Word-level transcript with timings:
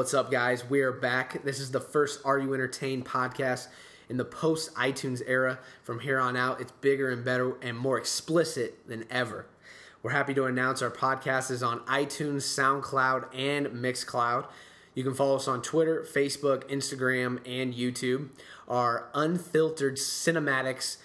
what's 0.00 0.14
up, 0.14 0.30
guys? 0.30 0.64
We 0.64 0.80
are 0.80 0.92
back. 0.92 1.44
This 1.44 1.60
is 1.60 1.72
the 1.72 1.78
first 1.78 2.22
Are 2.24 2.38
You 2.38 2.54
Entertained 2.54 3.04
podcast 3.04 3.68
in 4.08 4.16
the 4.16 4.24
post 4.24 4.74
iTunes 4.74 5.20
era. 5.26 5.58
From 5.82 6.00
here 6.00 6.18
on 6.18 6.38
out, 6.38 6.58
it's 6.58 6.72
bigger 6.80 7.10
and 7.10 7.22
better 7.22 7.58
and 7.60 7.76
more 7.76 7.98
explicit 7.98 8.88
than 8.88 9.04
ever. 9.10 9.44
We're 10.02 10.12
happy 10.12 10.32
to 10.32 10.46
announce 10.46 10.80
our 10.80 10.90
podcast 10.90 11.50
is 11.50 11.62
on 11.62 11.80
iTunes, 11.80 12.44
SoundCloud, 12.44 13.26
and 13.36 13.66
Mixcloud. 13.66 14.46
You 14.94 15.04
can 15.04 15.12
follow 15.12 15.36
us 15.36 15.46
on 15.46 15.60
Twitter, 15.60 16.02
Facebook, 16.10 16.64
Instagram, 16.70 17.38
and 17.46 17.74
YouTube. 17.74 18.30
Our 18.68 19.10
unfiltered 19.12 19.96
cinematics 19.96 20.96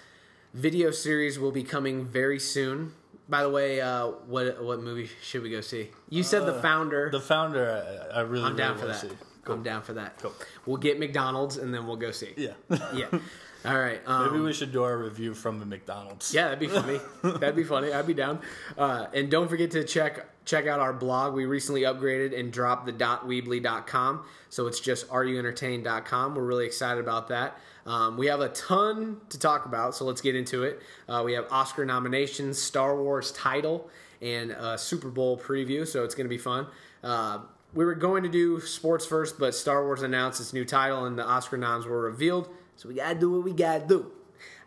video 0.54 0.90
series 0.90 1.38
will 1.38 1.52
be 1.52 1.64
coming 1.64 2.06
very 2.06 2.40
soon. 2.40 2.94
By 3.28 3.42
the 3.42 3.50
way, 3.50 3.80
uh, 3.80 4.08
what 4.26 4.62
what 4.62 4.80
movie 4.80 5.10
should 5.22 5.42
we 5.42 5.50
go 5.50 5.60
see? 5.60 5.90
You 6.08 6.22
said 6.22 6.46
the 6.46 6.54
founder. 6.54 7.10
The 7.10 7.20
founder, 7.20 8.08
I, 8.12 8.18
I 8.18 8.20
really, 8.20 8.44
I'm 8.44 8.56
down 8.56 8.78
for 8.78 8.86
that. 8.86 9.00
see. 9.00 9.10
I'm 9.46 9.62
down 9.62 9.82
for 9.82 9.92
that. 9.94 10.18
Cool. 10.20 10.32
We'll 10.64 10.76
get 10.76 10.98
McDonald's 10.98 11.56
and 11.56 11.72
then 11.72 11.86
we'll 11.86 11.96
go 11.96 12.10
see. 12.10 12.34
Yeah. 12.36 12.54
Yeah. 12.92 13.06
All 13.66 13.78
right. 13.78 14.00
Um, 14.06 14.32
Maybe 14.32 14.42
we 14.42 14.52
should 14.52 14.72
do 14.72 14.82
our 14.82 14.96
review 14.96 15.34
from 15.34 15.58
the 15.58 15.66
McDonald's. 15.66 16.32
yeah, 16.32 16.44
that'd 16.44 16.60
be 16.60 16.68
funny. 16.68 17.00
that'd 17.38 17.56
be 17.56 17.64
funny. 17.64 17.92
I'd 17.92 18.06
be 18.06 18.14
down. 18.14 18.40
Uh, 18.78 19.06
and 19.12 19.30
don't 19.30 19.48
forget 19.48 19.70
to 19.72 19.84
check 19.84 20.26
check 20.44 20.66
out 20.66 20.78
our 20.78 20.92
blog. 20.92 21.34
We 21.34 21.44
recently 21.44 21.82
upgraded 21.82 22.38
and 22.38 22.52
dropped 22.52 22.86
the 22.86 22.92
.weebly.com, 22.92 24.24
so 24.48 24.68
it's 24.68 24.78
just 24.78 25.08
areyouentertained.com. 25.08 26.34
We're 26.34 26.44
really 26.44 26.66
excited 26.66 27.00
about 27.00 27.28
that. 27.28 27.58
Um, 27.84 28.16
we 28.16 28.26
have 28.26 28.40
a 28.40 28.48
ton 28.50 29.20
to 29.28 29.38
talk 29.38 29.66
about, 29.66 29.94
so 29.94 30.04
let's 30.04 30.20
get 30.20 30.34
into 30.34 30.64
it. 30.64 30.80
Uh, 31.08 31.22
we 31.24 31.32
have 31.34 31.46
Oscar 31.50 31.84
nominations, 31.84 32.58
Star 32.60 32.96
Wars 33.00 33.32
title, 33.32 33.90
and 34.20 34.52
a 34.52 34.76
Super 34.78 35.08
Bowl 35.08 35.38
preview, 35.38 35.86
so 35.86 36.04
it's 36.04 36.14
going 36.14 36.24
to 36.26 36.28
be 36.28 36.38
fun. 36.38 36.66
Uh, 37.02 37.40
we 37.74 37.84
were 37.84 37.94
going 37.94 38.22
to 38.22 38.28
do 38.28 38.60
sports 38.60 39.04
first, 39.04 39.38
but 39.38 39.54
Star 39.54 39.84
Wars 39.84 40.02
announced 40.02 40.40
its 40.40 40.52
new 40.52 40.64
title, 40.64 41.04
and 41.04 41.18
the 41.18 41.24
Oscar 41.24 41.56
noms 41.56 41.86
were 41.86 42.00
revealed, 42.00 42.48
so 42.76 42.88
we 42.88 42.94
got 42.94 43.14
to 43.14 43.18
do 43.18 43.30
what 43.30 43.44
we 43.44 43.52
got 43.52 43.80
to 43.80 43.86
do. 43.86 44.12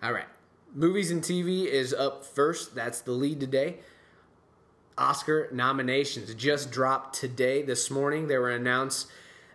All 0.03 0.11
right. 0.11 0.25
Movies 0.73 1.11
and 1.11 1.21
TV 1.21 1.65
is 1.65 1.93
up 1.93 2.25
first. 2.25 2.75
That's 2.75 3.01
the 3.01 3.11
lead 3.11 3.39
today. 3.39 3.77
Oscar 4.97 5.49
nominations 5.53 6.33
just 6.35 6.71
dropped 6.71 7.15
today, 7.15 7.61
this 7.61 7.89
morning. 7.89 8.27
They 8.27 8.37
were 8.37 8.49
announced 8.49 9.07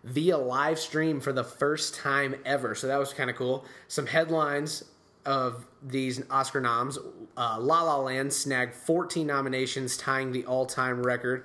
via 0.02 0.38
live 0.38 0.78
stream 0.78 1.20
for 1.20 1.32
the 1.32 1.44
first 1.44 1.94
time 1.94 2.36
ever. 2.44 2.74
So 2.74 2.86
that 2.86 2.98
was 2.98 3.12
kind 3.12 3.30
of 3.30 3.36
cool. 3.36 3.64
Some 3.88 4.06
headlines 4.06 4.84
of 5.26 5.66
these 5.82 6.22
Oscar 6.30 6.60
noms 6.60 6.98
uh, 7.36 7.58
La 7.58 7.82
La 7.82 7.98
Land 7.98 8.32
snagged 8.32 8.74
14 8.74 9.26
nominations, 9.26 9.96
tying 9.96 10.30
the 10.32 10.46
all 10.46 10.66
time 10.66 11.02
record 11.02 11.44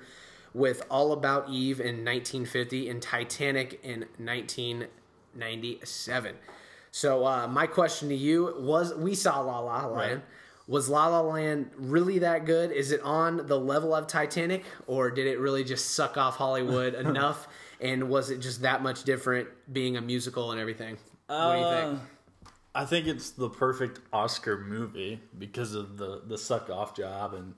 with 0.54 0.82
All 0.90 1.12
About 1.12 1.48
Eve 1.48 1.80
in 1.80 2.04
1950 2.04 2.88
and 2.88 3.02
Titanic 3.02 3.80
in 3.82 4.06
1997. 4.18 6.36
So 6.92 7.26
uh, 7.26 7.46
my 7.46 7.66
question 7.66 8.08
to 8.08 8.14
you 8.14 8.54
was: 8.58 8.94
We 8.94 9.14
saw 9.14 9.40
La 9.40 9.60
La 9.60 9.86
Land. 9.86 9.94
Right. 9.94 10.22
Was 10.66 10.88
La 10.88 11.08
La 11.08 11.20
Land 11.20 11.70
really 11.76 12.20
that 12.20 12.44
good? 12.44 12.70
Is 12.70 12.92
it 12.92 13.00
on 13.02 13.48
the 13.48 13.58
level 13.58 13.92
of 13.92 14.06
Titanic, 14.06 14.64
or 14.86 15.10
did 15.10 15.26
it 15.26 15.40
really 15.40 15.64
just 15.64 15.92
suck 15.92 16.16
off 16.16 16.36
Hollywood 16.36 16.94
enough? 17.06 17.48
And 17.80 18.08
was 18.08 18.30
it 18.30 18.38
just 18.38 18.62
that 18.62 18.82
much 18.82 19.04
different 19.04 19.48
being 19.72 19.96
a 19.96 20.00
musical 20.00 20.52
and 20.52 20.60
everything? 20.60 20.96
what 21.26 21.54
do 21.54 21.58
you 21.58 21.70
think? 21.70 21.98
Uh, 21.98 22.50
I 22.74 22.84
think 22.84 23.06
it's 23.06 23.30
the 23.30 23.48
perfect 23.48 24.00
Oscar 24.12 24.58
movie 24.58 25.20
because 25.38 25.74
of 25.74 25.96
the 25.96 26.22
the 26.26 26.38
suck 26.38 26.70
off 26.70 26.94
job 26.94 27.34
and 27.34 27.54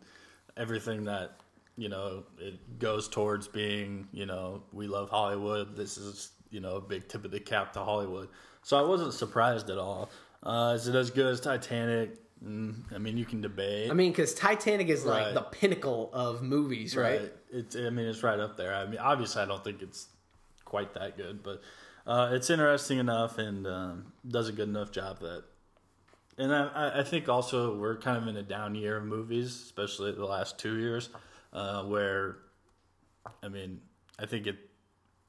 everything 0.56 1.04
that 1.04 1.37
you 1.76 1.88
know 1.88 2.25
it 2.38 2.78
goes 2.78 3.09
towards 3.09 3.48
being. 3.48 4.09
You 4.12 4.26
know, 4.26 4.62
we 4.72 4.87
love 4.87 5.10
Hollywood. 5.10 5.76
This 5.76 5.98
is 5.98 6.31
you 6.50 6.60
know 6.60 6.76
a 6.76 6.81
big 6.81 7.09
tip 7.09 7.25
of 7.25 7.31
the 7.31 7.41
cap 7.41 7.72
to 7.75 7.81
Hollywood. 7.81 8.28
So 8.62 8.78
I 8.78 8.83
wasn't 8.89 9.12
surprised 9.12 9.71
at 9.71 9.78
all. 9.78 10.11
Uh, 10.43 10.73
is 10.77 10.89
it 10.89 10.95
as 10.95 11.11
good 11.11 11.27
as 11.27 11.41
Titanic? 11.41 12.17
Mm, 12.45 12.75
I 12.95 12.99
mean, 12.99 13.17
you 13.17 13.25
can 13.25 13.41
debate. 13.41 13.91
I 13.91 13.95
mean, 13.95 14.11
because 14.11 14.34
Titanic 14.34 14.89
is 14.89 15.05
like 15.05 15.27
Right. 15.27 15.34
the 15.34 15.43
pinnacle 15.43 16.11
of 16.12 16.43
movies, 16.43 16.97
right? 16.97 17.33
It's. 17.53 17.77
I 17.77 17.91
mean, 17.91 18.06
it's 18.06 18.22
right 18.22 18.41
up 18.41 18.56
there. 18.56 18.75
I 18.75 18.87
mean, 18.87 18.99
obviously, 18.99 19.43
I 19.43 19.47
don't 19.47 19.62
think 19.62 19.83
it's 19.83 20.09
quite 20.65 20.95
that 20.95 21.17
good, 21.17 21.43
but 21.43 21.61
uh, 22.06 22.31
it's 22.33 22.51
interesting 22.51 22.99
enough 22.99 23.39
and 23.39 23.67
um, 23.67 24.12
does 24.27 24.49
a 24.49 24.53
good 24.53 24.69
enough 24.69 24.91
job 24.91 25.21
that. 25.21 25.45
And 26.39 26.53
I, 26.53 26.67
I- 26.69 26.99
I 27.01 27.03
think 27.05 27.28
also 27.28 27.77
we're 27.77 27.97
kind 27.99 28.17
of 28.17 28.27
in 28.27 28.37
a 28.37 28.43
down 28.43 28.75
year 28.75 28.97
of 28.97 29.05
movies, 29.05 29.49
especially 29.55 30.12
the 30.12 30.25
last 30.25 30.59
two 30.59 30.78
years, 30.78 31.11
uh, 31.53 31.84
where, 31.84 32.39
I 33.43 33.49
mean, 33.49 33.83
I 34.19 34.25
think 34.27 34.47
it 34.47 34.56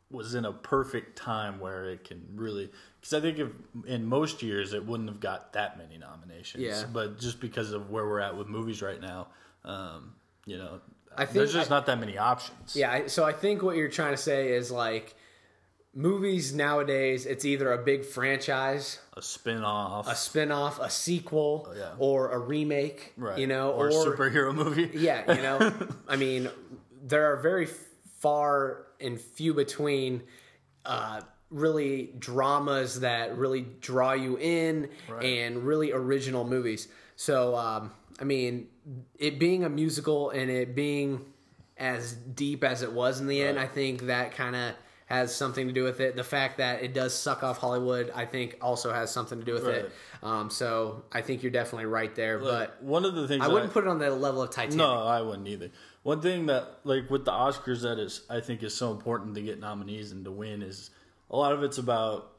was 0.10 0.34
in 0.34 0.46
a 0.46 0.54
perfect 0.54 1.18
time 1.18 1.60
where 1.60 1.86
it 1.90 2.06
can 2.06 2.26
really 2.36 2.72
because 3.03 3.14
I 3.16 3.19
think 3.19 3.38
if 3.38 3.50
in 3.86 4.06
most 4.06 4.41
years 4.41 4.72
it 4.72 4.86
wouldn't 4.86 5.09
have 5.09 5.19
got 5.19 5.52
that 5.53 5.78
many 5.78 5.97
nominations. 5.97 6.64
Yeah. 6.64 6.86
But 6.91 7.19
just 7.19 7.41
because 7.41 7.74
of 7.74 7.90
where 7.90 8.06
we're 8.08 8.22
at 8.22 8.38
with 8.38 8.47
movies 8.47 8.81
right 8.81 9.02
now, 9.02 9.28
um, 9.66 10.14
you 10.46 10.58
know, 10.58 10.80
I 11.18 11.25
think 11.25 11.34
there's 11.34 11.52
just 11.52 11.69
I- 11.69 11.75
not 11.75 11.86
that 11.88 12.00
many 12.00 12.18
options. 12.18 12.78
Yeah, 12.78 13.08
so 13.08 13.25
I 13.25 13.34
think 13.34 13.62
what 13.62 13.75
you're 13.75 13.90
trying 13.90 14.13
to 14.13 14.18
say 14.22 14.53
is 14.53 14.72
like 14.72 15.16
movies 15.94 16.53
nowadays, 16.53 17.25
it's 17.25 17.44
either 17.44 17.74
a 17.74 17.78
big 17.84 18.06
franchise, 18.06 19.00
A 19.18 19.22
spin 19.22 19.66
off, 19.66 20.08
a 20.08 20.16
spin-off, 20.16 20.80
a 20.80 20.90
sequel, 20.90 21.68
Oh, 21.69 21.74
yeah. 21.78 21.92
or 22.00 22.31
a 22.31 22.40
remake, 22.40 23.12
right. 23.18 23.38
you 23.38 23.47
know, 23.47 23.72
or, 23.72 23.90
a 23.90 23.92
superhero 23.92 24.56
movie. 24.56 24.90
yeah, 24.94 25.30
you 25.36 25.42
know, 25.42 25.74
I 26.08 26.16
mean, 26.16 26.50
there 27.03 27.34
are 27.34 27.36
very 27.42 27.68
far 28.22 28.86
and 29.02 29.19
few 29.19 29.53
between 29.53 30.24
uh, 30.86 31.19
really 31.53 32.09
dramas 32.18 33.02
that 33.02 33.38
really 33.38 33.66
draw 33.80 34.14
you 34.14 34.38
in 34.38 34.90
and 35.22 35.64
really 35.64 35.91
original 35.91 36.44
movies. 36.44 36.88
So, 37.16 37.56
um, 37.56 37.91
I 38.19 38.24
mean, 38.24 38.68
it 39.18 39.40
being 39.40 39.63
a 39.63 39.69
musical 39.69 40.31
and 40.31 40.50
it 40.50 40.75
being 40.75 41.25
as 41.78 42.13
deep 42.13 42.63
as 42.63 42.81
it 42.81 42.92
was 42.92 43.19
in 43.22 43.28
the 43.28 43.42
end, 43.42 43.59
I 43.59 43.68
think 43.68 44.03
that 44.08 44.34
kind 44.36 44.56
of 44.56 44.74
has 45.06 45.36
something 45.36 45.68
to 45.68 45.74
do 45.74 45.84
with 45.84 46.00
it. 46.00 46.16
The 46.16 46.24
fact 46.24 46.58
that 46.58 46.81
it 46.81 46.94
does 46.94 47.13
suck 47.13 47.44
off 47.44 47.58
Hollywood, 47.59 48.12
I 48.16 48.25
think, 48.25 48.58
also 48.62 48.92
has 48.92 49.12
something 49.12 49.40
to 49.40 49.46
do 49.46 49.53
with 49.53 49.68
it. 49.68 49.92
Um, 50.24 50.50
so, 50.50 51.03
I 51.12 51.22
think 51.22 51.44
you're 51.44 51.52
definitely 51.52 51.86
right 51.86 52.13
there. 52.16 52.40
but 52.40 52.81
one 52.81 53.06
of 53.06 53.13
the 53.13 53.28
things 53.28 53.44
I 53.44 53.47
wouldn't 53.47 53.74
put 53.74 53.84
it 53.84 53.90
on 53.90 54.00
the 54.00 54.09
level 54.12 54.42
of 54.42 54.50
Titanic. 54.50 54.78
No, 54.78 55.06
I 55.06 55.22
wouldn't 55.22 55.47
either. 55.47 55.69
One 56.03 56.22
thing 56.22 56.47
that, 56.47 56.80
like 56.84 57.09
with 57.09 57.25
the 57.25 57.31
Oscars, 57.31 57.81
that 57.81 58.00
is 58.00 58.22
I 58.30 58.40
think 58.40 58.63
is 58.63 58.74
so 58.74 58.92
important 58.92 59.36
to 59.36 59.42
get 59.42 59.59
nominees 59.59 60.12
and 60.12 60.25
to 60.25 60.31
win 60.31 60.62
is 60.62 60.90
a 61.34 61.36
lot 61.36 61.52
of 61.52 61.64
it's 61.64 61.80
about 61.80 62.32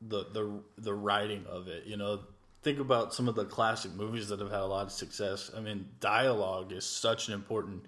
the 0.00 0.24
the 0.32 0.50
the 0.78 0.94
writing 0.94 1.44
of 1.46 1.68
it. 1.68 1.84
You 1.84 1.98
know, 1.98 2.20
think 2.62 2.78
about 2.78 3.12
some 3.12 3.28
of 3.28 3.34
the 3.34 3.44
classic 3.44 3.92
movies 3.92 4.28
that 4.28 4.40
have 4.40 4.50
had 4.50 4.60
a 4.60 4.66
lot 4.66 4.86
of 4.86 4.92
success. 4.92 5.50
I 5.54 5.60
mean, 5.60 5.86
dialogue 6.00 6.72
is 6.72 6.84
such 6.86 7.28
an 7.28 7.34
important 7.34 7.84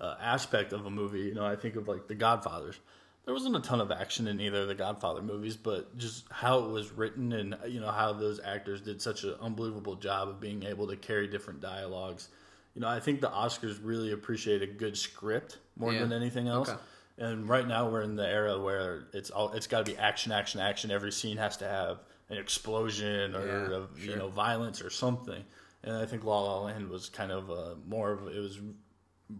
uh, 0.00 0.14
aspect 0.20 0.72
of 0.72 0.86
a 0.86 0.90
movie. 0.90 1.20
You 1.20 1.34
know, 1.34 1.44
I 1.44 1.56
think 1.56 1.76
of 1.76 1.88
like 1.88 2.06
The 2.08 2.14
Godfathers. 2.14 2.78
There 3.26 3.34
wasn't 3.34 3.54
a 3.56 3.60
ton 3.60 3.80
of 3.82 3.90
action 3.92 4.26
in 4.28 4.40
either 4.40 4.62
of 4.62 4.68
the 4.68 4.74
Godfather 4.74 5.20
movies, 5.20 5.56
but 5.56 5.96
just 5.98 6.24
how 6.30 6.60
it 6.64 6.70
was 6.70 6.90
written 6.90 7.32
and 7.34 7.56
you 7.68 7.80
know 7.80 7.90
how 7.90 8.12
those 8.12 8.40
actors 8.42 8.80
did 8.80 9.02
such 9.02 9.24
an 9.24 9.34
unbelievable 9.40 9.96
job 9.96 10.28
of 10.28 10.40
being 10.40 10.62
able 10.62 10.86
to 10.88 10.96
carry 10.96 11.26
different 11.26 11.60
dialogues. 11.60 12.28
You 12.74 12.80
know, 12.80 12.88
I 12.88 13.00
think 13.00 13.20
the 13.20 13.28
Oscars 13.28 13.78
really 13.82 14.12
appreciate 14.12 14.62
a 14.62 14.66
good 14.66 14.96
script 14.96 15.58
more 15.76 15.92
Yeah. 15.92 16.00
than 16.00 16.12
anything 16.12 16.48
else. 16.48 16.70
Okay. 16.70 16.78
And 17.20 17.46
right 17.46 17.68
now 17.68 17.88
we're 17.88 18.00
in 18.00 18.16
the 18.16 18.26
era 18.26 18.58
where 18.58 19.04
it's 19.12 19.30
all 19.30 19.52
it's 19.52 19.66
got 19.66 19.84
to 19.84 19.92
be 19.92 19.98
action, 19.98 20.32
action, 20.32 20.58
action. 20.60 20.90
Every 20.90 21.12
scene 21.12 21.36
has 21.36 21.58
to 21.58 21.68
have 21.68 21.98
an 22.30 22.38
explosion 22.38 23.36
or 23.36 23.46
Yeah, 23.46 23.76
of, 23.76 24.04
you 24.04 24.16
know 24.16 24.28
violence 24.28 24.82
or 24.82 24.88
something. 24.88 25.44
And 25.84 25.96
I 25.96 26.06
think 26.06 26.24
La 26.24 26.40
La 26.40 26.60
Land 26.62 26.88
was 26.88 27.10
kind 27.10 27.30
of 27.30 27.50
uh, 27.50 27.74
more 27.86 28.12
of 28.12 28.26
it 28.28 28.40
was 28.40 28.58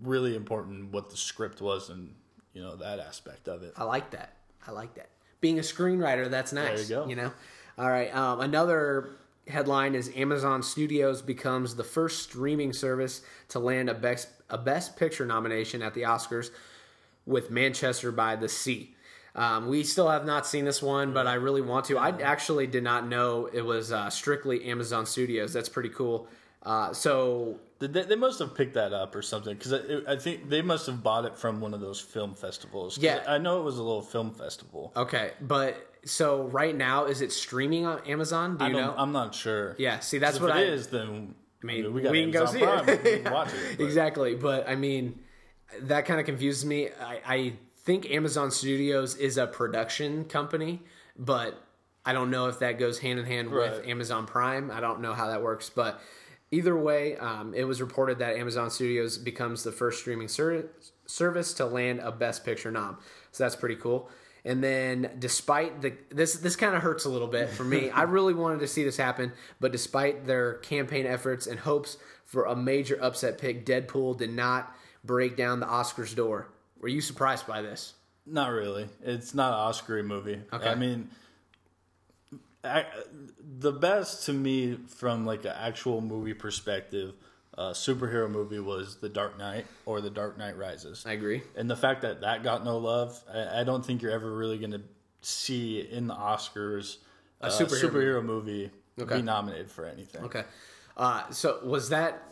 really 0.02 0.36
important 0.36 0.92
what 0.92 1.10
the 1.10 1.16
script 1.16 1.60
was 1.60 1.88
and 1.88 2.14
you 2.52 2.62
know 2.62 2.76
that 2.76 3.00
aspect 3.00 3.48
of 3.48 3.62
it. 3.62 3.72
I 3.76 3.84
like 3.84 4.10
that. 4.10 4.36
I 4.66 4.72
like 4.72 4.94
that. 4.94 5.08
Being 5.40 5.58
a 5.58 5.62
screenwriter, 5.62 6.30
that's 6.30 6.52
nice. 6.52 6.86
There 6.88 6.98
you 6.98 7.04
go. 7.04 7.08
You 7.08 7.16
know. 7.16 7.32
All 7.78 7.88
right. 7.88 8.14
Um, 8.14 8.40
another 8.40 9.12
headline 9.48 9.94
is 9.94 10.10
Amazon 10.14 10.62
Studios 10.62 11.22
becomes 11.22 11.76
the 11.76 11.84
first 11.84 12.22
streaming 12.22 12.74
service 12.74 13.22
to 13.48 13.58
land 13.58 13.88
a 13.88 13.94
best 13.94 14.28
a 14.50 14.58
Best 14.58 14.96
Picture 14.96 15.24
nomination 15.24 15.80
at 15.80 15.94
the 15.94 16.02
Oscars 16.02 16.50
with 17.30 17.50
Manchester 17.50 18.12
by 18.12 18.36
the 18.36 18.48
Sea. 18.48 18.94
Um, 19.34 19.68
we 19.68 19.84
still 19.84 20.08
have 20.10 20.26
not 20.26 20.46
seen 20.46 20.64
this 20.64 20.82
one, 20.82 21.14
but 21.14 21.26
I 21.26 21.34
really 21.34 21.60
want 21.62 21.86
to. 21.86 21.96
I 21.98 22.08
actually 22.20 22.66
did 22.66 22.82
not 22.82 23.06
know 23.06 23.46
it 23.52 23.62
was 23.62 23.92
uh, 23.92 24.10
strictly 24.10 24.64
Amazon 24.64 25.06
Studios. 25.06 25.52
That's 25.52 25.68
pretty 25.68 25.88
cool. 25.90 26.28
Uh, 26.62 26.92
so 26.92 27.58
They, 27.78 27.86
they 27.86 28.16
must 28.16 28.38
have 28.40 28.54
picked 28.54 28.74
that 28.74 28.92
up 28.92 29.14
or 29.14 29.22
something 29.22 29.56
because 29.56 29.72
I, 29.72 30.12
I 30.12 30.16
think 30.16 30.50
they 30.50 30.60
must 30.62 30.86
have 30.86 31.02
bought 31.02 31.24
it 31.24 31.38
from 31.38 31.60
one 31.60 31.72
of 31.72 31.80
those 31.80 32.00
film 32.00 32.34
festivals. 32.34 32.98
Yeah. 32.98 33.22
I 33.26 33.38
know 33.38 33.60
it 33.60 33.64
was 33.64 33.78
a 33.78 33.82
little 33.82 34.02
film 34.02 34.34
festival. 34.34 34.92
Okay, 34.96 35.30
but 35.40 35.86
so 36.04 36.42
right 36.48 36.76
now 36.76 37.06
is 37.06 37.22
it 37.22 37.32
streaming 37.32 37.86
on 37.86 38.00
Amazon? 38.06 38.56
Do 38.58 38.64
you 38.64 38.70
I 38.70 38.72
don't, 38.72 38.82
know? 38.82 38.94
I'm 38.98 39.12
not 39.12 39.34
sure. 39.34 39.74
yeah, 39.78 40.00
see 40.00 40.18
that's 40.18 40.38
what 40.40 40.50
if 40.50 40.56
I 40.56 40.60
it 40.62 40.68
is, 40.70 40.88
then 40.88 41.34
I 41.62 41.66
mean, 41.66 41.94
we, 41.94 42.02
got 42.02 42.12
we 42.12 42.22
can 42.22 42.30
go 42.30 42.46
see 42.46 42.58
Prime, 42.60 42.88
it. 42.88 43.30
watch 43.30 43.48
it. 43.54 43.78
but- 43.78 43.84
exactly. 43.84 44.34
But 44.34 44.68
I 44.68 44.74
mean, 44.74 45.20
that 45.82 46.06
kind 46.06 46.20
of 46.20 46.26
confuses 46.26 46.64
me. 46.64 46.88
I, 46.88 47.20
I 47.26 47.52
think 47.78 48.10
Amazon 48.10 48.50
Studios 48.50 49.16
is 49.16 49.36
a 49.36 49.46
production 49.46 50.24
company, 50.24 50.82
but 51.16 51.62
I 52.04 52.12
don't 52.12 52.30
know 52.30 52.48
if 52.48 52.58
that 52.60 52.78
goes 52.78 52.98
hand 52.98 53.18
in 53.18 53.26
hand 53.26 53.50
with 53.50 53.78
Right. 53.78 53.88
Amazon 53.88 54.26
Prime. 54.26 54.70
I 54.70 54.80
don't 54.80 55.00
know 55.00 55.12
how 55.14 55.28
that 55.28 55.42
works, 55.42 55.70
but 55.70 56.00
either 56.50 56.76
way, 56.76 57.16
um, 57.16 57.54
it 57.54 57.64
was 57.64 57.80
reported 57.80 58.18
that 58.18 58.36
Amazon 58.36 58.70
Studios 58.70 59.18
becomes 59.18 59.62
the 59.62 59.72
first 59.72 60.00
streaming 60.00 60.28
ser- 60.28 60.70
service 61.06 61.54
to 61.54 61.66
land 61.66 62.00
a 62.00 62.10
Best 62.12 62.44
Picture 62.44 62.70
nom. 62.70 62.98
So 63.32 63.44
that's 63.44 63.56
pretty 63.56 63.76
cool. 63.76 64.08
And 64.42 64.64
then, 64.64 65.10
despite 65.18 65.82
the 65.82 65.92
this, 66.08 66.34
this 66.38 66.56
kind 66.56 66.74
of 66.74 66.80
hurts 66.82 67.04
a 67.04 67.10
little 67.10 67.28
bit 67.28 67.50
for 67.50 67.62
me. 67.64 67.90
I 67.94 68.04
really 68.04 68.32
wanted 68.32 68.60
to 68.60 68.66
see 68.66 68.82
this 68.82 68.96
happen, 68.96 69.32
but 69.60 69.70
despite 69.70 70.26
their 70.26 70.54
campaign 70.54 71.04
efforts 71.04 71.46
and 71.46 71.58
hopes 71.60 71.98
for 72.24 72.44
a 72.44 72.56
major 72.56 72.98
upset 73.02 73.36
pick, 73.36 73.66
Deadpool 73.66 74.16
did 74.16 74.30
not 74.30 74.74
break 75.04 75.36
down 75.36 75.60
the 75.60 75.66
Oscars 75.66 76.14
door. 76.14 76.48
Were 76.80 76.88
you 76.88 77.00
surprised 77.00 77.46
by 77.46 77.62
this? 77.62 77.94
Not 78.26 78.48
really. 78.48 78.88
It's 79.02 79.34
not 79.34 79.52
an 79.52 79.58
Oscar 79.58 80.02
movie. 80.02 80.40
Okay. 80.52 80.68
I 80.68 80.74
mean, 80.74 81.08
I, 82.62 82.84
the 83.58 83.72
best 83.72 84.26
to 84.26 84.32
me 84.32 84.76
from 84.88 85.24
like 85.26 85.44
an 85.44 85.54
actual 85.58 86.00
movie 86.00 86.34
perspective, 86.34 87.14
uh, 87.56 87.70
superhero 87.70 88.30
movie 88.30 88.60
was 88.60 88.96
The 88.96 89.08
Dark 89.08 89.38
Knight 89.38 89.66
or 89.86 90.00
The 90.00 90.10
Dark 90.10 90.38
Knight 90.38 90.56
Rises. 90.56 91.04
I 91.06 91.12
agree. 91.12 91.42
And 91.56 91.68
the 91.68 91.76
fact 91.76 92.02
that 92.02 92.20
that 92.20 92.42
got 92.42 92.64
no 92.64 92.78
love, 92.78 93.22
I, 93.32 93.60
I 93.60 93.64
don't 93.64 93.84
think 93.84 94.02
you're 94.02 94.12
ever 94.12 94.34
really 94.34 94.58
going 94.58 94.72
to 94.72 94.82
see 95.22 95.80
in 95.80 96.06
the 96.06 96.14
Oscars 96.14 96.98
a 97.40 97.48
superhero 97.48 97.90
superhero, 97.90 98.24
movie 98.24 98.70
Okay. 98.98 99.16
be 99.16 99.22
nominated 99.22 99.70
for 99.70 99.86
anything. 99.86 100.24
Okay. 100.24 100.44
Uh, 100.96 101.30
so 101.30 101.60
was 101.64 101.88
that 101.88 102.22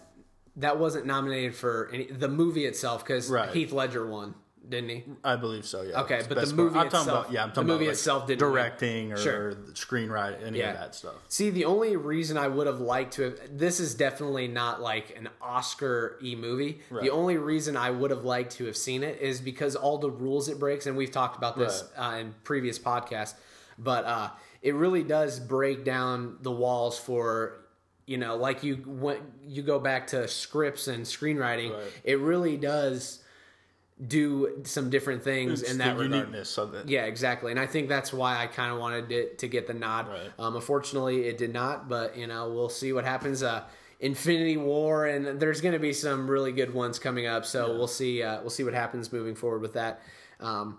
that 0.59 0.79
wasn't 0.79 1.07
nominated 1.07 1.55
for 1.55 1.91
any, 1.93 2.07
the 2.07 2.29
movie 2.29 2.65
itself 2.67 3.05
because 3.05 3.31
Right. 3.31 3.51
Heath 3.51 3.73
Ledger 3.73 4.07
won, 4.07 4.35
didn't 4.69 4.91
he? 4.91 5.05
I 5.25 5.37
believe 5.37 5.65
so. 5.65 5.83
Yeah. 5.83 6.03
Okay, 6.03 6.23
but 6.29 6.39
the 6.47 6.55
movie 6.55 6.75
part- 6.75 6.87
I'm 6.87 6.91
talking 6.91 7.07
itself- 7.09 7.25
about 7.27 7.33
yeah. 7.33 7.43
I'm 7.45 7.49
the 7.51 7.55
talking 7.55 7.67
movie 7.69 7.85
about, 7.85 7.89
like, 7.91 7.93
itself 7.95 8.27
didn't 8.27 8.39
directing 8.41 9.13
or, 9.13 9.17
Sure. 9.17 9.53
screenwriting, 9.73 10.43
any 10.45 10.59
Yeah. 10.59 10.73
of 10.73 10.79
that 10.81 10.95
stuff. 10.95 11.15
See, 11.29 11.51
the 11.51 11.65
only 11.65 11.97
reason 11.97 12.37
I 12.37 12.49
would 12.49 12.67
have 12.67 12.81
liked 12.81 13.15
to 13.15 13.23
have 13.23 13.39
this 13.57 13.81
is 13.81 13.95
definitely 13.95 14.49
not 14.49 14.81
like 14.83 15.17
an 15.17 15.29
Oscar 15.41 16.19
e 16.23 16.35
movie. 16.35 16.81
The 16.91 17.11
only 17.11 17.37
reason 17.39 17.77
I 17.77 17.91
would 17.91 18.11
have 18.11 18.25
liked 18.25 18.53
to 18.57 18.67
have 18.67 18.77
seen 18.77 19.03
it 19.03 19.21
is 19.21 19.41
because 19.41 19.75
all 19.77 19.99
the 19.99 20.11
rules 20.11 20.49
it 20.49 20.59
breaks, 20.59 20.87
and 20.87 20.97
we've 20.97 21.13
talked 21.13 21.37
about 21.39 21.57
this 21.59 21.85
uh, 21.97 22.17
in 22.21 22.35
previous 22.45 22.79
podcasts. 22.79 23.35
But 23.79 24.05
uh, 24.05 24.31
it 24.61 24.75
really 24.75 25.05
does 25.05 25.39
break 25.39 25.85
down 25.85 26.39
the 26.43 26.51
walls 26.51 26.99
for 26.99 27.61
you 28.09 28.17
know, 28.17 28.37
like 28.37 28.63
you 28.63 28.77
when 28.87 29.19
you 29.47 29.63
go 29.63 29.79
back 29.79 30.07
to 30.09 30.27
scripts 30.27 30.89
and 30.89 31.05
screenwriting. 31.05 31.75
Right. 31.75 31.93
It 32.05 32.19
really 32.19 32.57
does 32.57 33.23
do 34.07 34.61
some 34.65 34.91
different 34.91 35.23
things 35.25 35.61
It's 35.61 35.73
in 35.73 35.79
the 35.79 35.85
that 35.85 35.97
regard. 35.97 36.13
uniqueness 36.13 36.57
of 36.57 36.73
it. 36.75 36.89
Yeah, 36.89 37.05
exactly. 37.07 37.51
And 37.51 37.59
I 37.61 37.67
think 37.67 37.89
that's 37.89 38.13
why 38.13 38.41
I 38.41 38.47
kind 38.47 38.73
of 38.73 38.79
wanted 38.79 39.11
it 39.11 39.39
to 39.41 39.49
get 39.49 39.67
the 39.67 39.75
nod. 39.75 40.09
Right. 40.09 40.31
Um, 40.39 40.55
unfortunately, 40.55 41.27
it 41.27 41.37
did 41.37 41.53
not, 41.53 41.89
but 41.89 42.17
you 42.17 42.27
know, 42.29 42.53
we'll 42.53 42.69
see 42.69 42.93
what 42.93 43.05
happens. 43.05 43.43
Uh, 43.43 43.65
Infinity 44.01 44.57
War, 44.57 45.07
and 45.07 45.41
there's 45.41 45.61
going 45.61 45.73
to 45.73 45.81
be 45.81 45.93
some 45.93 46.31
really 46.31 46.53
good 46.53 46.73
ones 46.73 46.99
coming 47.01 47.27
up. 47.27 47.45
So 47.45 47.77
we'll 47.77 47.89
see. 47.89 48.23
Uh, 48.23 48.41
we'll 48.41 48.51
see 48.51 48.63
what 48.65 48.75
happens 48.75 49.13
moving 49.13 49.35
forward 49.35 49.61
with 49.61 49.73
that. 49.73 50.01
Um, 50.39 50.79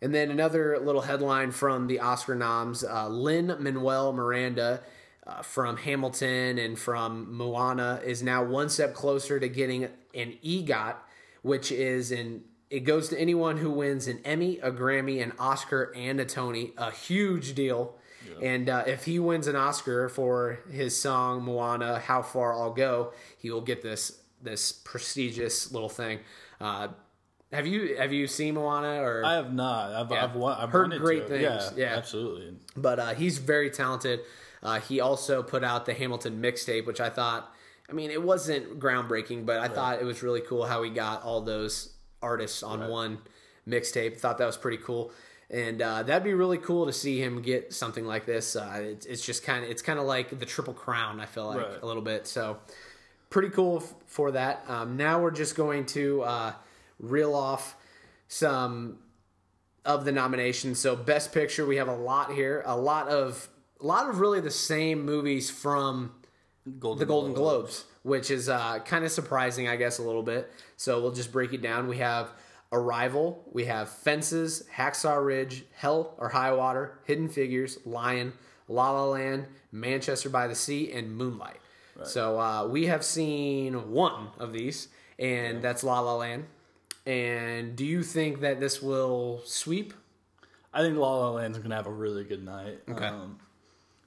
and 0.00 0.14
then 0.14 0.30
another 0.30 0.78
little 0.78 1.00
headline 1.02 1.50
from 1.50 1.88
the 1.88 1.98
Oscar 1.98 2.36
noms: 2.36 2.84
uh, 2.84 3.08
Lin-Manuel 3.08 4.12
Miranda. 4.12 4.80
Uh, 5.24 5.40
from 5.40 5.76
Hamilton 5.76 6.58
and 6.58 6.76
from 6.76 7.32
Moana 7.32 8.00
is 8.04 8.24
now 8.24 8.42
one 8.42 8.68
step 8.68 8.92
closer 8.92 9.38
to 9.38 9.48
getting 9.48 9.84
an 10.14 10.34
EGOT, 10.44 10.96
which 11.42 11.70
is 11.70 12.10
an 12.10 12.42
it 12.70 12.80
goes 12.80 13.08
to 13.10 13.20
anyone 13.20 13.58
who 13.58 13.70
wins 13.70 14.08
an 14.08 14.18
Emmy, 14.24 14.58
a 14.58 14.72
Grammy, 14.72 15.22
an 15.22 15.32
Oscar, 15.38 15.92
and 15.94 16.18
a 16.18 16.24
Tony. 16.24 16.72
A 16.78 16.90
huge 16.90 17.54
deal. 17.54 17.96
And 18.42 18.68
uh, 18.68 18.84
if 18.86 19.04
he 19.04 19.18
wins 19.20 19.46
an 19.46 19.54
Oscar 19.56 20.08
for 20.08 20.58
his 20.70 20.98
song 20.98 21.42
Moana, 21.44 21.98
"How 22.00 22.22
Far 22.22 22.54
I'll 22.54 22.72
Go," 22.72 23.12
he 23.38 23.50
will 23.50 23.60
get 23.60 23.82
this 23.82 24.18
this 24.42 24.72
prestigious 24.72 25.70
little 25.70 25.88
thing. 25.90 26.18
Uh, 26.60 26.88
have 27.52 27.66
you 27.66 27.96
have 27.96 28.12
you 28.12 28.26
seen 28.26 28.54
Moana 28.54 29.02
or? 29.02 29.24
I 29.24 29.34
have 29.34 29.52
not. 29.52 29.92
I've 29.92 30.10
Yeah. 30.10 30.24
I've, 30.24 30.34
wa- 30.34 30.56
I've 30.58 30.70
Heard 30.70 30.98
great 30.98 31.28
things. 31.28 31.42
Yeah, 31.42 31.70
Yeah. 31.76 31.96
absolutely. 31.96 32.54
but 32.76 32.98
uh, 32.98 33.14
he's 33.14 33.38
very 33.38 33.70
talented. 33.70 34.20
Uh, 34.62 34.78
he 34.80 35.00
also 35.00 35.42
put 35.42 35.64
out 35.64 35.86
the 35.86 35.94
Hamilton 35.94 36.40
mixtape, 36.40 36.86
which 36.86 37.00
I 37.00 37.10
thought, 37.10 37.52
I 37.90 37.92
mean, 37.92 38.10
it 38.10 38.22
wasn't 38.22 38.78
groundbreaking, 38.78 39.44
but 39.44 39.58
I 39.58 39.68
thought 39.68 40.00
it 40.00 40.04
was 40.04 40.22
really 40.22 40.40
cool 40.40 40.64
how 40.64 40.82
he 40.82 40.90
got 40.90 41.22
all 41.24 41.40
those 41.40 41.94
artists 42.22 42.62
on 42.62 42.88
one 42.88 43.18
mixtape. 43.68 44.16
Thought 44.18 44.38
that 44.38 44.46
was 44.46 44.56
pretty 44.56 44.78
cool, 44.78 45.10
and 45.50 45.82
uh, 45.82 46.02
that'd 46.04 46.22
be 46.22 46.32
really 46.34 46.58
cool 46.58 46.86
to 46.86 46.92
see 46.92 47.20
him 47.20 47.42
get 47.42 47.72
something 47.72 48.06
like 48.06 48.24
this. 48.24 48.54
Uh, 48.54 48.80
it's, 48.82 49.04
it's 49.06 49.26
just 49.26 49.42
kind 49.42 49.64
of 49.64 49.70
it's 49.70 49.82
kind 49.82 49.98
of 49.98 50.04
like 50.06 50.38
the 50.38 50.46
Triple 50.46 50.74
Crown. 50.74 51.20
I 51.20 51.26
feel 51.26 51.46
like 51.48 51.58
Right. 51.58 51.82
a 51.82 51.86
little 51.86 52.02
bit 52.02 52.26
so. 52.26 52.58
Pretty 53.30 53.48
cool 53.48 53.78
f- 53.78 53.94
for 54.06 54.30
that. 54.32 54.62
Um, 54.68 54.96
now 54.98 55.18
we're 55.20 55.30
just 55.30 55.56
going 55.56 55.86
to 55.86 56.20
uh, 56.22 56.52
reel 57.00 57.34
off 57.34 57.76
some 58.28 58.98
of 59.84 60.04
the 60.04 60.12
nominations. 60.12 60.78
So 60.78 60.94
best 60.96 61.32
picture, 61.32 61.64
we 61.66 61.76
have 61.76 61.88
a 61.88 61.94
lot 61.96 62.32
here. 62.32 62.62
A 62.66 62.76
lot 62.76 63.08
of 63.08 63.48
a 63.82 63.86
lot 63.86 64.08
of 64.08 64.20
really 64.20 64.40
the 64.40 64.50
same 64.50 65.04
movies 65.04 65.50
from 65.50 66.12
Golden 66.78 67.00
the 67.00 67.06
Golden 67.06 67.32
Globe. 67.32 67.62
Globes, 67.62 67.84
which 68.02 68.30
is 68.30 68.48
uh, 68.48 68.78
kind 68.80 69.04
of 69.04 69.10
surprising, 69.10 69.68
I 69.68 69.76
guess, 69.76 69.98
a 69.98 70.02
little 70.02 70.22
bit. 70.22 70.52
So 70.76 71.00
we'll 71.00 71.12
just 71.12 71.32
break 71.32 71.52
it 71.52 71.62
down. 71.62 71.88
We 71.88 71.98
have 71.98 72.30
Arrival, 72.72 73.44
we 73.52 73.66
have 73.66 73.90
Fences, 73.90 74.64
Hacksaw 74.74 75.24
Ridge, 75.24 75.64
Hell 75.74 76.14
or 76.18 76.30
High 76.30 76.52
Water, 76.52 76.98
Hidden 77.04 77.28
Figures, 77.28 77.78
Lion, 77.84 78.32
La 78.68 78.92
La 78.92 79.04
Land, 79.04 79.46
Manchester 79.70 80.30
by 80.30 80.46
the 80.46 80.54
Sea, 80.54 80.90
and 80.92 81.14
Moonlight. 81.14 81.58
So 82.04 82.40
uh, 82.40 82.66
we 82.66 82.86
have 82.86 83.04
seen 83.04 83.92
one 83.92 84.28
of 84.38 84.52
these, 84.52 84.88
and 85.18 85.62
that's 85.62 85.84
La 85.84 86.00
La 86.00 86.16
Land. 86.16 86.46
And 87.06 87.76
do 87.76 87.84
you 87.84 88.02
think 88.02 88.40
that 88.40 88.58
this 88.58 88.80
will 88.80 89.42
sweep? 89.44 89.92
I 90.72 90.80
think 90.80 90.96
La 90.96 91.14
La 91.14 91.30
Land's 91.30 91.58
gonna 91.58 91.76
have 91.76 91.86
a 91.86 91.92
really 91.92 92.24
good 92.24 92.44
night. 92.44 92.80
Okay. 92.88 93.04
Um, 93.04 93.38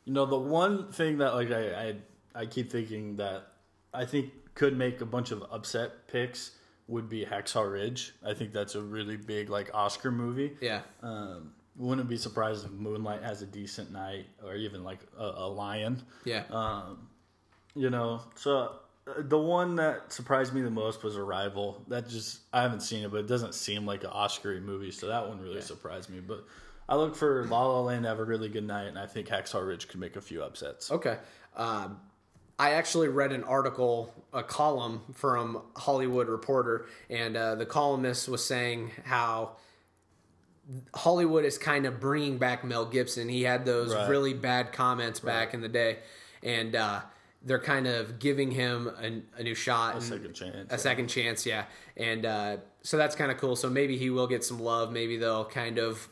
you 0.05 0.13
know, 0.13 0.25
the 0.25 0.37
one 0.37 0.91
thing 0.91 1.17
that 1.17 1.33
like 1.33 1.51
I, 1.51 1.73
I 1.73 1.95
I 2.33 2.45
keep 2.45 2.71
thinking 2.71 3.17
that 3.17 3.47
I 3.93 4.05
think 4.05 4.31
could 4.53 4.77
make 4.77 5.01
a 5.01 5.05
bunch 5.05 5.31
of 5.31 5.43
upset 5.51 6.07
picks 6.07 6.51
would 6.87 7.09
be 7.09 7.25
Hacksaw 7.25 7.69
Ridge. 7.69 8.13
I 8.25 8.33
think 8.33 8.53
that's 8.53 8.75
a 8.75 8.81
really 8.81 9.17
big 9.17 9.49
like 9.49 9.71
Oscar 9.73 10.11
movie. 10.11 10.55
Yeah. 10.61 10.81
Um, 11.01 11.53
wouldn't 11.75 12.07
be 12.07 12.17
surprised 12.17 12.65
if 12.65 12.71
Moonlight 12.71 13.23
has 13.23 13.41
a 13.41 13.45
decent 13.45 13.91
night, 13.91 14.27
or 14.43 14.55
even 14.55 14.83
like 14.83 14.99
a, 15.17 15.23
a 15.23 15.47
Lion. 15.47 16.01
Yeah. 16.23 16.43
You 17.77 17.89
know, 17.89 18.21
so 18.35 18.77
uh, 19.07 19.13
the 19.17 19.37
one 19.37 19.75
that 19.75 20.13
surprised 20.13 20.53
me 20.53 20.61
the 20.61 20.69
most 20.69 21.03
was 21.03 21.17
Arrival. 21.17 21.83
That 21.89 22.07
just 22.07 22.39
I 22.53 22.61
haven't 22.61 22.81
seen 22.81 23.03
it, 23.03 23.11
but 23.11 23.17
it 23.17 23.27
doesn't 23.27 23.53
seem 23.53 23.85
like 23.85 24.03
an 24.03 24.11
Oscar 24.11 24.59
movie, 24.61 24.91
so 24.91 25.07
that 25.07 25.27
one 25.27 25.41
really 25.41 25.61
surprised 25.61 26.09
me. 26.09 26.21
But 26.21 26.45
I 26.87 26.95
look 26.95 27.15
for 27.15 27.45
La 27.45 27.65
La 27.65 27.81
Land 27.81 28.03
to 28.03 28.09
have 28.09 28.19
a 28.19 28.23
really 28.23 28.49
good 28.49 28.65
night, 28.65 28.85
and 28.87 28.97
I 28.99 29.07
think 29.07 29.27
Hacksaw 29.27 29.65
Ridge 29.65 29.87
could 29.87 29.99
make 29.99 30.15
a 30.15 30.21
few 30.21 30.43
upsets. 30.43 30.91
Okay. 30.91 31.17
Um, 31.55 31.99
I 32.59 32.71
actually 32.71 33.07
read 33.09 33.31
an 33.31 33.43
article, 33.43 34.13
a 34.31 34.43
column 34.43 35.01
from 35.13 35.61
Hollywood 35.75 36.27
Reporter, 36.29 36.85
and 37.09 37.35
uh, 37.35 37.55
the 37.55 37.65
columnist 37.65 38.29
was 38.29 38.45
saying 38.45 38.91
how 39.03 39.57
Hollywood 40.93 41.45
is 41.45 41.57
kind 41.57 41.85
of 41.85 41.99
bringing 41.99 42.37
back 42.37 42.63
Mel 42.63 42.85
Gibson. 42.85 43.29
He 43.29 43.43
had 43.43 43.65
those 43.65 43.93
Right. 43.93 44.09
really 44.09 44.33
bad 44.33 44.71
comments 44.71 45.19
back 45.19 45.53
in 45.53 45.61
the 45.61 45.67
day, 45.69 45.99
and 46.43 46.75
uh, 46.75 47.01
they're 47.43 47.59
kind 47.59 47.87
of 47.87 48.19
giving 48.19 48.51
him 48.51 48.87
a, 48.99 49.21
a 49.39 49.43
new 49.43 49.53
shot, 49.55 49.97
A 49.97 50.01
second 50.01 50.33
chance. 50.33 50.71
a 50.71 50.77
second 50.77 51.07
chance, 51.07 51.45
yeah. 51.45 51.65
And 51.97 52.25
uh, 52.25 52.57
so 52.83 52.97
that's 52.97 53.15
kind 53.15 53.31
of 53.31 53.37
cool. 53.37 53.55
So 53.55 53.69
maybe 53.69 53.97
he 53.97 54.09
will 54.09 54.27
get 54.27 54.43
some 54.43 54.59
love. 54.59 54.91
Maybe 54.91 55.17
they'll 55.17 55.45
kind 55.45 55.77
of 55.77 56.07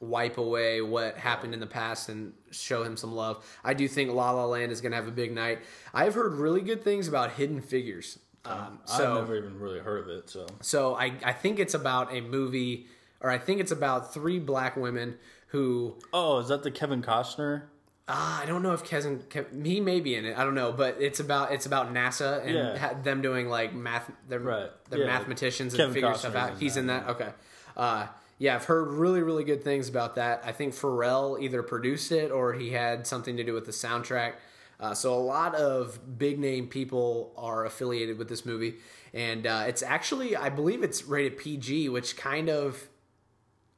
wipe 0.00 0.38
away 0.38 0.80
what 0.80 1.16
happened 1.16 1.54
in 1.54 1.60
the 1.60 1.66
past 1.66 2.08
and 2.08 2.32
show 2.50 2.82
him 2.84 2.96
some 2.96 3.12
love. 3.14 3.44
I 3.64 3.74
do 3.74 3.88
think 3.88 4.12
La 4.12 4.30
La 4.30 4.44
Land 4.46 4.70
is 4.72 4.80
going 4.80 4.92
to 4.92 4.96
have 4.96 5.08
a 5.08 5.12
big 5.12 5.32
night. 5.32 5.58
I've 5.92 6.14
heard 6.14 6.34
really 6.34 6.60
good 6.60 6.84
things 6.84 7.08
about 7.08 7.32
Hidden 7.32 7.62
Figures. 7.62 8.18
Um, 8.44 8.78
so 8.84 9.12
I've 9.14 9.20
never 9.22 9.36
even 9.36 9.58
really 9.58 9.80
heard 9.80 10.00
of 10.04 10.08
it, 10.08 10.30
so 10.30 10.46
so 10.62 10.94
I, 10.94 11.12
I 11.24 11.32
think 11.32 11.58
it's 11.58 11.74
about 11.74 12.14
a 12.14 12.20
movie, 12.22 12.86
or 13.20 13.28
I 13.30 13.36
think 13.36 13.60
it's 13.60 13.72
about 13.72 14.14
three 14.14 14.38
black 14.38 14.76
women 14.76 15.16
who 15.48 15.96
Oh, 16.12 16.38
is 16.38 16.48
that 16.48 16.62
the 16.62 16.70
Kevin 16.70 17.02
Costner? 17.02 17.62
Uh, 18.06 18.40
I 18.42 18.46
don't 18.46 18.62
know 18.62 18.72
if 18.72 18.84
Kevin, 18.84 19.18
Kev 19.28 19.66
he 19.66 19.80
may 19.80 20.00
be 20.00 20.14
in 20.14 20.24
it. 20.24 20.38
I 20.38 20.44
don't 20.44 20.54
know, 20.54 20.72
but 20.72 20.96
it's 20.98 21.20
about 21.20 21.52
it's 21.52 21.66
about 21.66 21.92
NASA 21.92 22.40
and 22.42 22.54
Yeah. 22.54 22.78
ha- 22.78 22.94
them 23.02 23.20
doing 23.20 23.50
like 23.50 23.74
math. 23.74 24.10
They're, 24.28 24.38
Right. 24.38 24.70
they're 24.88 25.00
Yeah. 25.00 25.06
mathematicians 25.08 25.74
and 25.74 25.80
Kevin 25.80 25.94
figuring 25.94 26.14
stuff 26.16 26.34
out. 26.36 26.52
in 26.52 26.56
He's 26.58 26.74
that, 26.76 26.80
in 26.80 26.86
that. 26.86 27.08
Okay. 27.08 27.28
Uh, 27.76 28.06
yeah, 28.38 28.54
I've 28.54 28.64
heard 28.64 28.88
really 28.92 29.22
really 29.22 29.44
good 29.44 29.62
things 29.62 29.88
about 29.88 30.14
that. 30.14 30.42
I 30.44 30.52
think 30.52 30.74
Pharrell 30.74 31.40
either 31.42 31.62
produced 31.62 32.12
it 32.12 32.30
or 32.30 32.54
he 32.54 32.70
had 32.70 33.06
something 33.06 33.36
to 33.36 33.44
do 33.44 33.52
with 33.52 33.66
the 33.66 33.72
soundtrack. 33.72 34.34
Uh, 34.80 34.94
so 34.94 35.12
a 35.12 35.18
lot 35.18 35.56
of 35.56 36.18
big 36.18 36.38
name 36.38 36.68
people 36.68 37.32
are 37.36 37.64
affiliated 37.64 38.16
with 38.16 38.28
this 38.28 38.46
movie, 38.46 38.76
and 39.12 39.46
uh, 39.46 39.64
it's 39.66 39.82
actually 39.82 40.36
I 40.36 40.50
believe 40.50 40.82
it's 40.82 41.04
rated 41.04 41.36
PG, 41.36 41.88
which 41.88 42.16
kind 42.16 42.48
of 42.48 42.88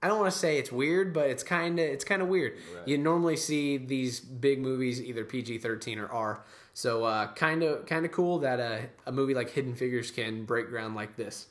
I 0.02 0.09
don't 0.09 0.19
want 0.19 0.33
to 0.33 0.38
say 0.38 0.59
it's 0.59 0.71
weird, 0.71 1.14
but 1.14 1.31
it's 1.31 1.43
kind 1.43 1.79
of 1.79 1.87
it's 1.87 2.05
kind 2.05 2.21
of 2.21 2.29
weird. 2.29 2.59
You 2.85 2.99
normally 2.99 3.37
see 3.37 3.79
these 3.79 4.21
big 4.21 4.61
movies 4.61 5.00
either 5.00 5.25
PG 5.25 5.59
thirteen 5.59 5.99
or 5.99 6.09
R. 6.09 6.45
So 6.75 7.29
kind 7.35 7.62
of 7.62 7.87
kind 7.87 8.05
of 8.05 8.12
cool 8.12 8.38
that 8.40 8.61
a, 8.61 8.88
a 9.07 9.12
movie 9.12 9.35
like 9.35 9.50
Hidden 9.50 9.75
Figures 9.75 10.11
can 10.11 10.45
break 10.45 10.69
ground 10.69 10.95
like 10.95 11.17
this. 11.17 11.47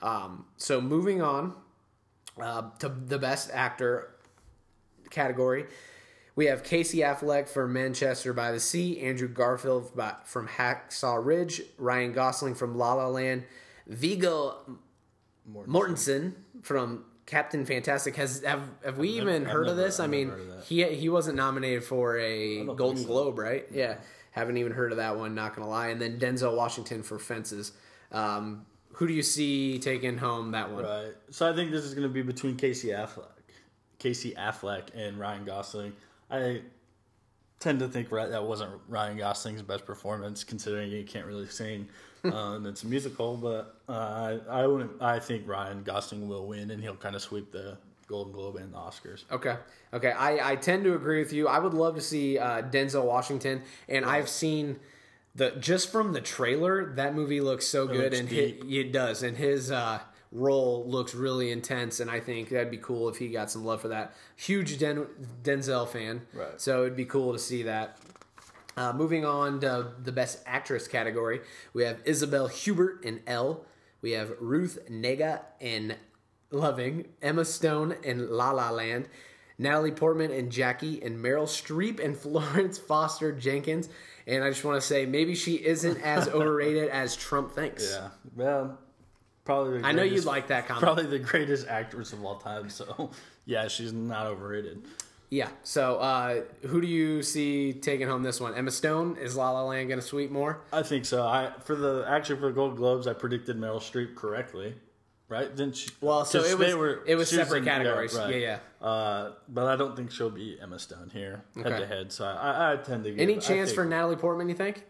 Um, 0.00 0.46
so 0.56 0.80
moving 0.80 1.22
on 1.22 1.54
uh, 2.40 2.70
to 2.78 2.88
the 2.88 3.18
best 3.18 3.50
actor 3.52 4.14
category, 5.10 5.66
we 6.34 6.46
have 6.46 6.62
Casey 6.64 6.98
Affleck 6.98 7.48
for 7.48 7.68
Manchester 7.68 8.32
by 8.32 8.52
the 8.52 8.60
Sea, 8.60 9.00
Andrew 9.00 9.28
Garfield 9.28 9.94
by, 9.94 10.14
from 10.24 10.48
Hacksaw 10.48 11.24
Ridge, 11.24 11.62
Ryan 11.78 12.12
Gosling 12.12 12.54
from 12.54 12.76
La 12.78 12.94
La 12.94 13.08
Land, 13.08 13.44
Viggo 13.86 14.78
Mortensen 15.50 16.34
from 16.62 17.04
Captain 17.26 17.64
Fantastic. 17.66 18.16
Has 18.16 18.42
have 18.44 18.68
have 18.84 18.98
we 18.98 19.18
never- 19.18 19.30
even 19.30 19.46
I've 19.46 19.52
heard 19.52 19.68
of 19.68 19.76
never- 19.76 19.86
this? 19.88 20.00
I 20.00 20.06
mean, 20.06 20.30
heard 20.30 20.40
of 20.40 20.46
that. 20.48 20.64
he 20.64 20.84
he 20.94 21.08
wasn't 21.08 21.36
nominated 21.36 21.84
for 21.84 22.18
a 22.18 22.64
Golden 22.64 23.02
so. 23.02 23.06
Globe, 23.08 23.38
right? 23.38 23.66
Yeah, 23.70 23.96
haven't 24.30 24.56
even 24.56 24.72
heard 24.72 24.92
of 24.92 24.98
that 24.98 25.16
one. 25.18 25.34
Not 25.34 25.54
gonna 25.54 25.68
lie. 25.68 25.88
And 25.88 26.00
then 26.00 26.18
Denzel 26.18 26.56
Washington 26.56 27.02
for 27.02 27.18
Fences. 27.18 27.72
Um, 28.10 28.66
who 28.94 29.06
do 29.06 29.12
you 29.12 29.22
see 29.22 29.78
taking 29.78 30.18
home 30.18 30.52
that 30.52 30.70
one? 30.70 30.84
Right. 30.84 31.14
So 31.30 31.50
I 31.50 31.54
think 31.54 31.70
this 31.70 31.84
is 31.84 31.94
going 31.94 32.06
to 32.06 32.12
be 32.12 32.22
between 32.22 32.56
Casey 32.56 32.88
Affleck, 32.88 33.26
Casey 33.98 34.32
Affleck, 34.32 34.88
and 34.94 35.18
Ryan 35.18 35.44
Gosling. 35.44 35.92
I 36.30 36.62
tend 37.60 37.78
to 37.80 37.88
think 37.88 38.10
that 38.10 38.44
wasn't 38.44 38.72
Ryan 38.88 39.16
Gosling's 39.16 39.62
best 39.62 39.86
performance, 39.86 40.44
considering 40.44 40.90
he 40.90 41.04
can't 41.04 41.26
really 41.26 41.46
sing, 41.46 41.88
uh, 42.24 42.54
and 42.54 42.66
it's 42.66 42.82
a 42.82 42.86
musical. 42.86 43.36
But 43.36 43.76
uh, 43.88 44.38
I 44.48 44.62
I 44.62 44.66
wouldn't. 44.66 45.00
I 45.00 45.18
think 45.18 45.48
Ryan 45.48 45.82
Gosling 45.82 46.28
will 46.28 46.46
win, 46.46 46.70
and 46.70 46.82
he'll 46.82 46.96
kind 46.96 47.14
of 47.14 47.22
sweep 47.22 47.52
the 47.52 47.78
Golden 48.06 48.32
Globe 48.32 48.56
and 48.56 48.72
the 48.72 48.78
Oscars. 48.78 49.24
Okay. 49.30 49.56
Okay. 49.94 50.10
I, 50.10 50.52
I 50.52 50.56
tend 50.56 50.84
to 50.84 50.94
agree 50.94 51.18
with 51.18 51.32
you. 51.32 51.48
I 51.48 51.58
would 51.58 51.74
love 51.74 51.94
to 51.94 52.00
see 52.02 52.38
uh, 52.38 52.62
Denzel 52.62 53.04
Washington, 53.04 53.62
and 53.88 54.04
I've 54.04 54.28
seen 54.28 54.78
the 55.34 55.50
just 55.52 55.90
from 55.90 56.12
the 56.12 56.20
trailer 56.20 56.94
that 56.96 57.14
movie 57.14 57.40
looks 57.40 57.66
so 57.66 57.86
good, 57.86 58.12
looks 58.12 58.18
and 58.20 58.28
hi- 58.28 58.56
it 58.68 58.92
does, 58.92 59.22
and 59.22 59.36
his 59.36 59.70
uh, 59.70 60.00
role 60.30 60.84
looks 60.86 61.14
really 61.14 61.50
intense, 61.50 62.00
and 62.00 62.10
I 62.10 62.20
think 62.20 62.50
that'd 62.50 62.70
be 62.70 62.76
cool 62.78 63.08
if 63.08 63.16
he 63.16 63.28
got 63.28 63.50
some 63.50 63.64
love 63.64 63.80
for 63.80 63.88
that. 63.88 64.14
Huge 64.36 64.78
Den- 64.78 65.06
Denzel 65.42 65.88
fan, 65.88 66.22
Right. 66.34 66.60
So 66.60 66.82
it'd 66.82 66.96
be 66.96 67.04
cool 67.06 67.32
to 67.32 67.38
see 67.38 67.62
that. 67.64 67.98
Uh, 68.76 68.92
moving 68.94 69.24
on 69.26 69.60
to 69.60 69.92
the 70.02 70.12
best 70.12 70.42
actress 70.46 70.88
category, 70.88 71.40
we 71.74 71.84
have 71.84 72.00
Isabelle 72.06 72.48
Huppert 72.48 73.02
in 73.04 73.20
Elle. 73.26 73.64
We 74.00 74.12
have 74.12 74.32
Ruth 74.40 74.78
Negga 74.90 75.40
in 75.60 75.94
Loving, 76.50 77.06
Emma 77.20 77.44
Stone 77.44 77.96
in 78.02 78.30
La 78.30 78.50
La 78.50 78.70
Land, 78.70 79.08
Natalie 79.58 79.92
Portman 79.92 80.32
and 80.32 80.50
Jackie, 80.50 81.02
and 81.02 81.22
Meryl 81.22 81.44
Streep 81.46 82.02
and 82.02 82.16
Florence 82.18 82.78
Foster 82.78 83.30
Jenkins. 83.32 83.88
And 84.26 84.44
I 84.44 84.50
just 84.50 84.64
want 84.64 84.80
to 84.80 84.86
say, 84.86 85.06
maybe 85.06 85.34
she 85.34 85.54
isn't 85.54 86.00
as 86.02 86.28
overrated 86.28 86.88
as 86.88 87.16
Trump 87.16 87.52
thinks. 87.52 87.92
Yeah. 87.92 88.08
Well, 88.36 88.78
probably. 89.44 89.80
The 89.80 89.86
I 89.86 89.92
know 89.92 90.02
you'd 90.02 90.24
like 90.24 90.48
that 90.48 90.66
comment. 90.66 90.82
Probably 90.82 91.06
the 91.06 91.18
greatest 91.18 91.66
actress 91.68 92.12
of 92.12 92.24
all 92.24 92.38
time. 92.38 92.70
So 92.70 93.10
yeah, 93.44 93.68
she's 93.68 93.92
not 93.92 94.26
overrated. 94.26 94.82
Yeah. 95.30 95.48
So, 95.62 95.96
uh, 95.96 96.42
who 96.66 96.82
do 96.82 96.86
you 96.86 97.22
see 97.22 97.72
taking 97.72 98.06
home 98.06 98.22
this 98.22 98.38
one? 98.38 98.54
Emma 98.54 98.70
Stone 98.70 99.16
is 99.16 99.34
La 99.34 99.50
La 99.50 99.62
Land 99.64 99.88
going 99.88 99.98
to 99.98 100.06
sweep 100.06 100.30
more? 100.30 100.60
I 100.74 100.82
think 100.82 101.06
so. 101.06 101.26
I 101.26 101.52
for 101.60 101.74
the 101.74 102.04
actually 102.06 102.38
for 102.38 102.46
the 102.48 102.52
Gold 102.52 102.76
Globes, 102.76 103.06
I 103.06 103.14
predicted 103.14 103.56
Meryl 103.56 103.78
Streep 103.78 104.14
correctly, 104.14 104.74
right? 105.32 105.48
Didn't 105.56 105.76
she? 105.76 105.90
Well, 106.00 106.24
so 106.24 106.44
it 106.44 106.58
was 106.58 106.74
were- 106.76 107.02
it 107.06 107.16
was 107.16 107.30
separate 107.30 107.58
in- 107.58 107.64
categories. 107.64 108.14
right. 108.14 108.34
Yeah, 108.36 108.58
yeah. 108.80 108.86
Uh, 108.86 109.32
but 109.48 109.66
I 109.66 109.76
don't 109.76 109.96
think 109.96 110.10
she'll 110.12 110.30
beat 110.30 110.58
Emma 110.62 110.78
Stone 110.78 111.10
here 111.12 111.42
head 111.56 111.66
Okay. 111.66 111.78
to 111.80 111.86
head. 111.86 112.12
So 112.12 112.24
I, 112.26 112.72
I 112.72 112.76
tend 112.76 113.04
to 113.04 113.10
give, 113.10 113.18
Any 113.20 113.34
chance 113.34 113.70
think- 113.70 113.74
for 113.74 113.84
Natalie 113.84 114.16
Portman? 114.16 114.48
You 114.48 114.54
think? 114.54 114.84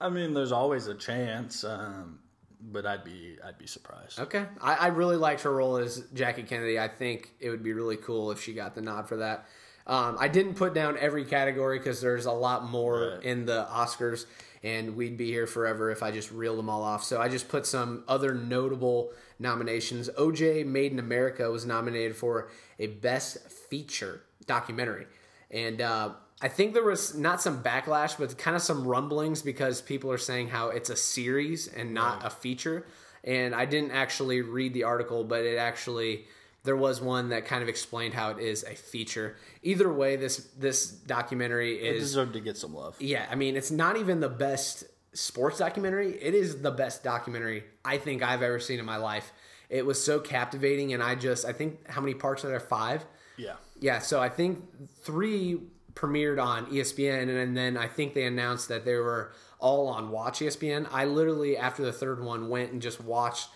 I 0.00 0.08
mean, 0.08 0.34
there's 0.34 0.50
always 0.52 0.88
a 0.88 0.94
chance, 0.94 1.62
um, 1.62 2.18
but 2.60 2.86
I'd 2.86 3.04
be 3.04 3.36
I'd 3.44 3.58
be 3.58 3.66
surprised. 3.66 4.18
Okay. 4.18 4.46
I, 4.60 4.74
I 4.74 4.86
really 4.88 5.16
liked 5.16 5.42
her 5.42 5.52
role 5.54 5.76
as 5.76 6.02
Jackie 6.14 6.42
Kennedy. 6.44 6.78
I 6.78 6.88
think 6.88 7.30
it 7.38 7.50
would 7.50 7.62
be 7.62 7.72
really 7.72 7.96
cool 7.96 8.30
if 8.32 8.42
she 8.42 8.52
got 8.54 8.74
the 8.74 8.80
nod 8.80 9.08
for 9.08 9.18
that. 9.18 9.46
Um, 9.86 10.16
I 10.18 10.28
didn't 10.28 10.54
put 10.54 10.74
down 10.74 10.96
every 10.98 11.24
category 11.24 11.78
because 11.78 12.00
there's 12.00 12.26
a 12.26 12.32
lot 12.32 12.64
more 12.68 13.14
Right. 13.16 13.24
in 13.24 13.46
the 13.46 13.66
Oscars, 13.68 14.26
and 14.62 14.94
we'd 14.94 15.16
be 15.16 15.26
here 15.26 15.48
forever 15.48 15.90
if 15.90 16.04
I 16.04 16.12
just 16.12 16.30
reeled 16.30 16.56
them 16.58 16.68
all 16.70 16.84
off. 16.84 17.02
So 17.02 17.20
I 17.20 17.28
just 17.28 17.48
put 17.48 17.66
some 17.66 18.04
other 18.06 18.32
notable 18.32 19.10
nominations. 19.42 20.08
OJ 20.18 20.64
Made 20.64 20.92
in 20.92 20.98
America 20.98 21.50
was 21.50 21.66
nominated 21.66 22.16
for 22.16 22.48
a 22.78 22.86
Best 22.86 23.50
Feature 23.50 24.22
documentary. 24.46 25.06
And 25.50 25.80
uh, 25.80 26.10
I 26.40 26.48
think 26.48 26.74
there 26.74 26.82
was 26.82 27.14
not 27.14 27.42
some 27.42 27.62
backlash, 27.62 28.18
but 28.18 28.36
kind 28.38 28.56
of 28.56 28.62
some 28.62 28.86
rumblings 28.86 29.42
because 29.42 29.82
people 29.82 30.10
are 30.10 30.18
saying 30.18 30.48
how 30.48 30.68
it's 30.68 30.90
a 30.90 30.96
series 30.96 31.68
and 31.68 31.92
not 31.92 32.24
a 32.24 32.30
feature. 32.30 32.86
And 33.24 33.54
I 33.54 33.66
didn't 33.66 33.92
actually 33.92 34.40
read 34.40 34.74
the 34.74 34.84
article, 34.84 35.24
but 35.24 35.44
it 35.44 35.56
actually 35.56 36.24
there 36.64 36.76
was 36.76 37.00
one 37.00 37.30
that 37.30 37.44
kind 37.44 37.62
of 37.62 37.68
explained 37.68 38.14
how 38.14 38.30
it 38.30 38.38
is 38.38 38.62
a 38.64 38.74
feature. 38.74 39.36
Either 39.62 39.92
way, 39.92 40.16
this 40.16 40.48
this 40.58 40.86
documentary 40.90 41.78
It 41.80 41.96
is 41.96 42.02
deserved 42.02 42.34
to 42.34 42.40
get 42.40 42.56
some 42.56 42.74
love. 42.74 42.96
yeah. 43.00 43.26
I 43.30 43.34
mean, 43.34 43.56
it's 43.56 43.70
not 43.70 43.96
even 43.96 44.20
the 44.20 44.28
best 44.28 44.84
sports 45.14 45.58
documentary. 45.58 46.20
It 46.20 46.34
is 46.34 46.62
the 46.62 46.70
best 46.70 47.02
documentary 47.02 47.64
I 47.84 47.98
think 47.98 48.22
I've 48.22 48.42
ever 48.42 48.58
seen 48.58 48.78
in 48.78 48.84
my 48.84 48.96
life. 48.96 49.32
It 49.68 49.86
was 49.86 50.02
so 50.02 50.20
captivating, 50.20 50.92
and 50.92 51.02
I 51.02 51.14
just 51.14 51.44
I 51.44 51.52
think 51.52 51.88
how 51.88 52.00
many 52.00 52.14
parts 52.14 52.44
are 52.44 52.48
there? 52.48 52.60
Five. 52.60 53.04
Yeah. 53.36 53.54
Yeah, 53.80 53.98
so 53.98 54.20
I 54.20 54.28
think 54.28 54.62
three 55.00 55.60
premiered 55.94 56.42
on 56.42 56.66
ESPN, 56.66 57.42
and 57.42 57.56
then 57.56 57.76
I 57.76 57.88
think 57.88 58.14
they 58.14 58.24
announced 58.24 58.68
that 58.68 58.84
they 58.84 58.94
were 58.94 59.32
all 59.58 59.88
on 59.88 60.10
Watch 60.10 60.40
ESPN. 60.40 60.88
I 60.90 61.04
literally, 61.04 61.56
after 61.56 61.82
the 61.82 61.92
third 61.92 62.22
one, 62.22 62.48
went 62.48 62.72
and 62.72 62.82
just 62.82 63.00
watched. 63.00 63.48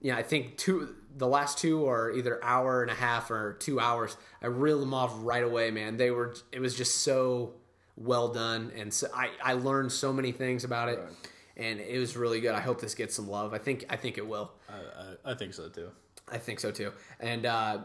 Yeah, 0.00 0.16
I 0.16 0.22
think 0.22 0.56
two. 0.58 0.94
The 1.16 1.26
last 1.26 1.56
two 1.56 1.88
are 1.88 2.10
either 2.10 2.42
hour 2.44 2.82
and 2.82 2.90
a 2.90 2.94
half 2.94 3.30
or 3.30 3.54
two 3.54 3.80
hours. 3.80 4.18
I 4.42 4.48
reeled 4.48 4.82
them 4.82 4.92
off 4.92 5.12
right 5.20 5.42
away, 5.42 5.70
man. 5.70 5.96
They 5.96 6.10
were. 6.10 6.34
It 6.52 6.60
was 6.60 6.74
just 6.74 6.98
so 6.98 7.54
well 7.96 8.28
done, 8.28 8.72
and 8.76 8.92
so 8.92 9.08
I 9.14 9.30
I 9.42 9.54
learned 9.54 9.92
so 9.92 10.12
many 10.12 10.32
things 10.32 10.64
about 10.64 10.88
it, 10.88 11.00
and 11.56 11.80
it 11.80 11.98
was 11.98 12.16
really 12.16 12.40
good. 12.40 12.54
I 12.54 12.60
hope 12.60 12.80
this 12.80 12.94
gets 12.94 13.14
some 13.14 13.28
love. 13.28 13.54
I 13.54 13.58
think 13.58 13.84
I 13.88 13.96
think 13.96 14.18
it 14.18 14.26
will. 14.26 14.52
I, 14.68 15.28
I, 15.28 15.32
I 15.32 15.34
think 15.34 15.54
so 15.54 15.68
too. 15.68 15.90
I 16.30 16.38
think 16.38 16.60
so 16.60 16.70
too. 16.70 16.92
And 17.20 17.46
uh, 17.46 17.78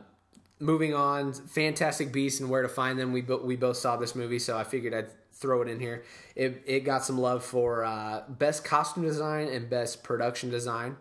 moving 0.59 0.93
on, 0.93 1.33
Fantastic 1.33 2.11
Beasts 2.11 2.39
and 2.39 2.49
Where 2.49 2.61
to 2.61 2.69
Find 2.69 2.97
Them. 2.99 3.11
We 3.13 3.21
bo- 3.21 3.43
we 3.43 3.55
both 3.55 3.77
saw 3.77 3.97
this 3.97 4.15
movie, 4.15 4.39
so 4.39 4.57
I 4.57 4.63
figured 4.63 4.93
I'd 4.93 5.11
throw 5.33 5.61
it 5.61 5.67
in 5.67 5.79
here. 5.79 6.03
It 6.35 6.61
it 6.65 6.79
got 6.81 7.03
some 7.03 7.17
love 7.17 7.43
for 7.43 7.83
uh, 7.85 8.23
best 8.29 8.63
costume 8.65 9.03
design 9.03 9.47
and 9.47 9.69
best 9.69 10.03
production 10.03 10.49
design. 10.49 10.97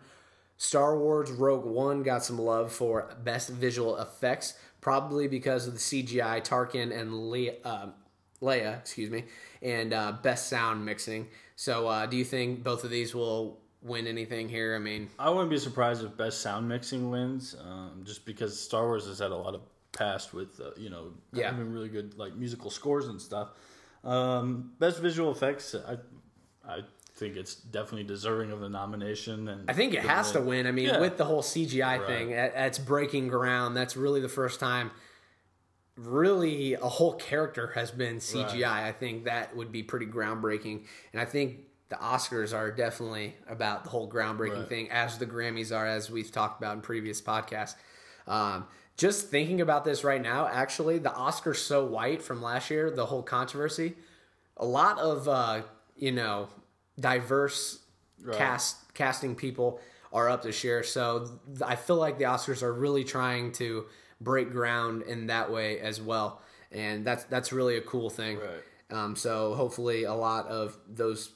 Star 0.56 0.98
Wars 0.98 1.30
Rogue 1.30 1.64
One 1.64 2.02
got 2.02 2.22
some 2.22 2.38
love 2.38 2.70
for 2.70 3.14
best 3.24 3.48
visual 3.48 3.96
effects, 3.96 4.54
probably 4.82 5.26
because 5.26 5.66
of 5.66 5.72
the 5.72 5.80
CGI 5.80 6.44
Tarkin 6.44 6.96
and 6.96 7.14
Le- 7.14 7.52
uh, 7.64 7.86
Leia, 8.42 8.78
excuse 8.78 9.10
me, 9.10 9.24
and 9.62 9.92
uh, 9.92 10.12
best 10.22 10.48
sound 10.48 10.84
mixing. 10.84 11.28
So, 11.56 11.88
uh, 11.88 12.06
do 12.06 12.16
you 12.16 12.24
think 12.24 12.64
both 12.64 12.84
of 12.84 12.90
these 12.90 13.14
will 13.14 13.58
win 13.82 14.06
anything 14.06 14.48
here? 14.48 14.74
I 14.74 14.78
mean, 14.78 15.10
I 15.18 15.28
wouldn't 15.28 15.50
be 15.50 15.58
surprised 15.58 16.02
if 16.02 16.16
best 16.16 16.40
sound 16.40 16.66
mixing 16.68 17.10
wins, 17.10 17.54
um, 17.62 18.00
just 18.04 18.24
because 18.24 18.58
Star 18.58 18.86
Wars 18.86 19.06
has 19.06 19.18
had 19.18 19.30
a 19.30 19.36
lot 19.36 19.54
of 19.54 19.60
past 19.92 20.32
with 20.32 20.58
uh, 20.60 20.70
you 20.76 20.88
know 20.88 21.12
Yeah. 21.32 21.50
having 21.50 21.70
really 21.72 21.88
good 21.88 22.16
like 22.16 22.34
musical 22.34 22.70
scores 22.70 23.08
and 23.08 23.20
stuff. 23.20 23.50
Um, 24.04 24.72
best 24.78 25.00
visual 25.00 25.30
effects, 25.30 25.74
I 25.74 25.98
I 26.66 26.80
think 27.16 27.36
it's 27.36 27.54
definitely 27.56 28.04
deserving 28.04 28.50
of 28.52 28.60
the 28.60 28.68
nomination, 28.70 29.48
and 29.48 29.68
I 29.70 29.74
think 29.74 29.92
it 29.92 30.00
has 30.02 30.32
to 30.32 30.40
win. 30.40 30.66
I 30.66 30.72
mean, 30.72 30.86
Yeah. 30.86 31.00
with 31.00 31.18
the 31.18 31.26
whole 31.26 31.42
CGI 31.42 31.98
Right. 31.98 32.06
thing, 32.06 32.30
that- 32.30 32.54
that's 32.54 32.78
breaking 32.78 33.28
ground. 33.28 33.76
That's 33.76 33.94
really 33.98 34.20
the 34.22 34.28
first 34.30 34.58
time, 34.60 34.90
really, 36.00 36.74
a 36.74 36.88
whole 36.88 37.14
character 37.14 37.68
has 37.74 37.90
been 37.90 38.16
CGI. 38.16 38.64
I 38.84 38.92
think 38.92 39.24
that 39.24 39.54
would 39.56 39.70
be 39.70 39.82
pretty 39.82 40.06
groundbreaking. 40.06 40.84
And 41.12 41.20
I 41.20 41.24
think 41.24 41.58
the 41.88 41.96
Oscars 41.96 42.54
are 42.56 42.70
definitely 42.70 43.34
about 43.48 43.84
the 43.84 43.90
whole 43.90 44.10
groundbreaking 44.10 44.60
Right. 44.60 44.68
thing, 44.68 44.90
as 44.90 45.18
the 45.18 45.26
Grammys 45.26 45.76
are, 45.76 45.86
as 45.86 46.10
we've 46.10 46.30
talked 46.32 46.60
about 46.60 46.74
in 46.76 46.80
previous 46.82 47.20
podcasts. 47.20 47.74
Um, 48.26 48.66
just 48.96 49.28
thinking 49.28 49.60
about 49.60 49.84
this 49.84 50.04
right 50.04 50.20
now, 50.22 50.46
actually, 50.46 50.98
the 50.98 51.10
Oscars 51.10 51.56
so 51.56 51.84
white 51.84 52.22
from 52.22 52.42
last 52.42 52.70
year, 52.70 52.90
the 52.90 53.06
whole 53.06 53.22
controversy, 53.22 53.96
a 54.56 54.64
lot 54.66 54.98
of 54.98 55.26
uh, 55.28 55.62
you 55.96 56.12
know 56.12 56.48
diverse 56.98 57.80
cast 58.32 58.92
casting 58.94 59.34
people 59.34 59.80
are 60.12 60.28
up 60.28 60.42
this 60.42 60.62
year. 60.64 60.82
So 60.82 61.26
th- 61.46 61.62
I 61.64 61.76
feel 61.76 61.96
like 61.96 62.18
the 62.18 62.24
Oscars 62.24 62.62
are 62.62 62.72
really 62.72 63.04
trying 63.04 63.52
to 63.52 63.86
break 64.20 64.52
ground 64.52 65.02
in 65.02 65.26
that 65.28 65.50
way 65.50 65.80
as 65.80 66.00
well, 66.00 66.40
and 66.70 67.04
that's 67.04 67.24
that's 67.24 67.52
really 67.52 67.76
a 67.76 67.80
cool 67.82 68.10
thing. 68.10 68.38
Right. 68.38 68.62
Um, 68.90 69.16
so 69.16 69.54
hopefully, 69.54 70.04
a 70.04 70.14
lot 70.14 70.46
of 70.48 70.76
those 70.88 71.32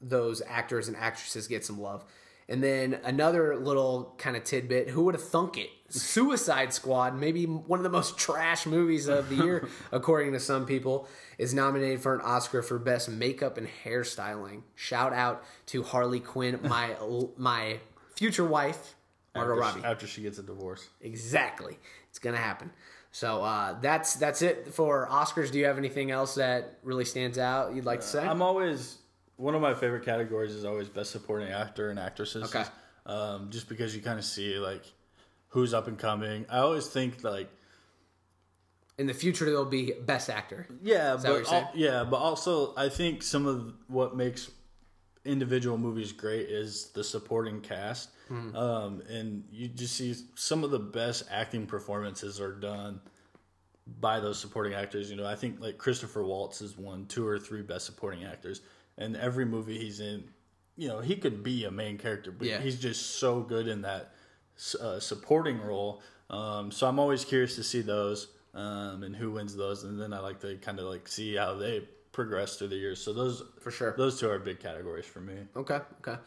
those 0.00 0.42
actors 0.46 0.88
and 0.88 0.96
actresses 0.96 1.46
get 1.46 1.64
some 1.64 1.80
love. 1.80 2.04
And 2.48 2.62
then 2.62 2.98
another 3.04 3.56
little 3.56 4.14
kind 4.18 4.36
of 4.36 4.44
tidbit: 4.44 4.90
Who 4.90 5.04
would 5.04 5.14
have 5.14 5.24
thunk 5.24 5.56
it? 5.56 5.70
Suicide 5.88 6.72
Squad, 6.72 7.14
maybe 7.18 7.44
one 7.44 7.78
of 7.78 7.82
the 7.82 7.90
most 7.90 8.18
trash 8.18 8.66
movies 8.66 9.08
of 9.08 9.28
the 9.28 9.36
year, 9.36 9.68
according 9.92 10.32
to 10.32 10.40
some 10.40 10.66
people, 10.66 11.06
is 11.38 11.54
nominated 11.54 12.00
for 12.00 12.14
an 12.14 12.20
Oscar 12.22 12.62
for 12.62 12.78
best 12.78 13.08
makeup 13.08 13.58
and 13.58 13.68
hairstyling. 13.84 14.62
Shout 14.74 15.12
out 15.12 15.44
to 15.66 15.82
Harley 15.82 16.20
Quinn, 16.20 16.58
my 16.62 16.96
my 17.36 17.78
future 18.16 18.44
wife, 18.44 18.94
Margot 19.34 19.52
after, 19.52 19.60
Robbie. 19.60 19.84
after 19.86 20.06
she 20.06 20.22
gets 20.22 20.38
a 20.38 20.42
divorce. 20.42 20.88
Exactly, 21.00 21.78
it's 22.22 22.30
gonna 22.30 22.36
happen. 22.42 22.70
So 23.10 23.42
uh, 23.42 23.78
that's 23.80 24.14
that's 24.14 24.42
it 24.42 24.68
for 24.72 25.08
Oscars. 25.10 25.50
Do 25.50 25.58
you 25.58 25.66
have 25.66 25.76
anything 25.76 26.10
else 26.10 26.36
that 26.36 26.78
really 26.82 27.04
stands 27.04 27.36
out 27.36 27.74
you'd 27.74 27.84
like 27.84 28.00
to 28.00 28.06
say? 28.06 28.24
I'm 28.26 28.40
always 28.42 28.98
one 29.36 29.54
of 29.54 29.60
my 29.60 29.74
favorite 29.74 30.04
categories 30.04 30.52
is 30.54 30.64
always 30.64 30.88
best 30.88 31.10
supporting 31.10 31.48
actor 31.48 31.90
and 31.90 31.98
actresses. 31.98 32.44
Okay. 32.44 32.64
Um, 33.04 33.50
just 33.50 33.68
because 33.68 33.94
you 33.96 34.00
kind 34.02 34.18
of 34.18 34.24
see 34.24 34.56
like 34.58 34.84
who's 35.48 35.74
up 35.74 35.88
and 35.88 35.98
coming. 35.98 36.46
I 36.48 36.58
always 36.58 36.86
think 36.86 37.24
like 37.24 37.50
In 38.98 39.06
the 39.08 39.14
future, 39.14 39.46
there'll 39.46 39.64
be 39.64 39.92
best 39.92 40.30
actor. 40.30 40.66
yeah, 40.82 41.18
you're 41.22 41.42
but 41.42 41.52
al- 41.52 41.70
yeah, 41.74 42.04
but 42.04 42.16
also 42.18 42.72
I 42.76 42.88
think 42.88 43.22
some 43.24 43.46
of 43.46 43.74
what 43.88 44.16
makes 44.16 44.48
individual 45.24 45.76
movies 45.76 46.12
great 46.12 46.48
is 46.48 46.90
the 46.94 47.02
supporting 47.04 47.60
cast. 47.60 48.10
Hmm. 48.32 48.56
Um, 48.56 49.02
and 49.10 49.44
you 49.52 49.68
just 49.68 49.94
see 49.94 50.14
some 50.36 50.64
of 50.64 50.70
the 50.70 50.78
best 50.78 51.24
acting 51.30 51.66
performances 51.66 52.40
are 52.40 52.52
done 52.54 53.00
by 54.00 54.20
those 54.20 54.38
supporting 54.38 54.72
actors. 54.72 55.10
You 55.10 55.16
know, 55.16 55.26
I 55.26 55.34
think 55.34 55.60
like 55.60 55.76
Christopher 55.76 56.24
Waltz 56.24 56.60
has 56.60 56.78
won 56.78 57.04
two 57.06 57.26
or 57.26 57.38
three 57.38 57.60
best 57.60 57.84
supporting 57.84 58.24
actors, 58.24 58.62
and 58.96 59.16
every 59.16 59.44
movie 59.44 59.78
he's 59.78 60.00
in, 60.00 60.24
you 60.76 60.88
know, 60.88 61.00
he 61.00 61.16
could 61.16 61.42
be 61.42 61.64
a 61.66 61.70
main 61.70 61.98
character, 61.98 62.30
but 62.32 62.46
Yeah. 62.48 62.60
he's 62.60 62.80
just 62.80 63.16
so 63.16 63.40
good 63.40 63.68
in 63.68 63.82
that 63.82 64.14
uh, 64.80 64.98
supporting 64.98 65.60
role. 65.60 66.00
Um, 66.30 66.70
so 66.70 66.86
I'm 66.88 66.98
always 66.98 67.26
curious 67.26 67.56
to 67.56 67.62
see 67.62 67.82
those 67.82 68.28
um, 68.54 69.02
and 69.02 69.14
who 69.14 69.32
wins 69.32 69.54
those, 69.54 69.84
and 69.84 70.00
then 70.00 70.14
I 70.14 70.20
like 70.20 70.40
to 70.40 70.56
kind 70.56 70.78
of 70.78 70.86
like 70.86 71.06
see 71.06 71.34
how 71.34 71.54
they 71.54 71.80
progress 72.12 72.56
through 72.56 72.68
the 72.68 72.76
years. 72.76 72.98
So 73.02 73.12
those 73.12 73.42
For 73.60 73.70
sure. 73.70 73.94
those 73.98 74.18
two 74.18 74.30
are 74.30 74.38
big 74.38 74.58
categories 74.60 75.04
for 75.06 75.20
me. 75.20 75.34
Okay, 75.54 75.80
okay. 76.00 76.18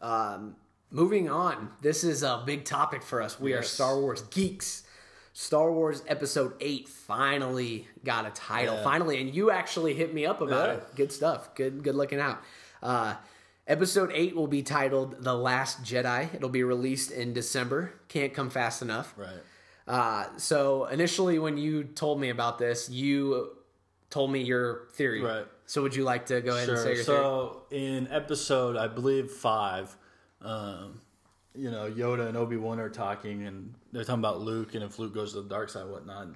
Um, 0.00 0.56
moving 0.94 1.28
on. 1.28 1.70
This 1.82 2.04
is 2.04 2.22
a 2.22 2.42
big 2.46 2.64
topic 2.64 3.02
for 3.02 3.20
us. 3.20 3.38
We 3.40 3.52
are 3.52 3.62
Star 3.62 3.98
Wars 4.00 4.22
geeks. 4.22 4.84
Star 5.32 5.72
Wars 5.72 6.02
Episode 6.06 6.52
8 6.60 6.88
finally 6.88 7.88
got 8.04 8.24
a 8.24 8.30
title. 8.30 8.76
Yeah. 8.76 8.84
Finally, 8.84 9.20
and 9.20 9.34
you 9.34 9.50
actually 9.50 9.92
hit 9.94 10.14
me 10.14 10.24
up 10.24 10.40
about 10.40 10.68
Yeah. 10.68 10.74
it. 10.76 10.94
Good 10.94 11.12
stuff. 11.12 11.54
Good 11.56 11.82
good 11.82 11.96
looking 11.96 12.20
out. 12.20 12.38
Uh, 12.80 13.14
episode 13.66 14.12
8 14.14 14.36
will 14.36 14.46
be 14.46 14.62
titled 14.62 15.24
The 15.24 15.34
Last 15.34 15.82
Jedi. 15.82 16.32
It'll 16.32 16.48
be 16.48 16.62
released 16.62 17.10
in 17.10 17.32
December. 17.32 17.94
Can't 18.08 18.32
come 18.32 18.48
fast 18.48 18.80
enough. 18.80 19.12
Right. 19.16 19.40
Uh, 19.88 20.26
so 20.36 20.84
initially, 20.86 21.40
when 21.40 21.56
you 21.58 21.82
told 21.82 22.20
me 22.20 22.30
about 22.30 22.58
this, 22.58 22.88
you 22.88 23.56
told 24.10 24.30
me 24.30 24.40
your 24.42 24.86
theory. 24.92 25.20
Right. 25.20 25.46
So 25.66 25.82
would 25.82 25.96
you 25.96 26.04
like 26.04 26.26
to 26.26 26.40
go 26.42 26.54
ahead 26.56 26.68
and 26.68 26.78
say 26.78 26.84
Sure. 26.84 26.94
your 26.94 27.04
theory? 27.04 27.16
So 27.22 27.62
in 27.72 28.06
episode, 28.12 28.76
I 28.76 28.86
believe 28.86 29.32
five, 29.32 29.96
um, 30.44 31.00
you 31.54 31.70
know, 31.70 31.90
Yoda 31.90 32.28
and 32.28 32.36
Obi 32.36 32.56
Wan 32.56 32.78
are 32.80 32.90
talking, 32.90 33.46
and 33.46 33.74
they're 33.92 34.04
talking 34.04 34.20
about 34.20 34.40
Luke, 34.40 34.74
and 34.74 34.84
if 34.84 34.98
Luke 34.98 35.14
goes 35.14 35.32
to 35.32 35.42
the 35.42 35.48
dark 35.48 35.70
side, 35.70 35.86
whatnot. 35.86 36.28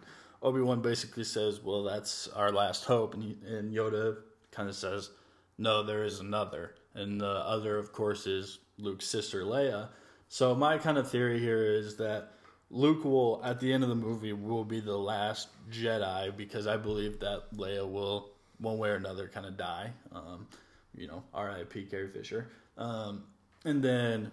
Obi 0.43 0.61
Wan 0.61 0.81
basically 0.81 1.25
says, 1.25 1.63
"Well, 1.63 1.83
that's 1.83 2.29
our 2.29 2.53
last 2.53 2.85
hope," 2.85 3.15
and, 3.15 3.23
he, 3.23 3.37
and 3.47 3.75
Yoda 3.75 4.17
kind 4.51 4.69
of 4.69 4.75
says, 4.75 5.11
"No, 5.59 5.83
there 5.83 6.05
is 6.05 6.21
another," 6.21 6.75
and 6.95 7.21
the 7.21 7.27
other, 7.27 7.77
of 7.77 7.93
course, 7.93 8.27
is 8.27 8.59
Luke's 8.79 9.07
sister 9.07 9.43
Leia. 9.43 9.89
So 10.29 10.55
my 10.55 10.79
kind 10.79 10.99
of 10.99 11.11
theory 11.11 11.41
here 11.41 11.65
is 11.65 11.97
that 11.97 12.33
Luke 12.71 13.05
will, 13.05 13.41
at 13.45 13.61
the 13.61 13.73
end 13.73 13.83
of 13.83 13.89
the 13.89 13.97
movie, 13.97 14.33
will 14.33 14.65
be 14.65 14.81
the 14.81 14.97
last 14.97 15.49
Jedi 15.71 16.37
because 16.37 16.67
I 16.67 16.77
believe 16.77 17.19
that 17.21 17.53
Leia 17.55 17.89
will, 17.91 18.31
one 18.59 18.79
way 18.79 18.91
or 18.91 18.97
another, 18.97 19.27
kind 19.29 19.47
of 19.47 19.57
die. 19.57 19.91
Um, 20.13 20.47
you 20.95 21.09
know, 21.09 21.23
R.I.P. 21.33 21.85
Carrie 21.85 22.09
Fisher. 22.09 22.51
Um, 22.77 23.25
and 23.65 23.83
then 23.83 24.31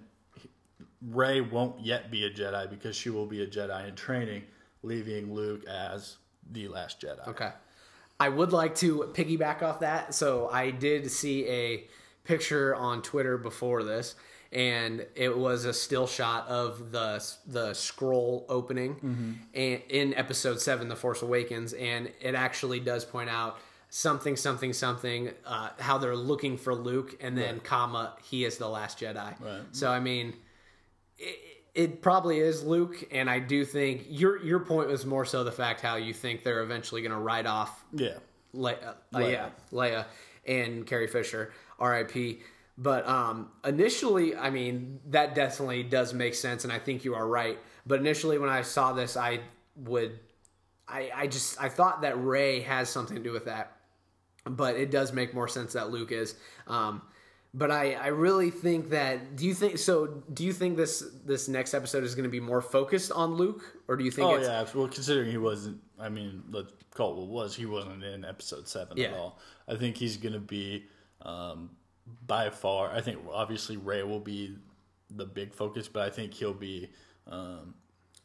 Rey 1.02 1.42
won't 1.42 1.80
yet 1.80 2.12
be 2.12 2.26
a 2.26 2.30
Jedi 2.30 2.70
because 2.70 2.96
she 2.96 3.10
will 3.10 3.26
be 3.26 3.42
a 3.44 3.48
Jedi 3.48 3.88
in 3.88 3.96
training, 3.96 4.44
leaving 4.84 5.34
Luke 5.34 5.66
as 5.68 6.18
the 6.52 6.68
last 6.68 7.02
Jedi. 7.02 7.28
Okay. 7.28 7.52
I 8.20 8.30
would 8.30 8.54
like 8.54 8.76
to 8.76 9.12
piggyback 9.14 9.62
off 9.62 9.82
that. 9.82 10.14
So 10.14 10.50
I 10.50 10.72
did 10.72 11.12
see 11.12 11.48
a 11.48 11.88
picture 12.24 12.74
on 12.74 13.02
Twitter 13.02 13.38
before 13.38 13.84
this, 13.84 14.16
and 14.52 15.06
it 15.16 15.38
was 15.38 15.66
a 15.66 15.74
still 15.74 16.08
shot 16.08 16.48
of 16.48 16.92
the 16.92 17.24
the 17.46 17.74
scroll 17.74 18.46
opening 18.48 18.96
mm-hmm. 18.96 19.32
and 19.54 19.82
in 19.90 20.14
episode 20.14 20.62
seven, 20.62 20.88
The 20.88 20.96
Force 20.96 21.22
Awakens, 21.22 21.74
and 21.74 22.12
it 22.22 22.36
actually 22.36 22.80
does 22.80 23.04
point 23.04 23.30
out 23.30 23.60
something, 23.96 24.36
something, 24.36 24.74
something, 24.74 25.32
uh, 25.46 25.70
how 25.80 25.98
they're 25.98 26.18
looking 26.18 26.58
for 26.58 26.76
Luke, 26.76 27.16
and 27.22 27.38
then 27.38 27.62
comma 27.62 28.14
he 28.24 28.44
is 28.44 28.58
the 28.58 28.68
last 28.68 29.00
Jedi. 29.00 29.40
Right. 29.40 29.62
So 29.72 29.90
I 29.90 30.02
mean, 30.02 30.34
it, 31.18 31.40
it 31.74 32.02
probably 32.02 32.40
is 32.40 32.62
Luke, 32.62 33.08
and 33.10 33.30
I 33.30 33.40
do 33.40 33.64
think 33.64 34.06
your 34.10 34.44
your 34.44 34.60
point 34.60 34.90
was 34.90 35.06
more 35.06 35.24
so 35.24 35.46
the 35.46 35.52
fact 35.52 35.80
how 35.80 35.96
you 35.96 36.14
think 36.14 36.44
they're 36.44 36.62
eventually 36.62 37.02
going 37.02 37.14
to 37.14 37.18
write 37.20 37.46
off 37.46 37.86
Yeah. 37.94 38.16
Le- 38.52 38.74
uh, 38.74 38.94
uh, 39.14 39.18
Leia. 39.20 39.32
yeah, 39.32 39.50
Leia 39.72 40.06
and 40.46 40.86
Carrie 40.86 41.08
Fisher, 41.08 41.54
R.I.P. 41.80 42.40
But 42.78 43.08
um, 43.08 43.50
initially, 43.64 44.36
I 44.36 44.50
mean, 44.50 45.00
that 45.08 45.36
definitely 45.36 45.84
does 45.84 46.14
make 46.14 46.36
sense, 46.36 46.66
and 46.66 46.74
I 46.74 46.80
think 46.80 47.06
you 47.06 47.16
are 47.16 47.26
right. 47.26 47.58
But 47.86 48.02
initially, 48.02 48.38
when 48.40 48.50
I 48.50 48.62
saw 48.64 48.92
this, 48.92 49.16
I 49.16 49.40
would, 49.78 50.20
I, 50.86 51.10
I 51.16 51.28
just, 51.28 51.62
I 51.62 51.70
thought 51.70 52.02
that 52.02 52.22
Rey 52.22 52.60
has 52.62 52.90
something 52.90 53.16
to 53.16 53.24
do 53.24 53.32
with 53.32 53.46
that. 53.46 53.75
But 54.46 54.76
it 54.76 54.92
does 54.92 55.12
make 55.12 55.34
more 55.34 55.48
sense 55.48 55.74
that 55.74 55.90
Luke 55.90 56.12
is. 56.12 56.36
Um, 56.68 57.02
but 57.54 57.72
I, 57.72 57.94
I 57.94 58.08
really 58.08 58.52
think 58.52 58.90
that. 58.90 59.36
Do 59.38 59.46
you 59.46 59.54
think 59.54 59.78
so? 59.78 60.08
Do 60.34 60.44
you 60.44 60.54
think 60.54 60.76
this 60.78 61.04
this 61.26 61.48
next 61.48 61.74
episode 61.74 62.04
is 62.04 62.14
going 62.14 62.26
to 62.26 62.30
be 62.30 62.40
more 62.42 62.62
focused 62.62 63.12
on 63.12 63.36
Luke, 63.36 63.64
or 63.88 63.96
do 63.96 64.04
you 64.04 64.12
think 64.12 64.28
Oh 64.28 64.36
it's 64.36 64.48
yeah, 64.48 64.66
well 64.76 64.88
considering 64.90 65.32
he 65.32 65.38
wasn't, 65.38 65.80
I 66.00 66.10
mean, 66.10 66.44
let's 66.52 66.72
call 66.94 67.14
it 67.14 67.18
what 67.18 67.28
was. 67.28 67.56
He 67.56 67.66
wasn't 67.66 68.04
in 68.04 68.26
episode 68.26 68.68
seven 68.68 68.98
Yeah. 68.98 69.08
at 69.08 69.14
all. 69.14 69.40
I 69.68 69.76
think 69.76 69.96
he's 69.98 70.18
going 70.18 70.34
to 70.34 70.40
be 70.40 70.84
um, 71.22 71.70
by 72.28 72.50
far. 72.50 72.92
I 72.92 73.00
think 73.02 73.20
obviously 73.32 73.78
Rey 73.78 74.04
will 74.04 74.20
be 74.20 74.58
the 75.10 75.26
big 75.26 75.54
focus, 75.54 75.88
but 75.88 76.04
I 76.04 76.10
think 76.10 76.34
he'll 76.34 76.54
be 76.54 76.90
um, 77.26 77.74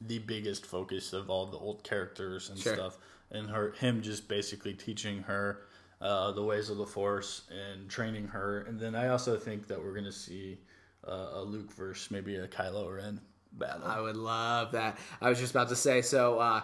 the 0.00 0.18
biggest 0.18 0.66
focus 0.66 1.12
of 1.12 1.30
all 1.30 1.46
the 1.46 1.56
old 1.56 1.84
characters 1.84 2.50
and 2.50 2.58
Sure. 2.58 2.74
stuff, 2.74 2.98
and 3.30 3.48
her 3.48 3.72
him 3.78 4.02
just 4.02 4.28
basically 4.28 4.74
teaching 4.74 5.22
her. 5.22 5.62
Uh, 6.00 6.32
the 6.32 6.42
ways 6.42 6.70
of 6.70 6.78
the 6.78 6.86
Force 6.86 7.42
and 7.50 7.88
training 7.90 8.26
her, 8.28 8.62
and 8.62 8.80
then 8.80 8.94
I 8.94 9.08
also 9.08 9.36
think 9.36 9.66
that 9.66 9.78
we're 9.82 9.94
gonna 9.94 10.10
see 10.10 10.58
uh, 11.06 11.28
a 11.34 11.42
Luke 11.42 11.70
versus 11.72 12.10
maybe 12.10 12.36
a 12.36 12.48
Kylo 12.48 12.96
Ren 12.96 13.20
battle. 13.52 13.86
I 13.86 14.00
would 14.00 14.16
love 14.16 14.72
that. 14.72 14.98
I 15.20 15.28
was 15.28 15.38
just 15.38 15.50
about 15.52 15.68
to 15.68 15.76
say. 15.76 16.00
So, 16.00 16.38
uh, 16.38 16.62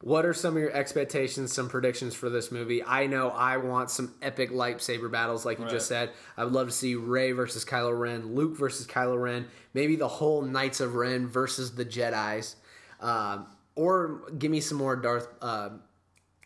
what 0.00 0.26
are 0.26 0.34
some 0.34 0.54
of 0.54 0.60
your 0.60 0.72
expectations, 0.72 1.52
some 1.52 1.68
predictions 1.68 2.14
for 2.14 2.28
this 2.28 2.52
movie? 2.52 2.84
I 2.84 3.06
know 3.06 3.30
I 3.30 3.56
want 3.56 3.90
some 3.90 4.14
epic 4.20 4.50
lightsaber 4.50 5.10
battles, 5.10 5.46
like 5.46 5.58
you 5.58 5.66
just 5.66 5.88
said. 5.88 6.10
I 6.36 6.44
would 6.44 6.52
love 6.52 6.66
to 6.66 6.72
see 6.74 6.94
Rey 6.94 7.32
versus 7.32 7.64
Kylo 7.64 7.98
Ren, 7.98 8.34
Luke 8.34 8.54
versus 8.56 8.86
Kylo 8.86 9.18
Ren, 9.18 9.46
maybe 9.72 9.96
the 9.96 10.08
whole 10.08 10.42
Knights 10.42 10.80
of 10.80 10.94
Ren 10.94 11.26
versus 11.26 11.74
the 11.74 11.86
Jedi's, 11.86 12.56
um, 13.00 13.46
or 13.76 14.30
give 14.38 14.50
me 14.50 14.60
some 14.60 14.76
more 14.76 14.94
Darth. 14.94 15.28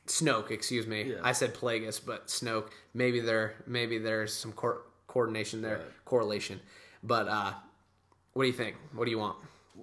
Uh, 0.09 0.11
Snoke, 0.11 0.51
excuse 0.51 0.87
me. 0.87 1.15
I 1.23 1.33
said 1.33 1.55
Plagueis, 1.55 2.01
but 2.05 2.29
Snoke. 2.29 2.69
Maybe 2.95 3.21
there, 3.21 3.55
maybe 3.67 3.99
there's 3.99 4.33
some 4.35 4.53
cor- 4.53 4.83
coordination 5.07 5.63
there, 5.63 5.83
correlation. 6.05 6.61
But 7.03 7.29
uh, 7.29 7.53
what 8.33 8.45
do 8.45 8.47
you 8.49 8.55
think? 8.55 8.77
What 8.95 9.05
do 9.05 9.11
you 9.11 9.19
want? 9.19 9.37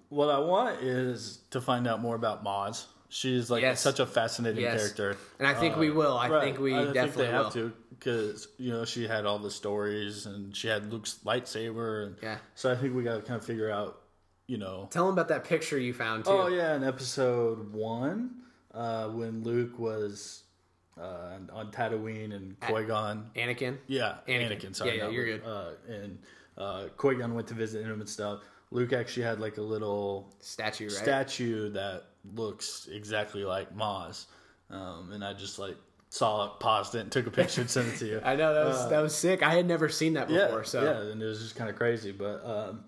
What 0.09 0.29
I 0.29 0.39
want 0.39 0.81
is 0.81 1.39
to 1.51 1.61
find 1.61 1.87
out 1.87 2.01
more 2.01 2.15
about 2.15 2.43
Maz. 2.43 2.85
She's 3.09 3.49
like 3.49 3.61
Yes. 3.61 3.79
such 3.81 3.99
a 3.99 4.05
fascinating 4.05 4.61
Yes. 4.63 4.79
character. 4.81 5.17
And 5.39 5.47
I 5.47 5.53
think 5.53 5.77
we 5.77 5.89
will. 5.91 6.17
I 6.17 6.27
Right. 6.29 6.43
think 6.43 6.59
we 6.59 6.75
I 6.75 6.85
definitely 6.91 7.25
think 7.27 7.31
have 7.43 7.53
to 7.53 7.71
because 7.91 8.47
you 8.57 8.71
know 8.71 8.83
she 8.83 9.07
had 9.07 9.25
all 9.25 9.39
the 9.39 9.51
stories 9.51 10.25
and 10.25 10.53
she 10.55 10.67
had 10.67 10.91
Luke's 10.91 11.19
lightsaber. 11.23 12.07
And 12.07 12.15
Yeah. 12.21 12.37
So 12.55 12.71
I 12.71 12.75
think 12.75 12.93
we 12.95 13.03
got 13.03 13.15
to 13.15 13.21
kind 13.21 13.39
of 13.39 13.45
figure 13.45 13.69
out 13.71 14.01
you 14.47 14.57
know. 14.57 14.87
Tell 14.91 15.05
them 15.05 15.13
about 15.13 15.29
that 15.29 15.43
picture 15.45 15.79
you 15.79 15.93
found 15.93 16.25
too. 16.25 16.31
Oh 16.31 16.47
yeah, 16.47 16.75
in 16.75 16.83
episode 16.83 17.71
one, 17.73 18.41
uh, 18.75 19.07
when 19.09 19.43
Luke 19.43 19.79
was 19.79 20.43
uh, 20.99 21.37
on 21.53 21.71
Tatooine 21.71 22.33
and 22.35 22.59
Qui 22.59 22.83
Gon. 22.83 23.29
Anakin. 23.35 23.77
Yeah, 23.87 24.15
Anakin. 24.27 24.51
Anakin. 24.59 24.75
sorry, 24.75 24.97
Yeah, 24.97 25.05
yeah, 25.05 25.09
you're 25.09 25.25
Luke. 25.27 25.43
good. 25.43 25.49
Uh, 25.49 25.93
and 25.93 26.19
uh, 26.57 26.83
Qui 26.97 27.15
Gon 27.15 27.33
went 27.33 27.47
to 27.47 27.53
visit 27.53 27.83
him 27.85 27.99
and 27.99 28.09
stuff. 28.09 28.41
Luke 28.71 28.93
actually 28.93 29.23
had 29.23 29.39
like 29.39 29.57
a 29.57 29.61
little 29.61 30.33
Statue, 30.41 30.85
right? 30.85 30.91
statue 30.93 31.69
that 31.71 32.03
looks 32.33 32.87
exactly 32.91 33.43
like 33.45 33.75
Maz, 33.75 34.25
um, 34.69 35.11
and 35.13 35.23
I 35.23 35.33
just 35.33 35.59
like 35.59 35.77
saw 36.09 36.45
it, 36.45 36.59
paused 36.59 36.95
it, 36.95 36.99
and 36.99 37.11
took 37.11 37.27
a 37.27 37.31
picture 37.31 37.61
and 37.61 37.69
sent 37.69 37.87
it 37.89 37.97
to 37.99 38.05
you. 38.05 38.21
I 38.25 38.35
know 38.35 38.53
that 38.53 38.65
was 38.65 38.89
that 38.89 39.01
was 39.01 39.15
sick. 39.15 39.43
I 39.43 39.53
had 39.53 39.67
never 39.67 39.87
seen 39.89 40.13
that 40.13 40.29
Uh, 40.29 40.33
yeah, 40.33 40.45
before. 40.47 40.63
so 40.63 40.83
yeah, 40.83 41.11
and 41.11 41.21
it 41.21 41.25
was 41.25 41.41
just 41.41 41.55
kind 41.55 41.69
of 41.69 41.75
crazy. 41.75 42.11
But 42.11 42.41
um, 42.45 42.83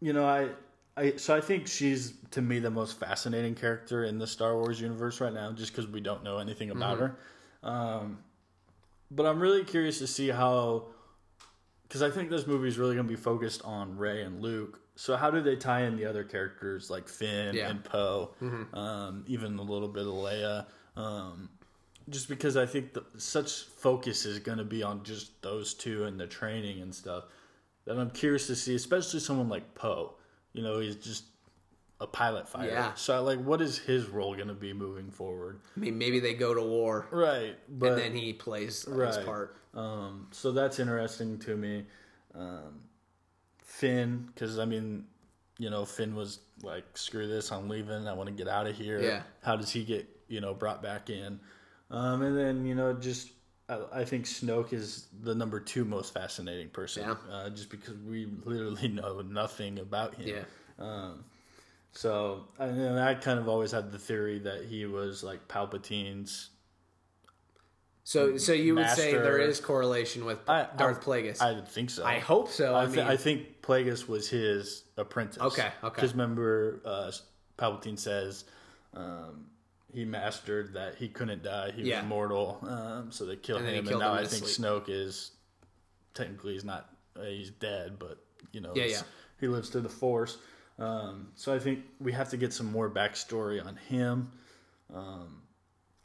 you 0.00 0.12
know, 0.12 0.24
I, 0.24 0.48
I, 0.96 1.16
so 1.16 1.34
I 1.36 1.40
think 1.40 1.66
she's 1.66 2.14
to 2.32 2.42
me 2.42 2.58
the 2.58 2.70
most 2.70 2.98
fascinating 2.98 3.54
character 3.54 4.04
in 4.04 4.18
the 4.18 4.26
Star 4.26 4.56
Wars 4.56 4.80
universe 4.80 5.20
right 5.20 5.32
now, 5.32 5.52
just 5.52 5.72
because 5.72 5.86
we 5.90 6.00
don't 6.00 6.22
know 6.24 6.38
anything 6.38 6.70
about 6.70 6.98
Mm-hmm. 6.98 7.06
her. 7.62 7.70
Um, 7.70 8.18
but 9.10 9.26
I'm 9.26 9.40
really 9.40 9.64
curious 9.64 9.98
to 9.98 10.06
see 10.06 10.28
how, 10.28 10.86
because 11.84 12.02
I 12.02 12.10
think 12.10 12.30
this 12.30 12.46
movie 12.46 12.68
is 12.68 12.78
really 12.78 12.94
going 12.94 13.06
to 13.06 13.10
be 13.12 13.20
focused 13.20 13.62
on 13.64 13.96
Rey 13.96 14.22
and 14.22 14.40
Luke. 14.42 14.80
So 14.96 15.16
how 15.16 15.30
do 15.30 15.40
they 15.40 15.56
tie 15.56 15.82
in 15.84 15.96
the 15.96 16.04
other 16.04 16.24
characters 16.24 16.90
like 16.90 17.08
Finn 17.08 17.54
Yeah. 17.54 17.70
and 17.70 17.82
Poe, 17.82 18.30
um, 18.74 19.24
even 19.26 19.58
a 19.58 19.62
little 19.62 19.88
bit 19.88 20.02
of 20.06 20.12
Leia? 20.12 20.66
Um, 20.96 21.48
just 22.08 22.28
because 22.28 22.56
I 22.56 22.66
think 22.66 22.92
the, 22.92 23.04
such 23.16 23.64
focus 23.64 24.26
is 24.26 24.38
going 24.40 24.58
to 24.58 24.64
be 24.64 24.82
on 24.82 25.02
just 25.04 25.40
those 25.42 25.72
two 25.74 26.04
and 26.04 26.18
the 26.20 26.26
training 26.26 26.80
and 26.82 26.94
stuff 26.94 27.24
that 27.86 27.98
I'm 27.98 28.10
curious 28.10 28.46
to 28.48 28.56
see, 28.56 28.74
especially 28.74 29.20
someone 29.20 29.48
like 29.48 29.74
Poe. 29.74 30.14
You 30.52 30.62
know, 30.62 30.80
he's 30.80 30.96
just 30.96 31.24
a 32.00 32.06
pilot 32.06 32.48
fighter. 32.48 32.70
Yeah. 32.72 32.94
So, 32.94 33.22
like, 33.22 33.38
what 33.40 33.60
is 33.60 33.78
his 33.78 34.08
role 34.08 34.34
going 34.34 34.48
to 34.48 34.54
be 34.54 34.72
moving 34.72 35.10
forward? 35.10 35.60
I 35.76 35.80
mean, 35.80 35.98
maybe 35.98 36.18
they 36.18 36.34
go 36.34 36.54
to 36.54 36.62
war 36.62 37.06
Right. 37.10 37.56
But 37.68 37.92
and 37.92 37.98
then 37.98 38.14
he 38.14 38.32
plays 38.32 38.84
his 38.84 38.88
Right. 38.88 39.24
part. 39.24 39.56
um, 39.74 40.28
so 40.32 40.50
that's 40.52 40.78
interesting 40.78 41.38
to 41.40 41.56
me. 41.56 41.84
Um, 42.34 42.80
Finn, 43.62 44.28
because 44.34 44.58
I 44.58 44.64
mean, 44.64 45.06
you 45.58 45.70
know, 45.70 45.84
Finn 45.84 46.14
was 46.14 46.40
like, 46.62 46.84
"Screw 46.96 47.26
this, 47.28 47.52
I'm 47.52 47.68
leaving. 47.68 48.08
I 48.08 48.12
want 48.14 48.28
to 48.28 48.34
get 48.34 48.48
out 48.48 48.66
of 48.66 48.76
here." 48.76 49.00
Yeah. 49.00 49.22
How 49.42 49.56
does 49.56 49.70
he 49.70 49.84
get 49.84 50.08
you 50.28 50.40
know 50.40 50.54
brought 50.54 50.82
back 50.82 51.10
in? 51.10 51.38
Um, 51.90 52.22
and 52.22 52.36
then 52.36 52.64
you 52.66 52.74
know, 52.74 52.92
just 52.94 53.30
I, 53.70 54.00
I 54.00 54.04
think 54.04 54.24
Snoke 54.26 54.72
is 54.72 55.06
the 55.22 55.34
number 55.34 55.60
two 55.60 55.84
most 55.84 56.12
fascinating 56.12 56.68
person, 56.70 57.04
Yeah. 57.04 57.14
uh, 57.34 57.50
just 57.50 57.70
because 57.70 57.94
we 58.08 58.26
literally 58.44 58.88
know 59.00 59.20
nothing 59.22 59.78
about 59.78 60.14
him. 60.16 60.44
Yeah. 60.78 61.12
So 61.92 62.44
I, 62.58 62.66
and 62.66 63.00
I 63.00 63.14
kind 63.14 63.38
of 63.38 63.48
always 63.48 63.72
had 63.72 63.90
the 63.92 63.98
theory 63.98 64.38
that 64.40 64.64
he 64.64 64.86
was 64.86 65.24
like 65.24 65.48
Palpatine's 65.48 66.50
So, 68.04 68.36
so 68.36 68.52
you 68.52 68.74
would 68.76 68.88
say 68.90 69.12
there 69.12 69.38
is 69.38 69.60
correlation 69.60 70.24
with 70.24 70.38
I- 70.48 70.68
Darth 70.76 70.98
I- 71.00 71.04
Plagueis. 71.04 71.40
I 71.42 71.60
think 71.60 71.90
so. 71.90 72.04
I 72.04 72.18
hope 72.18 72.48
so. 72.48 72.74
I, 72.74 72.82
I, 72.82 72.86
th- 72.86 72.96
mean, 72.96 73.06
I 73.06 73.16
think 73.16 73.60
Plagueis 73.62 74.06
was 74.08 74.28
his 74.28 74.84
apprentice. 74.96 75.42
Okay, 75.42 75.68
okay. 75.82 75.94
Because 75.94 76.12
remember, 76.12 76.80
uh, 76.84 77.10
Palpatine 77.58 77.98
says 77.98 78.44
um, 78.94 79.46
he 79.92 80.04
mastered 80.04 80.74
that 80.74 80.94
he 80.96 81.08
couldn't 81.08 81.42
die; 81.42 81.70
he 81.72 81.82
Yeah. 81.82 81.96
was 81.96 82.04
immortal. 82.04 82.58
Um, 82.68 83.10
so 83.12 83.24
they 83.26 83.36
killed 83.36 83.62
And 83.62 83.70
him, 83.70 83.84
killed 83.86 84.02
and 84.02 84.10
now 84.12 84.18
him 84.18 84.24
I 84.24 84.26
think 84.28 84.46
sleep. 84.46 84.66
Snoke 84.66 84.88
is 84.88 85.32
technically 86.14 86.54
he's 86.54 86.64
not 86.64 86.90
uh, 87.18 87.22
he's 87.24 87.50
dead, 87.50 87.98
but 87.98 88.18
you 88.52 88.60
know, 88.60 88.72
Yeah, 88.74 88.84
yeah. 88.84 89.02
he 89.40 89.48
lives 89.48 89.68
through 89.68 89.82
the 89.82 89.88
Force. 89.88 90.38
Um, 90.78 91.28
so 91.34 91.54
I 91.54 91.58
think 91.58 91.84
we 92.00 92.12
have 92.12 92.30
to 92.30 92.36
get 92.36 92.52
some 92.52 92.70
more 92.72 92.88
backstory 92.88 93.64
on 93.64 93.76
him. 93.76 94.30
Um, 94.94 95.42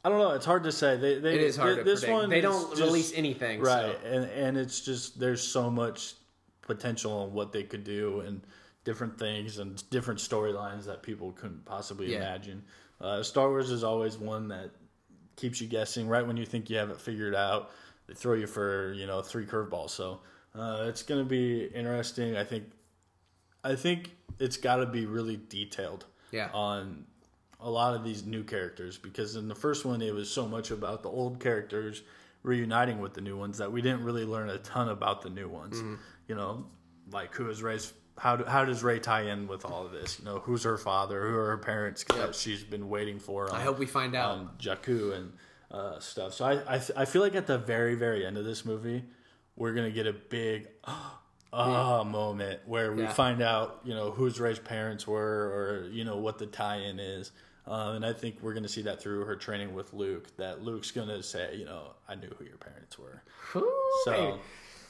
I 0.04 0.10
don't 0.10 0.20
know. 0.20 0.32
It's 0.32 0.46
hard 0.46 0.64
to 0.66 0.72
say. 0.72 0.98
They, 0.98 1.20
they, 1.20 1.36
it 1.36 1.42
is 1.42 1.56
hard 1.56 1.78
they- 1.80 1.84
this 1.84 2.02
predict. 2.02 2.20
one 2.22 2.30
they 2.30 2.42
don't 2.42 2.70
just- 2.72 2.82
release 2.82 3.14
anything, 3.16 3.62
right 3.62 3.98
So. 4.04 4.08
and 4.08 4.26
and 4.26 4.58
it's 4.58 4.82
just 4.82 5.20
there's 5.20 5.42
so 5.42 5.70
much 5.72 6.14
potential 6.62 7.12
on 7.12 7.34
what 7.34 7.52
they 7.52 7.64
could 7.64 7.84
do 7.84 8.22
and 8.22 8.42
different 8.84 9.18
things 9.18 9.58
and 9.60 9.88
different 9.90 10.20
storylines 10.20 10.86
that 10.86 11.02
people 11.02 11.32
couldn't 11.32 11.64
possibly 11.66 12.12
Yeah. 12.12 12.18
imagine 12.18 12.64
uh, 13.02 13.22
star 13.24 13.50
wars 13.50 13.72
is 13.72 13.84
always 13.84 14.18
one 14.18 14.48
that 14.50 14.72
keeps 15.36 15.60
you 15.62 15.68
guessing 15.68 16.08
right 16.08 16.26
when 16.26 16.38
you 16.38 16.46
think 16.46 16.70
you 16.70 16.78
have 16.78 16.90
it 16.90 17.00
figured 17.00 17.36
out 17.36 17.72
they 18.08 18.14
throw 18.14 18.34
you 18.34 18.48
for 18.48 18.94
you 18.94 19.06
know 19.06 19.22
three 19.22 19.46
curveballs 19.46 19.90
so 19.90 20.20
uh, 20.56 20.86
it's 20.88 21.04
going 21.04 21.22
to 21.22 21.28
be 21.30 21.66
interesting 21.76 22.38
i 22.38 22.44
think 22.44 22.64
i 23.64 23.76
think 23.76 24.12
it's 24.40 24.58
got 24.58 24.78
to 24.78 24.86
be 24.86 25.06
really 25.06 25.40
detailed 25.50 26.06
Yeah. 26.32 26.50
on 26.54 27.06
a 27.60 27.70
lot 27.70 27.96
of 27.96 28.04
these 28.04 28.26
new 28.26 28.44
characters 28.44 28.98
because 28.98 29.36
in 29.36 29.48
the 29.48 29.56
first 29.56 29.86
one 29.86 30.02
it 30.02 30.14
was 30.14 30.30
so 30.30 30.48
much 30.48 30.72
about 30.72 31.04
the 31.04 31.10
old 31.10 31.40
characters 31.40 32.04
reuniting 32.44 33.00
with 33.00 33.14
the 33.14 33.22
new 33.22 33.38
ones 33.38 33.58
that 33.58 33.72
we 33.72 33.82
didn't 33.82 34.04
really 34.04 34.24
learn 34.26 34.50
a 34.50 34.58
ton 34.60 34.90
about 34.90 35.22
the 35.24 35.30
new 35.32 35.50
ones. 35.50 35.78
Mm-hmm. 35.78 35.96
You 36.28 36.36
know, 36.36 36.66
like 37.12 37.34
who 37.34 37.50
is 37.50 37.64
Rey's 37.64 37.92
how 38.18 38.36
do, 38.38 38.46
how 38.46 38.64
does 38.66 38.84
Rey 38.84 39.00
tie 39.00 39.24
in 39.24 39.48
with 39.48 39.66
all 39.66 39.86
of 39.86 39.92
this? 39.92 40.20
You 40.20 40.26
know, 40.26 40.40
who's 40.40 40.64
her 40.64 40.78
father? 40.78 41.28
Who 41.30 41.36
are 41.36 41.48
her 41.48 41.58
parents 41.58 42.04
that 42.06 42.34
she's 42.36 42.64
been 42.64 42.90
waiting 42.90 43.20
for? 43.20 43.50
On, 43.50 43.56
I 43.56 43.62
hope 43.62 43.78
we 43.80 43.86
find 43.86 44.16
out. 44.16 44.32
on 44.38 44.50
Jakku 44.60 45.14
and 45.14 45.34
uh, 45.72 46.00
stuff. 46.00 46.34
So 46.34 46.46
I, 46.46 46.76
I 46.76 46.82
I 46.96 47.06
feel 47.06 47.22
like 47.22 47.36
at 47.36 47.48
the 47.48 47.58
very 47.58 47.96
very 47.96 48.26
end 48.26 48.38
of 48.38 48.46
this 48.46 48.64
movie, 48.66 49.04
we're 49.56 49.74
gonna 49.74 49.92
get 49.92 50.08
a 50.08 50.14
big 50.14 50.68
ah 51.54 52.04
moment 52.04 52.60
where 52.66 52.92
we 52.94 53.04
Yeah. 53.04 53.12
find 53.14 53.42
out 53.42 53.80
you 53.84 53.94
know 53.94 54.12
whose 54.12 54.40
Rey's 54.40 54.60
parents 54.60 55.08
were 55.08 55.84
or 55.86 55.90
you 55.92 56.04
know 56.04 56.18
what 56.18 56.38
the 56.38 56.46
tie-in 56.46 57.00
is. 57.00 57.32
Uh, 57.68 57.94
and 57.96 58.06
I 58.06 58.14
think 58.14 58.36
we're 58.44 58.54
going 58.54 58.62
to 58.62 58.70
see 58.70 58.84
that 58.84 59.02
through 59.02 59.26
her 59.26 59.36
training 59.36 59.74
with 59.74 59.92
Luke. 59.92 60.28
That 60.38 60.62
Luke's 60.62 60.92
going 60.92 61.08
to 61.08 61.24
say, 61.24 61.56
you 61.56 61.66
know, 61.66 61.94
I 62.08 62.14
knew 62.14 62.30
who 62.38 62.46
your 62.46 62.58
parents 62.58 63.00
were. 63.00 63.24
Ooh, 63.56 64.02
So, 64.06 64.40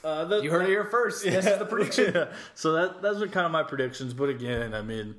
uh, 0.06 0.24
the, 0.24 0.40
you 0.42 0.50
heard 0.50 0.62
it 0.62 0.68
here 0.68 0.84
first. 0.84 1.24
This 1.24 1.44
is 1.46 1.58
the 1.58 1.64
prediction. 1.70 2.12
yeah. 2.14 2.26
So 2.54 2.72
that 2.72 3.02
those 3.02 3.20
are 3.20 3.26
kind 3.28 3.46
of 3.46 3.52
my 3.52 3.62
predictions. 3.62 4.14
But 4.14 4.28
again, 4.28 4.74
I 4.74 4.82
mean, 4.82 5.16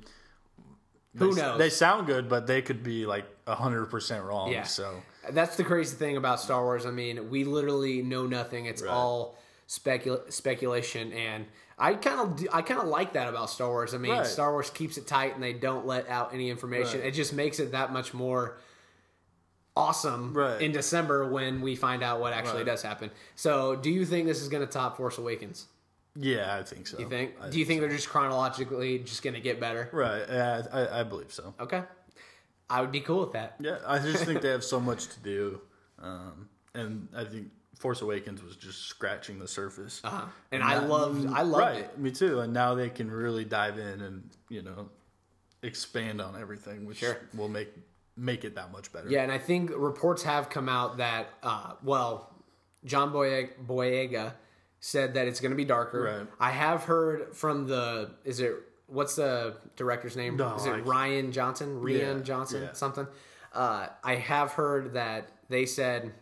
Who 1.16 1.34
they, 1.34 1.40
knows? 1.42 1.58
They 1.58 1.70
sound 1.70 2.06
good, 2.06 2.28
but 2.28 2.46
they 2.46 2.62
could 2.62 2.82
be 2.82 3.06
like 3.06 3.24
hundred 3.46 3.86
percent 3.86 4.24
wrong. 4.24 4.50
Yeah. 4.50 4.62
So 4.64 5.02
That's 5.30 5.56
the 5.56 5.64
crazy 5.64 5.96
thing 5.96 6.16
about 6.16 6.40
Star 6.40 6.62
Wars. 6.64 6.86
I 6.86 6.90
mean, 6.90 7.30
we 7.30 7.44
literally 7.44 8.02
know 8.02 8.26
nothing. 8.26 8.66
It's 8.66 8.82
all 8.82 9.36
specul- 9.68 10.30
speculation, 10.32 11.12
and 11.12 11.46
I 11.78 11.94
kind 11.94 12.20
of 12.20 12.48
I 12.52 12.62
kind 12.62 12.80
of 12.80 12.88
like 12.88 13.12
that 13.12 13.28
about 13.28 13.50
Star 13.50 13.68
Wars. 13.68 13.94
I 13.94 13.98
mean, 13.98 14.12
Right. 14.12 14.26
Star 14.26 14.52
Wars 14.52 14.70
keeps 14.70 14.96
it 14.96 15.06
tight, 15.06 15.34
and 15.34 15.42
they 15.42 15.52
don't 15.52 15.86
let 15.86 16.08
out 16.08 16.32
any 16.34 16.50
information. 16.50 17.00
Right. 17.00 17.08
It 17.08 17.12
just 17.14 17.32
makes 17.32 17.58
it 17.60 17.72
that 17.72 17.92
much 17.92 18.14
more 18.14 18.58
awesome 19.78 20.34
Right. 20.34 20.60
in 20.60 20.72
December 20.72 21.26
when 21.28 21.60
we 21.60 21.76
find 21.76 22.02
out 22.02 22.20
what 22.20 22.32
actually 22.32 22.58
Right. 22.58 22.66
does 22.66 22.82
happen. 22.82 23.10
So, 23.36 23.76
do 23.76 23.90
you 23.90 24.04
think 24.04 24.26
this 24.26 24.42
is 24.42 24.48
going 24.48 24.66
to 24.66 24.70
top 24.72 24.96
Force 24.96 25.18
Awakens? 25.18 25.66
yeah, 26.20 26.56
I 26.56 26.64
think 26.64 26.86
so. 26.88 26.98
You 26.98 27.08
think? 27.08 27.36
I 27.40 27.48
do 27.48 27.58
you 27.60 27.64
think 27.64 27.80
they're 27.80 27.88
just 27.90 28.08
chronologically 28.08 28.98
just 28.98 29.22
going 29.22 29.34
to 29.34 29.40
get 29.40 29.60
better? 29.60 29.88
Right. 29.92 30.24
Yeah, 30.28 30.66
I, 30.72 31.00
I 31.00 31.02
believe 31.04 31.32
so. 31.32 31.54
Okay, 31.60 31.82
I 32.68 32.80
would 32.80 32.90
be 32.90 33.00
cool 33.00 33.20
with 33.20 33.32
that. 33.32 33.54
Yeah, 33.60 33.78
I 33.86 33.98
just 34.00 34.24
think 34.24 34.40
they 34.42 34.48
have 34.56 34.64
so 34.64 34.80
much 34.80 35.06
to 35.08 35.20
do, 35.20 35.60
um, 36.02 36.48
and 36.74 37.06
I 37.14 37.22
think 37.24 37.52
Force 37.78 38.00
Awakens 38.02 38.42
was 38.42 38.56
just 38.56 38.86
scratching 38.88 39.38
the 39.38 39.46
surface. 39.46 40.00
Uh-huh. 40.02 40.26
And 40.50 40.64
I 40.64 40.78
loved 40.78 41.28
I 41.28 41.42
loved 41.42 41.62
right, 41.62 41.84
it. 41.84 41.98
me 41.98 42.10
too. 42.10 42.40
And 42.40 42.52
now 42.52 42.74
they 42.74 42.90
can 42.90 43.08
really 43.08 43.44
dive 43.44 43.78
in 43.78 44.00
and 44.00 44.28
you 44.48 44.62
know 44.62 44.88
expand 45.62 46.20
on 46.20 46.34
everything, 46.40 46.84
which 46.84 46.98
Sure. 46.98 47.16
will 47.34 47.48
make 47.48 47.68
make 48.18 48.44
it 48.44 48.56
that 48.56 48.72
much 48.72 48.92
better. 48.92 49.08
Yeah, 49.08 49.22
and 49.22 49.32
I 49.32 49.38
think 49.38 49.70
reports 49.74 50.22
have 50.24 50.50
come 50.50 50.68
out 50.68 50.98
that, 50.98 51.28
uh, 51.42 51.74
well, 51.82 52.34
John 52.84 53.12
Boyega, 53.12 53.50
Boyega 53.66 54.32
said 54.80 55.14
that 55.14 55.26
it's 55.28 55.40
going 55.40 55.50
to 55.50 55.56
be 55.56 55.64
darker. 55.64 56.02
Right. 56.02 56.26
I 56.40 56.50
have 56.50 56.84
heard 56.84 57.34
from 57.34 57.66
the, 57.66 58.10
is 58.24 58.40
it, 58.40 58.54
what's 58.86 59.16
the 59.16 59.56
director's 59.76 60.16
name? 60.16 60.36
No, 60.36 60.54
is 60.56 60.66
it 60.66 60.70
I- 60.70 60.80
Rian 60.80 61.32
Johnson? 61.32 61.80
Rian 61.80 62.18
Yeah, 62.18 62.22
Johnson? 62.22 62.62
yeah. 62.62 62.72
Something? 62.72 63.06
Uh, 63.52 63.88
I 64.04 64.16
have 64.16 64.52
heard 64.52 64.94
that 64.94 65.28
they 65.48 65.64
said 65.66 66.12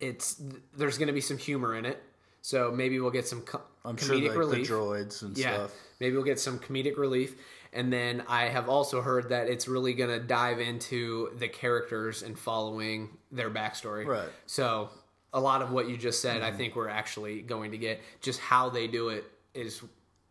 it's, 0.00 0.40
there's 0.76 0.98
going 0.98 1.08
to 1.08 1.12
be 1.12 1.20
some 1.20 1.38
humor 1.38 1.74
in 1.76 1.84
it. 1.84 2.02
So 2.42 2.70
maybe 2.70 3.00
we'll 3.00 3.10
get 3.10 3.26
some 3.26 3.42
co- 3.42 3.62
I'm 3.84 3.96
comedic 3.96 4.06
sure 4.06 4.28
like 4.28 4.36
relief. 4.38 4.68
the 4.68 4.72
droids 4.74 5.22
and 5.22 5.36
Yeah, 5.36 5.54
stuff. 5.54 5.72
maybe 5.98 6.14
we'll 6.14 6.24
get 6.24 6.38
some 6.38 6.58
comedic 6.60 6.96
relief. 6.96 7.34
And 7.76 7.92
then 7.92 8.22
I 8.26 8.46
have 8.46 8.68
also 8.70 9.02
heard 9.02 9.28
that 9.28 9.48
it's 9.48 9.68
really 9.68 9.92
going 9.92 10.08
to 10.10 10.18
dive 10.18 10.60
into 10.60 11.30
the 11.38 11.46
characters 11.46 12.22
and 12.22 12.36
following 12.38 13.10
their 13.30 13.50
backstory. 13.50 14.06
Right. 14.06 14.20
Mm-hmm. 14.22 14.30
So 14.46 14.88
a 15.34 15.40
lot 15.40 15.60
of 15.60 15.70
what 15.72 15.86
you 15.88 15.98
just 15.98 16.22
said, 16.22 16.40
I 16.40 16.50
think 16.52 16.74
we're 16.74 16.88
actually 16.88 17.42
going 17.42 17.72
to 17.72 17.78
get. 17.78 18.00
Just 18.22 18.40
how 18.40 18.70
they 18.70 18.86
do 18.86 19.10
it 19.10 19.24
is 19.54 19.82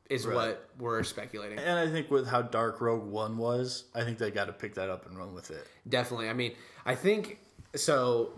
is 0.10 0.25
Right. 0.25 0.36
what 0.36 0.69
we're 0.79 1.03
speculating. 1.03 1.58
And 1.60 1.79
I 1.79 1.88
think 1.88 2.12
with 2.12 2.27
how 2.27 2.41
dark 2.43 2.81
Rogue 2.81 3.05
One 3.05 3.38
was, 3.38 3.86
I 3.95 4.03
think 4.03 4.17
they 4.17 4.31
got 4.31 4.45
to 4.45 4.53
pick 4.53 4.75
that 4.75 4.89
up 4.89 5.05
and 5.08 5.17
run 5.17 5.34
with 5.34 5.51
it. 5.51 5.65
Definitely. 5.88 6.29
I 6.29 6.34
mean, 6.34 6.53
I 6.86 6.95
think 6.95 7.39
so. 7.75 8.34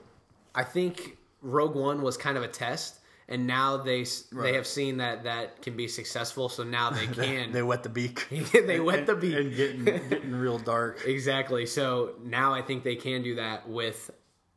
I 0.56 0.64
think 0.64 1.18
Rogue 1.42 1.76
One 1.76 2.02
was 2.02 2.18
kind 2.18 2.38
of 2.38 2.44
a 2.44 2.48
test, 2.48 3.00
and 3.30 3.46
now 3.46 3.78
they 3.78 4.02
s 4.02 4.24
they 4.32 4.54
have 4.54 4.66
seen 4.66 4.98
that 4.98 5.24
that 5.24 5.62
can 5.62 5.76
be 5.76 5.88
successful. 5.88 6.50
So 6.50 6.64
now 6.64 6.90
they 6.90 7.08
can. 7.22 7.52
They 7.52 7.64
wet 7.64 7.84
the 7.84 7.90
beak. 7.90 8.28
they 8.54 8.80
wet 8.80 9.06
the 9.06 9.16
beak. 9.16 9.36
and 9.36 9.56
getting 9.56 9.86
getting 9.86 10.32
real 10.36 10.60
dark. 10.60 11.02
Exactly. 11.06 11.66
So 11.66 12.14
now 12.24 12.54
I 12.54 12.62
think 12.62 12.84
they 12.84 12.96
can 12.96 13.24
do 13.24 13.36
that 13.36 13.68
with 13.68 14.12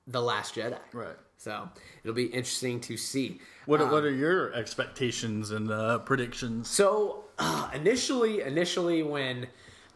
the 0.06 0.20
Last 0.20 0.54
Jedi. 0.54 0.78
Right. 0.92 1.16
So 1.36 1.68
it'll 2.02 2.14
be 2.14 2.26
interesting 2.26 2.80
to 2.82 2.96
see. 2.96 3.40
What 3.66 3.80
What 3.90 4.04
are 4.04 4.14
your 4.14 4.52
expectations 4.52 5.50
and 5.50 5.70
uh, 5.70 5.98
predictions? 6.00 6.68
So 6.68 7.24
uh, 7.38 7.70
initially, 7.74 8.42
initially 8.42 9.02
when, 9.02 9.46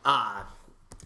uh, 0.05 0.45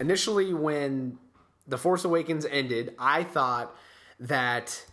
initially 0.00 0.54
when 0.54 1.18
the 1.66 1.76
Force 1.76 2.04
Awakens 2.04 2.46
ended, 2.46 2.94
I 2.98 3.24
thought 3.24 3.74
that 4.20 4.84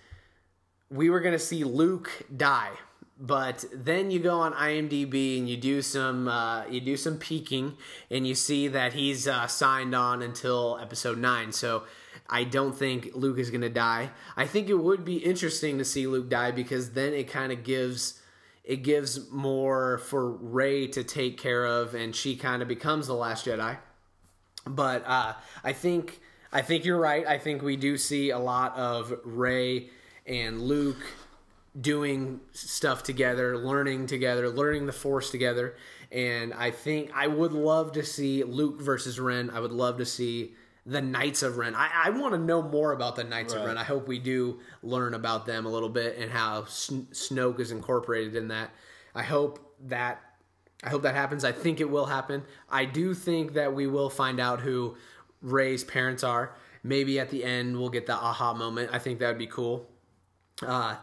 we 0.89 1.09
were 1.09 1.19
going 1.19 1.33
to 1.33 1.39
see 1.39 1.63
Luke 1.63 2.11
die. 2.35 2.71
But 3.17 3.63
then 3.73 4.11
you 4.11 4.19
go 4.19 4.41
on 4.41 4.51
IMDb 4.53 5.37
and 5.37 5.47
you 5.47 5.55
do 5.55 5.81
some 5.81 6.27
uh, 6.27 6.65
you 6.67 6.81
do 6.81 6.97
some 6.97 7.17
peeking 7.17 7.77
and 8.11 8.27
you 8.27 8.35
see 8.35 8.67
that 8.67 8.91
he's 8.91 9.25
uh, 9.25 9.47
signed 9.47 9.95
on 9.95 10.21
until 10.21 10.77
episode 10.81 11.17
nine. 11.17 11.53
So 11.53 11.83
I 12.29 12.43
don't 12.43 12.75
think 12.75 13.11
Luke 13.13 13.39
is 13.39 13.49
going 13.51 13.61
to 13.61 13.69
die. 13.69 14.09
I 14.35 14.45
think 14.47 14.67
it 14.67 14.75
would 14.75 15.05
be 15.05 15.17
interesting 15.17 15.77
to 15.77 15.85
see 15.85 16.07
Luke 16.07 16.29
die 16.29 16.51
because 16.51 16.91
then 16.91 17.13
it 17.13 17.29
kind 17.29 17.53
of 17.53 17.63
gives 17.63 18.19
it 18.65 18.77
gives 18.77 19.31
more 19.31 19.99
for 19.99 20.31
Rey 20.31 20.87
to 20.87 21.03
take 21.03 21.37
care 21.37 21.65
of, 21.65 21.93
and 21.93 22.15
she 22.15 22.35
kind 22.35 22.63
of 22.63 22.67
becomes 22.67 23.05
the 23.05 23.13
Last 23.13 23.45
Jedi. 23.45 23.77
But 24.65 25.03
uh, 25.05 25.33
I 25.63 25.73
think 25.73 26.19
I 26.51 26.63
think 26.63 26.83
you're 26.83 26.99
right. 26.99 27.25
I 27.27 27.37
think 27.37 27.61
we 27.61 27.75
do 27.75 27.97
see 27.97 28.31
a 28.31 28.39
lot 28.39 28.75
of 28.75 29.13
Rey 29.23 29.89
and 30.25 30.61
Luke 30.61 31.03
doing 31.79 32.39
stuff 32.51 33.03
together, 33.03 33.57
learning 33.57 34.07
together, 34.07 34.49
learning 34.49 34.85
the 34.85 34.93
Force 34.93 35.29
together. 35.29 35.75
And 36.11 36.53
I 36.53 36.71
think 36.71 37.11
I 37.13 37.27
would 37.27 37.51
love 37.51 37.91
to 37.93 38.03
see 38.03 38.43
Luke 38.43 38.81
versus 38.81 39.19
Ren. 39.19 39.49
I 39.49 39.59
would 39.59 39.73
love 39.73 39.97
to 39.97 40.05
see 40.05 40.53
the 40.85 41.01
Knights 41.01 41.43
of 41.43 41.57
Ren. 41.57 41.75
I, 41.75 41.89
I 42.05 42.09
want 42.11 42.33
to 42.33 42.39
know 42.39 42.61
more 42.61 42.91
about 42.91 43.15
the 43.15 43.23
Knights 43.23 43.53
of 43.53 43.65
Ren. 43.65 43.77
I 43.77 43.83
hope 43.83 44.07
we 44.07 44.19
do 44.19 44.59
learn 44.83 45.15
about 45.15 45.45
them 45.45 45.65
a 45.65 45.69
little 45.69 45.89
bit 45.89 46.17
and 46.17 46.31
how 46.31 46.65
Sn- 46.65 47.07
Snoke 47.11 47.59
is 47.59 47.71
incorporated 47.71 48.35
in 48.35 48.49
that. 48.49 48.69
I 49.13 49.23
hope 49.23 49.73
that 49.87 50.21
I 50.83 50.89
hope 50.89 51.01
that 51.01 51.15
happens. 51.15 51.43
I 51.43 51.51
think 51.51 51.79
it 51.81 51.89
will 51.89 52.05
happen. 52.05 52.43
I 52.69 52.85
do 52.85 53.13
think 53.15 53.53
that 53.53 53.73
we 53.73 53.87
will 53.87 54.09
find 54.09 54.39
out 54.39 54.61
who 54.61 54.95
Rey's 55.41 55.83
parents 55.83 56.23
are. 56.23 56.55
Maybe 56.83 57.19
at 57.19 57.31
the 57.31 57.43
end 57.43 57.77
we'll 57.79 57.89
get 57.89 58.05
the 58.05 58.13
aha 58.13 58.53
moment. 58.53 58.91
I 58.93 58.99
think 58.99 59.19
that 59.19 59.29
would 59.29 59.39
be 59.39 59.47
cool. 59.47 59.89
Uh, 60.61 60.95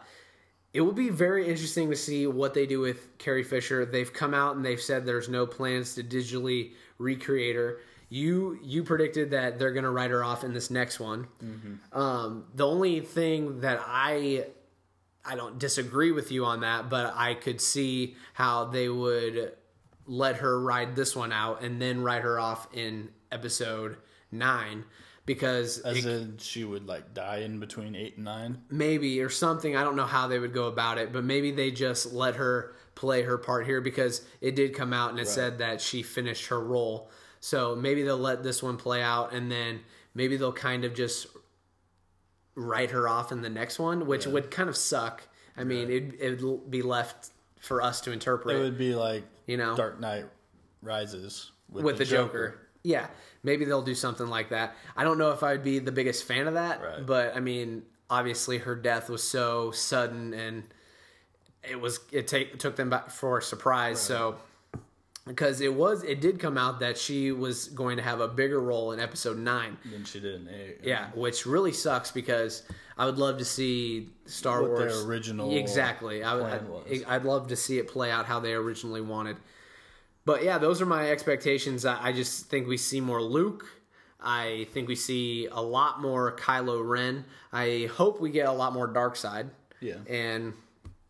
it 0.73 0.81
will 0.81 0.93
be 0.93 1.09
very 1.09 1.47
interesting 1.47 1.89
to 1.91 1.95
see 1.95 2.25
what 2.25 2.53
they 2.53 2.65
do 2.65 2.79
with 2.79 3.17
Carrie 3.19 3.43
Fisher. 3.43 3.85
They've 3.85 4.11
come 4.11 4.33
out 4.33 4.55
and 4.55 4.65
they've 4.65 4.81
said 4.81 5.05
there's 5.05 5.29
no 5.29 5.45
plans 5.45 5.93
to 5.95 6.03
digitally 6.03 6.71
recreate 6.97 7.55
her. 7.55 7.79
You 8.09 8.59
you 8.63 8.83
predicted 8.83 9.31
that 9.31 9.57
they're 9.59 9.71
going 9.71 9.83
to 9.85 9.89
write 9.91 10.11
her 10.11 10.23
off 10.23 10.43
in 10.43 10.53
this 10.53 10.69
next 10.69 10.99
one. 10.99 11.27
Um, 11.91 12.45
the 12.55 12.67
only 12.67 12.99
thing 13.01 13.61
that 13.61 13.79
I 13.85 14.45
I 15.25 15.35
don't 15.35 15.57
disagree 15.57 16.11
with 16.11 16.31
you 16.31 16.45
on 16.45 16.61
that, 16.61 16.89
but 16.89 17.13
I 17.15 17.33
could 17.35 17.61
see 17.61 18.15
how 18.33 18.65
they 18.65 18.89
would 18.89 19.53
let 20.05 20.37
her 20.37 20.59
ride 20.59 20.95
this 20.95 21.15
one 21.15 21.31
out 21.31 21.63
and 21.63 21.81
then 21.81 22.01
write 22.01 22.23
her 22.23 22.39
off 22.39 22.67
in 22.73 23.09
episode 23.31 23.97
nine 24.31 24.83
because 25.25 25.79
As 25.79 26.05
in, 26.05 26.37
she 26.37 26.63
would 26.63 26.87
like 26.87 27.13
die 27.13 27.37
in 27.37 27.59
between 27.59 27.95
eight 27.95 28.15
and 28.17 28.25
nine. 28.25 28.61
maybe 28.69 29.21
or 29.21 29.29
something. 29.29 29.75
I 29.75 29.83
don't 29.83 29.95
know 29.95 30.05
how 30.05 30.27
they 30.27 30.39
would 30.39 30.53
go 30.53 30.67
about 30.67 30.97
it, 30.97 31.13
but 31.13 31.23
maybe 31.23 31.51
they 31.51 31.71
just 31.71 32.13
let 32.13 32.35
her 32.35 32.75
play 32.95 33.23
her 33.23 33.37
part 33.37 33.65
here 33.65 33.81
because 33.81 34.21
it 34.41 34.55
did 34.55 34.75
come 34.75 34.93
out 34.93 35.11
and 35.11 35.19
it 35.19 35.27
said 35.27 35.57
that 35.59 35.81
she 35.81 36.03
finished 36.03 36.47
her 36.47 36.59
role. 36.59 37.09
So 37.39 37.75
maybe 37.75 38.03
they'll 38.03 38.17
let 38.17 38.43
this 38.43 38.61
one 38.61 38.77
play 38.77 39.01
out 39.01 39.33
and 39.33 39.51
then 39.51 39.81
maybe 40.13 40.37
they'll 40.37 40.53
kind 40.53 40.85
of 40.85 40.93
just 40.93 41.27
write 42.55 42.91
her 42.91 43.07
off 43.07 43.31
in 43.31 43.41
the 43.41 43.49
next 43.49 43.79
one, 43.79 44.05
which 44.05 44.27
would 44.27 44.51
kind 44.51 44.69
of 44.69 44.77
suck. 44.77 45.23
I 45.57 45.63
mean, 45.63 45.89
it 45.89 46.15
it'd 46.19 46.69
be 46.69 46.81
left 46.81 47.31
for 47.59 47.81
us 47.81 48.01
to 48.01 48.11
interpret 48.11 48.57
It 48.57 48.59
would 48.59 48.77
be 48.77 48.93
like 48.93 49.23
You 49.47 49.57
know? 49.57 49.75
Dark 49.75 49.99
Knight 49.99 50.25
Rises 50.81 51.51
with 51.69 51.97
the 51.97 52.05
Joker. 52.05 52.59
Yeah, 52.83 53.07
maybe 53.43 53.65
they'll 53.65 53.81
do 53.81 53.95
something 53.95 54.27
like 54.27 54.49
that. 54.49 54.75
I 54.97 55.03
don't 55.03 55.17
know 55.17 55.31
if 55.31 55.41
I'd 55.43 55.63
be 55.63 55.79
the 55.79 55.91
biggest 55.91 56.25
fan 56.25 56.47
of 56.47 56.53
that, 56.55 56.81
Right. 56.81 57.05
but 57.05 57.35
I 57.35 57.39
mean, 57.39 57.83
obviously 58.09 58.57
her 58.59 58.75
death 58.75 59.09
was 59.09 59.23
so 59.23 59.71
sudden 59.71 60.33
and 60.33 60.63
it 61.63 61.79
was 61.79 61.99
it 62.11 62.27
take 62.27 62.59
took 62.59 62.75
them 62.75 62.89
back 62.89 63.09
for 63.09 63.37
a 63.37 63.41
surprise. 63.41 63.99
So 64.01 64.35
because 65.25 65.61
it 65.61 65.73
was 65.73 66.03
it 66.03 66.19
did 66.19 66.39
come 66.39 66.57
out 66.57 66.81
that 66.81 66.97
she 66.97 67.31
was 67.31 67.69
going 67.69 67.95
to 67.95 68.03
have 68.03 68.19
a 68.19 68.27
bigger 68.27 68.59
role 68.59 68.91
in 68.91 68.99
episode 68.99 69.37
9. 69.37 69.77
Than 69.89 70.03
she 70.03 70.19
did 70.19 70.41
in 70.41 70.49
eight. 70.49 70.79
Yeah, 70.83 71.07
which 71.15 71.45
really 71.45 71.71
sucks 71.71 72.11
because 72.11 72.63
I 72.97 73.05
would 73.05 73.17
love 73.17 73.37
to 73.37 73.45
see 73.45 74.09
Star 74.25 74.61
What 74.61 74.77
their 74.77 74.87
Wars 74.89 75.05
original 75.05 75.55
exactly. 75.55 76.21
I 76.23 76.35
would. 76.35 76.43
I'd, 76.91 77.03
I'd 77.07 77.23
love 77.23 77.47
to 77.47 77.55
see 77.55 77.77
it 77.79 77.87
play 77.87 78.11
out 78.11 78.25
how 78.25 78.41
they 78.41 78.53
originally 78.53 79.01
wanted. 79.01 79.37
But 80.25 80.43
yeah, 80.43 80.57
those 80.57 80.81
are 80.81 80.85
my 80.85 81.09
expectations. 81.11 81.85
I, 81.85 82.07
I 82.07 82.11
just 82.13 82.45
think 82.45 82.67
we 82.67 82.77
see 82.77 83.01
more 83.01 83.21
Luke. 83.21 83.65
I 84.21 84.67
think 84.73 84.87
we 84.87 84.95
see 84.95 85.47
a 85.51 85.61
lot 85.61 86.01
more 86.01 86.35
Kylo 86.37 86.87
Ren. 86.87 87.25
I 87.51 87.89
hope 87.93 88.21
we 88.21 88.29
get 88.29 88.47
a 88.47 88.51
lot 88.53 88.73
more 88.73 88.87
Dark 88.87 89.17
Side. 89.17 89.49
Yeah. 89.81 89.95
And 90.07 90.53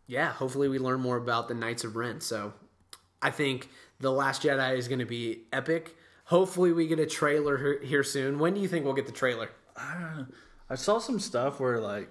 yeah, 0.08 0.32
hopefully 0.32 0.68
we 0.68 0.78
learn 0.80 1.00
more 1.00 1.16
about 1.16 1.46
the 1.46 1.54
Knights 1.54 1.84
of 1.84 1.94
Ren. 1.94 2.20
So 2.20 2.52
I 3.22 3.30
think 3.30 3.68
the 4.00 4.10
Last 4.10 4.42
Jedi 4.42 4.76
is 4.76 4.88
going 4.88 4.98
to 4.98 5.06
be 5.06 5.42
epic. 5.52 5.96
Hopefully 6.24 6.72
we 6.72 6.88
get 6.88 6.98
a 6.98 7.06
trailer 7.06 7.56
here- 7.58 7.80
here 7.82 8.02
soon. 8.02 8.38
When 8.40 8.54
do 8.54 8.60
you 8.60 8.66
think 8.66 8.84
we'll 8.84 8.94
get 8.94 9.06
the 9.06 9.12
trailer? 9.12 9.50
I 9.76 10.74
saw 10.74 10.98
some 10.98 11.20
stuff 11.20 11.60
where 11.60 11.78
like 11.78 12.08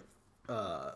uh, 0.47 0.91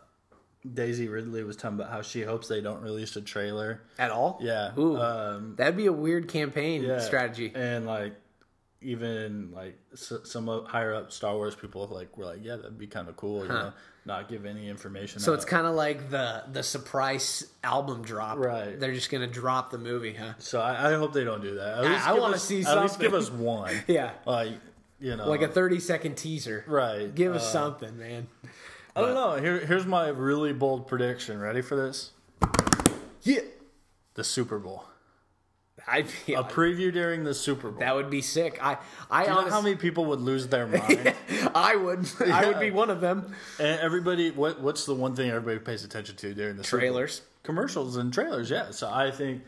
Daisy 0.74 1.08
Ridley 1.08 1.44
was 1.44 1.56
talking 1.56 1.78
about 1.78 1.90
how 1.90 2.02
she 2.02 2.22
hopes 2.22 2.48
they 2.48 2.60
don't 2.60 2.82
release 2.82 3.14
a 3.16 3.20
trailer. 3.20 3.82
At 3.98 4.10
all? 4.10 4.38
Yeah. 4.42 4.72
Ooh, 4.78 4.96
Um, 4.98 5.54
that'd 5.56 5.76
be 5.76 5.86
a 5.86 5.92
weird 5.92 6.28
campaign 6.28 6.82
yeah. 6.82 6.98
strategy. 7.00 7.52
And 7.54 7.86
like 7.86 8.14
even 8.80 9.50
like 9.52 9.76
s- 9.92 10.12
some 10.24 10.46
higher 10.66 10.94
up 10.94 11.10
Star 11.12 11.34
Wars 11.34 11.54
people 11.54 11.86
like 11.88 12.16
were 12.16 12.24
like, 12.24 12.40
yeah, 12.42 12.56
that'd 12.56 12.78
be 12.78 12.86
kind 12.86 13.08
of 13.08 13.16
cool. 13.16 13.42
You 13.42 13.48
know, 13.48 13.72
not 14.04 14.28
give 14.28 14.46
any 14.46 14.68
information. 14.68 15.20
So 15.20 15.32
out. 15.32 15.36
it's 15.36 15.44
kind 15.44 15.66
of 15.66 15.74
like 15.74 16.10
the 16.10 16.44
the 16.52 16.62
surprise 16.62 17.46
album 17.64 18.02
drop. 18.02 18.38
Right. 18.38 18.78
They're 18.78 18.94
just 18.94 19.10
gonna 19.10 19.26
drop 19.26 19.70
the 19.70 19.78
movie, 19.78 20.14
huh? 20.14 20.34
So 20.38 20.60
I, 20.60 20.90
I 20.90 20.94
hope 20.94 21.12
they 21.12 21.24
don't 21.24 21.42
do 21.42 21.56
that. 21.56 21.78
At 21.78 21.84
I- 21.84 21.92
least 21.92 22.06
I 22.08 22.12
give 22.12 22.22
wanna 22.22 22.38
see 22.38 22.64
At 22.64 22.82
least 22.82 23.00
give 23.00 23.14
us 23.14 23.30
one. 23.30 23.74
Yeah. 23.88 24.12
Like 24.24 24.52
you 25.00 25.14
know, 25.16 25.28
Like 25.28 25.42
a 25.42 25.48
thirty 25.48 25.80
second 25.80 26.16
teaser. 26.16 26.64
right. 26.68 27.12
Give 27.14 27.34
us 27.34 27.46
Uh, 27.46 27.52
something, 27.52 27.96
man. 27.98 28.26
I 28.98 29.00
don't 29.00 29.14
know. 29.14 29.36
Here, 29.40 29.58
here's 29.64 29.86
my 29.86 30.08
really 30.08 30.52
bold 30.52 30.86
prediction. 30.88 31.38
Ready 31.40 31.62
for 31.62 31.76
this? 31.76 32.12
Yeah. 33.22 33.40
The 34.14 34.24
Super 34.24 34.58
Bowl. 34.58 34.84
I 35.86 36.02
feel 36.02 36.40
A 36.40 36.44
preview 36.44 36.92
during 36.92 37.24
the 37.24 37.32
Super 37.32 37.70
Bowl. 37.70 37.80
that 37.80 37.94
would 37.94 38.10
be 38.10 38.20
sick. 38.20 38.58
I 38.62 38.76
I 39.10 39.24
Do 39.24 39.30
you 39.30 39.36
know 39.36 39.48
how 39.50 39.62
many 39.62 39.76
people 39.76 40.04
would 40.06 40.20
lose 40.20 40.46
their 40.48 40.66
mind? 40.66 41.14
I 41.54 41.76
would 41.76 42.06
I 42.20 42.46
would 42.46 42.60
be 42.60 42.70
one 42.70 42.90
of 42.90 43.00
them. 43.00 43.34
and 43.58 43.80
everybody, 43.80 44.30
what 44.30 44.60
what's 44.60 44.84
the 44.84 44.94
one 44.94 45.14
thing 45.16 45.30
everybody 45.30 45.58
pays 45.58 45.84
attention 45.84 46.16
to 46.16 46.34
during 46.34 46.56
the 46.56 46.64
Super 46.64 46.80
Bowl? 46.80 46.88
Trailers. 46.90 47.22
commercials 47.42 47.96
and 47.96 48.12
trailers? 48.12 48.50
Yeah. 48.50 48.70
So 48.72 48.90
I 48.90 49.10
think 49.10 49.42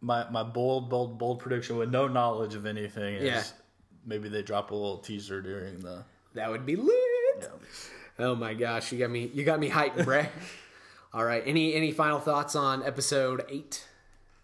my 0.00 0.28
my 0.30 0.42
bold, 0.42 0.88
bold, 0.90 1.18
bold 1.18 1.38
prediction 1.38 1.76
with 1.76 1.90
no 1.90 2.08
knowledge 2.08 2.54
of 2.56 2.66
anything 2.66 3.14
is 3.16 3.22
Yeah. 3.24 3.42
maybe 4.06 4.28
they 4.28 4.42
drop 4.42 4.70
a 4.72 4.74
little 4.74 4.98
teaser 4.98 5.40
during 5.40 5.78
the. 5.80 6.04
That 6.34 6.50
would 6.50 6.66
be 6.66 6.74
lit. 6.76 7.48
Oh 8.18 8.34
my 8.34 8.54
gosh, 8.54 8.92
you 8.92 8.98
got 8.98 9.10
me 9.10 9.30
you 9.32 9.44
got 9.44 9.60
me 9.60 9.70
hyped, 9.70 10.04
Bray. 10.04 10.28
All 11.14 11.24
right. 11.24 11.42
Any 11.46 11.74
any 11.74 11.92
final 11.92 12.18
thoughts 12.18 12.54
on 12.56 12.82
episode 12.84 13.44
eight? 13.48 13.86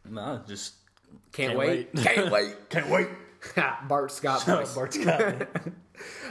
No, 0.08 0.40
just 0.46 0.74
Can't, 1.32 1.48
Can't 1.50 1.58
wait. 1.58 1.88
wait. 1.94 2.04
Can't 2.04 2.30
wait. 2.30 2.54
can't 2.70 2.88
wait. 2.88 3.08
Bart 3.88 4.10
Scott. 4.12 4.44
Bart 4.46 4.94
Scott. 4.94 5.48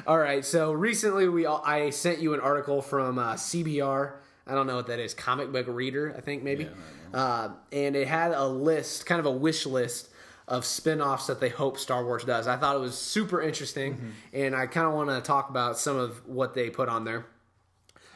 All 0.07 0.17
right. 0.17 0.43
So 0.43 0.71
recently, 0.71 1.27
we 1.29 1.45
all, 1.45 1.61
I 1.65 1.89
sent 1.91 2.19
you 2.19 2.33
an 2.33 2.39
article 2.39 2.81
from 2.81 3.19
uh, 3.19 3.33
CBR. 3.33 4.13
I 4.47 4.55
don't 4.55 4.67
know 4.67 4.75
what 4.75 4.87
that 4.87 4.99
is. 4.99 5.13
Comic 5.13 5.51
book 5.51 5.67
reader, 5.67 6.13
I 6.17 6.21
think 6.21 6.43
maybe. 6.43 6.67
uh, 7.13 7.49
and 7.71 7.95
it 7.95 8.07
had 8.07 8.31
a 8.31 8.45
list, 8.47 9.05
kind 9.05 9.19
of 9.19 9.25
a 9.25 9.31
wish 9.31 9.65
list 9.65 10.09
of 10.47 10.65
spin-offs 10.65 11.27
that 11.27 11.39
they 11.39 11.47
hope 11.49 11.77
Star 11.77 12.03
Wars 12.03 12.25
does. 12.25 12.47
I 12.47 12.57
thought 12.57 12.75
it 12.75 12.79
was 12.79 12.97
super 12.97 13.41
interesting, 13.41 14.13
and 14.33 14.53
I 14.55 14.65
kind 14.67 14.85
of 14.87 14.93
want 14.93 15.09
to 15.09 15.21
talk 15.21 15.49
about 15.49 15.77
some 15.79 15.95
of 15.97 16.27
what 16.27 16.53
they 16.55 16.69
put 16.69 16.89
on 16.89 17.05
there. 17.05 17.25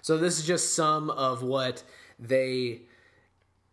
So 0.07 0.17
this 0.17 0.39
is 0.39 0.45
just 0.47 0.73
some 0.73 1.09
of 1.09 1.43
what 1.43 1.83
they 2.17 2.83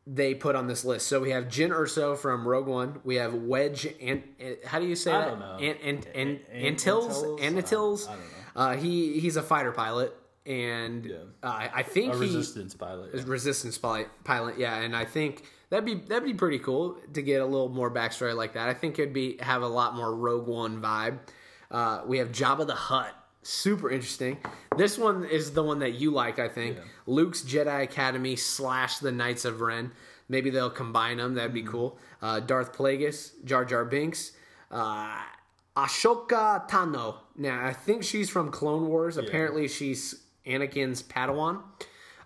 they 0.04 0.34
put 0.34 0.56
on 0.56 0.66
this 0.66 0.84
list. 0.84 1.06
So 1.06 1.20
we 1.20 1.30
have 1.30 1.44
Jyn 1.44 1.70
Erso 1.70 2.18
from 2.18 2.46
Rogue 2.46 2.66
One. 2.66 2.98
We 3.04 3.14
have 3.16 3.34
Wedge 3.34 3.86
and 4.02 4.20
how 4.64 4.80
do 4.80 4.86
you 4.86 4.96
say 4.96 5.12
it? 5.12 5.14
I 5.14 5.18
that? 5.20 5.28
don't 5.30 5.38
know. 5.38 5.56
And 5.60 5.78
and 5.80 6.06
and 6.12 6.40
An- 6.52 6.66
Antilles 6.66 7.22
Antilles? 7.22 7.40
Antilles. 7.40 8.08
I 8.08 8.10
don't 8.10 8.20
know. 8.20 8.26
Uh, 8.56 8.76
he 8.76 9.20
he's 9.20 9.36
a 9.36 9.42
fighter 9.42 9.70
pilot 9.70 10.12
and 10.44 11.04
Yeah. 11.04 11.16
uh, 11.44 11.68
I 11.72 11.84
think 11.84 12.14
A 12.14 12.16
he 12.16 12.22
resistance 12.22 12.74
pilot. 12.74 13.10
yeah. 13.14 13.22
resistance 13.26 13.78
pilot, 13.78 14.08
pilot. 14.24 14.58
Yeah, 14.58 14.74
and 14.78 14.96
I 14.96 15.04
think 15.04 15.44
that'd 15.70 15.84
be 15.84 15.94
that'd 15.94 16.24
be 16.24 16.34
pretty 16.34 16.58
cool 16.58 16.98
to 17.12 17.22
get 17.22 17.42
a 17.42 17.46
little 17.46 17.68
more 17.68 17.92
backstory 17.92 18.34
like 18.34 18.54
that. 18.54 18.68
I 18.68 18.74
think 18.74 18.98
it'd 18.98 19.14
be 19.14 19.36
have 19.38 19.62
a 19.62 19.68
lot 19.68 19.94
more 19.94 20.12
Rogue 20.12 20.48
One 20.48 20.82
vibe. 20.82 21.18
Uh, 21.70 22.02
we 22.08 22.18
have 22.18 22.32
Jabba 22.32 22.66
the 22.66 22.74
Hutt. 22.74 23.14
Super 23.46 23.90
interesting. 23.90 24.38
This 24.76 24.96
one 24.98 25.24
is 25.24 25.52
the 25.52 25.62
one 25.62 25.78
that 25.80 25.92
you 25.94 26.10
like, 26.10 26.38
I 26.38 26.48
think. 26.48 26.76
Yeah. 26.78 26.82
Luke's 27.06 27.42
Jedi 27.42 27.82
Academy 27.82 28.36
slash 28.36 28.98
the 28.98 29.12
Knights 29.12 29.44
of 29.44 29.60
Ren. 29.60 29.92
Maybe 30.28 30.48
they'll 30.50 30.70
combine 30.70 31.18
them. 31.18 31.34
That'd 31.34 31.52
be 31.52 31.60
Mm-hmm. 31.62 31.70
cool. 31.70 31.98
Uh, 32.22 32.40
Darth 32.40 32.72
Plagueis, 32.74 33.32
Jar 33.44 33.64
Jar 33.66 33.84
Binks, 33.84 34.32
uh, 34.70 35.14
Ahsoka 35.76 36.68
Tano. 36.68 37.16
Now, 37.36 37.64
I 37.64 37.72
think 37.72 38.02
she's 38.02 38.30
from 38.30 38.50
Clone 38.50 38.88
Wars. 38.88 39.16
Apparently, 39.18 39.68
she's 39.68 40.22
Anakin's 40.46 41.02
Padawan. 41.02 41.60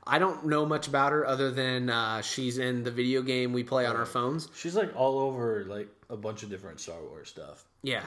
I 0.07 0.18
don't 0.18 0.46
know 0.46 0.64
much 0.64 0.87
about 0.88 1.12
her 1.12 1.26
other 1.26 1.50
than 1.50 1.90
uh, 1.90 2.22
she's 2.22 2.59
in 2.59 2.83
the 2.85 2.90
video 2.90 3.22
game 3.22 3.52
we 3.52 3.64
play 3.64 3.87
on 3.87 3.96
our 3.96 4.07
phones. 4.07 4.48
She's 4.54 4.74
like 4.74 4.94
all 4.94 5.18
over 5.20 5.64
like 5.68 5.88
a 6.09 6.16
bunch 6.16 6.42
of 6.42 6.50
different 6.50 6.81
Star 6.81 7.00
Wars 7.02 7.28
stuff. 7.28 7.64
Yeah. 7.83 8.04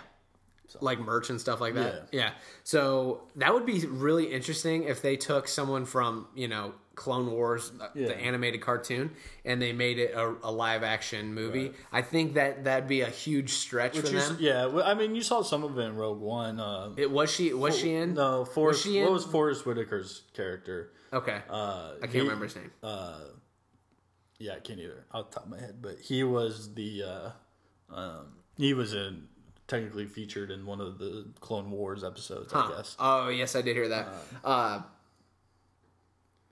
Like 0.80 1.00
merch 1.00 1.30
and 1.30 1.40
stuff 1.42 1.60
like 1.60 1.74
that. 1.76 2.08
Yeah. 2.12 2.32
So 2.64 3.28
that 3.36 3.54
would 3.54 3.66
be 3.66 3.86
really 3.88 4.32
interesting 4.32 4.84
if 4.86 5.02
they 5.02 5.18
took 5.18 5.48
someone 5.48 5.86
from, 5.86 6.28
you 6.36 6.48
know, 6.48 6.74
Clone 6.96 7.32
Wars, 7.32 7.72
uh, 7.82 7.88
Yeah. 7.96 8.08
the 8.08 8.18
animated 8.18 8.62
cartoon, 8.62 9.12
and 9.46 9.62
they 9.62 9.72
made 9.74 9.98
it 9.98 10.14
a, 10.14 10.36
a 10.44 10.52
live 10.52 10.84
action 10.84 11.34
movie. 11.34 11.72
I 11.92 12.02
think 12.02 12.34
that 12.36 12.66
that'd 12.66 12.88
be 12.88 13.02
a 13.02 13.10
huge 13.10 13.52
stretch 13.54 13.96
Which 13.96 14.10
for 14.10 14.16
is, 14.18 14.28
them. 14.28 14.38
yeah, 14.40 14.66
well, 14.68 14.86
I 14.86 14.94
mean, 14.94 15.16
you 15.16 15.22
saw 15.22 15.42
some 15.42 15.64
of 15.64 15.78
it 15.80 15.82
in 15.82 15.96
Rogue 15.96 16.20
One. 16.20 16.60
Uh, 16.60 16.92
It 16.98 17.10
was 17.10 17.32
she 17.32 17.54
was 17.54 17.78
she 17.78 17.94
in? 17.96 18.14
No, 18.16 18.46
Forest. 18.46 18.84
she 18.84 19.02
what 19.02 19.14
was 19.14 19.26
Forest 19.26 19.64
Whitaker's 19.66 20.24
character? 20.34 20.92
Okay. 21.14 21.42
Uh, 21.50 21.94
I 21.98 22.02
can't 22.02 22.14
he- 22.14 22.20
remember 22.22 22.46
his 22.46 22.56
name. 22.56 22.72
Yeah, 24.40 24.54
I 24.56 24.60
can't 24.60 24.80
either 24.80 25.06
off 25.12 25.30
the 25.30 25.36
top 25.36 25.46
of 25.46 25.52
my 25.52 25.60
head, 25.60 25.82
but 25.82 26.00
he 26.00 26.24
was 26.24 26.74
the 26.74 27.04
uh, 27.04 27.30
um, 27.96 28.26
he 28.58 28.74
was 28.74 28.94
in 28.94 29.28
technically 29.72 30.06
featured 30.06 30.52
in 30.52 30.66
one 30.66 30.82
of 30.82 31.00
the 31.00 31.26
Clone 31.40 31.72
Wars 31.72 32.04
episodes, 32.04 32.54
I 32.54 32.68
guess. 32.76 32.96
Oh 33.00 33.30
yes, 33.30 33.56
I 33.56 33.62
did 33.62 33.76
hear 33.76 33.88
that. 33.88 34.08
Uh, 34.44 34.82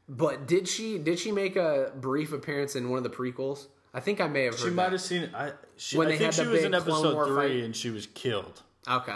but 0.08 0.47
did 0.47 0.67
she 0.67 0.97
did 0.97 1.19
she 1.19 1.32
make 1.32 1.55
a 1.55 1.91
brief 1.99 2.32
appearance 2.34 2.75
in 2.75 2.89
one 2.89 2.97
of 2.97 3.03
the 3.03 3.10
prequels? 3.10 3.67
I 3.93 3.99
think 3.99 4.21
I 4.21 4.27
may 4.27 4.43
have 4.45 4.53
heard 4.53 4.63
She 4.63 4.69
might 4.69 4.84
that. 4.86 4.91
have 4.93 5.01
seen 5.01 5.23
it. 5.23 5.32
I, 5.34 5.51
she, 5.75 5.97
When 5.97 6.08
I 6.08 6.15
think 6.17 6.34
she 6.34 6.45
was 6.45 6.63
in 6.63 6.73
episode 6.75 7.25
three 7.25 7.36
fight. 7.58 7.63
and 7.63 7.75
she 7.75 7.89
was 7.89 8.05
killed. 8.08 8.62
Okay. 8.88 9.15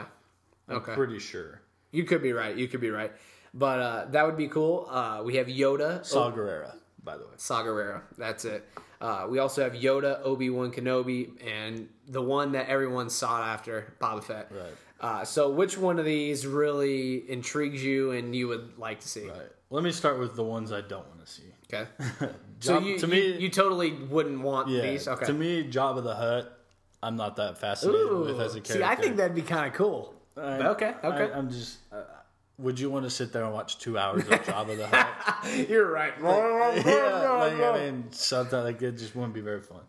Okay. 0.70 0.94
Pretty 0.94 1.20
sure. 1.20 1.62
You 1.92 2.04
could 2.06 2.24
be 2.24 2.34
right. 2.34 2.56
You 2.56 2.68
could 2.68 2.82
be 2.82 2.90
right. 2.90 3.12
But 3.54 3.80
uh, 3.80 4.06
that 4.12 4.26
would 4.26 4.36
be 4.38 4.48
cool. 4.48 4.88
Uh, 4.90 5.22
we 5.24 5.36
have 5.36 5.46
Yoda. 5.48 6.04
Saw 6.04 6.32
Gerrera, 6.32 6.74
by 7.04 7.18
the 7.18 7.24
way. 7.24 7.34
Saw 7.38 7.62
Gerrera. 7.64 8.02
That's 8.18 8.46
it. 8.46 8.68
Uh, 9.04 9.28
we 9.30 9.40
also 9.40 9.62
have 9.62 9.74
Yoda, 9.74 10.22
Obi 10.24 10.50
Wan 10.50 10.72
Kenobi, 10.72 11.32
and 11.46 11.90
the 12.08 12.22
one 12.22 12.54
that 12.54 12.70
everyone 12.70 13.10
sought 13.10 13.46
after, 13.46 13.94
Boba 14.00 14.24
Fett. 14.24 14.50
Right. 14.50 14.74
Uh, 15.02 15.26
so, 15.26 15.52
which 15.52 15.78
one 15.78 16.00
of 16.00 16.06
these 16.06 16.48
really 16.48 17.30
intrigues 17.30 17.84
you 17.84 18.12
and 18.12 18.34
you 18.34 18.48
would 18.48 18.78
like 18.78 19.02
to 19.02 19.10
see? 19.10 19.28
Right. 19.28 19.50
Let 19.70 19.84
me 19.84 19.92
start 19.92 20.20
with 20.20 20.38
the 20.38 20.44
ones 20.44 20.72
I 20.72 20.80
don't 20.80 21.06
want 21.10 21.26
to 21.26 21.32
see. 21.32 21.54
Okay. 21.72 21.88
So 22.60 22.76
Job- 22.76 22.84
you, 22.84 22.98
to 23.00 23.08
me, 23.08 23.38
you 23.40 23.50
totally 23.50 23.92
wouldn't 23.92 24.40
want 24.40 24.70
yeah. 24.70 24.84
these. 24.84 25.06
Okay. 25.06 25.26
To 25.26 25.34
me, 25.34 25.70
Jabba 25.70 26.02
the 26.02 26.16
Hutt, 26.16 26.58
I'm 27.02 27.18
not 27.18 27.36
that 27.36 27.58
fascinated 27.58 28.10
with 28.10 28.40
as 28.40 28.56
a 28.56 28.62
character. 28.62 28.74
See, 28.76 28.84
I 28.84 28.96
think 28.96 29.18
that'd 29.18 29.36
be 29.36 29.42
kind 29.42 29.68
of 29.68 29.74
cool. 29.74 30.14
I- 30.38 30.68
okay. 30.68 30.94
Okay. 31.04 31.34
I, 31.34 31.38
am 31.38 31.50
just. 31.50 31.80
Would 32.60 32.80
you 32.80 32.90
want 32.92 33.06
to 33.06 33.10
sit 33.10 33.34
there 33.34 33.44
and 33.44 33.54
watch 33.54 33.80
two 33.80 33.98
hours 33.98 34.24
of 34.28 34.42
Jabba 34.44 34.78
the 34.78 34.88
Hutt? 34.88 35.70
You're 35.70 35.90
right. 35.92 36.14
yeah, 36.22 37.32
like, 37.40 37.54
I 37.60 37.86
mean, 37.86 38.12
something 38.12 38.60
like 38.60 38.82
it 38.82 38.98
just 38.98 39.16
wouldn't 39.16 39.34
be 39.34 39.42
very 39.42 39.62
fun. 39.62 39.82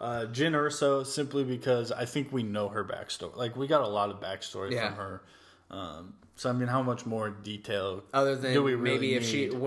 Uh, 0.00 0.26
Jyn 0.32 0.52
Erso, 0.52 1.04
simply 1.04 1.44
because 1.44 1.92
I 1.92 2.04
think 2.06 2.32
we 2.32 2.42
know 2.42 2.68
her 2.68 2.84
backstory. 2.84 3.36
Like, 3.36 3.56
we 3.56 3.66
got 3.66 3.82
a 3.82 3.86
lot 3.88 4.10
of 4.10 4.20
backstory 4.20 4.72
Yeah. 4.72 4.88
from 4.88 4.96
her. 4.96 5.22
Um, 5.70 6.14
so, 6.36 6.48
I 6.50 6.52
mean, 6.52 6.68
how 6.68 6.82
much 6.82 7.04
more 7.06 7.30
detail 7.30 8.02
Other 8.14 8.34
than 8.36 8.52
do 8.52 8.62
we 8.62 8.74
really 8.74 8.98
maybe 8.98 9.14
if 9.14 9.24
she 9.24 9.48
need? 9.48 9.58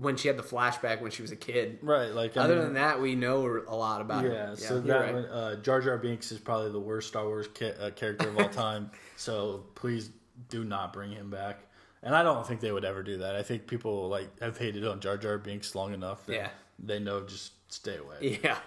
when, 0.00 0.16
she 0.16 0.28
had 0.28 0.36
the 0.36 0.42
flashback 0.42 1.00
when 1.00 1.10
she 1.10 1.22
was 1.22 1.32
a 1.32 1.36
kid. 1.36 1.78
Right, 1.82 2.08
like, 2.12 2.36
I 2.36 2.42
Other 2.42 2.54
mean, 2.56 2.64
than 2.64 2.74
that, 2.74 3.00
we 3.00 3.14
know 3.14 3.62
a 3.68 3.74
lot 3.76 4.00
about 4.00 4.24
her. 4.24 4.30
Yeah, 4.32 4.54
so 4.54 4.80
that 4.80 5.00
right. 5.00 5.14
one, 5.14 5.24
uh, 5.26 5.56
Jar 5.56 5.80
Jar 5.80 5.96
Binks 5.98 6.32
is 6.32 6.38
probably 6.38 6.72
the 6.72 6.80
worst 6.80 7.08
Star 7.08 7.24
Wars 7.24 7.46
ca- 7.54 7.74
uh, 7.80 7.90
character 7.90 8.28
of 8.28 8.38
all 8.38 8.48
time. 8.48 8.90
so 9.16 9.64
please 9.74 10.10
do 10.48 10.64
not 10.64 10.92
bring 10.92 11.12
him 11.12 11.30
back. 11.30 11.60
And 12.02 12.14
I 12.14 12.22
don't 12.22 12.46
think 12.46 12.60
they 12.60 12.70
would 12.72 12.84
ever 12.84 13.02
do 13.02 13.18
that. 13.18 13.34
I 13.34 13.42
think 13.42 13.66
people 13.66 14.08
like 14.08 14.38
have 14.40 14.56
hated 14.56 14.86
on 14.86 15.00
Jar 15.00 15.16
Jar 15.16 15.36
Binks 15.38 15.74
long 15.74 15.92
enough 15.94 16.24
that 16.26 16.34
Yeah. 16.34 16.48
they 16.78 16.98
know 17.00 17.22
just 17.24 17.52
stay 17.72 17.96
away. 17.96 18.40
Yeah. 18.44 18.58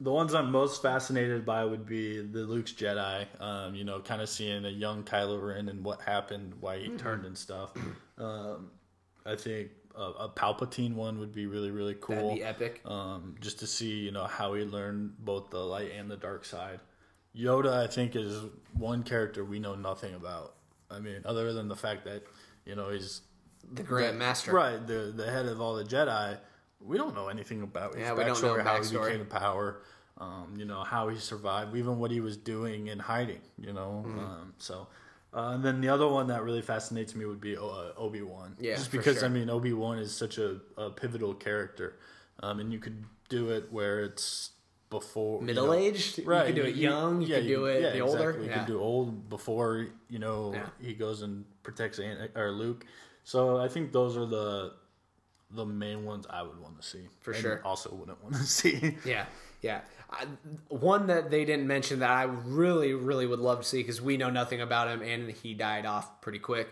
The 0.00 0.10
ones 0.10 0.34
I'm 0.34 0.50
most 0.50 0.82
fascinated 0.82 1.46
by 1.46 1.64
would 1.64 1.86
be 1.86 2.20
the 2.20 2.40
Luke's 2.40 2.72
Jedi. 2.72 3.24
Um, 3.40 3.74
you 3.76 3.84
know, 3.84 4.00
kind 4.00 4.20
of 4.20 4.28
seeing 4.28 4.64
a 4.64 4.68
young 4.68 5.04
Kylo 5.04 5.40
Ren 5.40 5.68
and 5.68 5.84
what 5.84 6.00
happened, 6.02 6.54
why 6.60 6.78
Mm-hmm. 6.78 6.92
he 6.92 6.98
turned 6.98 7.24
and 7.24 7.38
stuff. 7.38 7.70
Um, 8.18 8.70
I 9.24 9.36
think 9.36 9.70
a, 9.94 10.02
a 10.02 10.28
Palpatine 10.34 10.94
one 10.94 11.20
would 11.20 11.32
be 11.32 11.46
really 11.46 11.70
really 11.70 11.94
cool 12.00 12.16
That'd 12.16 12.34
be 12.34 12.42
epic. 12.44 12.80
um, 12.84 13.36
just 13.40 13.60
to 13.60 13.66
see 13.68 13.90
you 14.00 14.10
know 14.10 14.24
how 14.24 14.54
he 14.54 14.64
learned 14.64 15.12
both 15.20 15.50
the 15.50 15.58
light 15.60 15.92
and 15.96 16.10
the 16.10 16.16
dark 16.16 16.44
side. 16.44 16.80
Yoda, 17.36 17.72
I 17.72 17.86
think, 17.86 18.16
is 18.16 18.40
one 18.76 19.02
character 19.04 19.44
we 19.44 19.58
know 19.60 19.74
nothing 19.76 20.14
about. 20.14 20.54
I 20.92 21.00
mean, 21.00 21.22
other 21.24 21.52
than 21.52 21.68
the 21.68 21.76
fact 21.76 22.04
that 22.04 22.22
you 22.66 22.74
know 22.76 22.90
he's 22.90 23.22
the 23.72 23.82
Grand 23.82 24.18
Master. 24.18 24.52
right, 24.52 24.84
the 24.86 25.12
the 25.16 25.30
head 25.30 25.46
of 25.46 25.60
all 25.60 25.74
the 25.74 25.84
Jedi. 25.84 26.38
We 26.84 26.98
don't 26.98 27.14
know 27.14 27.28
anything 27.28 27.62
about 27.62 27.94
his 27.94 28.02
Yeah, 28.02 28.12
we 28.14 28.24
don't 28.24 28.42
know 28.42 28.54
backstory, 28.56 28.62
how 28.64 28.74
he 28.74 28.80
backstory. 28.80 29.12
became 29.12 29.26
power. 29.26 29.82
Um, 30.18 30.54
you 30.58 30.64
know 30.64 30.82
how 30.82 31.08
he 31.08 31.18
survived, 31.18 31.76
even 31.76 31.98
what 31.98 32.10
he 32.10 32.20
was 32.20 32.36
doing 32.36 32.88
in 32.88 32.98
hiding. 32.98 33.40
You 33.58 33.72
know, 33.72 34.04
Mm-hmm. 34.06 34.18
um, 34.18 34.54
so. 34.58 34.88
Uh, 35.34 35.52
and 35.54 35.64
then 35.64 35.80
the 35.80 35.88
other 35.88 36.06
one 36.06 36.26
that 36.26 36.42
really 36.42 36.60
fascinates 36.60 37.14
me 37.14 37.24
would 37.24 37.40
be 37.40 37.56
uh, 37.56 37.92
Obi 37.96 38.20
Wan. 38.20 38.54
Yeah, 38.60 38.74
just 38.76 38.90
because 38.92 39.20
sure. 39.20 39.24
I 39.24 39.28
mean 39.28 39.48
Obi 39.48 39.72
Wan 39.72 39.98
is 39.98 40.14
such 40.14 40.36
a, 40.36 40.60
a 40.76 40.90
pivotal 40.90 41.32
character, 41.32 41.96
um, 42.42 42.60
and 42.60 42.70
you 42.70 42.78
could 42.78 43.02
do 43.30 43.48
it 43.48 43.72
where 43.72 44.00
it's 44.02 44.50
before 44.92 45.40
you 45.40 45.46
Middle 45.46 45.66
know- 45.66 45.72
aged. 45.74 46.18
You 46.18 46.24
can 46.24 46.54
do 46.54 46.62
it 46.62 46.76
young. 46.76 47.20
You 47.22 47.26
yeah, 47.28 47.36
could 47.38 47.46
do 47.48 47.64
it 47.66 47.82
yeah, 47.82 47.90
the 47.92 48.00
older. 48.00 48.18
exactly. 48.30 48.44
You 48.44 48.50
Yeah. 48.50 48.58
could 48.58 48.66
do 48.74 48.80
old 48.80 49.28
before 49.28 49.88
you 50.08 50.18
know 50.20 50.52
Yeah. 50.54 50.68
he 50.80 50.94
goes 50.94 51.22
and 51.22 51.44
protects 51.64 51.98
Ant- 51.98 52.30
or 52.36 52.52
Luke. 52.52 52.84
So 53.24 53.56
I 53.58 53.68
think 53.68 53.90
those 53.92 54.16
are 54.16 54.26
the 54.26 54.74
the 55.54 55.66
main 55.66 56.04
ones 56.06 56.26
I 56.30 56.42
would 56.42 56.58
want 56.58 56.80
to 56.80 56.86
see. 56.86 57.08
For 57.20 57.32
And 57.32 57.40
sure. 57.42 57.60
Also 57.64 57.92
wouldn't 57.94 58.22
want 58.22 58.36
to 58.36 58.42
see. 58.60 58.96
Yeah, 59.04 59.26
yeah. 59.60 59.80
I, 60.10 60.26
one 60.68 61.06
that 61.08 61.30
they 61.30 61.44
didn't 61.44 61.66
mention 61.66 61.98
that 62.00 62.10
I 62.10 62.22
really, 62.24 62.94
really 62.94 63.26
would 63.26 63.38
love 63.38 63.58
to 63.60 63.66
see 63.66 63.80
because 63.82 64.00
we 64.00 64.16
know 64.16 64.30
nothing 64.30 64.60
about 64.62 64.88
him 64.88 65.02
and 65.02 65.30
he 65.30 65.52
died 65.54 65.84
off 65.86 66.20
pretty 66.22 66.38
quick. 66.38 66.68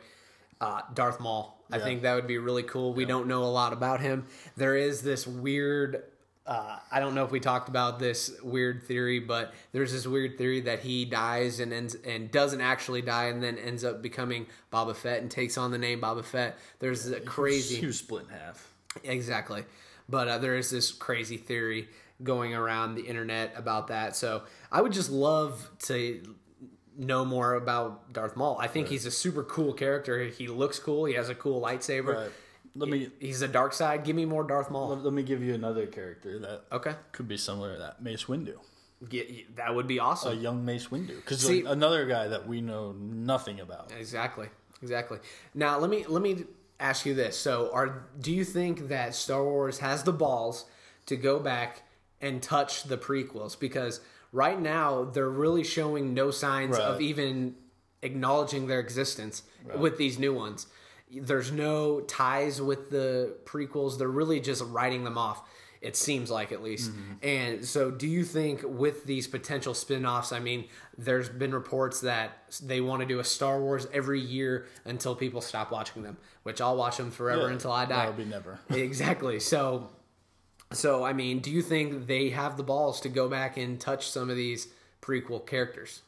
Uh, 0.62 0.80
Darth 0.94 1.20
Maul. 1.20 1.58
I 1.72 1.76
Yeah. 1.76 1.84
think 1.84 2.02
that 2.02 2.14
would 2.14 2.26
be 2.26 2.38
really 2.38 2.62
cool. 2.62 2.92
We 2.94 3.04
don't 3.06 3.26
know 3.28 3.44
a 3.44 3.52
lot 3.60 3.72
about 3.72 4.00
him. 4.00 4.26
There 4.56 4.76
is 4.76 5.02
this 5.02 5.26
weird. 5.26 6.02
Uh, 6.50 6.76
I 6.90 6.98
don't 6.98 7.14
know 7.14 7.24
if 7.24 7.30
we 7.30 7.38
talked 7.38 7.68
about 7.68 8.00
this 8.00 8.36
weird 8.42 8.82
theory, 8.82 9.20
but 9.20 9.54
there's 9.70 9.92
this 9.92 10.04
weird 10.04 10.36
theory 10.36 10.60
that 10.62 10.80
he 10.80 11.04
dies 11.04 11.60
and 11.60 11.72
ends 11.72 11.94
and 11.94 12.28
doesn't 12.28 12.60
actually 12.60 13.02
die, 13.02 13.26
and 13.26 13.40
then 13.40 13.56
ends 13.56 13.84
up 13.84 14.02
becoming 14.02 14.48
Boba 14.72 14.96
Fett 14.96 15.22
and 15.22 15.30
takes 15.30 15.56
on 15.56 15.70
the 15.70 15.78
name 15.78 16.00
Boba 16.00 16.24
Fett. 16.24 16.58
There's 16.80 17.08
a 17.08 17.20
crazy. 17.20 17.76
He 17.76 17.86
was 17.86 17.98
split 17.98 18.24
in 18.24 18.30
half. 18.30 18.68
Exactly. 19.04 19.64
But 20.08 20.26
uh, 20.26 20.38
there 20.38 20.56
is 20.56 20.70
this 20.70 20.90
crazy 20.90 21.36
theory 21.36 21.88
going 22.20 22.52
around 22.52 22.96
the 22.96 23.06
internet 23.06 23.52
about 23.54 23.86
that. 23.86 24.16
So 24.16 24.42
I 24.72 24.82
would 24.82 24.92
just 24.92 25.08
love 25.08 25.70
to 25.84 26.34
know 26.98 27.24
more 27.24 27.54
about 27.54 28.12
Darth 28.12 28.36
Maul. 28.36 28.58
I 28.58 28.66
think 28.66 28.88
he's 28.88 29.06
a 29.06 29.10
super 29.12 29.44
cool 29.44 29.72
character. 29.72 30.24
He 30.24 30.48
looks 30.48 30.80
cool. 30.80 31.04
He 31.04 31.14
has 31.14 31.28
a 31.28 31.34
cool 31.36 31.62
lightsaber. 31.62 32.16
Right. 32.16 32.30
Let 32.74 32.88
me 32.88 33.10
He's 33.18 33.42
a 33.42 33.48
dark 33.48 33.72
side. 33.72 34.04
Give 34.04 34.14
me 34.16 34.24
more 34.24 34.44
Darth 34.44 34.70
Maul. 34.70 34.88
let, 34.88 35.04
let 35.04 35.12
me 35.12 35.22
give 35.22 35.42
you 35.42 35.54
another 35.54 35.86
character 35.86 36.38
that 36.38 36.62
Okay. 36.72 36.94
could 37.12 37.28
be 37.28 37.36
similar 37.36 37.72
to 37.74 37.78
that. 37.78 38.02
Mace 38.02 38.24
Windu. 38.24 38.54
Get, 39.08 39.56
that 39.56 39.74
would 39.74 39.86
be 39.86 39.98
awesome. 39.98 40.32
A 40.32 40.40
young 40.40 40.64
Mace 40.64 40.88
Windu. 40.88 41.16
Because 41.16 41.44
another 41.48 42.06
guy 42.06 42.28
that 42.28 42.46
we 42.46 42.60
know 42.60 42.92
nothing 42.92 43.60
about. 43.60 43.92
Exactly. 43.98 44.48
Exactly. 44.82 45.18
Now 45.54 45.78
let 45.78 45.90
me 45.90 46.04
let 46.08 46.22
me 46.22 46.44
ask 46.78 47.04
you 47.06 47.14
this. 47.14 47.36
So 47.36 47.70
are 47.72 48.04
do 48.20 48.32
you 48.32 48.44
think 48.44 48.88
that 48.88 49.14
Star 49.14 49.42
Wars 49.42 49.78
has 49.80 50.02
the 50.04 50.12
balls 50.12 50.66
to 51.06 51.16
go 51.16 51.38
back 51.38 51.82
and 52.20 52.42
touch 52.42 52.84
the 52.84 52.96
prequels 52.98 53.58
because 53.58 54.00
right 54.32 54.60
now 54.60 55.04
they're 55.04 55.28
really 55.28 55.64
showing 55.64 56.14
no 56.14 56.30
signs 56.30 56.76
of 56.76 57.00
even 57.00 57.54
acknowledging 58.02 58.66
their 58.66 58.80
existence 58.80 59.42
with 59.76 59.98
these 59.98 60.18
new 60.18 60.32
ones. 60.34 60.66
There's 61.12 61.50
no 61.50 62.00
ties 62.02 62.60
with 62.62 62.90
the 62.90 63.34
prequels. 63.44 63.98
They're 63.98 64.08
really 64.08 64.40
just 64.40 64.62
writing 64.64 65.04
them 65.04 65.18
off. 65.18 65.42
It 65.80 65.96
seems 65.96 66.30
like 66.30 66.52
at 66.52 66.62
least. 66.62 66.90
Mm-hmm. 66.90 67.12
And 67.26 67.64
so, 67.64 67.90
do 67.90 68.06
you 68.06 68.22
think 68.22 68.60
with 68.64 69.04
these 69.06 69.26
potential 69.26 69.72
spin 69.72 70.04
offs, 70.04 70.30
I 70.30 70.38
mean, 70.38 70.66
there's 70.98 71.30
been 71.30 71.52
reports 71.54 72.02
that 72.02 72.32
they 72.62 72.82
want 72.82 73.00
to 73.00 73.06
do 73.08 73.18
a 73.18 73.24
Star 73.24 73.58
Wars 73.58 73.86
every 73.90 74.20
year 74.20 74.66
until 74.84 75.14
people 75.16 75.40
stop 75.40 75.72
watching 75.72 76.02
them, 76.02 76.18
which 76.42 76.60
I'll 76.60 76.76
watch 76.76 76.98
them 76.98 77.10
forever 77.10 77.46
Yeah, 77.46 77.54
until 77.54 77.72
I 77.72 77.86
die. 77.86 77.96
that'll 77.96 78.12
be 78.12 78.26
never. 78.26 78.60
exactly. 78.68 79.40
So, 79.40 79.88
so 80.70 81.02
I 81.02 81.14
mean, 81.14 81.38
do 81.40 81.50
you 81.50 81.62
think 81.62 82.06
they 82.06 82.28
have 82.28 82.58
the 82.58 82.62
balls 82.62 83.00
to 83.00 83.08
go 83.08 83.28
back 83.30 83.56
and 83.56 83.80
touch 83.80 84.10
some 84.10 84.28
of 84.28 84.36
these 84.36 84.68
prequel 85.00 85.46
characters? 85.46 86.02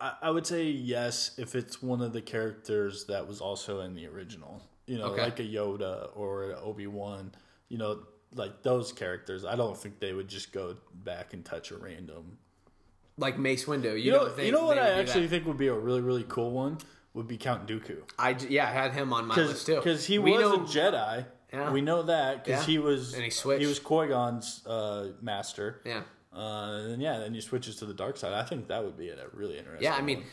I, 0.00 0.14
I 0.22 0.30
would 0.30 0.46
say 0.46 0.64
yes 0.64 1.32
if 1.38 1.54
it's 1.54 1.82
one 1.82 2.00
of 2.02 2.12
the 2.12 2.22
characters 2.22 3.04
that 3.06 3.26
was 3.26 3.40
also 3.40 3.80
in 3.80 3.94
the 3.94 4.06
original. 4.06 4.62
You 4.86 4.98
know, 4.98 5.06
Okay. 5.06 5.22
like 5.22 5.40
a 5.40 5.44
Yoda 5.44 6.10
or 6.14 6.50
an 6.50 6.56
Obi 6.62 6.86
Wan. 6.86 7.32
You 7.68 7.78
know, 7.78 8.00
like 8.34 8.62
those 8.62 8.92
characters. 8.92 9.44
I 9.44 9.56
don't 9.56 9.76
think 9.76 9.98
they 9.98 10.12
would 10.12 10.28
just 10.28 10.52
go 10.52 10.76
back 11.04 11.32
and 11.34 11.44
touch 11.44 11.70
a 11.72 11.76
random. 11.76 12.38
Like 13.18 13.38
Mace 13.38 13.64
Windu. 13.64 13.84
You, 13.84 13.96
You 13.96 14.10
know, 14.12 14.28
think 14.28 14.46
you 14.46 14.52
know 14.52 14.66
what 14.66 14.78
I 14.78 14.90
actually 14.90 15.26
think 15.28 15.46
would 15.46 15.56
be 15.56 15.68
a 15.68 15.74
really 15.74 16.02
really 16.02 16.24
cool 16.28 16.50
one 16.52 16.78
would 17.14 17.26
be 17.26 17.36
Count 17.38 17.66
Dooku. 17.66 17.96
I 18.18 18.36
yeah, 18.48 18.68
I 18.68 18.72
had 18.72 18.92
him 18.92 19.12
on 19.12 19.26
my 19.26 19.34
list 19.34 19.66
too 19.66 19.76
Because 19.76 20.04
he 20.04 20.18
We 20.18 20.32
was 20.32 20.40
know- 20.42 20.54
a 20.54 20.58
Jedi. 20.60 21.24
Yeah. 21.52 21.72
We 21.72 21.80
know 21.80 22.02
that 22.02 22.44
because 22.44 22.60
Yeah. 22.62 22.66
he 22.66 22.78
was 22.78 23.14
And 23.14 23.22
he 23.24 23.30
switched. 23.30 23.66
was 23.66 23.78
Qui 23.78 24.08
Gon's 24.08 24.66
uh, 24.66 25.12
master. 25.22 25.80
Yeah. 25.86 26.02
Uh, 26.36 26.88
and 26.92 27.00
yeah, 27.00 27.18
then 27.18 27.32
he 27.34 27.40
switches 27.40 27.76
to 27.76 27.86
the 27.86 27.94
dark 27.94 28.16
side. 28.16 28.32
I 28.34 28.42
think 28.42 28.68
that 28.68 28.84
would 28.84 28.96
be 28.98 29.08
a 29.08 29.16
really 29.32 29.58
interesting. 29.58 29.84
Yeah, 29.84 29.94
I 29.94 30.02
mean, 30.02 30.18
one. 30.18 30.26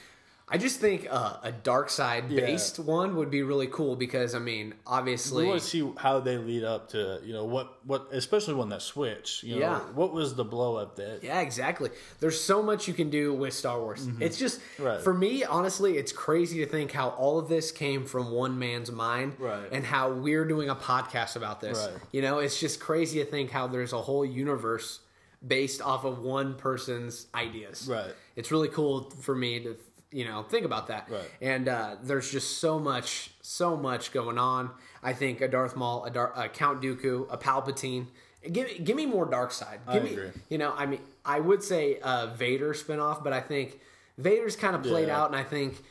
I 0.49 0.58
just 0.58 0.82
think 0.82 1.08
uh, 1.10 1.38
a 1.41 1.54
dark 1.54 1.89
side 1.89 2.28
based 2.28 2.78
one 2.78 3.16
would 3.16 3.32
be 3.32 3.43
really 3.43 3.68
cool 3.68 3.95
because 3.95 4.36
I 4.36 4.39
mean, 4.39 4.74
obviously, 4.86 5.43
we 5.45 5.49
want 5.49 5.62
to 5.62 5.66
see 5.68 5.89
how 5.97 6.20
they 6.20 6.38
lead 6.38 6.66
up 6.66 6.89
to 6.89 7.22
you 7.24 7.32
know 7.32 7.45
what 7.45 7.78
what 7.88 8.10
especially 8.12 8.54
when 8.56 8.68
that 8.70 8.82
switch. 8.82 9.41
You 9.43 9.56
know, 9.56 9.62
Yeah. 9.62 9.80
what 9.95 10.12
was 10.12 10.36
the 10.36 10.43
blow 10.43 10.76
up 10.76 10.97
that? 10.97 11.22
yeah, 11.24 11.39
exactly. 11.39 11.91
There's 12.20 12.39
so 12.39 12.62
much 12.62 12.89
you 12.89 12.93
can 12.93 13.10
do 13.10 13.34
with 13.34 13.54
Star 13.54 13.80
Wars. 13.80 14.06
It's 14.20 14.38
just 14.38 14.60
Mm-hmm. 14.60 14.84
Right. 14.84 15.01
for 15.01 15.14
me, 15.14 15.45
honestly, 15.45 15.97
it's 15.97 16.12
crazy 16.12 16.64
to 16.66 16.70
think 16.70 16.91
how 16.91 17.10
all 17.12 17.39
of 17.39 17.47
this 17.47 17.72
came 17.72 18.06
from 18.06 18.30
one 18.30 18.60
man's 18.60 18.91
mind, 18.91 19.38
Right. 19.39 19.70
And 19.72 19.86
how 19.86 20.12
we're 20.12 20.45
doing 20.45 20.68
a 20.70 20.76
podcast 20.76 21.38
about 21.38 21.62
this. 21.62 21.80
Right. 21.89 22.01
You 22.12 22.22
know, 22.22 22.39
it's 22.39 22.60
just 22.60 22.82
crazy 22.82 23.24
to 23.24 23.26
think 23.26 23.49
how 23.49 23.68
there's 23.68 23.93
a 23.93 24.01
whole 24.01 24.26
universe 24.26 24.99
based 25.46 25.82
off 25.82 26.06
of 26.06 26.20
one 26.20 26.56
person's 26.56 27.28
ideas. 27.36 27.88
Right. 27.89 28.12
It's 28.36 28.52
really 28.52 28.70
cool 28.70 29.10
for 29.22 29.36
me 29.36 29.60
to 29.62 29.76
you 30.12 30.26
know 30.26 30.44
think 30.44 30.66
about 30.66 30.88
that. 30.88 31.08
Right. 31.10 31.30
And 31.41 31.68
uh, 31.68 31.96
there's 32.04 32.32
just 32.32 32.60
so 32.60 32.80
much, 32.80 33.32
so 33.41 33.76
much 33.76 34.12
going 34.12 34.38
on. 34.38 34.70
I 35.02 35.14
think 35.14 35.41
a 35.41 35.48
Darth 35.48 35.76
Maul, 35.76 36.06
a, 36.06 36.12
Dar- 36.12 36.34
a 36.36 36.48
Count 36.50 36.82
Dooku, 36.82 37.28
a 37.32 37.38
Palpatine. 37.38 38.08
Give 38.52 38.68
give 38.84 38.96
me 38.96 39.06
more 39.06 39.26
dark 39.26 39.52
side. 39.52 39.80
I 39.88 39.94
Give 39.94 40.04
me, 40.04 40.12
agree. 40.14 40.30
You 40.50 40.58
know, 40.58 40.74
I 40.76 40.86
mean, 40.86 41.00
I 41.26 41.39
would 41.39 41.64
say 41.64 42.00
uh, 42.02 42.28
Vader 42.36 42.74
spinoff, 42.74 43.24
but 43.24 43.32
I 43.34 43.39
think 43.39 43.80
Vader's 44.18 44.56
kind 44.56 44.76
of 44.76 44.84
played 44.84 45.08
Yeah. 45.08 45.22
out, 45.22 45.28
and 45.28 45.36
I 45.38 45.44
think, 45.44 45.82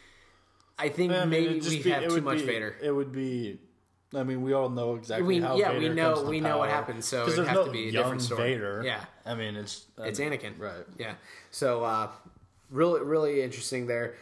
I 0.79 0.89
think 0.91 1.13
I 1.13 1.21
mean, 1.21 1.31
maybe 1.31 1.61
we 1.61 1.83
be- 1.83 1.91
have 1.91 2.09
too 2.09 2.21
much 2.21 2.39
be- 2.41 2.45
Vader. 2.47 2.77
It 2.83 2.91
would 2.93 3.11
be. 3.13 3.59
I 4.15 4.23
mean, 4.25 4.43
we 4.43 4.53
all 4.53 4.69
know 4.69 4.97
exactly 4.97 5.27
We- 5.27 5.41
how. 5.41 5.57
yeah, 5.57 5.79
we 5.79 5.89
know- 5.89 6.13
comes 6.13 6.25
to 6.25 6.29
we 6.29 6.41
know 6.41 6.59
what 6.59 6.69
power. 6.69 6.77
happens, 6.77 7.07
so 7.07 7.27
it'd 7.27 7.47
have 7.47 7.55
no 7.55 7.65
to 7.65 7.71
be 7.71 7.89
a 7.89 7.93
different 7.93 8.21
story. 8.21 8.53
Vader. 8.53 8.83
Yeah. 8.85 9.03
I 9.27 9.35
mean, 9.35 9.57
it's 9.57 9.85
It's 9.99 10.19
Anakin, 10.21 10.59
right? 10.59 10.85
Yeah. 10.99 11.15
So 11.51 11.85
uh, 11.85 12.09
really, 12.71 13.01
really 13.03 13.43
interesting 13.43 13.87
there. 13.87 14.15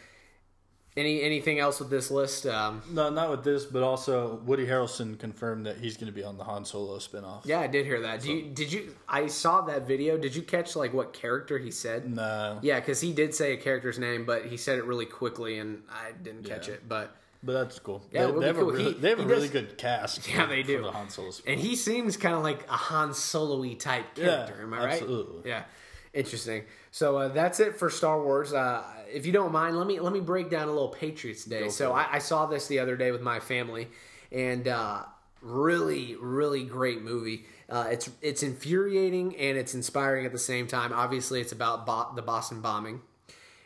Any 0.97 1.23
anything 1.23 1.61
else 1.61 1.79
with 1.79 1.89
this 1.89 2.11
list? 2.11 2.47
Um, 2.47 2.83
No, 2.91 3.11
not 3.11 3.31
with 3.31 3.45
this, 3.45 3.65
but 3.65 3.85
also 3.85 4.41
Woody 4.45 4.67
Harrelson 4.67 5.17
confirmed 5.19 5.65
that 5.67 5.79
he's 5.79 5.97
going 5.97 6.09
to 6.09 6.13
be 6.13 6.25
on 6.25 6.37
the 6.37 6.43
Han 6.43 6.65
Solo 6.65 6.99
spinoff. 6.99 7.43
yeah, 7.45 7.61
I 7.61 7.69
did 7.69 7.87
hear 7.87 8.01
that. 8.01 8.23
Do 8.23 8.33
you, 8.33 8.51
did 8.51 8.73
you? 8.73 8.97
I 9.09 9.29
saw 9.29 9.61
that 9.63 9.87
video. 9.87 10.19
Did 10.19 10.35
you 10.35 10.43
catch 10.43 10.75
like 10.75 10.93
what 10.93 11.13
character 11.13 11.59
he 11.59 11.71
said? 11.71 12.11
No. 12.11 12.59
Yeah, 12.61 12.81
because 12.81 13.01
he 13.01 13.13
did 13.13 13.37
say 13.37 13.53
a 13.53 13.57
character's 13.57 14.01
name, 14.01 14.27
but 14.27 14.47
he 14.47 14.57
said 14.57 14.79
it 14.79 14.85
really 14.85 15.07
quickly, 15.07 15.59
and 15.61 15.83
I 15.89 16.11
didn't 16.11 16.43
catch 16.45 16.67
Yeah. 16.67 16.75
it. 16.75 16.89
But 16.89 17.15
but 17.43 17.53
that's 17.53 17.79
cool. 17.79 18.03
Yeah, 18.13 18.27
they, 18.27 18.33
they 18.41 18.47
have 18.47 18.57
cool. 18.57 18.71
a 18.71 18.73
really, 18.73 18.85
He- 18.93 18.99
they 18.99 19.09
have 19.11 19.21
a 19.21 19.25
really 19.25 19.43
does- 19.49 19.51
good 19.51 19.79
cast. 19.79 20.29
Yeah, 20.29 20.43
for- 20.43 20.49
they 20.49 20.63
do. 20.63 20.83
the 20.83 20.91
Han 20.93 21.09
Solo 21.11 21.31
and 21.47 21.59
he 21.61 21.77
seems 21.77 22.17
kind 22.17 22.35
of 22.35 22.43
like 22.43 22.67
a 22.69 22.73
Han 22.77 23.15
Solo-y 23.15 23.75
type 23.75 24.15
character. 24.15 24.55
Yeah, 24.59 24.63
am 24.63 24.75
I 24.75 24.79
right? 24.79 24.93
absolutely. 24.93 25.49
Yeah, 25.51 25.65
interesting. 26.13 26.65
So 26.91 27.17
uh, 27.19 27.29
that's 27.29 27.61
it 27.61 27.77
for 27.77 27.89
Star 27.91 28.23
Wars. 28.23 28.53
Uh, 28.53 28.83
if 29.13 29.27
you 29.27 29.33
don't 29.33 29.53
mind, 29.53 29.77
let 29.79 29.87
me 29.87 30.01
let 30.01 30.13
me 30.13 30.21
break 30.21 30.51
down 30.51 30.69
a 30.69 30.73
little 30.73 30.89
Patriots 30.89 31.45
Day. 31.45 31.69
So 31.69 31.93
I, 31.93 32.15
I 32.15 32.19
saw 32.19 32.47
this 32.47 32.67
the 32.69 32.79
other 32.81 32.97
day 32.97 33.11
with 33.13 33.23
my 33.23 33.41
family, 33.41 33.89
and 34.33 34.67
uh, 34.69 35.03
really, 35.41 36.17
really 36.21 36.65
great 36.65 37.03
movie. 37.03 37.47
Uh, 37.69 37.87
it's 37.91 38.11
it's 38.23 38.43
infuriating 38.43 39.37
and 39.37 39.57
it's 39.57 39.75
inspiring 39.75 40.27
at 40.27 40.33
the 40.33 40.39
same 40.39 40.67
time. 40.67 40.93
Obviously, 40.93 41.41
it's 41.41 41.53
about 41.53 41.87
bo- 41.87 42.13
the 42.17 42.23
Boston 42.23 42.61
bombing. 42.61 43.01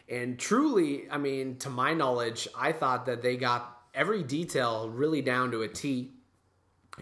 And 0.09 0.39
truly, 0.39 1.09
I 1.11 1.19
mean, 1.19 1.57
to 1.59 1.71
my 1.71 1.95
knowledge, 1.95 2.47
I 2.57 2.73
thought 2.73 3.07
that 3.07 3.23
they 3.23 3.37
got 3.37 3.79
every 3.95 4.23
detail 4.23 4.89
really 4.91 5.23
down 5.23 5.51
to 5.53 5.63
a 5.63 5.69
T. 5.69 6.11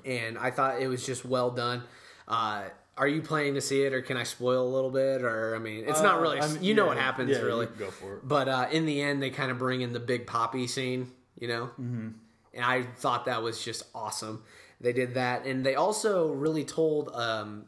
And 0.04 0.38
I 0.38 0.50
thought 0.50 0.80
it 0.80 0.86
was 0.88 1.04
just 1.04 1.24
well 1.24 1.50
done. 1.50 1.82
Uh, 2.28 2.64
are 2.96 3.08
you 3.08 3.22
planning 3.22 3.54
to 3.54 3.60
see 3.60 3.82
it, 3.82 3.92
or 3.92 4.02
can 4.02 4.16
I 4.16 4.22
spoil 4.22 4.66
a 4.66 4.72
little 4.72 4.90
bit? 4.90 5.22
Or 5.22 5.56
I 5.56 5.58
mean, 5.58 5.84
it's 5.88 6.02
not 6.02 6.18
Uh, 6.18 6.22
really. 6.22 6.40
I 6.40 6.48
mean, 6.48 6.62
you 6.62 6.74
know 6.74 6.84
yeah, 6.84 6.88
what 6.90 6.98
happens, 6.98 7.30
yeah, 7.30 7.38
really. 7.38 7.66
go 7.66 7.90
for 7.90 8.16
it. 8.16 8.28
But 8.28 8.48
uh, 8.48 8.68
in 8.70 8.86
the 8.86 9.00
end, 9.02 9.22
they 9.22 9.30
kind 9.30 9.50
of 9.50 9.58
bring 9.58 9.80
in 9.80 9.92
the 9.92 10.00
big 10.00 10.26
poppy 10.26 10.66
scene. 10.66 11.10
You 11.38 11.48
know, 11.48 11.64
mm-hmm. 11.80 12.08
and 12.54 12.64
I 12.64 12.82
thought 12.82 13.24
that 13.24 13.42
was 13.42 13.62
just 13.64 13.84
awesome. 13.94 14.44
They 14.80 14.92
did 14.92 15.14
that, 15.14 15.46
and 15.46 15.64
they 15.64 15.74
also 15.74 16.32
really 16.32 16.64
told 16.64 17.08
um, 17.14 17.64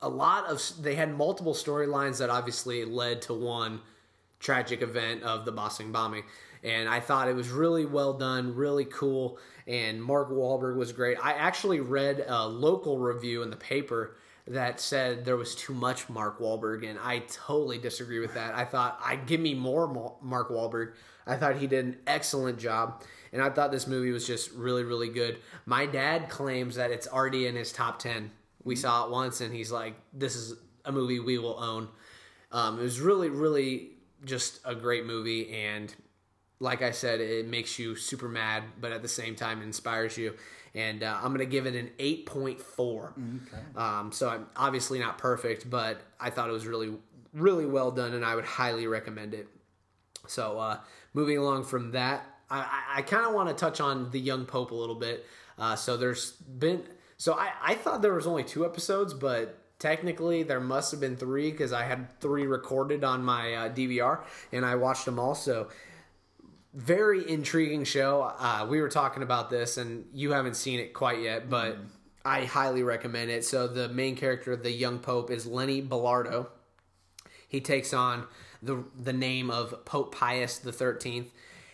a 0.00 0.08
lot 0.08 0.46
of. 0.46 0.62
They 0.80 0.94
had 0.94 1.16
multiple 1.16 1.54
storylines 1.54 2.18
that 2.18 2.30
obviously 2.30 2.84
led 2.84 3.22
to 3.22 3.34
one 3.34 3.80
tragic 4.38 4.82
event 4.82 5.22
of 5.22 5.44
the 5.44 5.52
Boston 5.52 5.92
bombing. 5.92 6.24
And 6.62 6.88
I 6.88 7.00
thought 7.00 7.28
it 7.28 7.36
was 7.36 7.50
really 7.50 7.84
well 7.84 8.14
done, 8.14 8.54
really 8.54 8.86
cool. 8.86 9.38
And 9.66 10.02
Mark 10.02 10.30
Wahlberg 10.30 10.76
was 10.76 10.92
great. 10.92 11.18
I 11.22 11.32
actually 11.32 11.80
read 11.80 12.24
a 12.26 12.46
local 12.46 12.98
review 12.98 13.42
in 13.42 13.50
the 13.50 13.56
paper 13.56 14.16
that 14.48 14.80
said 14.80 15.24
there 15.24 15.36
was 15.36 15.54
too 15.54 15.74
much 15.74 16.08
Mark 16.08 16.38
Wahlberg, 16.38 16.88
and 16.88 16.98
I 17.00 17.20
totally 17.26 17.78
disagree 17.78 18.20
with 18.20 18.34
that. 18.34 18.54
I 18.54 18.64
thought 18.64 18.98
I'd 19.04 19.26
give 19.26 19.40
me 19.40 19.54
more 19.54 19.88
Mark 20.22 20.50
Wahlberg. 20.50 20.92
I 21.26 21.36
thought 21.36 21.56
he 21.56 21.66
did 21.66 21.84
an 21.84 21.96
excellent 22.06 22.58
job, 22.58 23.02
and 23.32 23.42
I 23.42 23.50
thought 23.50 23.72
this 23.72 23.88
movie 23.88 24.12
was 24.12 24.24
just 24.24 24.52
really, 24.52 24.84
really 24.84 25.08
good. 25.08 25.38
My 25.64 25.84
dad 25.84 26.28
claims 26.28 26.76
that 26.76 26.92
it's 26.92 27.08
already 27.08 27.48
in 27.48 27.56
his 27.56 27.72
top 27.72 27.98
ten. 27.98 28.30
We 28.62 28.76
saw 28.76 29.04
it 29.06 29.10
once, 29.10 29.40
and 29.40 29.52
he's 29.52 29.72
like, 29.72 29.94
"This 30.12 30.36
is 30.36 30.54
a 30.84 30.92
movie 30.92 31.18
we 31.18 31.38
will 31.38 31.58
own." 31.58 31.88
Um, 32.52 32.78
it 32.78 32.82
was 32.82 33.00
really, 33.00 33.28
really 33.28 33.95
just 34.24 34.60
a 34.64 34.74
great 34.74 35.04
movie, 35.06 35.52
and 35.52 35.94
like 36.58 36.82
I 36.82 36.90
said, 36.90 37.20
it 37.20 37.46
makes 37.46 37.78
you 37.78 37.96
super 37.96 38.28
mad, 38.28 38.64
but 38.80 38.92
at 38.92 39.02
the 39.02 39.08
same 39.08 39.34
time 39.34 39.62
inspires 39.62 40.16
you. 40.16 40.34
And 40.74 41.02
uh, 41.02 41.18
I'm 41.22 41.32
gonna 41.32 41.46
give 41.46 41.66
it 41.66 41.74
an 41.74 41.90
8.4. 41.98 43.78
Um, 43.78 44.12
so 44.12 44.28
I'm 44.28 44.46
obviously 44.56 44.98
not 44.98 45.18
perfect, 45.18 45.68
but 45.68 46.00
I 46.20 46.30
thought 46.30 46.48
it 46.48 46.52
was 46.52 46.66
really, 46.66 46.92
really 47.32 47.66
well 47.66 47.90
done, 47.90 48.14
and 48.14 48.24
I 48.24 48.34
would 48.34 48.44
highly 48.44 48.86
recommend 48.86 49.34
it. 49.34 49.48
So 50.26 50.58
uh, 50.58 50.78
moving 51.14 51.38
along 51.38 51.64
from 51.64 51.92
that, 51.92 52.26
I, 52.50 52.58
I, 52.58 52.98
I 52.98 53.02
kind 53.02 53.26
of 53.26 53.32
want 53.32 53.48
to 53.48 53.54
touch 53.54 53.80
on 53.80 54.10
the 54.10 54.20
young 54.20 54.44
Pope 54.44 54.70
a 54.70 54.74
little 54.74 54.94
bit. 54.94 55.24
Uh, 55.58 55.76
so 55.76 55.96
there's 55.96 56.32
been 56.32 56.82
so 57.16 57.34
I, 57.34 57.50
I 57.62 57.74
thought 57.74 58.02
there 58.02 58.14
was 58.14 58.26
only 58.26 58.44
two 58.44 58.64
episodes, 58.64 59.14
but 59.14 59.58
technically 59.78 60.42
there 60.42 60.60
must 60.60 60.90
have 60.90 61.00
been 61.00 61.16
three 61.16 61.50
because 61.50 61.72
I 61.72 61.84
had 61.84 62.20
three 62.20 62.46
recorded 62.46 63.04
on 63.04 63.24
my 63.24 63.54
uh, 63.54 63.68
DVR 63.68 64.20
and 64.52 64.64
I 64.64 64.74
watched 64.76 65.04
them 65.04 65.18
all. 65.18 65.34
So 65.34 65.68
very 66.74 67.28
intriguing 67.28 67.84
show. 67.84 68.22
Uh, 68.38 68.66
we 68.68 68.80
were 68.80 68.90
talking 68.90 69.22
about 69.22 69.48
this, 69.48 69.78
and 69.78 70.04
you 70.12 70.32
haven't 70.32 70.56
seen 70.56 70.78
it 70.78 70.92
quite 70.92 71.22
yet, 71.22 71.48
but 71.48 71.78
I 72.22 72.44
highly 72.44 72.82
recommend 72.82 73.30
it. 73.30 73.46
So 73.46 73.66
the 73.66 73.88
main 73.88 74.14
character, 74.14 74.54
the 74.56 74.70
young 74.70 74.98
Pope, 74.98 75.30
is 75.30 75.46
Lenny 75.46 75.80
Bellardo 75.80 76.48
he 77.48 77.60
takes 77.60 77.92
on 77.92 78.26
the 78.62 78.84
the 78.98 79.12
name 79.12 79.50
of 79.50 79.84
Pope 79.84 80.14
Pius 80.14 80.58
the 80.58 80.72
Thirteenth, 80.72 81.30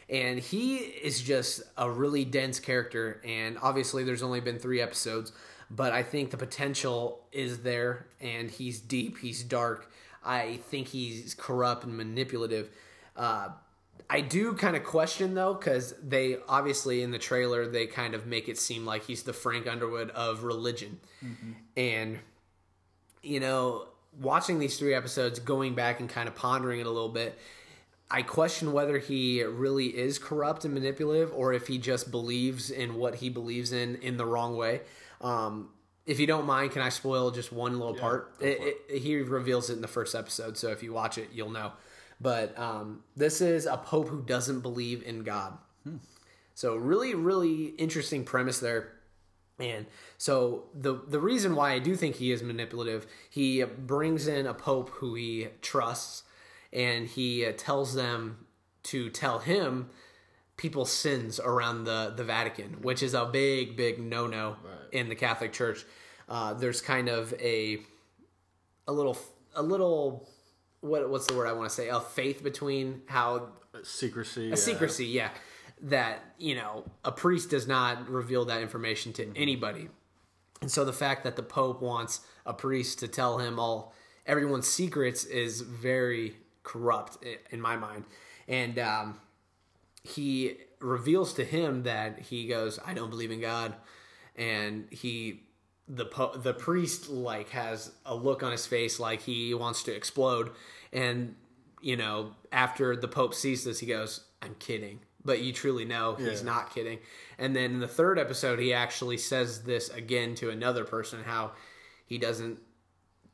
and 0.09 0.39
he 0.39 0.77
is 0.77 1.21
just 1.21 1.63
a 1.77 1.91
really 1.91 2.25
dense 2.25 2.61
character. 2.61 3.21
And 3.25 3.59
obviously, 3.61 4.05
there's 4.05 4.23
only 4.23 4.41
been 4.41 4.59
three 4.59 4.81
episodes, 4.81 5.33
but 5.75 5.93
I 5.93 6.03
think 6.03 6.31
the 6.31 6.37
potential 6.37 7.25
is 7.33 7.63
there, 7.63 8.07
and 8.21 8.51
he's 8.51 8.79
deep, 8.79 9.19
he's 9.19 9.43
dark. 9.43 9.91
I 10.25 10.59
think 10.69 10.89
he's 10.89 11.35
corrupt 11.35 11.85
and 11.85 11.97
manipulative. 11.97 12.71
Uh, 13.17 13.49
I 14.11 14.21
do 14.21 14.53
kind 14.53 14.77
of 14.77 14.85
question 14.85 15.35
though, 15.35 15.55
because 15.55 15.95
they 16.03 16.37
obviously 16.47 17.03
in 17.03 17.11
the 17.11 17.19
trailer 17.19 17.67
they 17.67 17.87
kind 17.87 18.15
of 18.15 18.27
make 18.27 18.49
it 18.49 18.59
seem 18.59 18.85
like 18.85 19.05
he's 19.05 19.23
the 19.23 19.33
Frank 19.33 19.67
Underwood 19.67 20.11
of 20.11 20.45
religion, 20.45 21.01
and 21.77 22.19
you 23.23 23.41
know, 23.41 23.87
watching 24.21 24.59
these 24.59 24.79
three 24.79 24.95
episodes, 24.95 25.39
going 25.39 25.75
back 25.75 26.01
and 26.01 26.09
kind 26.09 26.29
of 26.29 26.35
pondering 26.35 26.81
it 26.81 26.87
a 26.87 26.91
little 26.91 27.09
bit, 27.09 27.39
I 28.11 28.21
question 28.21 28.73
whether 28.75 28.99
he 28.99 29.43
really 29.43 29.87
is 29.87 30.19
corrupt 30.19 30.67
and 30.67 30.75
manipulative 30.75 31.33
or 31.33 31.55
if 31.55 31.67
he 31.67 31.79
just 31.79 32.11
believes 32.11 32.71
in 32.71 32.97
what 32.97 33.17
he 33.17 33.31
believes 33.31 33.73
in 33.73 33.97
in 33.97 34.19
the 34.19 34.27
wrong 34.27 34.55
way. 34.55 34.83
Um, 35.23 35.71
if 36.05 36.19
you 36.19 36.27
don't 36.27 36.47
mind, 36.47 36.73
can 36.73 36.83
I 36.83 36.89
spoil 36.89 37.31
just 37.31 37.53
one 37.53 37.79
little 37.79 37.95
part? 37.95 38.35
It, 38.41 38.77
it, 38.89 38.99
he 38.99 39.17
reveals 39.17 39.71
it 39.71 39.75
in 39.75 39.81
the 39.81 39.89
first 39.89 40.15
episode, 40.15 40.57
so 40.59 40.69
if 40.69 40.83
you 40.83 40.93
watch 40.93 41.17
it, 41.17 41.29
you'll 41.33 41.51
know. 41.51 41.73
But 42.21 42.59
um, 42.59 43.03
this 43.17 43.41
is 43.41 43.67
a 43.67 43.77
pope 43.77 44.09
who 44.09 44.23
doesn't 44.23 44.61
believe 44.61 45.03
in 45.05 45.23
God. 45.23 45.59
So 46.55 46.77
really, 46.77 47.15
really 47.15 47.67
interesting 47.79 48.25
premise 48.25 48.61
there. 48.61 48.93
And 49.59 49.87
so 50.19 50.65
the 50.75 51.01
the 51.07 51.21
reason 51.21 51.55
why 51.55 51.73
I 51.73 51.79
do 51.79 51.95
think 51.95 52.17
he 52.17 52.33
is 52.33 52.43
manipulative, 52.43 53.07
he 53.31 53.63
brings 53.65 54.27
in 54.27 54.47
a 54.47 54.55
pope 54.55 54.91
who 54.91 55.15
he 55.15 55.49
trusts, 55.61 56.25
and 56.73 57.07
he 57.07 57.51
tells 57.57 57.95
them 57.95 58.47
to 58.85 59.11
tell 59.11 59.39
him 59.39 59.91
people's 60.63 60.93
sins 60.93 61.41
around 61.41 61.85
the 61.85 62.15
the 62.17 62.25
Vatican, 62.25 62.79
which 62.81 63.03
is 63.03 63.13
a 63.15 63.27
big, 63.27 63.77
big 63.77 63.99
no 63.99 64.27
no 64.27 64.57
in 64.93 65.09
the 65.09 65.17
Catholic 65.17 65.53
Church. 65.53 65.85
Uh, 66.29 66.55
there's 66.55 66.81
kind 66.81 67.09
of 67.09 67.35
a 67.35 67.79
a 68.87 68.93
little 68.93 69.19
a 69.55 69.63
little 69.63 70.29
what 70.81 71.11
what's 71.11 71.27
the 71.27 71.35
word 71.35 71.49
I 71.49 71.53
want 71.53 71.69
to 71.69 71.75
say 71.75 71.89
a 71.89 72.01
faith 72.01 72.43
between 72.43 73.03
how 73.07 73.49
Secrecy. 73.83 74.53
a 74.53 74.57
secrecy, 74.57 75.07
yeah. 75.07 75.31
That, 75.85 76.21
you 76.39 76.55
know, 76.55 76.85
a 77.05 77.11
priest 77.11 77.51
does 77.51 77.67
not 77.67 78.09
reveal 78.09 78.45
that 78.45 78.61
information 78.61 79.13
to 79.15 79.33
anybody. 79.35 79.89
And 80.61 80.71
so 80.71 80.85
the 80.85 80.93
fact 80.93 81.25
that 81.25 81.35
the 81.35 81.43
Pope 81.43 81.83
wants 81.83 82.21
a 82.47 82.53
priest 82.53 83.01
to 83.01 83.09
tell 83.09 83.39
him 83.39 83.59
all 83.59 83.93
everyone's 84.25 84.69
secrets 84.69 85.25
is 85.25 85.61
very 85.61 86.37
corrupt 86.63 87.25
in 87.51 87.61
my 87.61 87.77
mind. 87.77 88.05
And 88.47 88.79
um, 88.79 89.19
he 90.05 90.57
reveals 90.81 91.33
to 91.35 91.45
him 91.45 91.85
that 91.85 92.19
he 92.19 92.47
goes, 92.47 92.79
I 92.85 92.95
don't 92.95 93.11
believe 93.11 93.31
in 93.31 93.41
God. 93.41 93.75
And 94.37 94.87
he 94.91 95.43
the 95.89 96.07
po- 96.07 96.37
the 96.37 96.55
priest 96.55 97.09
like 97.11 97.51
has 97.51 97.91
a 98.07 98.15
look 98.15 98.43
on 98.43 98.53
his 98.53 98.67
face 98.67 98.99
like 99.01 99.21
he 99.23 99.53
wants 99.55 99.83
to 99.85 99.95
explode. 99.95 100.51
And 100.93 101.37
you 101.81 101.97
know 101.97 102.33
after 102.53 102.95
the 102.97 103.09
pope 103.09 103.35
sees 103.35 103.65
this 103.65 103.81
he 103.81 103.87
goes 103.87 104.25
i'm 104.41 104.55
kidding. 104.59 105.01
But 105.25 105.41
you 105.41 105.53
truly 105.53 105.85
know 105.85 106.15
he's 106.15 106.41
Yeah. 106.41 106.47
not 106.47 106.75
kidding. 106.75 106.99
And 107.39 107.55
then 107.55 107.73
in 107.73 107.81
the 107.81 107.89
third 107.89 108.19
episode 108.19 108.59
he 108.59 108.73
actually 108.73 109.19
says 109.19 109.63
this 109.65 109.89
again 109.91 110.35
to 110.37 110.51
another 110.51 110.85
person 110.85 111.23
how 111.25 111.53
he 112.07 112.19
doesn't 112.19 112.59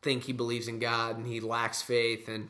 think 0.03 0.25
he 0.25 0.33
believes 0.33 0.67
in 0.69 0.79
god 0.79 1.17
and 1.17 1.27
he 1.27 1.41
lacks 1.41 1.81
faith. 1.83 2.29
And 2.29 2.49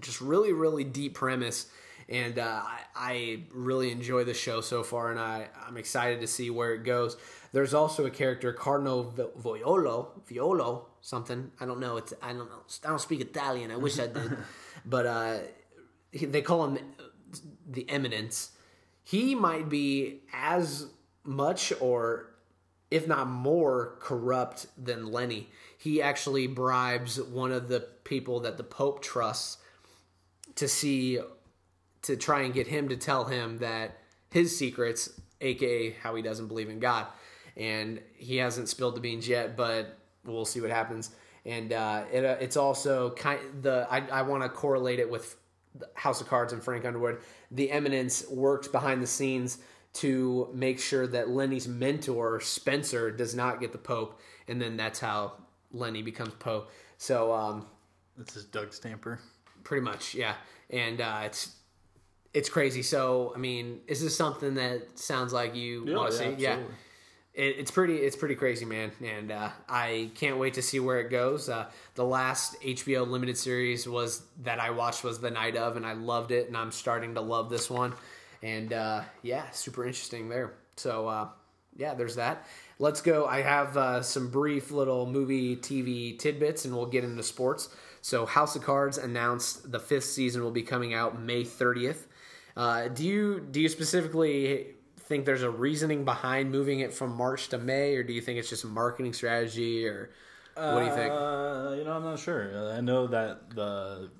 just 0.00 0.20
really 0.20 0.52
really 0.52 0.84
deep 0.84 1.14
premise 1.14 1.66
and 2.10 2.38
uh, 2.38 2.62
I, 2.64 2.80
I 2.94 3.42
really 3.54 3.92
enjoy 3.92 4.24
the 4.24 4.34
show 4.34 4.60
so 4.60 4.82
far 4.82 5.12
and 5.12 5.20
I, 5.20 5.48
i'm 5.66 5.76
excited 5.76 6.20
to 6.20 6.26
see 6.26 6.50
where 6.50 6.74
it 6.74 6.84
goes. 6.84 7.16
There's 7.52 7.72
also 7.72 8.04
a 8.06 8.10
character 8.10 8.52
cardinal 8.52 9.04
Vi- 9.10 9.24
violo 9.38 10.08
violo 10.28 10.86
something. 11.00 11.50
I 11.60 11.66
don't 11.66 11.80
know. 11.80 11.96
It's 11.96 12.12
i 12.22 12.32
don't 12.32 12.50
know. 12.50 12.62
I 12.84 12.88
don't 12.88 13.00
speak 13.00 13.20
italian. 13.20 13.70
I 13.70 13.76
wish 13.76 13.98
i 13.98 14.06
did. 14.06 14.36
But 14.86 15.06
uh, 15.06 15.38
they 16.12 16.40
call 16.40 16.66
him 16.66 16.78
the 17.68 17.88
eminence. 17.90 18.52
He 19.02 19.34
might 19.34 19.68
be 19.68 20.22
as 20.32 20.86
much 21.22 21.72
or 21.80 22.30
if 22.90 23.06
not 23.06 23.28
more 23.28 23.96
corrupt 24.00 24.66
than 24.82 25.12
lenny. 25.12 25.48
He 25.76 26.02
actually 26.02 26.46
bribes 26.46 27.20
one 27.20 27.52
of 27.52 27.68
the 27.68 27.80
people 28.04 28.40
that 28.40 28.56
the 28.56 28.64
pope 28.64 29.02
trusts 29.02 29.58
to 30.56 30.66
see 30.66 31.20
to 32.02 32.16
try 32.16 32.42
and 32.42 32.54
get 32.54 32.66
him 32.66 32.88
to 32.88 32.96
tell 32.96 33.24
him 33.24 33.58
that 33.58 33.98
his 34.30 34.56
secrets 34.56 35.20
aka 35.40 35.90
how 36.02 36.14
he 36.14 36.22
doesn't 36.22 36.48
believe 36.48 36.68
in 36.68 36.78
god. 36.78 37.06
And 37.56 38.00
he 38.16 38.36
hasn't 38.36 38.68
spilled 38.68 38.94
the 38.96 39.00
beans 39.00 39.28
yet 39.28 39.56
but 39.56 39.98
we'll 40.24 40.44
see 40.44 40.60
what 40.60 40.70
happens. 40.70 41.10
And 41.46 41.72
uh, 41.72 42.04
it, 42.12 42.24
uh, 42.24 42.36
it's 42.40 42.56
also 42.56 43.10
kind 43.10 43.40
of 43.40 43.62
the 43.62 43.86
i, 43.90 44.00
I 44.08 44.22
want 44.22 44.42
to 44.42 44.48
correlate 44.48 44.98
it 44.98 45.10
with 45.10 45.36
house 45.94 46.20
of 46.20 46.28
cards 46.28 46.52
and 46.52 46.62
frank 46.62 46.84
underwood. 46.84 47.18
The 47.50 47.70
eminence 47.70 48.28
works 48.28 48.68
behind 48.68 49.02
the 49.02 49.06
scenes 49.06 49.58
to 49.94 50.48
make 50.54 50.78
sure 50.80 51.06
that 51.08 51.30
lenny's 51.30 51.66
mentor 51.66 52.40
spencer 52.40 53.10
does 53.10 53.34
not 53.34 53.60
get 53.60 53.72
the 53.72 53.78
pope 53.78 54.20
and 54.48 54.60
then 54.60 54.76
that's 54.76 55.00
how 55.00 55.34
lenny 55.72 56.02
becomes 56.02 56.34
pope. 56.34 56.70
So 56.98 57.32
um, 57.32 57.66
This 58.16 58.36
is 58.36 58.44
Doug 58.44 58.72
Stamper. 58.72 59.20
pretty 59.64 59.82
much 59.84 60.14
yeah. 60.14 60.34
And 60.70 61.00
uh, 61.00 61.22
it's 61.24 61.56
it's 62.32 62.48
crazy. 62.48 62.82
So 62.82 63.32
i 63.34 63.38
mean 63.38 63.80
is 63.86 64.02
this 64.02 64.16
something 64.16 64.54
that 64.54 64.98
sounds 64.98 65.32
like 65.32 65.54
you 65.54 65.84
want 65.86 66.12
to 66.12 66.16
see? 66.16 66.34
yeah 66.38 66.58
it, 67.34 67.56
it's 67.58 67.70
pretty 67.70 67.96
it's 67.96 68.16
pretty 68.16 68.34
crazy 68.34 68.64
man. 68.64 68.92
And 69.04 69.32
uh, 69.32 69.50
i 69.68 70.10
can't 70.14 70.38
wait 70.38 70.54
to 70.54 70.62
see 70.62 70.80
where 70.80 71.00
it 71.00 71.10
goes. 71.10 71.48
Uh, 71.48 71.66
the 71.94 72.04
last 72.04 72.60
hbo 72.60 73.06
limited 73.06 73.36
series 73.36 73.88
was 73.88 74.22
that 74.42 74.60
i 74.60 74.70
watched 74.70 75.04
was 75.04 75.20
the 75.20 75.30
night 75.30 75.56
of 75.56 75.76
and 75.76 75.86
i 75.86 75.92
loved 75.92 76.30
it 76.30 76.48
and 76.48 76.56
i'm 76.56 76.72
starting 76.72 77.14
to 77.14 77.20
love 77.20 77.50
this 77.50 77.70
one. 77.70 77.94
And 78.42 78.72
uh, 78.72 79.02
yeah 79.22 79.50
super 79.50 79.84
interesting 79.84 80.28
there. 80.28 80.54
So 80.76 81.08
uh, 81.08 81.28
yeah 81.76 81.94
there's 81.94 82.16
that. 82.16 82.46
Let's 82.78 83.02
go. 83.02 83.26
I 83.26 83.42
have 83.42 83.76
uh, 83.76 84.00
some 84.00 84.30
brief 84.30 84.70
little 84.70 85.06
movie 85.06 85.56
tv 85.56 86.18
tidbits 86.18 86.64
and 86.64 86.74
we'll 86.74 86.86
get 86.86 87.04
into 87.04 87.22
sports. 87.22 87.68
So 88.02 88.24
house 88.24 88.56
of 88.56 88.62
cards 88.62 88.96
announced 88.96 89.70
the 89.70 89.78
fifth 89.78 90.04
season 90.04 90.42
will 90.42 90.50
be 90.50 90.62
coming 90.62 90.94
out 90.94 91.20
may 91.20 91.44
30th 91.44 92.06
uh, 92.56 92.88
do 92.88 93.04
you 93.04 93.40
do 93.50 93.60
you 93.60 93.68
specifically 93.68 94.74
think 94.98 95.24
there's 95.24 95.42
a 95.42 95.50
reasoning 95.50 96.04
behind 96.04 96.50
moving 96.52 96.80
it 96.80 96.92
from 96.92 97.16
March 97.16 97.48
to 97.48 97.58
May, 97.58 97.96
or 97.96 98.02
do 98.02 98.12
you 98.12 98.20
think 98.20 98.38
it's 98.38 98.48
just 98.48 98.64
a 98.64 98.68
marketing 98.68 99.12
strategy, 99.12 99.86
or 99.86 100.10
what 100.54 100.80
do 100.80 100.84
you 100.86 100.92
think? 100.94 101.12
Uh, 101.12 101.74
you 101.76 101.84
know, 101.84 101.92
I'm 101.96 102.04
not 102.04 102.18
sure. 102.18 102.72
I 102.72 102.80
know 102.80 103.06
that 103.08 103.50
the 103.50 104.10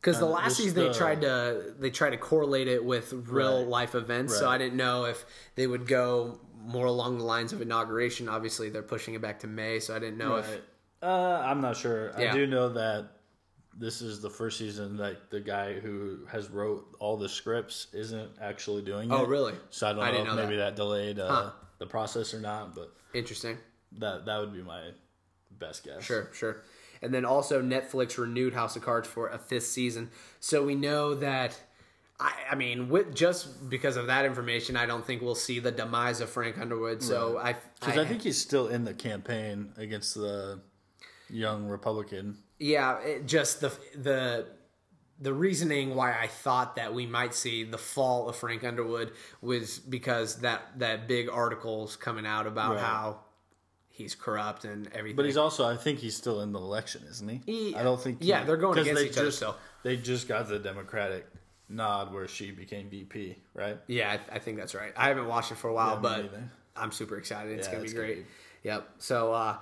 Because 0.00 0.18
the 0.18 0.26
uh, 0.26 0.30
last 0.30 0.56
season 0.56 0.74
they 0.76 0.88
the- 0.88 0.94
tried 0.94 1.20
to 1.22 1.74
they 1.78 1.90
tried 1.90 2.10
to 2.10 2.16
correlate 2.16 2.68
it 2.68 2.84
with 2.84 3.12
real 3.12 3.58
Right. 3.60 3.68
life 3.68 3.94
events, 3.94 4.36
so 4.38 4.48
I 4.48 4.56
didn't 4.58 4.76
know 4.76 5.04
if 5.04 5.24
they 5.56 5.66
would 5.66 5.86
go 5.86 6.40
more 6.62 6.86
along 6.86 7.18
the 7.18 7.24
lines 7.24 7.52
of 7.54 7.60
inauguration. 7.62 8.28
Obviously, 8.28 8.68
they're 8.70 8.82
pushing 8.82 9.14
it 9.14 9.22
back 9.22 9.40
to 9.40 9.46
May, 9.46 9.80
so 9.80 9.94
I 9.96 9.98
didn't 9.98 10.18
know 10.18 10.36
if 10.36 10.60
Uh, 11.02 11.42
I'm 11.44 11.60
not 11.62 11.76
sure. 11.78 12.12
Yeah. 12.18 12.30
I 12.32 12.34
do 12.34 12.46
know 12.46 12.68
that 12.70 13.08
this 13.80 14.02
is 14.02 14.20
the 14.20 14.28
first 14.28 14.58
season 14.58 14.98
that 14.98 15.30
the 15.30 15.40
guy 15.40 15.72
who 15.72 16.18
has 16.30 16.50
wrote 16.50 16.84
all 17.00 17.16
the 17.16 17.28
scripts 17.28 17.86
isn't 17.94 18.30
actually 18.40 18.82
doing 18.82 19.10
it. 19.10 19.14
Oh, 19.14 19.24
really? 19.24 19.54
So 19.70 19.88
I 19.88 19.92
don't 19.94 20.02
I 20.02 20.06
know 20.10 20.12
didn't 20.18 20.28
if 20.28 20.36
know 20.36 20.42
maybe 20.44 20.56
that, 20.56 20.76
delayed 20.76 21.18
uh, 21.18 21.28
Huh. 21.28 21.50
the 21.78 21.86
process 21.86 22.34
or 22.34 22.40
not, 22.40 22.74
but 22.74 22.92
interesting. 23.14 23.56
that 23.98 24.26
that 24.26 24.38
would 24.38 24.52
be 24.52 24.62
my 24.62 24.90
best 25.58 25.82
guess. 25.84 26.04
Sure, 26.04 26.28
sure. 26.34 26.62
And 27.02 27.14
then 27.14 27.24
also 27.24 27.62
Netflix 27.62 28.18
renewed 28.18 28.52
House 28.52 28.76
of 28.76 28.82
Cards 28.82 29.08
for 29.08 29.28
a 29.28 29.38
fifth 29.38 29.66
season. 29.66 30.10
So 30.40 30.62
we 30.62 30.74
know 30.74 31.14
that 31.14 31.58
I, 32.20 32.34
I 32.50 32.54
mean, 32.56 32.90
with 32.90 33.14
just 33.14 33.70
because 33.70 33.96
of 33.96 34.08
that 34.08 34.26
information, 34.26 34.76
I 34.76 34.84
don't 34.84 35.06
think 35.06 35.22
we'll 35.22 35.34
see 35.34 35.58
the 35.58 35.72
demise 35.72 36.20
of 36.20 36.28
Frank 36.28 36.58
Underwood. 36.58 37.02
So 37.02 37.38
I, 37.38 37.54
Because 37.80 37.96
I, 37.96 38.04
think 38.04 38.20
he's 38.20 38.36
still 38.38 38.68
in 38.68 38.84
the 38.84 38.92
campaign 38.92 39.72
against 39.78 40.14
the 40.14 40.60
young 41.30 41.66
Republican. 41.66 42.36
Yeah, 42.60 42.98
it 43.00 43.26
just 43.26 43.60
the 43.60 43.72
the 43.96 44.46
the 45.20 45.32
reasoning 45.34 45.94
why 45.96 46.12
I 46.18 46.28
thought 46.28 46.76
that 46.76 46.94
we 46.94 47.06
might 47.06 47.34
see 47.34 47.64
the 47.64 47.76
fall 47.78 48.28
of 48.28 48.36
Frank 48.36 48.62
Underwood 48.64 49.12
was 49.42 49.78
because 49.78 50.36
that 50.36 50.62
that 50.78 51.08
big 51.08 51.28
articles 51.28 51.96
coming 51.96 52.24
out 52.26 52.46
about 52.46 52.76
Right. 52.76 52.80
how 52.84 53.20
he's 53.88 54.14
corrupt 54.14 54.64
and 54.64 54.86
everything. 54.94 55.16
But 55.16 55.26
he's 55.26 55.36
also, 55.36 55.66
I 55.66 55.76
think 55.76 55.98
he's 55.98 56.16
still 56.16 56.40
in 56.40 56.52
the 56.52 56.58
election, 56.58 57.02
isn't 57.10 57.28
he? 57.28 57.40
He- 57.44 57.76
I 57.76 57.82
don't 57.82 58.00
think. 58.00 58.18
yeah, 58.20 58.40
he- 58.40 58.46
they're 58.46 58.56
going 58.56 58.78
against 58.78 59.00
they 59.02 59.08
each 59.08 59.16
other 59.18 59.26
just- 59.26 59.36
still. 59.38 59.56
They 59.82 59.96
just 59.96 60.28
got 60.28 60.48
the 60.48 60.58
Democratic 60.58 61.26
nod 61.68 62.12
where 62.12 62.26
she 62.28 62.50
became 62.50 62.88
VP, 62.88 63.36
right? 63.54 63.78
Yeah, 63.86 64.10
I, 64.30 64.36
I 64.36 64.38
think 64.38 64.56
that's 64.58 64.74
right. 64.74 64.92
I 64.96 65.08
haven't 65.08 65.26
watched 65.26 65.52
it 65.52 65.56
for 65.58 65.68
a 65.68 65.74
while, 65.74 65.94
Yeah, 65.94 66.00
but. 66.00 66.30
I'm 66.76 66.92
super 66.92 67.16
excited. 67.18 67.58
It's 67.58 67.66
Yeah, 67.68 67.74
gonna 67.74 67.84
be 67.86 67.92
great. 67.92 68.16
be- 68.24 68.68
Yep. 68.68 68.88
So, 68.98 69.32
uh, 69.34 69.56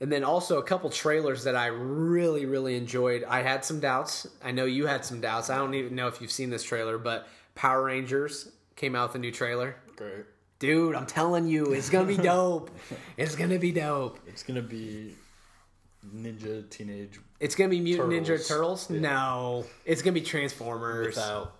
and 0.00 0.10
then 0.12 0.22
also 0.24 0.58
a 0.58 0.62
couple 0.62 0.90
trailers 0.90 1.44
that 1.44 1.56
I 1.56 1.66
really, 1.66 2.46
really 2.46 2.76
enjoyed. 2.76 3.24
I 3.24 3.42
had 3.42 3.64
some 3.64 3.80
doubts. 3.80 4.26
I 4.44 4.52
know 4.52 4.64
you 4.64 4.86
had 4.86 5.04
some 5.04 5.20
doubts. 5.20 5.50
I 5.50 5.56
don't 5.56 5.74
even 5.74 5.94
know 5.94 6.06
if 6.08 6.20
you've 6.20 6.30
seen 6.30 6.50
this 6.50 6.62
trailer, 6.62 6.98
but 6.98 7.26
Power 7.54 7.84
Rangers 7.84 8.50
came 8.76 8.94
out 8.94 9.08
with 9.08 9.16
a 9.16 9.18
new 9.18 9.32
trailer. 9.32 9.76
Great. 9.96 10.24
Dude, 10.60 10.94
I'm 10.94 11.06
telling 11.06 11.46
you, 11.48 11.72
it's 11.72 11.90
gonna 11.90 12.06
be 12.06 12.16
dope. 12.32 12.70
it's 13.16 13.34
gonna 13.36 13.58
be 13.58 13.72
dope. 13.72 14.18
It's 14.26 14.42
gonna 14.42 14.62
be 14.62 15.14
Ninja 16.14 16.68
Teenage 16.70 17.20
It's 17.40 17.54
gonna 17.54 17.70
be 17.70 17.80
Mutant 17.80 18.10
Ninja 18.10 18.26
Turtles. 18.26 18.48
Turtles. 18.48 18.90
Yeah. 18.90 19.00
No, 19.00 19.64
it's 19.84 20.02
gonna 20.02 20.14
be 20.14 20.20
Transformers. 20.20 21.16
without 21.16 21.54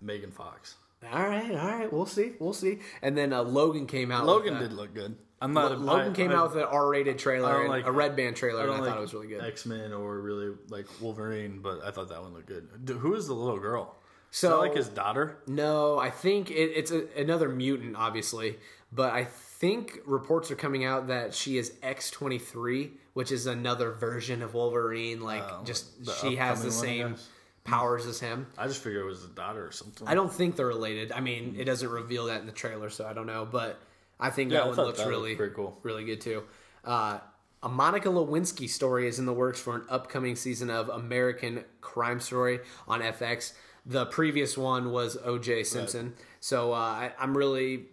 Megan 0.00 0.30
Fox. 0.30 0.76
All 1.10 1.22
right, 1.22 1.50
all 1.50 1.78
right. 1.78 1.92
We'll 1.92 2.06
see. 2.06 2.32
We'll 2.38 2.52
see. 2.52 2.78
And 3.02 3.16
then 3.16 3.32
uh, 3.32 3.42
Logan 3.42 3.86
came 3.86 4.10
out. 4.12 4.26
Logan 4.26 4.54
uh, 4.54 4.60
did 4.60 4.72
look 4.72 4.94
good. 4.94 5.16
I'm 5.40 5.52
not. 5.52 5.72
a, 5.72 5.76
Logan 5.76 6.12
I- 6.12 6.14
came 6.14 6.30
I- 6.30 6.34
out 6.36 6.52
with 6.54 6.62
an 6.62 6.68
R-rated 6.70 7.18
trailer, 7.18 7.60
and 7.62 7.68
like- 7.68 7.86
a 7.86 7.92
red 7.92 8.14
band 8.14 8.36
trailer, 8.36 8.60
I 8.60 8.64
and 8.64 8.72
I 8.72 8.76
thought 8.76 8.86
like 8.86 8.96
it 8.96 9.00
was 9.00 9.14
really 9.14 9.26
good. 9.28 9.42
X 9.44 9.66
Men 9.66 9.92
or 9.92 10.20
really 10.20 10.54
like 10.68 10.86
Wolverine, 11.00 11.60
but 11.60 11.82
I 11.84 11.90
thought 11.90 12.08
that 12.10 12.22
one 12.22 12.32
looked 12.34 12.46
good. 12.46 12.68
Who 13.00 13.14
is 13.14 13.26
the 13.26 13.34
little 13.34 13.58
girl? 13.58 13.96
So- 14.30 14.60
like 14.60 14.76
his 14.76 14.88
daughter. 14.88 15.38
No, 15.46 15.98
I 15.98 16.10
think 16.10 16.50
it, 16.50 16.54
it's 16.54 16.90
a, 16.92 17.06
another 17.20 17.48
mutant, 17.48 17.96
obviously, 17.96 18.58
But 18.92 19.12
I 19.12 19.24
think 19.24 19.98
reports 20.06 20.50
are 20.50 20.56
coming 20.56 20.84
out 20.84 21.08
that 21.08 21.34
she 21.34 21.58
is 21.58 21.72
X 21.82 22.10
twenty 22.10 22.38
three, 22.38 22.92
which 23.14 23.32
is 23.32 23.46
another 23.46 23.90
version 23.92 24.42
of 24.42 24.54
Wolverine. 24.54 25.20
Like 25.20 25.42
Oh, 25.42 25.62
just 25.64 25.86
she 26.20 26.36
has 26.36 26.62
the 26.62 26.68
upcoming 26.68 27.08
one, 27.08 27.14
I 27.14 27.16
same? 27.16 27.26
Powers 27.64 28.06
as 28.06 28.20
him. 28.20 28.46
I 28.58 28.66
just 28.66 28.82
figured 28.82 29.02
it 29.02 29.06
was 29.08 29.24
a 29.24 29.28
daughter 29.28 29.66
or 29.66 29.72
something. 29.72 30.06
I 30.08 30.14
don't 30.14 30.32
think 30.32 30.56
they're 30.56 30.66
related. 30.66 31.12
I 31.12 31.20
mean, 31.20 31.54
it 31.58 31.64
doesn't 31.64 31.88
reveal 31.88 32.26
that 32.26 32.40
in 32.40 32.46
the 32.46 32.52
trailer, 32.52 32.90
so 32.90 33.06
I 33.06 33.12
don't 33.12 33.26
know. 33.26 33.46
But 33.50 33.80
I 34.18 34.30
think 34.30 34.50
Yeah, 34.50 34.58
that 34.58 34.64
I 34.64 34.68
one 34.68 34.76
looks 34.78 34.98
that 34.98 35.08
really 35.08 35.34
pretty 35.36 35.54
cool. 35.54 35.78
really 35.82 36.04
good 36.04 36.20
too. 36.20 36.42
Uh, 36.84 37.18
a 37.62 37.68
Monica 37.68 38.08
Lewinsky 38.08 38.68
story 38.68 39.06
is 39.06 39.18
in 39.20 39.26
the 39.26 39.32
works 39.32 39.60
for 39.60 39.76
an 39.76 39.84
upcoming 39.88 40.34
season 40.34 40.68
of 40.70 40.88
American 40.88 41.64
Crime 41.80 42.18
Story 42.18 42.58
on 42.88 43.00
FX. 43.00 43.52
The 43.86 44.06
previous 44.06 44.58
one 44.58 44.90
was 44.90 45.16
O.J. 45.24 45.64
Simpson, 45.64 46.14
so 46.40 46.72
uh, 46.72 46.76
I, 46.76 47.12
I'm 47.18 47.36
really. 47.36 47.86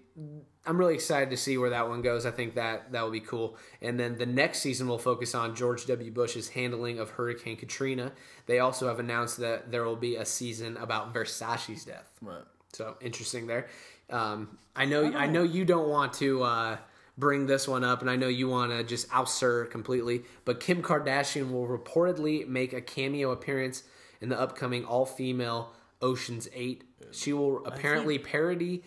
I'm 0.70 0.78
really 0.78 0.93
excited 0.93 1.32
to 1.32 1.38
see 1.38 1.57
where 1.57 1.72
that 1.72 1.89
one 1.89 2.03
goes. 2.03 2.28
I 2.28 2.32
think 2.32 2.53
that 2.53 2.91
that 2.91 3.01
will 3.01 3.09
be 3.09 3.22
cool. 3.22 3.57
And 3.82 3.99
then 3.99 4.20
the 4.20 4.28
next 4.28 4.59
season 4.59 4.88
will 4.88 4.99
focus 4.99 5.34
on 5.34 5.55
George 5.55 5.88
W. 5.88 6.11
Bush's 6.11 6.49
handling 6.49 6.99
of 6.99 7.09
Hurricane 7.09 7.57
Katrina. 7.57 8.11
They 8.45 8.59
also 8.59 8.88
have 8.88 8.99
announced 8.99 9.38
that 9.38 9.72
there 9.72 9.84
will 9.84 9.95
be 9.95 10.15
a 10.15 10.26
season 10.26 10.78
about 10.78 11.11
Versace's 11.11 11.86
death. 11.86 12.11
Right. 12.22 12.43
So 12.74 12.97
interesting 13.01 13.47
there. 13.47 13.65
Um, 14.11 14.59
I 14.76 14.86
know 14.86 15.11
I 15.11 15.26
know 15.26 15.41
you 15.41 15.65
don't 15.65 15.89
want 15.89 16.13
to 16.13 16.43
uh, 16.43 16.78
bring 17.17 17.47
this 17.47 17.67
one 17.67 17.84
up, 17.84 18.01
and 18.01 18.09
I 18.09 18.15
know 18.15 18.28
you 18.28 18.47
want 18.47 18.72
to 18.72 18.84
just 18.84 19.07
oust 19.11 19.41
her 19.41 19.65
completely. 19.65 20.22
But 20.45 20.59
Kim 20.59 20.84
Kardashian 20.84 21.51
will 21.51 21.67
reportedly 21.67 22.47
make 22.47 22.74
a 22.74 22.82
cameo 22.82 23.32
appearance 23.32 23.86
in 24.22 24.30
the 24.30 24.39
upcoming 24.39 24.86
all-female 24.86 25.74
Ocean's 25.99 26.47
Eight. 26.53 26.84
She 27.11 27.34
will 27.34 27.65
apparently 27.65 28.20
parody 28.20 28.84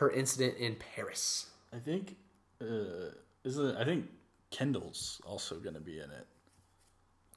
her 0.00 0.10
incident 0.10 0.56
in 0.56 0.76
Paris. 0.96 1.46
I 1.74 1.78
think 1.78 2.16
uh, 2.60 3.10
isn't 3.44 3.66
it, 3.66 3.76
I 3.78 3.84
think 3.84 4.06
Kendall's 4.50 5.20
also 5.26 5.56
going 5.56 5.74
to 5.74 5.80
be 5.80 5.98
in 5.98 6.10
it. 6.10 6.26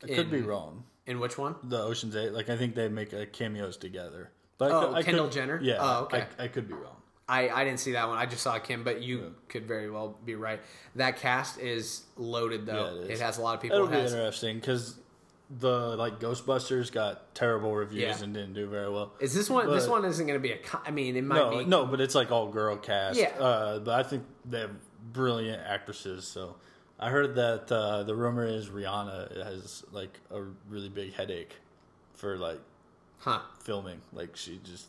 I 0.04 0.16
could 0.16 0.32
be 0.32 0.42
wrong. 0.42 0.84
In 1.06 1.20
which 1.20 1.38
one? 1.38 1.56
The 1.64 1.82
Ocean's 1.82 2.16
Eight, 2.16 2.32
like 2.32 2.50
I 2.50 2.56
think 2.58 2.74
they 2.76 2.88
make 2.88 3.14
uh, 3.14 3.26
cameos 3.34 3.76
together. 3.78 4.32
But 4.58 4.72
I 4.72 4.76
Oh, 4.76 4.88
could- 4.88 4.96
I 4.96 5.04
Kendall 5.04 5.26
could- 5.26 5.34
Jenner? 5.34 5.60
Yeah. 5.62 5.78
Oh, 5.80 6.04
okay. 6.04 6.26
I, 6.40 6.46
I 6.46 6.48
could 6.48 6.68
be 6.70 6.74
wrong. 6.74 6.96
I, 7.28 7.50
I 7.50 7.64
didn't 7.66 7.80
see 7.80 7.94
that 7.94 8.08
one. 8.08 8.18
I 8.18 8.26
just 8.26 8.42
saw 8.44 8.60
Kim, 8.60 8.84
but 8.84 9.02
you 9.02 9.34
could 9.50 9.66
very 9.66 9.90
well 9.90 10.18
be 10.26 10.36
right. 10.36 10.60
That 10.96 11.18
cast 11.18 11.60
is 11.60 12.04
loaded 12.18 12.66
though. 12.66 12.96
Yeah, 12.96 13.02
it 13.02 13.10
it, 13.10 13.14
is. 13.14 13.22
has 13.22 13.38
a 13.38 13.42
lot 13.42 13.56
of 13.56 13.62
people. 13.62 13.78
It'll 13.78 13.88
It 13.88 13.92
be 13.92 13.98
has, 13.98 14.14
interesting 14.14 14.60
because 14.60 15.00
the 15.60 15.96
like 15.98 16.20
Ghostbusters 16.20 16.92
got 16.92 17.36
terrible 17.36 17.74
reviews 17.76 18.02
Yeah. 18.20 18.24
and 18.24 18.34
didn't 18.34 18.54
do 18.54 18.68
very 18.68 18.90
well. 18.92 19.14
is 19.20 19.34
this 19.34 19.50
one? 19.50 19.70
this 19.70 19.88
one 19.88 20.04
isn't 20.06 20.26
going 20.26 20.40
to 20.40 20.42
be 20.42 20.52
a. 20.54 20.60
I 20.86 20.92
mean, 20.92 21.16
it 21.16 21.24
might 21.24 21.36
No, 21.38 21.50
be. 21.60 21.66
no, 21.66 21.86
but 21.86 22.02
it's 22.02 22.16
like 22.16 22.32
all 22.32 22.48
girl 22.48 22.78
cast. 22.78 23.20
Yeah. 23.20 23.30
Uh, 23.40 23.80
but 23.80 23.94
I 23.94 24.08
think 24.08 24.24
they 24.46 24.62
have 24.62 24.72
brilliant 25.12 25.62
actresses. 25.66 26.26
So 26.26 26.56
I 27.00 27.10
heard 27.10 27.36
that 27.36 27.72
uh, 27.72 28.04
the 28.04 28.16
rumor 28.16 28.46
is 28.46 28.70
Rihanna 28.70 29.44
has 29.46 29.84
like 29.92 30.20
a 30.32 30.42
really 30.70 30.90
big 30.90 31.14
headache 31.14 31.56
for 32.16 32.38
like 32.38 32.60
Huh? 33.20 33.40
filming. 33.64 34.02
Like 34.12 34.36
she 34.36 34.60
just 34.64 34.88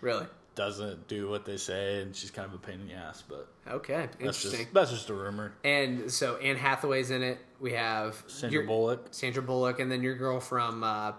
Really? 0.00 0.26
Doesn't 0.54 1.08
do 1.08 1.28
what 1.28 1.44
they 1.44 1.56
say, 1.56 2.00
and 2.00 2.14
she's 2.14 2.30
kind 2.30 2.46
of 2.46 2.54
a 2.54 2.58
pain 2.58 2.80
in 2.80 2.86
the 2.86 2.94
ass. 2.94 3.22
But 3.28 3.48
Okay, 3.68 3.94
that's 4.06 4.16
interesting. 4.20 4.60
just 4.60 4.74
that's 4.74 4.90
just 4.92 5.10
a 5.10 5.14
rumor. 5.14 5.52
and 5.64 6.10
so 6.12 6.36
Anne 6.36 6.56
Hathaway's 6.56 7.10
in 7.10 7.22
it. 7.24 7.38
We 7.60 7.72
have 7.72 8.22
Sandra 8.28 8.60
your- 8.60 8.66
Bullock. 8.66 9.08
Sandra 9.10 9.42
Bullock, 9.42 9.80
and 9.80 9.90
then 9.90 10.02
your 10.02 10.14
girl 10.14 10.38
from 10.38 10.84
uh, 10.84 11.12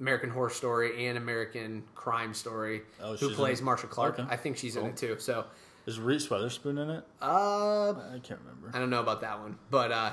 American 0.00 0.30
Horror 0.30 0.50
Story 0.50 1.06
and 1.08 1.18
American 1.18 1.82
Crime 1.94 2.34
Story, 2.34 2.82
Oh, 3.02 3.16
who 3.16 3.30
plays? 3.34 3.60
Marcia 3.62 3.86
Clark. 3.88 4.18
Okay. 4.20 4.28
I 4.30 4.36
think 4.36 4.58
she's 4.58 4.76
in 4.76 4.86
it 4.86 4.96
too. 4.96 5.16
So, 5.18 5.46
Is 5.86 5.98
Reese 5.98 6.28
Witherspoon 6.30 6.78
in 6.78 6.90
it? 6.90 7.04
uh, 7.22 7.90
I 7.92 8.20
can't 8.22 8.38
remember. 8.40 8.70
I 8.74 8.78
don't 8.78 8.90
know 8.90 9.00
about 9.00 9.22
that 9.22 9.40
one, 9.40 9.58
but 9.70 9.90
uh, 9.90 10.12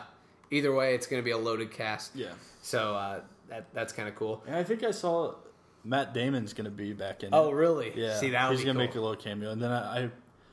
either 0.51 0.73
way, 0.73 0.95
it's 0.95 1.05
going 1.05 1.21
to 1.21 1.25
be 1.25 1.31
a 1.31 1.37
loaded 1.37 1.71
cast. 1.71 2.15
Yeah. 2.15 2.31
So 2.61 2.95
uh, 2.95 3.19
that 3.49 3.67
that's 3.73 3.93
kind 3.93 4.07
of 4.09 4.15
cool. 4.15 4.41
And 4.47 4.55
I 4.55 4.63
think 4.63 4.83
I 4.83 4.91
saw 4.91 5.35
Matt 5.83 6.13
Damon's 6.13 6.53
going 6.53 6.65
to 6.65 6.71
be 6.71 6.93
back 6.93 7.23
in. 7.23 7.29
Oh, 7.33 7.49
it. 7.49 7.53
really? 7.55 7.91
Yeah. 7.95 8.15
See, 8.15 8.29
that 8.31 8.49
would 8.49 8.55
he's 8.57 8.65
gonna 8.65 8.79
cool. 8.79 8.87
make 8.87 8.95
a 8.95 9.01
little 9.01 9.15
cameo, 9.15 9.51
and 9.51 9.61
then 9.61 9.71
I, 9.71 10.05
I 10.05 10.11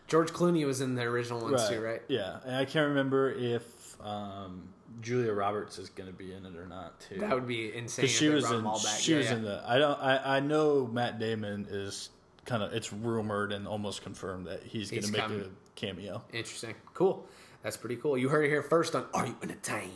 George 0.08 0.32
Clooney 0.32 0.66
was 0.66 0.80
in 0.80 0.94
the 0.96 1.02
original 1.02 1.40
ones 1.40 1.68
too, 1.68 1.80
right? 1.80 2.02
Yeah, 2.08 2.38
and 2.44 2.56
I 2.56 2.64
can't 2.64 2.88
remember 2.88 3.30
if 3.30 3.64
um, 4.04 4.68
Julia 5.00 5.32
Roberts 5.32 5.78
is 5.78 5.88
going 5.88 6.10
to 6.10 6.16
be 6.16 6.32
in 6.32 6.44
it 6.44 6.56
or 6.56 6.66
not 6.66 6.98
too. 7.00 7.20
That 7.20 7.32
would 7.34 7.46
be 7.46 7.72
insane. 7.74 8.02
Because 8.02 8.16
she 8.16 8.28
was 8.28 8.44
in. 8.50 8.56
them 8.56 8.66
all 8.66 8.82
back. 8.82 8.98
She 8.98 9.12
Yeah, 9.12 9.18
was 9.18 9.26
yeah. 9.26 9.36
in 9.36 9.42
the. 9.44 9.62
I 9.66 9.78
don't. 9.78 9.98
I, 10.00 10.36
I 10.36 10.40
know 10.40 10.86
Matt 10.92 11.18
Damon 11.20 11.66
is 11.70 12.10
kind 12.44 12.62
of. 12.62 12.72
It's 12.72 12.92
rumored 12.92 13.52
and 13.52 13.68
almost 13.68 14.02
confirmed 14.02 14.46
that 14.46 14.62
he's 14.64 14.90
going 14.90 15.04
to 15.04 15.12
make 15.12 15.20
coming. 15.20 15.40
a 15.42 15.48
cameo. 15.76 16.22
Interesting. 16.32 16.74
Cool. 16.94 17.24
That's 17.62 17.76
pretty 17.76 17.96
cool. 17.96 18.16
You 18.18 18.28
heard 18.30 18.44
it 18.44 18.48
here 18.48 18.62
first 18.62 18.94
on 18.96 19.06
Are 19.14 19.26
You 19.26 19.36
Entertained? 19.42 19.92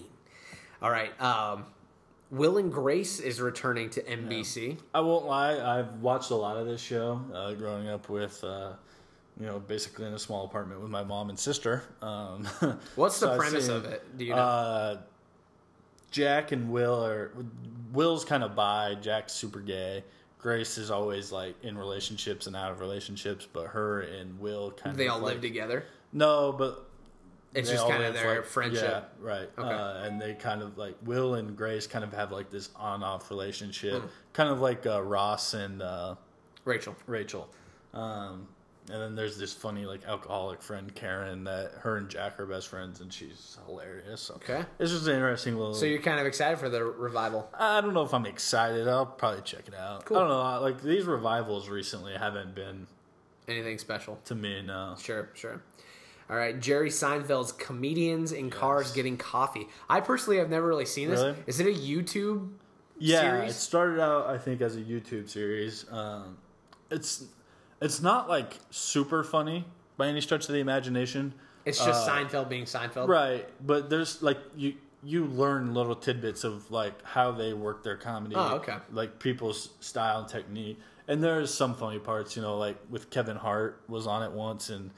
All 0.82 0.90
right. 0.90 1.18
Um, 1.20 1.64
Will 2.34 2.58
and 2.58 2.72
Grace 2.72 3.20
is 3.20 3.40
returning 3.40 3.90
to 3.90 4.02
NBC. 4.02 4.78
I 4.92 5.00
won't 5.00 5.26
lie. 5.26 5.78
I've 5.78 6.00
watched 6.00 6.30
a 6.30 6.34
lot 6.34 6.56
of 6.56 6.66
this 6.66 6.80
show 6.80 7.20
uh, 7.32 7.52
growing 7.54 7.88
up 7.88 8.08
with. 8.08 8.42
Uh, 8.42 8.72
you 9.40 9.46
know, 9.46 9.58
basically 9.58 10.06
in 10.06 10.12
a 10.12 10.18
small 10.18 10.44
apartment 10.44 10.80
with 10.80 10.90
my 10.90 11.02
mom 11.02 11.28
and 11.28 11.36
sister. 11.36 11.82
Um, 12.00 12.44
What's 12.94 13.18
the 13.18 13.26
so 13.26 13.32
I've 13.32 13.38
premise 13.40 13.66
seen- 13.66 13.74
of 13.76 13.84
it? 13.86 14.16
Do 14.16 14.24
you 14.24 14.30
know? 14.30 14.40
Uh, 14.40 14.98
Jack 16.12 16.52
and 16.52 16.70
Will 16.70 17.04
are 17.04 17.32
Will's 17.92 18.24
kind 18.24 18.44
of 18.44 18.54
bi. 18.54 18.94
Jack's 19.00 19.32
super 19.32 19.58
gay. 19.58 20.04
Grace 20.38 20.78
is 20.78 20.90
always 20.90 21.32
like 21.32 21.56
in 21.64 21.76
relationships 21.76 22.46
and 22.46 22.54
out 22.54 22.70
of 22.70 22.78
relationships, 22.78 23.48
but 23.52 23.66
her 23.68 24.02
and 24.02 24.38
Will 24.38 24.70
kind 24.70 24.84
they 24.84 24.90
of 24.90 24.96
they 24.98 25.08
all 25.08 25.18
like, 25.18 25.32
live 25.34 25.42
together. 25.42 25.84
No, 26.12 26.52
but 26.52 26.86
It's 27.54 27.70
just 27.70 27.86
kind 27.86 28.02
of 28.02 28.14
their 28.14 28.36
like- 28.36 28.44
friendship. 28.46 28.82
Yeah, 28.82 29.24
right. 29.26 29.48
Okay. 29.58 29.68
Uh, 29.68 30.04
and 30.04 30.20
they 30.20 30.34
kind 30.34 30.60
of 30.62 30.76
like 30.76 30.96
Will 31.04 31.34
and 31.34 31.56
Grace 31.56 31.86
kind 31.86 32.04
of 32.04 32.12
have 32.12 32.32
like 32.32 32.50
this 32.50 32.70
on-off 32.76 33.30
relationship, 33.30 34.02
Hmm. 34.02 34.08
kind 34.32 34.48
of 34.50 34.60
like 34.60 34.86
uh, 34.86 35.02
Ross 35.02 35.54
and 35.54 35.80
uh, 35.82 36.16
Rachel. 36.64 36.96
Rachel. 37.06 37.48
Um, 37.92 38.48
and 38.90 39.00
then 39.00 39.14
there's 39.14 39.38
this 39.38 39.52
funny 39.54 39.86
like 39.86 40.04
alcoholic 40.06 40.60
friend 40.60 40.94
Karen 40.94 41.44
that 41.44 41.70
her 41.80 41.96
and 41.96 42.08
Jack 42.08 42.38
are 42.38 42.44
best 42.44 42.68
friends, 42.68 43.00
and 43.00 43.10
she's 43.12 43.56
hilarious. 43.66 44.20
So 44.20 44.34
Okay. 44.34 44.62
it's 44.78 44.90
just 44.90 45.06
an 45.06 45.14
interesting 45.14 45.56
little. 45.56 45.72
So 45.74 45.86
you're 45.86 46.02
kind 46.02 46.20
of 46.20 46.26
excited 46.26 46.58
for 46.58 46.68
the 46.68 46.84
revival. 46.84 47.48
I 47.58 47.80
don't 47.80 47.94
know 47.94 48.02
if 48.02 48.12
I'm 48.12 48.26
excited. 48.26 48.86
I'll 48.88 49.06
probably 49.06 49.40
check 49.42 49.68
it 49.68 49.74
out. 49.74 50.04
Cool. 50.04 50.18
I 50.18 50.20
don't 50.20 50.28
know. 50.28 50.60
Like 50.60 50.82
these 50.82 51.04
revivals 51.06 51.68
recently 51.70 52.12
haven't 52.14 52.54
been 52.54 52.86
Anything 53.48 53.78
special? 53.78 54.18
to 54.26 54.34
me. 54.34 54.60
No. 54.62 54.96
Sure, 55.00 55.30
sure. 55.34 55.62
All 56.30 56.36
right, 56.36 56.58
Jerry 56.58 56.88
Seinfeld's 56.88 57.52
comedians 57.52 58.32
in 58.32 58.50
cars 58.50 58.92
getting 58.92 59.16
coffee. 59.16 59.68
I 59.88 60.00
personally 60.00 60.38
have 60.38 60.48
never 60.48 60.66
really 60.66 60.86
seen 60.86 61.10
this. 61.10 61.20
Really? 61.20 61.36
Is 61.46 61.60
it 61.60 61.66
a 61.66 61.70
YouTube? 61.70 62.38
Series? 62.38 62.52
Yeah, 62.98 63.20
series? 63.20 63.50
it 63.50 63.54
started 63.54 64.00
out 64.00 64.26
I 64.26 64.38
think 64.38 64.60
as 64.60 64.76
a 64.76 64.80
YouTube 64.80 65.28
series. 65.28 65.84
Um, 65.90 66.38
it's 66.90 67.24
it's 67.80 68.00
not 68.00 68.28
like 68.28 68.58
super 68.70 69.22
funny 69.24 69.64
by 69.96 70.06
any 70.08 70.20
stretch 70.20 70.48
of 70.48 70.54
the 70.54 70.60
imagination. 70.60 71.34
It's 71.64 71.82
just 71.84 72.08
Seinfeld 72.08 72.48
being 72.48 72.64
Seinfeld. 72.64 73.04
Uh, 73.04 73.08
Right, 73.08 73.66
but 73.66 73.90
there's 73.90 74.22
like 74.22 74.38
you 74.56 74.74
you 75.02 75.26
learn 75.26 75.74
little 75.74 75.94
tidbits 75.94 76.44
of 76.44 76.70
like 76.70 76.94
how 77.04 77.30
they 77.32 77.52
work 77.52 77.84
their 77.84 77.96
comedy. 77.96 78.34
Oh, 78.34 78.56
okay. 78.56 78.76
Like 78.92 79.18
people's 79.18 79.70
style 79.80 80.20
and 80.20 80.28
technique. 80.28 80.80
And 81.06 81.22
there's 81.22 81.52
some 81.52 81.74
funny 81.74 81.98
parts, 81.98 82.34
you 82.36 82.40
know, 82.42 82.56
like 82.56 82.78
with 82.88 83.10
Kevin 83.10 83.36
Hart 83.36 83.82
was 83.88 84.06
on 84.06 84.22
it 84.22 84.32
once 84.32 84.70
and 84.70 84.90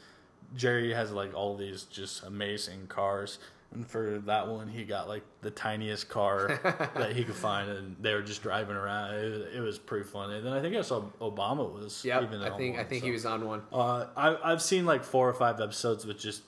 Jerry 0.57 0.93
has 0.95 1.13
like 1.13 1.35
all 1.35 1.57
these 1.57 1.85
just 1.85 2.25
amazing 2.25 2.87
cars. 2.89 3.39
And 3.75 3.87
for 3.87 4.23
that 4.27 4.47
one, 4.49 4.69
he 4.69 4.85
got 4.85 5.09
like 5.09 5.25
the 5.43 5.51
tiniest 5.51 6.09
car 6.09 6.61
that 6.95 7.15
he 7.17 7.25
could 7.25 7.35
find, 7.35 7.69
and 7.69 7.97
they 8.01 8.15
were 8.15 8.23
just 8.23 8.43
driving 8.43 8.77
around. 8.77 9.15
It, 9.15 9.25
was- 9.31 9.55
it 9.57 9.61
was 9.61 9.79
pretty 9.79 10.05
funny. 10.05 10.37
And 10.37 10.47
then 10.47 10.53
I 10.53 10.61
think 10.63 10.77
I 10.77 10.83
saw 10.83 11.03
Obama 11.21 11.71
was 11.71 12.05
Yep. 12.05 12.23
even 12.23 12.43
I 12.43 12.51
on 12.51 12.59
think 12.59 12.79
I 12.79 12.85
think 12.85 13.01
so. 13.01 13.07
he 13.07 13.13
was 13.13 13.27
on 13.27 13.45
one. 13.45 13.63
Uh, 13.73 14.07
I, 14.17 14.53
I've 14.53 14.63
seen 14.63 14.87
like 14.87 15.03
four 15.05 15.29
or 15.29 15.35
five 15.35 15.61
episodes 15.61 16.07
with 16.07 16.19
just 16.19 16.43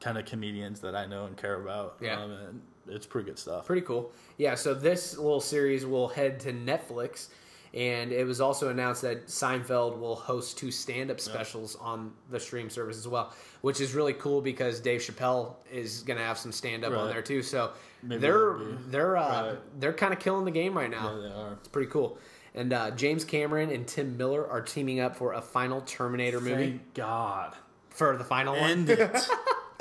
kind 0.00 0.16
of 0.18 0.24
comedians 0.24 0.80
that 0.80 0.96
I 0.96 1.04
know 1.06 1.26
and 1.26 1.36
care 1.36 1.60
about. 1.60 1.96
Yeah. 2.00 2.20
um, 2.22 2.30
and 2.32 2.62
it's 2.88 3.06
pretty 3.06 3.26
good 3.28 3.38
stuff. 3.38 3.66
Pretty 3.66 3.82
cool. 3.82 4.10
Yeah, 4.38 4.54
so 4.54 4.74
this 4.74 5.16
little 5.16 5.40
series 5.40 5.84
will 5.86 6.08
head 6.08 6.40
to 6.40 6.52
Netflix, 6.52 7.28
and 7.74 8.12
it 8.12 8.24
was 8.26 8.40
also 8.40 8.68
announced 8.68 9.02
that 9.02 9.26
Seinfeld 9.26 9.98
will 9.98 10.14
host 10.14 10.56
two 10.56 10.70
stand-up 10.70 11.18
specials 11.20 11.76
on 11.76 12.12
the 12.30 12.38
stream 12.38 12.70
service 12.70 12.96
as 12.96 13.08
well, 13.08 13.32
which 13.62 13.80
is 13.80 13.94
really 13.94 14.12
cool 14.14 14.40
because 14.40 14.78
Dave 14.80 15.00
Chappelle 15.00 15.54
is 15.72 16.02
going 16.02 16.18
to 16.18 16.24
have 16.24 16.38
some 16.38 16.52
stand-up 16.52 16.92
on 16.92 17.08
there 17.08 17.22
too. 17.22 17.42
So 17.42 17.72
Maybe 18.02 18.20
they're 18.20 18.56
they're 18.88 19.16
uh, 19.16 19.46
Right. 19.50 19.80
they're 19.80 19.92
kind 19.92 20.12
of 20.12 20.20
killing 20.20 20.44
the 20.44 20.50
game 20.52 20.76
right 20.76 20.90
now. 20.90 21.14
Yeah, 21.16 21.20
they 21.28 21.34
are. 21.34 21.52
It's 21.54 21.68
pretty 21.68 21.90
cool. 21.90 22.18
And 22.54 22.72
uh, 22.72 22.92
James 22.92 23.24
Cameron 23.24 23.70
and 23.70 23.84
Tim 23.86 24.16
Miller 24.16 24.48
are 24.48 24.60
teaming 24.62 25.00
up 25.00 25.16
for 25.16 25.32
a 25.32 25.40
final 25.42 25.80
Terminator 25.80 26.40
movie 26.40 26.80
God. 26.94 27.54
for 27.90 28.16
the 28.16 28.22
final 28.24 28.54
one. 28.56 28.88
It. 28.88 28.98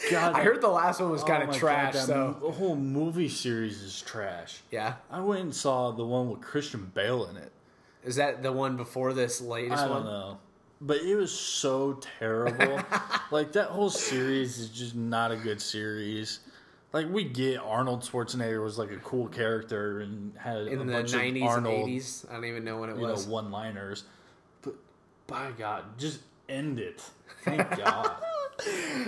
God, 0.09 0.33
I 0.33 0.43
heard 0.43 0.59
the 0.59 0.67
last 0.69 0.99
one 0.99 1.11
was 1.11 1.21
oh 1.23 1.27
kind 1.27 1.47
of 1.47 1.55
trash. 1.55 1.93
God, 1.93 2.05
so 2.07 2.35
the 2.41 2.51
whole 2.51 2.75
movie 2.75 3.29
series 3.29 3.81
is 3.83 4.01
trash. 4.01 4.61
yeah, 4.71 4.95
I 5.11 5.21
went 5.21 5.41
and 5.41 5.53
saw 5.55 5.91
the 5.91 6.03
one 6.03 6.29
with 6.31 6.41
Christian 6.41 6.91
Bale 6.95 7.27
in 7.27 7.37
it. 7.37 7.51
Is 8.05 8.15
that 8.17 8.43
the 8.43 8.51
one 8.51 8.77
before 8.77 9.13
this 9.13 9.41
latest 9.41 9.83
I 9.83 9.89
one? 9.89 10.03
don't 10.03 10.11
know, 10.11 10.37
but 10.81 10.97
it 10.97 11.15
was 11.15 11.31
so 11.31 11.99
terrible. 12.19 12.79
like 13.31 13.51
that 13.53 13.67
whole 13.69 13.89
series 13.89 14.59
is 14.59 14.69
just 14.69 14.95
not 14.95 15.31
a 15.31 15.37
good 15.37 15.61
series. 15.61 16.39
Like 16.91 17.07
we 17.09 17.23
get 17.23 17.57
Arnold 17.59 18.01
Schwarzenegger 18.01 18.63
was 18.63 18.77
like 18.77 18.91
a 18.91 18.97
cool 18.97 19.27
character 19.27 20.01
and 20.01 20.31
had 20.37 20.57
a 20.57 20.65
In 20.67 20.79
the 20.85 20.93
bunch 20.93 21.13
nineties 21.13 21.43
of 21.51 21.57
and 21.57 21.67
eighties, 21.67 22.25
I 22.29 22.33
don't 22.35 22.45
even 22.45 22.63
know 22.63 22.77
when 22.79 22.89
it 22.91 22.97
you 22.97 23.01
know, 23.07 23.13
was. 23.13 23.25
one-liners. 23.27 24.03
But 24.61 24.75
by 25.25 25.51
God, 25.57 25.97
just 25.97 26.19
end 26.49 26.79
it. 26.79 27.03
Thank 27.43 27.77
God. 27.77 28.11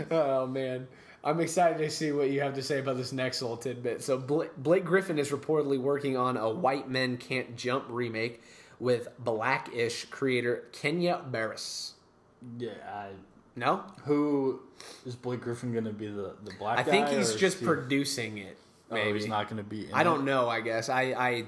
Oh 0.09 0.47
man, 0.47 0.87
I'm 1.23 1.39
excited 1.39 1.77
to 1.77 1.89
see 1.89 2.11
what 2.11 2.29
you 2.31 2.41
have 2.41 2.55
to 2.55 2.63
say 2.63 2.79
about 2.79 2.97
this 2.97 3.13
next 3.13 3.41
little 3.43 3.55
tidbit. 3.55 4.01
So 4.03 4.17
Blake 4.17 4.83
Griffin 4.83 5.19
is 5.19 5.29
reportedly 5.29 5.79
working 5.79 6.17
on 6.17 6.35
a 6.35 6.49
White 6.49 6.89
Men 6.89 7.15
Can't 7.17 7.55
Jump 7.55 7.85
remake 7.87 8.41
with 8.79 9.07
Blackish 9.19 10.05
creator 10.05 10.65
Kenya 10.71 11.21
Barris. 11.31 11.93
Yeah, 12.57 12.71
I, 12.91 13.09
No, 13.55 13.83
who 14.03 14.61
is 15.05 15.15
Blake 15.15 15.41
Griffin 15.41 15.71
going 15.71 15.85
to 15.85 15.93
be 15.93 16.07
the 16.07 16.35
the 16.43 16.51
black 16.59 16.77
I 16.79 16.83
think 16.83 17.07
or 17.07 17.17
he's 17.17 17.35
just 17.35 17.59
he- 17.59 17.65
producing 17.65 18.37
it. 18.37 18.57
oh, 18.91 18.95
Maybe 18.95 19.19
he's 19.19 19.27
not 19.27 19.45
going 19.49 19.57
to 19.57 19.67
be. 19.69 19.87
In 19.87 19.93
I 19.93 20.03
don't 20.03 20.21
it? 20.21 20.25
know. 20.25 20.47
I 20.49 20.61
guess 20.61 20.89
I 20.89 21.01
I 21.13 21.45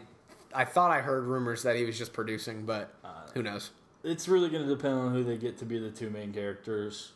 I 0.54 0.66
thought 0.66 0.92
I 0.92 1.02
heard 1.02 1.26
rumors 1.26 1.64
that 1.64 1.76
he 1.76 1.84
was 1.86 1.98
just 1.98 2.14
producing, 2.14 2.66
but 2.66 2.94
Uh, 3.04 3.10
who 3.34 3.44
knows? 3.44 3.72
It's 4.04 4.28
really 4.28 4.50
going 4.50 4.64
to 4.66 4.70
depend 4.74 4.94
on 4.96 5.12
who 5.14 5.24
they 5.24 5.38
get 5.38 5.58
to 5.58 5.66
be 5.66 5.78
the 5.80 5.92
two 5.92 6.10
main 6.10 6.32
characters. 6.34 7.12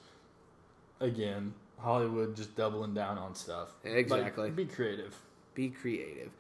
Again, 1.00 1.54
Hollywood 1.80 2.36
just 2.36 2.56
doubling 2.56 2.94
down 2.94 3.18
on 3.18 3.34
stuff. 3.34 3.70
Like, 3.84 3.94
Exactly. 3.96 4.52
be 4.52 4.66
creative. 4.66 5.16
Be 5.56 5.70
creative. 5.70 6.32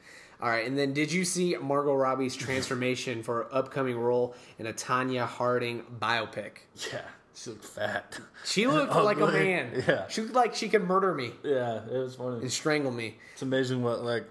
All 0.42 0.50
right, 0.50 0.66
and 0.66 0.78
then 0.78 0.94
did 0.94 1.12
you 1.12 1.24
see 1.24 1.56
Margot 1.62 1.94
Robbie's 1.94 2.36
transformation 2.36 3.22
for 3.22 3.44
her 3.44 3.56
upcoming 3.56 3.98
role 3.98 4.34
in 4.58 4.66
a 4.66 4.74
Tonya 4.74 5.28
Harding 5.28 5.84
biopic? 6.00 6.52
Yeah, 6.92 7.02
she 7.36 7.52
looked 7.52 7.66
fat. 7.66 8.20
She 8.44 8.66
looked 8.66 8.96
oh, 8.96 9.04
like 9.04 9.20
a 9.20 9.28
man. 9.28 9.84
Yeah. 9.88 10.08
She 10.08 10.22
looked 10.22 10.34
like 10.34 10.56
she 10.56 10.68
could 10.68 10.84
murder 10.84 11.14
me 11.14 11.32
yeah, 11.44 11.82
it 11.86 11.92
was 11.98 12.16
funny. 12.16 12.42
and 12.42 12.52
strangle 12.52 12.92
me. 12.92 13.18
It's 13.34 13.42
amazing 13.42 13.84
what 13.84 14.04
like. 14.04 14.26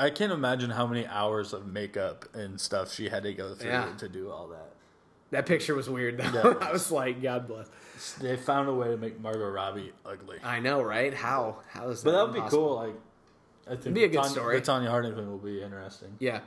I 0.00 0.10
can't 0.10 0.30
imagine 0.30 0.70
how 0.70 0.86
many 0.86 1.06
hours 1.06 1.52
of 1.52 1.66
makeup 1.66 2.24
and 2.32 2.60
stuff 2.60 2.92
she 2.92 3.08
had 3.08 3.24
to 3.24 3.32
go 3.34 3.54
through 3.54 3.70
Yeah. 3.70 3.92
to 3.98 4.08
do 4.08 4.30
all 4.30 4.46
that. 4.48 4.70
That 5.30 5.44
picture 5.46 5.74
was 5.74 5.90
weird 5.90 6.18
though. 6.18 6.30
Yeah, 6.32 6.50
it 6.52 6.58
I 6.62 6.72
was 6.72 6.90
like, 6.92 7.20
God 7.20 7.48
bless. 7.48 7.68
They 8.20 8.36
found 8.36 8.68
a 8.68 8.74
way 8.74 8.88
to 8.88 8.96
make 8.96 9.20
Margot 9.20 9.48
Robbie 9.50 9.92
ugly. 10.06 10.38
I 10.44 10.60
know, 10.60 10.82
right? 10.82 11.12
How? 11.12 11.58
How 11.68 11.88
is 11.88 12.02
that? 12.02 12.10
But 12.10 12.16
that 12.16 12.32
would 12.32 12.44
be 12.44 12.48
cool. 12.50 12.76
Like, 12.76 12.94
I 13.70 13.76
think 13.76 13.94
be 13.94 14.04
a 14.04 14.08
good 14.08 14.16
Tanya, 14.18 14.30
story. 14.30 14.60
The 14.60 14.72
Tonya 14.72 14.88
Harding 14.88 15.14
thing 15.14 15.28
will 15.30 15.38
be 15.38 15.62
interesting. 15.62 16.16
Yeah. 16.18 16.40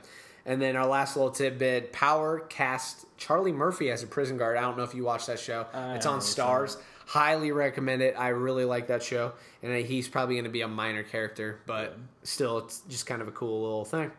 And 0.44 0.60
then 0.60 0.74
our 0.76 0.86
last 0.86 1.16
little 1.16 1.30
tidbit: 1.30 1.92
Power 1.92 2.40
cast 2.40 3.06
Charlie 3.16 3.52
Murphy 3.52 3.90
as 3.90 4.02
a 4.02 4.06
prison 4.06 4.36
guard. 4.36 4.56
I 4.56 4.62
don't 4.62 4.76
know 4.76 4.82
if 4.82 4.94
you 4.94 5.04
watched 5.04 5.28
that 5.28 5.38
show. 5.38 5.66
I 5.72 5.94
it's 5.94 6.06
on 6.06 6.18
Starz. 6.20 6.76
Highly 7.06 7.52
recommend 7.52 8.02
it. 8.02 8.14
I 8.18 8.28
really 8.28 8.64
like 8.64 8.86
that 8.88 9.02
show, 9.02 9.32
and 9.62 9.84
he's 9.84 10.08
probably 10.08 10.36
going 10.36 10.44
to 10.44 10.50
be 10.50 10.62
a 10.62 10.68
minor 10.68 11.02
character, 11.02 11.60
but 11.66 11.96
still, 12.22 12.58
it's 12.58 12.80
just 12.88 13.06
kind 13.06 13.20
of 13.22 13.28
a 13.28 13.32
cool 13.32 13.60
little 13.62 13.84
thing. 13.84 14.10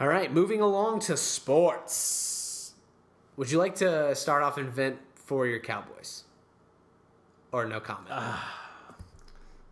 All 0.00 0.08
right, 0.08 0.32
moving 0.32 0.60
along 0.60 1.00
to 1.00 1.16
sports. 1.16 2.72
Would 3.36 3.50
you 3.50 3.58
like 3.58 3.76
to 3.76 4.14
start 4.14 4.42
off 4.42 4.58
and 4.58 4.68
vent 4.70 4.98
for 5.14 5.46
your 5.46 5.60
Cowboys, 5.60 6.24
or 7.52 7.66
no 7.66 7.78
comment? 7.80 8.14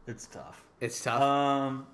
It's 0.06 0.26
tough. 0.26 0.64
it's 0.80 1.02
tough. 1.02 1.22
Um, 1.22 1.86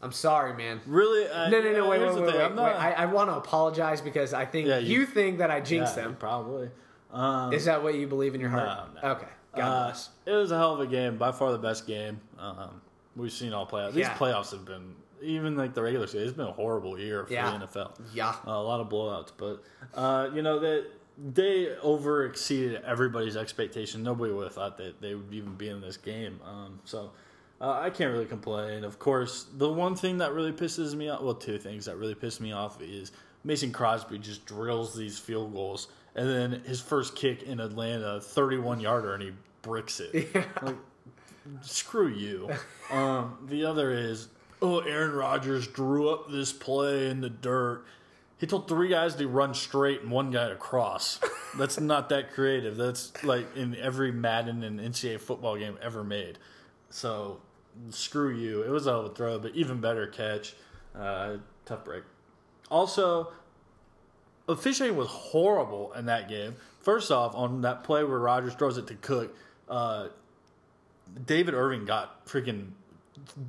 I'm 0.00 0.12
sorry, 0.12 0.54
man. 0.54 0.80
really? 0.86 1.28
I, 1.30 1.48
No, 1.50 1.60
no, 1.60 1.72
no. 1.72 1.88
Wait, 1.88 2.00
wait, 2.00 2.14
wait. 2.14 2.22
wait, 2.22 2.40
I'm 2.40 2.54
not- 2.54 2.64
wait. 2.66 2.80
I, 2.80 2.92
I 2.92 3.06
want 3.06 3.30
to 3.30 3.36
apologize 3.36 4.00
because 4.00 4.32
I 4.32 4.44
think 4.44 4.68
Yeah, 4.68 4.78
you, 4.78 5.00
you- 5.00 5.06
think 5.06 5.38
that 5.38 5.50
I 5.50 5.60
jinxed 5.60 5.96
yeah, 5.96 6.04
them. 6.04 6.16
Probably. 6.16 6.70
Um, 7.12 7.52
Is 7.52 7.64
that 7.64 7.82
what 7.82 7.94
you 7.94 8.06
believe 8.06 8.34
in 8.34 8.40
your 8.40 8.50
heart? 8.50 8.90
No, 8.94 9.02
no. 9.02 9.14
Okay. 9.16 9.26
God 9.56 9.62
uh, 9.64 9.84
bless. 9.86 10.10
it 10.26 10.32
was 10.32 10.50
a 10.52 10.56
hell 10.58 10.74
of 10.74 10.80
a 10.80 10.86
game. 10.86 11.16
By 11.16 11.32
far 11.32 11.52
the 11.52 11.58
best 11.58 11.86
game. 11.86 12.20
Um, 12.38 12.80
we've 13.16 13.32
seen 13.32 13.52
all 13.52 13.66
playoffs. 13.66 13.94
These 13.94 14.06
playoffs 14.08 14.50
have 14.52 14.64
been 14.64 14.94
even 15.22 15.56
like 15.56 15.74
the 15.74 15.82
regular 15.82 16.06
season. 16.06 16.28
It's 16.28 16.36
been 16.36 16.46
a 16.46 16.52
horrible 16.52 16.98
year 16.98 17.24
for 17.24 17.30
the 17.30 17.36
NFL. 17.36 17.92
Yeah. 18.14 18.28
Uh, 18.46 18.50
a 18.52 18.62
lot 18.62 18.80
of 18.80 18.88
blowouts, 18.88 19.32
but 19.36 19.64
uh, 19.94 20.28
you 20.34 20.42
know 20.42 20.58
that 20.60 20.86
they 21.34 21.74
over 21.82 22.26
exceeded 22.26 22.82
everybody's 22.84 23.36
expectation. 23.36 24.02
Nobody 24.02 24.32
would 24.32 24.44
have 24.44 24.52
thought 24.54 24.76
that 24.76 25.00
they 25.00 25.14
would 25.14 25.32
even 25.32 25.54
be 25.54 25.68
in 25.68 25.80
this 25.80 25.96
game. 25.96 26.38
Um, 26.44 26.78
so 26.84 27.10
uh, 27.60 27.80
I 27.82 27.90
can't 27.90 28.12
really 28.12 28.26
complain. 28.26 28.84
Of 28.84 28.98
course, 28.98 29.46
the 29.56 29.70
one 29.70 29.96
thing 29.96 30.18
that 30.18 30.32
really 30.32 30.52
pisses 30.52 30.94
me 30.94 31.08
off, 31.08 31.22
well, 31.22 31.34
two 31.34 31.58
things 31.58 31.86
that 31.86 31.96
really 31.96 32.14
piss 32.14 32.40
me 32.40 32.52
off 32.52 32.80
is 32.80 33.12
Mason 33.44 33.72
Crosby 33.72 34.18
just 34.18 34.46
drills 34.46 34.94
these 34.94 35.18
field 35.18 35.52
goals, 35.52 35.88
and 36.14 36.28
then 36.28 36.62
his 36.64 36.80
first 36.80 37.16
kick 37.16 37.42
in 37.42 37.60
Atlanta, 37.60 38.20
thirty-one 38.20 38.80
yarder, 38.80 39.14
and 39.14 39.22
he 39.22 39.32
bricks 39.62 40.00
it. 40.00 40.28
Like, 40.62 40.76
screw 41.62 42.08
you. 42.08 42.50
Um, 42.90 43.38
the 43.46 43.64
other 43.64 43.90
is, 43.90 44.28
oh, 44.60 44.80
Aaron 44.80 45.12
Rodgers 45.12 45.66
drew 45.66 46.10
up 46.10 46.30
this 46.30 46.52
play 46.52 47.08
in 47.08 47.22
the 47.22 47.30
dirt. 47.30 47.84
He 48.38 48.46
told 48.46 48.68
three 48.68 48.88
guys 48.88 49.14
to 49.16 49.26
run 49.26 49.54
straight 49.54 50.02
and 50.02 50.10
one 50.10 50.30
guy 50.30 50.48
to 50.48 50.56
cross. 50.56 51.20
That's 51.56 51.80
not 51.80 52.10
that 52.10 52.32
creative. 52.32 52.76
That's 52.76 53.24
like 53.24 53.56
in 53.56 53.74
every 53.76 54.12
Madden 54.12 54.62
and 54.62 54.78
NCAA 54.78 55.20
football 55.20 55.56
game 55.56 55.78
ever 55.82 56.04
made. 56.04 56.38
So 56.90 57.40
screw 57.90 58.34
you. 58.34 58.62
It 58.62 58.70
was 58.70 58.86
a 58.86 58.90
hell 58.90 59.00
of 59.00 59.12
a 59.12 59.14
throw, 59.14 59.38
but 59.38 59.54
even 59.54 59.80
better 59.80 60.06
catch. 60.06 60.54
Uh, 60.94 61.36
tough 61.64 61.84
break. 61.84 62.02
Also, 62.70 63.32
officiating 64.48 64.96
was 64.96 65.08
horrible 65.08 65.92
in 65.92 66.06
that 66.06 66.28
game. 66.28 66.56
First 66.80 67.10
off, 67.10 67.34
on 67.34 67.62
that 67.62 67.84
play 67.84 68.04
where 68.04 68.18
Rodgers 68.18 68.54
throws 68.54 68.78
it 68.78 68.86
to 68.88 68.94
Cook, 68.94 69.36
uh, 69.68 70.08
David 71.26 71.54
Irving 71.54 71.84
got 71.84 72.26
freaking 72.26 72.68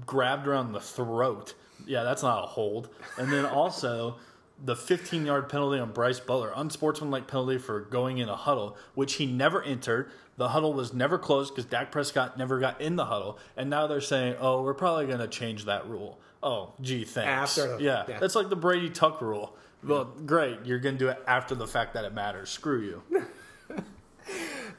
grabbed 0.06 0.48
around 0.48 0.74
the 0.74 0.80
throat. 0.80 1.54
Yeah, 1.86 2.04
that's 2.04 2.24
not 2.24 2.44
a 2.44 2.48
hold. 2.48 2.90
And 3.18 3.32
then 3.32 3.46
also 3.46 4.16
the 4.64 4.76
15 4.76 5.26
yard 5.26 5.50
penalty 5.50 5.80
on 5.80 5.92
Brice 5.92 6.20
Butler, 6.20 6.52
unsportsmanlike 6.56 7.28
penalty 7.28 7.58
for 7.58 7.82
going 7.82 8.18
in 8.18 8.30
a 8.30 8.36
huddle, 8.36 8.78
which 8.96 9.14
he 9.16 9.26
never 9.26 9.62
entered. 9.64 10.12
The 10.40 10.48
huddle 10.48 10.72
was 10.72 10.94
never 10.94 11.18
closed 11.18 11.54
because 11.54 11.70
Dak 11.70 11.92
Prescott 11.92 12.38
never 12.38 12.60
got 12.60 12.80
in 12.80 12.96
the 12.96 13.04
huddle. 13.04 13.38
And 13.58 13.70
now 13.70 13.88
they're 13.88 14.00
saying, 14.00 14.38
oh, 14.40 14.64
we're 14.64 14.74
probably 14.74 15.06
going 15.06 15.20
to 15.20 15.28
change 15.28 15.66
that 15.66 15.86
rule. 15.90 16.18
Oh, 16.42 16.72
gee, 16.80 17.04
thanks. 17.04 17.58
After 17.58 17.76
the- 17.76 17.84
yeah, 17.84 18.06
yeah. 18.08 18.20
that's 18.20 18.36
like 18.36 18.48
the 18.48 18.56
Brady 18.56 18.90
Tuck 18.90 19.20
rule. 19.20 19.54
Well, 19.84 20.06
great. 20.26 20.60
You're 20.64 20.80
going 20.80 20.96
to 20.96 21.00
do 21.00 21.10
it 21.10 21.22
after 21.28 21.56
the 21.56 21.68
fact 21.68 21.94
that 21.96 22.06
it 22.06 22.14
matters. 22.14 22.50
Screw 22.50 22.82
you. 22.82 23.04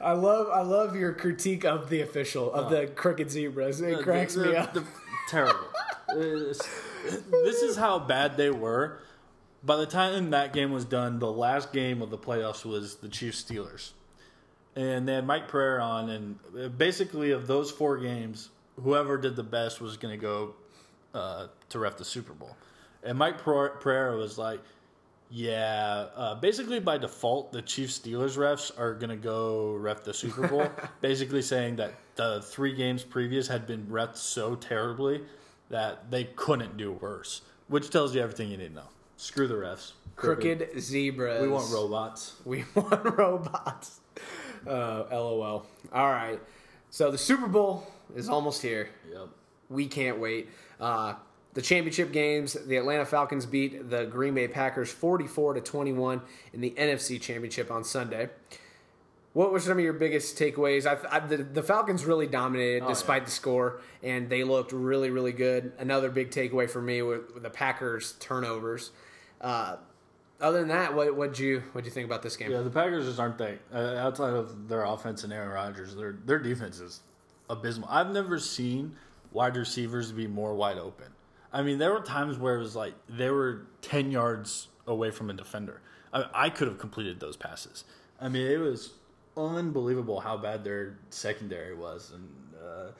I 0.01 0.13
love 0.13 0.47
I 0.51 0.61
love 0.61 0.95
your 0.95 1.13
critique 1.13 1.63
of 1.63 1.89
the 1.89 2.01
official 2.01 2.51
of 2.51 2.71
the 2.71 2.81
oh. 2.81 2.87
crooked 2.87 3.29
zebras. 3.29 3.81
It 3.81 4.01
cracks 4.01 4.33
The- 4.33 4.45
me 4.45 4.55
up. 4.55 4.73
the- 4.73 4.83
terrible. 5.29 5.67
This 6.15 7.61
is 7.61 7.77
how 7.77 7.99
bad 7.99 8.35
they 8.35 8.49
were. 8.49 8.97
By 9.63 9.75
the 9.75 9.85
time 9.85 10.31
that 10.31 10.53
game 10.53 10.71
was 10.71 10.85
done, 10.85 11.19
the 11.19 11.31
last 11.31 11.71
game 11.71 12.01
of 12.01 12.09
the 12.09 12.17
playoffs 12.17 12.65
was 12.65 12.95
the 12.95 13.09
Chiefs 13.09 13.43
Steelers, 13.43 13.91
and 14.75 15.07
they 15.07 15.13
had 15.13 15.25
Mike 15.25 15.47
Pereira 15.47 15.83
on, 15.83 16.09
and 16.09 16.39
uh, 16.59 16.67
basically 16.69 17.31
of 17.31 17.47
those 17.47 17.71
four 17.71 17.97
games, 17.97 18.49
whoever 18.81 19.17
did 19.17 19.35
the 19.35 19.43
best 19.43 19.81
was 19.81 19.97
going 19.97 20.17
to 20.17 20.21
go 20.21 20.53
uh, 21.13 21.47
to 21.69 21.79
ref 21.79 21.97
the 21.97 22.05
Super 22.05 22.33
Bowl, 22.33 22.55
and 23.03 23.17
Mike 23.17 23.37
Pereira 23.39 23.77
Pereira 23.79 24.17
was 24.17 24.37
like. 24.37 24.59
Yeah, 25.33 26.07
uh, 26.13 26.35
basically 26.35 26.81
by 26.81 26.97
default, 26.97 27.53
the 27.53 27.61
Chiefs 27.61 27.97
Steelers 27.97 28.35
refs 28.35 28.77
are 28.77 28.93
going 28.93 29.11
to 29.11 29.15
go 29.15 29.75
ref 29.75 30.03
the 30.03 30.13
Super 30.13 30.45
Bowl. 30.45 30.69
basically 30.99 31.41
saying 31.41 31.77
that 31.77 31.93
the 32.17 32.41
three 32.41 32.73
games 32.75 33.03
previous 33.03 33.47
had 33.47 33.65
been 33.65 33.85
refed 33.85 34.17
so 34.17 34.55
terribly 34.55 35.21
that 35.69 36.11
they 36.11 36.25
couldn't 36.25 36.75
do 36.75 36.91
worse, 36.91 37.43
which 37.69 37.89
tells 37.89 38.13
you 38.13 38.21
everything 38.21 38.51
you 38.51 38.57
need 38.57 38.67
to 38.67 38.73
know. 38.73 38.89
Screw 39.15 39.47
the 39.47 39.53
refs. 39.53 39.93
crooked 40.17 40.77
zebras. 40.77 41.41
We 41.41 41.47
want 41.47 41.71
robots. 41.71 42.35
We 42.43 42.65
want 42.75 43.17
robots. 43.17 44.00
Uh, 44.67 45.03
LOL. 45.11 45.65
All 45.93 46.09
right. 46.09 46.39
So 46.89 47.11
the 47.11 47.17
Super 47.17 47.47
Bowl 47.47 47.87
is 48.15 48.29
almost 48.29 48.61
here. 48.61 48.89
Yep. 49.11 49.29
We 49.69 49.87
can't 49.87 50.19
wait. 50.19 50.49
Uh, 50.79 51.13
the 51.53 51.61
championship 51.61 52.11
games, 52.11 52.53
the 52.53 52.77
Atlanta 52.77 53.05
Falcons 53.05 53.45
beat 53.45 53.89
the 53.89 54.05
Green 54.05 54.33
Bay 54.33 54.47
Packers 54.47 54.91
44 54.91 55.55
to 55.55 55.61
21 55.61 56.21
in 56.53 56.61
the 56.61 56.71
NFC 56.71 57.19
Championship 57.19 57.71
on 57.71 57.83
Sunday. 57.83 58.29
What 59.33 59.51
were 59.51 59.59
some 59.59 59.77
of 59.77 59.83
your 59.83 59.93
biggest 59.93 60.37
takeaways? 60.37 60.85
I, 60.85 60.97
I, 61.09 61.19
the, 61.19 61.37
the 61.37 61.63
Falcons 61.63 62.03
really 62.03 62.27
dominated 62.27 62.85
despite 62.87 63.25
the 63.25 63.31
score, 63.31 63.79
and 64.03 64.29
they 64.29 64.43
looked 64.43 64.73
really, 64.73 65.09
really 65.09 65.31
good. 65.31 65.71
Another 65.79 66.09
big 66.09 66.31
takeaway 66.31 66.69
for 66.69 66.81
me 66.81 67.01
were 67.01 67.21
the 67.37 67.49
Packers' 67.49 68.13
turnovers. 68.19 68.91
Uh, 69.39 69.77
other 70.41 70.59
than 70.59 70.69
that, 70.69 70.93
what 70.95 71.15
would 71.15 71.37
you 71.37 71.63
what 71.73 71.85
you 71.85 71.91
think 71.91 72.05
about 72.05 72.21
this 72.21 72.35
game? 72.35 72.51
Yeah, 72.51 72.61
the 72.61 72.69
Packers 72.69 73.05
just 73.05 73.19
aren't 73.19 73.37
that 73.37 73.59
uh, 73.73 73.95
outside 73.97 74.33
of 74.33 74.67
their 74.67 74.83
offense 74.83 75.23
and 75.23 75.31
Aaron 75.31 75.49
Rodgers. 75.49 75.95
Their 75.95 76.13
their 76.25 76.39
defense 76.39 76.79
is 76.79 77.01
abysmal. 77.49 77.87
I've 77.89 78.11
never 78.11 78.39
seen 78.39 78.95
wide 79.31 79.55
receivers 79.55 80.11
be 80.11 80.27
more 80.27 80.55
wide 80.55 80.77
open. 80.77 81.07
I 81.53 81.61
mean, 81.61 81.77
there 81.77 81.91
were 81.91 82.01
times 82.01 82.37
where 82.37 82.55
it 82.55 82.59
was 82.59 82.75
like 82.75 82.93
they 83.09 83.29
were 83.29 83.67
ten 83.81 84.11
yards 84.11 84.67
away 84.87 85.11
from 85.11 85.29
a 85.29 85.33
defender. 85.33 85.81
I, 86.13 86.25
I 86.33 86.49
could 86.49 86.67
have 86.67 86.79
completed 86.79 87.19
those 87.19 87.37
passes. 87.37 87.83
I 88.19 88.29
mean, 88.29 88.47
it 88.47 88.57
was 88.57 88.93
unbelievable 89.37 90.19
how 90.19 90.37
bad 90.37 90.63
their 90.63 90.97
secondary 91.09 91.75
was, 91.75 92.11
and 92.13 92.29
uh, 92.61 92.91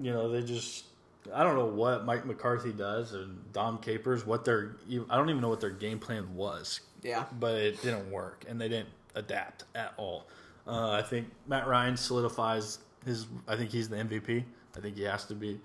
you 0.00 0.12
know 0.12 0.30
they 0.30 0.42
just. 0.42 0.84
I 1.34 1.42
don't 1.42 1.56
know 1.56 1.66
what 1.66 2.04
Mike 2.04 2.24
McCarthy 2.24 2.72
does 2.72 3.12
and 3.12 3.52
Dom 3.52 3.78
Capers. 3.78 4.26
What 4.26 4.44
their 4.44 4.76
I 5.08 5.16
don't 5.16 5.30
even 5.30 5.40
know 5.40 5.48
what 5.48 5.60
their 5.60 5.70
game 5.70 5.98
plan 5.98 6.34
was. 6.34 6.80
Yeah. 7.02 7.24
but 7.38 7.54
it 7.54 7.80
didn't 7.82 8.10
work, 8.10 8.44
and 8.48 8.60
they 8.60 8.68
didn't 8.68 8.90
adapt 9.14 9.64
at 9.74 9.94
all. 9.96 10.26
Uh, 10.66 10.90
I 10.90 11.02
think 11.02 11.28
Matt 11.46 11.66
Ryan 11.66 11.96
solidifies 11.96 12.78
his. 13.04 13.26
I 13.48 13.56
think 13.56 13.70
he's 13.70 13.88
the 13.88 13.96
MVP. 13.96 14.44
I 14.76 14.80
think 14.80 14.96
he 14.96 15.02
has 15.04 15.24
to 15.26 15.34
be. 15.34 15.60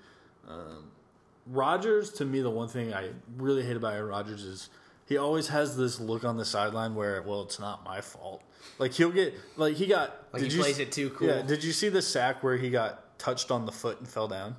Um, 0.47 0.91
Rodgers, 1.47 2.11
to 2.13 2.25
me, 2.25 2.41
the 2.41 2.49
one 2.49 2.67
thing 2.67 2.93
I 2.93 3.09
really 3.37 3.63
hate 3.63 3.75
about 3.75 3.93
Aaron 3.93 4.07
Rodgers 4.07 4.43
is 4.43 4.69
he 5.05 5.17
always 5.17 5.47
has 5.49 5.77
this 5.77 5.99
look 5.99 6.23
on 6.23 6.37
the 6.37 6.45
sideline 6.45 6.95
where, 6.95 7.21
well, 7.21 7.43
it's 7.43 7.59
not 7.59 7.83
my 7.85 8.01
fault. 8.01 8.41
Like 8.79 8.93
he'll 8.93 9.11
get 9.11 9.35
like 9.57 9.75
he 9.75 9.85
got. 9.85 10.25
Like 10.33 10.41
did 10.41 10.51
he 10.51 10.57
you 10.57 10.63
plays 10.63 10.79
it 10.79 10.91
too 10.91 11.11
cool. 11.11 11.27
Yeah. 11.27 11.41
Did 11.43 11.63
you 11.63 11.71
see 11.71 11.89
the 11.89 12.01
sack 12.01 12.43
where 12.43 12.57
he 12.57 12.69
got 12.69 13.19
touched 13.19 13.51
on 13.51 13.65
the 13.65 13.71
foot 13.71 13.99
and 13.99 14.07
fell 14.07 14.27
down? 14.27 14.55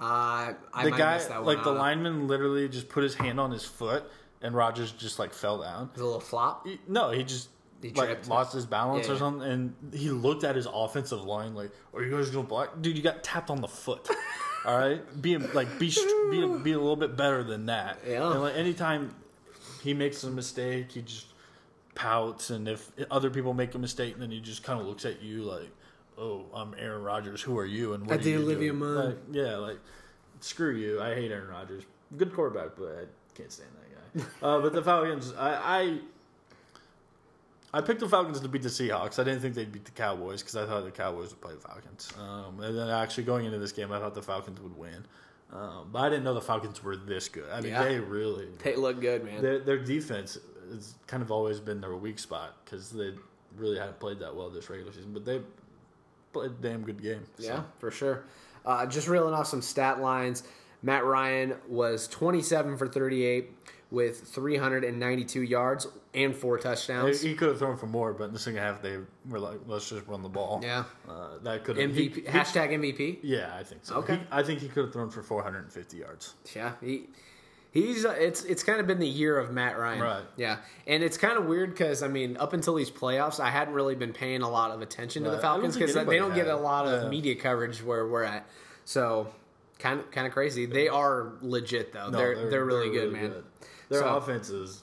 Uh, 0.00 0.54
I 0.72 0.84
The 0.84 0.90
guy, 0.92 1.18
that 1.18 1.30
one. 1.30 1.44
like 1.44 1.64
the 1.64 1.70
out. 1.70 1.76
lineman, 1.78 2.28
literally 2.28 2.68
just 2.68 2.88
put 2.88 3.02
his 3.02 3.14
hand 3.14 3.40
on 3.40 3.50
his 3.50 3.64
foot, 3.64 4.04
and 4.42 4.54
Rodgers 4.54 4.92
just 4.92 5.18
like 5.18 5.32
fell 5.34 5.60
down. 5.60 5.86
It 5.86 5.92
was 5.94 6.02
a 6.02 6.04
little 6.04 6.20
flop. 6.20 6.66
He- 6.66 6.78
No, 6.86 7.10
he 7.10 7.24
just 7.24 7.48
He 7.82 7.90
like 7.90 8.26
lost 8.28 8.52
his 8.52 8.66
balance 8.66 9.06
Yeah, 9.06 9.12
or 9.12 9.14
yeah. 9.14 9.18
something, 9.20 9.48
and 9.50 9.74
he 9.94 10.10
looked 10.10 10.44
at 10.44 10.54
his 10.56 10.66
offensive 10.72 11.24
line 11.24 11.54
like, 11.54 11.70
"Are 11.94 12.02
you 12.02 12.10
guys 12.16 12.30
gonna 12.30 12.46
block, 12.46 12.80
dude? 12.80 12.96
You 12.96 13.02
got 13.02 13.22
tapped 13.24 13.50
on 13.50 13.60
the 13.60 13.68
foot. 13.68 14.08
All 14.64 14.76
right, 14.76 15.00
be 15.22 15.36
like 15.38 15.78
be 15.78 15.88
be 16.30 16.46
be 16.62 16.72
a 16.72 16.78
little 16.78 16.96
bit 16.96 17.16
better 17.16 17.42
than 17.44 17.66
that. 17.66 17.98
Yeah. 18.06 18.30
And 18.32 18.40
like 18.42 18.54
anytime 18.56 19.14
he 19.82 19.94
makes 19.94 20.22
a 20.24 20.30
mistake, 20.30 20.92
he 20.92 21.02
just 21.02 21.26
pouts, 21.94 22.50
and 22.50 22.68
if 22.68 22.90
other 23.10 23.30
people 23.30 23.54
make 23.54 23.74
a 23.74 23.78
mistake, 23.78 24.18
then 24.18 24.30
he 24.30 24.40
just 24.40 24.62
kind 24.62 24.80
of 24.80 24.86
looks 24.86 25.04
at 25.04 25.22
you 25.22 25.42
like, 25.42 25.70
"Oh, 26.18 26.46
I'm 26.54 26.74
Aaron 26.78 27.02
Rodgers. 27.02 27.40
Who 27.42 27.58
are 27.58 27.66
you?" 27.66 27.94
And 27.94 28.06
what 28.06 28.14
I 28.14 28.22
did 28.22 28.26
you 28.26 28.38
Olivia 28.38 28.72
doing?" 28.72 28.78
Munn. 28.94 29.06
Like, 29.06 29.16
yeah, 29.32 29.56
like 29.56 29.78
screw 30.40 30.74
you. 30.74 31.00
I 31.00 31.14
hate 31.14 31.30
Aaron 31.30 31.48
Rodgers. 31.48 31.84
Good 32.16 32.32
quarterback, 32.34 32.70
but 32.76 32.86
I 32.88 33.04
can't 33.36 33.52
stand 33.52 33.68
that 34.14 34.24
guy. 34.24 34.24
uh, 34.46 34.60
but 34.60 34.72
the 34.72 34.82
Falcons, 34.82 35.32
I, 35.38 35.50
I 35.80 35.98
I 37.72 37.80
picked 37.82 38.00
the 38.00 38.08
Falcons 38.08 38.40
to 38.40 38.48
beat 38.48 38.62
the 38.62 38.68
Seahawks. 38.70 39.18
I 39.18 39.24
didn't 39.24 39.40
think 39.40 39.54
they'd 39.54 39.70
beat 39.70 39.84
the 39.84 39.90
Cowboys 39.90 40.42
because 40.42 40.56
I 40.56 40.64
thought 40.66 40.84
the 40.84 40.90
Cowboys 40.90 41.30
would 41.30 41.40
play 41.40 41.54
the 41.54 41.60
Falcons. 41.60 42.10
Um, 42.18 42.60
and 42.60 42.76
then 42.76 42.88
actually 42.88 43.24
going 43.24 43.44
into 43.44 43.58
this 43.58 43.72
game, 43.72 43.92
I 43.92 43.98
thought 43.98 44.14
the 44.14 44.22
Falcons 44.22 44.60
would 44.60 44.76
win. 44.76 45.04
Um, 45.52 45.88
but 45.92 46.00
I 46.00 46.08
didn't 46.08 46.24
know 46.24 46.34
the 46.34 46.40
Falcons 46.40 46.82
were 46.82 46.96
this 46.96 47.28
good. 47.28 47.48
I 47.50 47.60
mean, 47.60 47.72
Yeah. 47.72 47.84
they 47.84 48.00
really 48.00 48.48
They 48.62 48.76
look 48.76 49.00
good, 49.00 49.24
man. 49.24 49.42
their, 49.42 49.58
their 49.58 49.78
defense 49.78 50.38
has 50.70 50.94
kind 51.06 51.22
of 51.22 51.30
always 51.30 51.60
been 51.60 51.80
their 51.80 51.94
weak 51.94 52.18
spot 52.18 52.56
because 52.64 52.90
they 52.90 53.12
really 53.56 53.78
haven't 53.78 53.98
played 54.00 54.18
that 54.20 54.34
well 54.34 54.48
this 54.50 54.68
regular 54.70 54.92
season. 54.92 55.12
But 55.12 55.24
they 55.26 55.40
played 56.32 56.50
a 56.50 56.54
damn 56.54 56.82
good 56.82 57.02
game. 57.02 57.24
so. 57.38 57.44
Yeah, 57.44 57.62
for 57.78 57.90
sure. 57.90 58.24
Uh, 58.66 58.86
just 58.86 59.08
reeling 59.08 59.34
off 59.34 59.46
some 59.46 59.62
stat 59.62 60.00
lines. 60.00 60.42
Matt 60.82 61.04
Ryan 61.04 61.54
was 61.68 62.06
27 62.08 62.76
for 62.76 62.86
38 62.86 63.50
with 63.90 64.20
392 64.28 65.42
yards 65.42 65.86
and 66.14 66.34
four 66.36 66.58
touchdowns. 66.58 67.22
he 67.22 67.34
could 67.34 67.48
have 67.48 67.58
thrown 67.58 67.76
for 67.76 67.86
more, 67.86 68.12
but 68.12 68.24
in 68.24 68.32
the 68.32 68.38
second 68.38 68.58
half 68.60 68.82
they 68.82 68.98
were 69.28 69.38
like, 69.40 69.58
"Let's 69.66 69.88
just 69.88 70.06
run 70.06 70.22
the 70.22 70.28
ball." 70.28 70.60
Yeah. 70.62 70.84
uh, 71.08 71.38
that 71.42 71.64
could 71.64 71.78
have 71.78 71.90
MVP 71.90 72.26
hashtag 72.26 72.70
MVP. 72.72 73.18
Yeah, 73.22 73.54
I 73.58 73.62
think 73.64 73.84
so. 73.84 73.96
Okay. 73.96 74.16
He- 74.16 74.26
I 74.30 74.42
think 74.42 74.60
he 74.60 74.68
could 74.68 74.84
have 74.84 74.92
thrown 74.92 75.10
for 75.10 75.22
450 75.22 75.96
yards. 75.96 76.34
Yeah, 76.54 76.72
he 76.82 77.08
he's 77.70 78.04
uh, 78.04 78.10
it's 78.18 78.44
it's 78.44 78.62
kind 78.62 78.80
of 78.80 78.86
been 78.86 78.98
the 78.98 79.08
year 79.08 79.38
of 79.38 79.52
Matt 79.52 79.78
Ryan. 79.78 80.00
Right. 80.00 80.24
Yeah, 80.36 80.58
and 80.86 81.02
it's 81.02 81.16
kind 81.16 81.36
of 81.38 81.46
weird 81.46 81.70
because 81.70 82.02
I 82.02 82.08
mean, 82.08 82.36
up 82.36 82.52
until 82.52 82.74
these 82.74 82.90
playoffs, 82.90 83.40
I 83.40 83.50
hadn't 83.50 83.74
really 83.74 83.94
been 83.94 84.12
paying 84.12 84.42
a 84.42 84.48
lot 84.50 84.70
of 84.70 84.82
attention 84.82 85.24
to 85.24 85.30
the 85.30 85.36
Right. 85.36 85.44
I 85.44 85.48
don't 85.48 85.60
Falcons 85.62 85.76
because 85.76 85.94
they 85.94 86.18
don't 86.18 86.34
get 86.34 86.48
a 86.48 86.56
lot 86.56 86.86
of 86.86 87.04
Yeah. 87.04 87.08
media 87.08 87.34
coverage 87.34 87.82
where 87.82 88.06
we're 88.06 88.24
at. 88.24 88.46
So. 88.84 89.28
Kind 89.78 90.00
of, 90.00 90.10
kind 90.10 90.26
of 90.26 90.32
crazy. 90.32 90.66
They 90.66 90.88
are 90.88 91.34
legit 91.40 91.92
though. 91.92 92.10
No, 92.10 92.18
they're, 92.18 92.50
they're 92.50 92.64
really 92.64 92.90
good, 92.90 93.12
man. 93.12 93.32
Their 93.88 94.00
So- 94.00 94.16
offense 94.16 94.50
is 94.50 94.82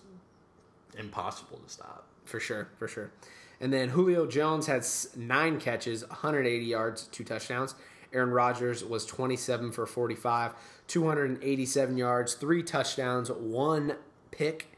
impossible 0.98 1.58
to 1.58 1.70
stop. 1.70 2.06
for 2.24 2.40
sure, 2.40 2.70
for 2.80 2.88
sure. 2.88 3.12
And 3.60 3.74
then 3.74 3.90
Julio 3.90 4.26
Jones 4.26 4.68
had 4.68 4.86
nine 5.18 5.60
catches, 5.60 6.08
180 6.08 6.64
yards, 6.66 7.04
two 7.08 7.26
touchdowns. 7.26 7.76
Aaron 8.16 8.32
Rodgers 8.32 8.84
was 8.84 9.06
27 9.06 9.72
for 9.72 9.86
45, 9.86 10.54
287 10.88 11.98
yards, 11.98 12.34
three 12.34 12.64
touchdowns, 12.64 13.30
one 13.30 13.96
pick. 14.32 14.72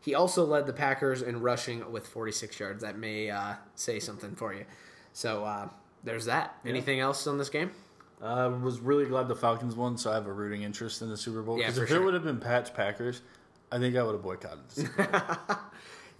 He 0.00 0.14
also 0.14 0.44
led 0.44 0.66
the 0.66 0.72
Packers 0.72 1.22
in 1.22 1.40
rushing 1.40 1.90
with 1.90 2.06
46 2.06 2.58
yards. 2.60 2.82
That 2.82 2.98
may 2.98 3.30
uh, 3.30 3.54
say 3.74 3.98
something 4.00 4.34
for 4.34 4.52
you. 4.52 4.64
So 5.12 5.44
uh, 5.44 5.68
there's 6.04 6.26
that. 6.26 6.56
Anything 6.66 7.00
else 7.00 7.26
on 7.26 7.38
this 7.38 7.48
game? 7.48 7.70
I 8.20 8.46
was 8.46 8.78
really 8.80 9.06
glad 9.06 9.28
the 9.28 9.34
Falcons 9.36 9.74
won, 9.74 9.96
so 9.96 10.10
I 10.10 10.14
have 10.14 10.26
a 10.26 10.32
rooting 10.32 10.62
interest 10.62 11.02
in 11.02 11.08
the 11.08 11.16
Super 11.16 11.42
Bowl. 11.42 11.58
Yeah, 11.58 11.66
Because 11.66 11.78
for 11.78 11.82
if 11.84 11.88
sure. 11.90 12.02
it 12.02 12.04
would 12.04 12.14
have 12.14 12.24
been 12.24 12.38
Pats 12.38 12.70
Packers, 12.70 13.22
I 13.70 13.78
think 13.78 13.96
I 13.96 14.02
would 14.02 14.12
have 14.12 14.22
boycotted 14.22 14.68
the 14.68 14.74
Super 14.82 15.04
Bowl. 15.48 15.56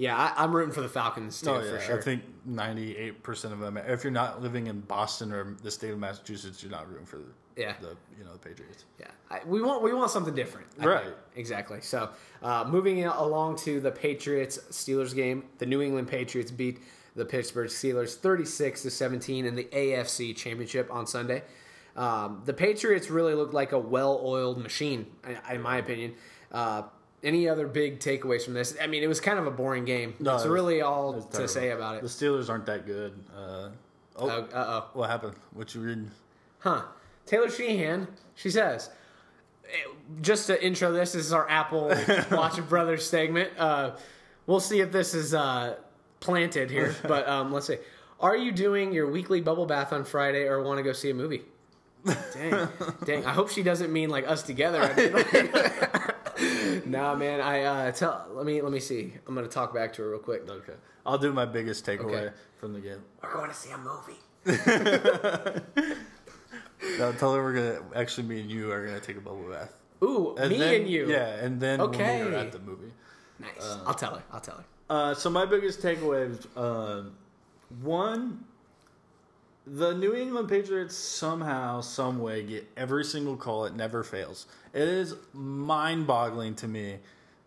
Yeah, 0.03 0.17
I, 0.17 0.43
I'm 0.43 0.55
rooting 0.55 0.73
for 0.75 0.81
the 0.81 0.89
Falcons 0.89 1.41
too, 1.41 1.51
oh, 1.51 1.61
for 1.63 1.79
sure. 1.79 1.99
I 1.99 2.03
think 2.03 2.23
98% 2.49 3.53
of 3.53 3.61
them, 3.61 3.77
if 3.77 4.03
you're 4.03 4.11
not 4.11 4.43
living 4.43 4.67
in 4.67 4.81
Boston 4.81 5.31
or 5.33 5.57
the 5.63 5.71
state 5.71 5.93
of 5.93 5.99
Massachusetts, 6.01 6.61
you're 6.61 6.73
not 6.73 6.89
rooting 6.91 7.07
for 7.07 7.19
the, 7.19 7.25
Yeah. 7.57 7.75
the 7.81 7.97
you 8.19 8.25
know, 8.25 8.33
the 8.33 8.39
Patriots. 8.39 8.85
Yeah, 8.99 9.07
I, 9.31 9.41
we 9.47 9.63
want 9.63 9.81
we 9.83 9.93
want 9.95 10.11
something 10.11 10.35
different, 10.35 10.67
I 10.81 10.87
Right. 10.87 11.05
think. 11.05 11.17
Exactly. 11.37 11.81
So, 11.83 12.11
uh, 12.43 12.65
moving 12.69 13.05
along 13.05 13.57
to 13.59 13.79
the 13.81 13.93
Patriots 13.93 14.59
Steelers 14.71 15.15
game, 15.15 15.45
the 15.59 15.67
New 15.67 15.81
England 15.81 16.09
Patriots 16.09 16.51
beat 16.51 16.81
the 17.15 17.25
Pittsburgh 17.25 17.69
Steelers 17.69 18.17
thirty 18.17 18.45
six 18.45 18.83
to 18.83 18.91
seventeen 18.91 19.45
in 19.47 19.55
the 19.55 19.65
AFC 19.73 20.35
Championship 20.35 20.89
on 20.93 21.07
Sunday. 21.07 21.43
Um, 21.95 22.43
the 22.45 22.55
Patriots 22.55 23.09
really 23.11 23.35
looked 23.35 23.55
like 23.55 23.71
a 23.73 23.79
well 23.79 24.21
oiled 24.25 24.59
machine, 24.59 25.07
in, 25.29 25.39
in 25.55 25.61
my 25.63 25.77
opinion. 25.77 26.15
Uh, 26.51 26.83
any 27.23 27.49
other 27.49 27.67
big 27.67 27.99
takeaways 28.01 28.45
from 28.45 28.55
this? 28.55 28.77
I 28.83 28.87
mean, 28.87 29.03
it 29.03 29.07
was 29.09 29.21
kind 29.21 29.39
of 29.39 29.47
a 29.47 29.51
boring 29.51 29.85
game. 29.85 30.15
No, 30.19 30.35
it's 30.35 30.45
it 30.45 30.49
was- 30.49 30.55
really 30.55 30.81
all 30.83 31.15
It's 31.17 31.37
to 31.37 31.49
say 31.49 31.71
about 31.71 31.97
it. 31.97 32.03
The. 32.03 32.09
Steelers 32.09 32.49
aren't 32.49 32.67
that 32.67 32.87
good. 32.87 33.13
Uh, 33.37 33.69
oh, 34.17 34.29
Uh 34.29 34.47
oh. 34.53 34.89
what 34.95 35.11
happened? 35.11 35.35
What 35.53 35.75
you 35.75 35.81
reading? 35.83 36.11
Huh. 36.61 36.83
Taylor 37.27 37.51
Sheehan, 37.51 38.09
she 38.35 38.51
says, 38.51 38.91
eh, 39.65 39.77
just 40.21 40.47
to 40.49 40.65
intro 40.65 40.93
this, 40.93 41.13
this 41.13 41.27
is 41.27 41.33
our 41.33 41.49
Apple 41.49 41.95
Watch 42.31 42.57
Brothers 42.69 43.09
segment. 43.09 43.51
Uh, 43.59 43.93
we'll 44.47 44.61
see 44.61 44.81
if 44.81 44.91
this 44.93 45.15
is 45.15 45.35
uh, 45.35 45.77
planted 46.21 46.71
here, 46.71 46.95
but 47.09 47.29
um, 47.29 47.53
let's 47.53 47.67
see. 47.67 47.79
Are 48.21 48.37
you 48.37 48.53
doing 48.53 48.93
your 48.93 49.11
weekly 49.11 49.41
bubble 49.41 49.67
bath 49.67 49.93
on 49.93 50.05
Friday 50.05 50.45
or 50.47 50.63
want 50.63 50.79
to 50.79 50.83
go 50.85 50.93
see 50.93 51.11
a 51.11 51.15
movie? 51.15 51.43
Dang, 52.35 52.69
dang. 53.05 53.25
I 53.27 53.31
hope 53.33 53.49
she 53.49 53.63
doesn't 53.63 53.93
mean 53.93 54.11
like 54.11 54.27
us 54.27 54.43
together. 54.43 54.81
I 54.83 54.95
mean, 54.97 56.12
nah, 56.87 57.15
man. 57.15 57.41
I 57.41 57.63
uh, 57.63 57.93
tell. 57.93 58.27
Let 58.33 58.45
me 58.47 58.61
let 58.63 58.73
me 58.73 58.81
see. 58.81 59.13
I'm 59.27 59.35
gonna 59.35 59.49
talk 59.49 59.73
back 59.75 59.93
to 59.95 60.03
her 60.03 60.11
real 60.11 60.19
quick. 60.21 60.49
Okay. 60.49 60.75
I'll 61.05 61.19
do 61.19 61.33
my 61.33 61.45
biggest 61.47 61.85
takeaway 61.85 62.27
Okay. 62.27 62.31
from 62.59 62.73
the 62.73 62.81
game. 62.81 63.03
We're 63.23 63.33
going 63.35 63.51
to 63.51 63.57
see 63.57 63.71
a 63.73 63.79
movie. 63.79 64.19
No, 66.99 67.13
tell 67.13 67.33
her 67.35 67.43
we're 67.43 67.53
gonna 67.55 67.81
actually 67.95 68.27
me 68.27 68.41
and 68.41 68.51
you 68.51 68.73
are 68.73 68.85
gonna 68.85 68.99
take 69.01 69.17
a 69.17 69.21
bubble 69.21 69.49
bath. 69.49 69.73
Ooh, 70.03 70.35
me 70.49 70.59
then- 70.59 70.81
and 70.83 70.89
you. 70.91 71.09
Yeah, 71.09 71.27
and 71.37 71.61
then 71.61 71.79
when 71.79 71.89
Okay. 71.91 72.25
we 72.25 72.31
are 72.35 72.35
at 72.35 72.51
the 72.53 72.59
movie. 72.59 72.93
Nice. 73.39 73.79
I'll 73.87 73.95
tell 73.95 74.17
her. 74.17 74.23
I'll 74.33 74.41
tell 74.41 74.57
her. 74.57 74.65
Uh, 74.91 75.15
so 75.15 75.31
my 75.31 75.47
biggest 75.47 75.81
takeaway 75.81 76.31
is 76.31 76.47
um, 76.57 77.13
one: 77.83 78.45
the 79.67 79.95
New 79.95 80.15
England 80.15 80.49
Patriots 80.49 80.97
somehow, 80.97 81.81
some 81.81 82.19
way, 82.19 82.43
get 82.43 82.69
every 82.77 83.05
single 83.05 83.37
call. 83.37 83.65
It 83.65 83.75
never 83.75 84.03
fails. 84.03 84.47
It 84.73 84.89
is 84.89 85.15
mind-boggling 85.33 86.57
to 86.57 86.69
me 86.69 86.99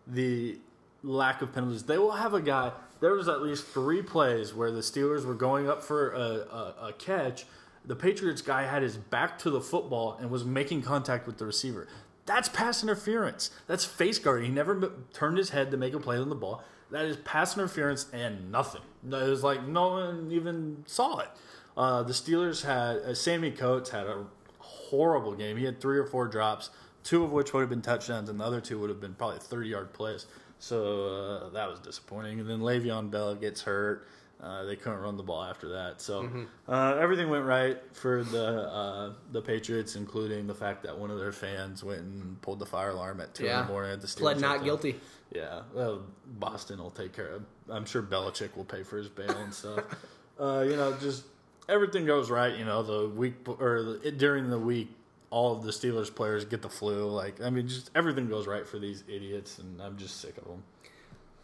the 0.06 0.58
lack 1.02 1.42
of 1.42 1.52
penalties. 1.52 1.82
They 1.82 1.98
will 1.98 2.12
have 2.12 2.34
a 2.34 2.40
guy. 2.40 2.72
There 3.00 3.12
was 3.12 3.28
at 3.28 3.42
least 3.42 3.66
three 3.66 4.02
plays 4.02 4.54
where 4.54 4.70
the 4.70 4.80
Steelers 4.80 5.24
were 5.24 5.34
going 5.34 5.68
up 5.68 5.82
for 5.82 6.12
a, 6.12 6.18
a, 6.20 6.74
a 6.88 6.92
catch. 6.98 7.44
The 7.84 7.96
Patriots 7.96 8.40
guy 8.40 8.64
had 8.64 8.82
his 8.82 8.96
back 8.96 9.38
to 9.40 9.50
the 9.50 9.60
football 9.60 10.16
and 10.18 10.30
was 10.30 10.44
making 10.44 10.82
contact 10.82 11.26
with 11.26 11.38
the 11.38 11.44
receiver. 11.44 11.86
That's 12.24 12.48
pass 12.48 12.82
interference. 12.82 13.50
That's 13.66 13.84
face 13.84 14.18
guarding. 14.18 14.46
He 14.46 14.52
never 14.52 14.92
turned 15.12 15.38
his 15.38 15.50
head 15.50 15.70
to 15.70 15.76
make 15.76 15.94
a 15.94 16.00
play 16.00 16.16
on 16.16 16.28
the 16.28 16.34
ball. 16.34 16.64
That 16.90 17.04
is 17.04 17.16
pass 17.18 17.56
interference 17.56 18.06
and 18.12 18.50
nothing. 18.50 18.82
It 19.04 19.10
was 19.10 19.44
like 19.44 19.66
no 19.66 19.88
one 19.88 20.30
even 20.32 20.84
saw 20.86 21.18
it. 21.18 21.28
Uh, 21.76 22.02
the 22.02 22.12
Steelers 22.12 22.64
had 22.64 22.96
uh, 22.98 23.14
Sammy 23.14 23.50
Coates 23.50 23.90
had 23.90 24.06
a 24.06 24.24
horrible 24.58 25.34
game. 25.34 25.56
He 25.56 25.64
had 25.64 25.80
three 25.80 25.98
or 25.98 26.06
four 26.06 26.26
drops, 26.28 26.70
two 27.02 27.24
of 27.24 27.32
which 27.32 27.52
would 27.52 27.60
have 27.60 27.68
been 27.70 27.82
touchdowns, 27.82 28.28
and 28.28 28.40
the 28.40 28.44
other 28.44 28.60
two 28.60 28.78
would 28.80 28.90
have 28.90 29.00
been 29.00 29.14
probably 29.14 29.38
thirty 29.38 29.68
yard 29.68 29.92
plays. 29.92 30.26
So 30.58 31.08
uh, 31.46 31.48
that 31.50 31.68
was 31.68 31.80
disappointing. 31.80 32.40
And 32.40 32.48
then 32.48 32.60
Le'Veon 32.60 33.10
Bell 33.10 33.34
gets 33.34 33.62
hurt. 33.62 34.08
Uh, 34.42 34.64
they 34.64 34.76
couldn't 34.76 34.98
run 35.00 35.16
the 35.16 35.22
ball 35.22 35.42
after 35.42 35.68
that. 35.70 36.00
So 36.02 36.28
uh, 36.68 36.96
everything 37.00 37.30
went 37.30 37.46
right 37.46 37.78
for 37.94 38.22
the 38.22 38.68
uh, 38.68 39.12
the 39.32 39.40
Patriots, 39.40 39.96
including 39.96 40.46
the 40.46 40.54
fact 40.54 40.82
that 40.82 40.96
one 40.96 41.10
of 41.10 41.18
their 41.18 41.32
fans 41.32 41.82
went 41.82 42.00
and 42.00 42.40
pulled 42.42 42.58
the 42.58 42.66
fire 42.66 42.90
alarm 42.90 43.20
at 43.20 43.34
two 43.34 43.46
in 43.60 43.66
the 43.66 43.72
morning 43.72 43.92
at 43.92 44.00
the 44.02 44.06
Steelers 44.06 44.18
Pled 44.20 44.40
not 44.40 44.62
guilty. 44.64 45.00
Yeah, 45.34 45.62
well, 45.74 46.02
Boston 46.38 46.78
will 46.78 46.90
take 46.90 47.14
care 47.14 47.28
of. 47.28 47.42
I'm 47.68 47.84
sure 47.86 48.02
Belichick 48.02 48.54
will 48.56 48.64
pay 48.64 48.82
for 48.82 48.98
his 48.98 49.08
bail 49.08 49.36
and 49.36 49.52
stuff. 49.52 49.84
Uh, 50.38 50.66
you 50.68 50.76
know, 50.76 50.94
just 51.00 51.24
everything 51.68 52.06
goes 52.06 52.30
right. 52.30 52.56
You 52.56 52.64
know, 52.64 52.82
the 52.82 53.08
week 53.08 53.34
or 53.46 53.82
the, 54.02 54.12
during 54.12 54.50
the 54.50 54.58
week, 54.58 54.88
all 55.30 55.56
of 55.56 55.64
the 55.64 55.70
Steelers 55.70 56.14
players 56.14 56.44
get 56.44 56.62
the 56.62 56.68
flu. 56.68 57.06
Like, 57.06 57.40
I 57.40 57.50
mean, 57.50 57.68
just 57.68 57.90
everything 57.94 58.28
goes 58.28 58.46
right 58.46 58.66
for 58.66 58.78
these 58.78 59.04
idiots, 59.08 59.58
and 59.58 59.80
I'm 59.80 59.96
just 59.96 60.20
sick 60.20 60.36
of 60.38 60.44
them. 60.44 60.62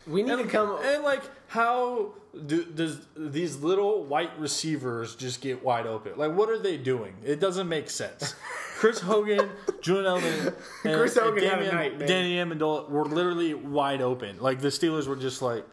We 0.07 0.25
need 0.25 0.33
And, 0.33 0.43
to 0.43 0.49
come. 0.49 0.79
and 0.83 1.05
like, 1.05 1.23
how 1.47 2.13
do 2.47 2.65
does 2.65 3.07
these 3.17 3.59
little 3.59 4.03
white 4.05 4.37
receivers 4.39 5.15
just 5.15 5.41
get 5.41 5.63
wide 5.63 5.87
open? 5.87 6.15
Like, 6.17 6.35
what 6.35 6.49
are 6.51 6.59
they 6.59 6.77
doing? 6.77 7.15
It 7.25 7.39
doesn't 7.39 7.69
make 7.69 7.89
sense. 7.89 8.35
Chris 8.79 8.99
Hogan, 8.99 9.49
Julian 9.81 10.07
Edelman, 10.07 10.55
and, 10.85 10.97
Chris 10.97 11.17
Hogan 11.17 11.45
had 11.45 11.63
a 11.63 11.73
night, 11.73 11.99
man. 12.01 12.09
Danny 12.09 12.35
Amendola 12.35 12.91
were 12.91 13.05
literally 13.05 13.55
wide 13.55 14.03
open. 14.03 14.41
Like 14.41 14.61
the 14.61 14.69
Steelers 14.69 15.07
were 15.07 15.15
just 15.15 15.41
like, 15.41 15.65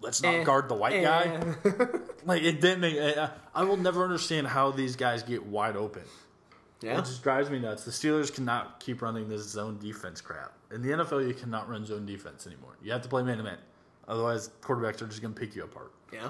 let's 0.00 0.22
not 0.22 0.34
Eh, 0.34 0.44
guard 0.44 0.68
the 0.68 0.74
white 0.74 0.94
eh. 0.94 1.02
guy. 1.02 1.42
Like 2.26 2.42
it 2.42 2.60
didn't 2.60 2.80
make. 2.80 2.98
I, 2.98 3.30
I 3.54 3.64
will 3.64 3.78
never 3.78 4.04
understand 4.04 4.46
how 4.46 4.70
these 4.72 4.94
guys 4.94 5.22
get 5.22 5.46
wide 5.46 5.74
open. 5.76 6.02
Yeah. 6.82 6.98
It 6.98 7.06
just 7.06 7.22
drives 7.22 7.48
me 7.48 7.58
nuts. 7.58 7.84
The 7.84 7.90
Steelers 7.90 8.32
cannot 8.32 8.78
keep 8.80 9.00
running 9.00 9.28
this 9.28 9.42
zone 9.48 9.78
defense 9.78 10.20
crap. 10.20 10.52
In 10.70 10.82
the 10.82 10.90
NFL, 10.90 11.26
you 11.26 11.32
cannot 11.34 11.68
run 11.68 11.84
zone 11.86 12.04
defense 12.04 12.46
anymore. 12.46 12.76
You 12.82 12.92
have 12.92 13.00
to 13.02 13.08
play 13.08 13.22
man 13.22 13.38
to 13.38 13.42
man. 13.42 13.56
Otherwise, 14.06 14.50
quarterbacks 14.60 15.00
are 15.00 15.06
just 15.06 15.22
going 15.22 15.32
to 15.32 15.40
pick 15.40 15.54
you 15.56 15.64
apart. 15.64 15.92
Yeah. 16.12 16.28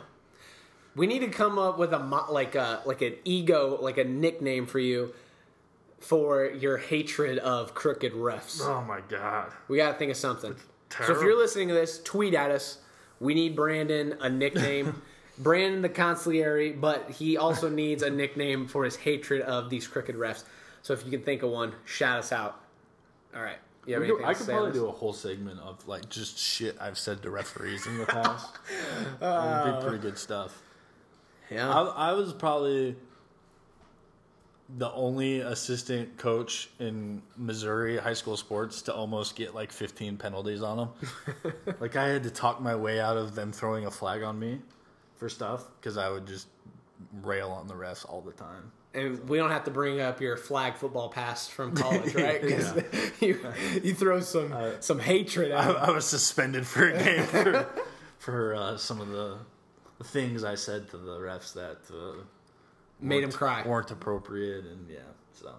We 0.95 1.07
need 1.09 1.21
to 1.21 1.29
come 1.29 1.59
up 1.59 1.77
with 1.79 1.93
a 1.93 1.99
mo- 1.99 2.27
like 2.31 2.55
a 2.55 2.83
like 2.87 3.03
an 3.03 3.15
ego 3.25 3.79
like 3.81 3.99
a 3.99 4.05
nickname 4.05 4.67
for 4.67 4.79
you 4.79 5.13
for 5.99 6.47
your 6.47 6.77
hatred 6.79 7.39
of 7.39 7.75
crooked 7.75 8.13
refs. 8.13 8.61
Oh 8.63 8.83
my 8.83 9.01
god. 9.09 9.53
We 9.69 9.77
got 9.77 9.93
to 9.93 9.99
think 9.99 10.11
of 10.13 10.17
something. 10.17 10.55
So 11.05 11.17
if 11.17 11.23
you're 11.23 11.37
listening 11.39 11.69
to 11.69 11.75
this, 11.75 12.01
tweet 12.03 12.35
at 12.35 12.51
us. 12.51 12.79
We 13.21 13.35
need 13.35 13.55
Brandon 13.55 14.17
a 14.21 14.29
nickname. 14.29 15.03
Brandon 15.39 15.81
the 15.81 15.89
consigliere, 15.89 16.79
but 16.79 17.11
he 17.11 17.37
also 17.37 17.69
needs 17.71 18.03
a 18.03 18.11
nickname 18.11 18.67
for 18.67 18.85
his 18.85 18.97
hatred 18.97 19.43
of 19.43 19.71
these 19.71 19.87
crooked 19.87 20.17
refs. 20.17 20.45
So 20.83 20.93
if 20.93 21.05
you 21.05 21.11
can 21.11 21.23
think 21.23 21.43
of 21.43 21.51
one, 21.51 21.75
shout 21.85 22.19
us 22.19 22.33
out. 22.33 22.61
All 23.35 23.43
right. 23.43 23.59
You 23.87 23.95
have 23.95 24.03
anything 24.03 24.25
I 24.25 24.33
to 24.33 24.35
could 24.35 24.47
say 24.47 24.53
probably 24.53 24.71
this? 24.73 24.81
do 24.81 24.89
a 24.89 24.93
whole 24.93 25.13
segment 25.13 25.61
of 25.61 25.87
like 25.89 26.09
just 26.11 26.39
shit 26.39 26.77
I've 26.81 26.99
said 26.99 27.23
to 27.23 27.31
referees 27.31 27.87
in 27.87 27.99
the 27.99 28.07
past. 28.07 28.49
It'd 28.69 29.21
be 29.21 29.25
oh. 29.27 29.81
pretty 29.83 29.99
good 29.99 30.19
stuff. 30.19 30.61
Yeah. 31.51 31.73
I, 31.73 32.11
I 32.11 32.13
was 32.13 32.33
probably 32.33 32.97
the 34.79 34.91
only 34.93 35.41
assistant 35.41 36.17
coach 36.17 36.69
in 36.79 37.23
Missouri 37.37 37.97
high 37.99 38.13
school 38.15 38.37
sports 38.37 38.83
to 38.83 38.95
almost 38.95 39.35
get 39.37 39.55
like 39.55 39.73
15 39.73 40.17
penalties 40.17 40.63
on 40.63 40.77
them. 40.77 40.89
like 41.81 41.97
I 41.97 42.09
had 42.09 42.23
to 42.25 42.31
talk 42.31 42.61
my 42.61 42.77
way 42.77 43.01
out 43.01 43.17
of 43.17 43.35
them 43.35 43.53
throwing 43.53 43.87
a 43.87 43.91
flag 43.91 44.23
on 44.23 44.39
me 44.39 44.61
for 45.17 45.29
stuff 45.29 45.65
because 45.81 45.97
I 45.97 46.09
would 46.09 46.27
just 46.27 46.47
rail 47.23 47.51
on 47.51 47.67
the 47.67 47.75
refs 47.75 48.09
all 48.09 48.21
the 48.21 48.33
time. 48.33 48.71
And 48.93 49.29
we 49.29 49.39
don't 49.39 49.51
have 49.51 49.65
to 49.65 49.71
bring 49.71 50.01
up 50.01 50.21
your 50.21 50.37
flag 50.37 50.77
football 50.77 51.09
past 51.09 51.53
from 51.53 51.75
college, 51.77 52.15
right? 52.15 52.41
'Cause 52.41 52.75
you 53.21 53.39
you 53.83 53.95
throw 53.95 54.21
some 54.21 54.55
some 54.81 54.99
hatred 54.99 55.53
I. 55.53 55.71
I 55.71 55.91
was 55.91 56.05
suspended 56.07 56.67
for 56.67 56.89
a 56.89 56.99
game 57.03 57.23
for, 57.25 57.67
for 58.19 58.55
uh, 58.55 58.77
some 58.77 59.01
of 59.01 59.09
the 59.09 59.39
things 60.05 60.43
I 60.45 60.55
said 60.57 60.91
to 60.91 60.97
the 60.97 61.19
refs 61.19 61.53
that 61.55 61.79
uh, 61.93 62.23
made 63.01 63.23
him 63.25 63.33
cry. 63.33 63.63
weren't 63.67 63.91
appropriate, 63.91 64.65
and 64.65 64.89
yeah, 64.89 64.99
so. 65.33 65.55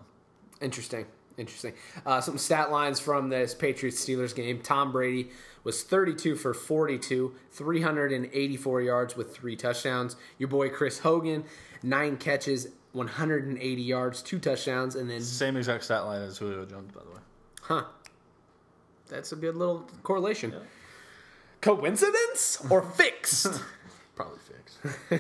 Interesting. 0.62 1.06
Interesting. 1.38 1.74
Uh, 2.06 2.22
some 2.22 2.38
stat 2.38 2.72
lines 2.72 3.00
from 3.00 3.30
this 3.30 3.54
Patriots 3.54 4.04
Steelers 4.06 4.36
game. 4.36 4.60
Tom 4.62 4.92
Brady 4.92 5.30
was 5.64 5.82
32 5.82 6.36
for 6.36 6.54
42, 6.54 7.34
384 7.52 8.82
yards 8.82 9.16
with 9.16 9.34
three 9.36 9.56
touchdowns. 9.56 10.16
Your 10.38 10.50
boy 10.50 10.70
Chris 10.70 11.00
Hogan, 11.00 11.46
nine 11.82 12.18
catches, 12.18 12.68
180 12.94 13.82
yards, 13.82 14.22
two 14.22 14.40
touchdowns, 14.40 14.96
and 14.96 15.10
then, 15.10 15.22
Same 15.22 15.56
exact 15.56 15.86
stat 15.86 16.06
line 16.06 16.22
as 16.22 16.38
Julio 16.38 16.66
Jones, 16.66 16.92
by 16.94 17.02
the 17.04 17.10
way. 17.10 17.20
huh. 17.62 17.84
That's 19.08 19.32
a 19.32 19.36
good 19.36 19.56
little 19.56 19.88
correlation. 20.04 20.54
Coincidence 21.62 22.64
or 22.70 22.82
fixed? 22.82 23.62
Probably 24.16 24.38
fixed. 24.40 24.51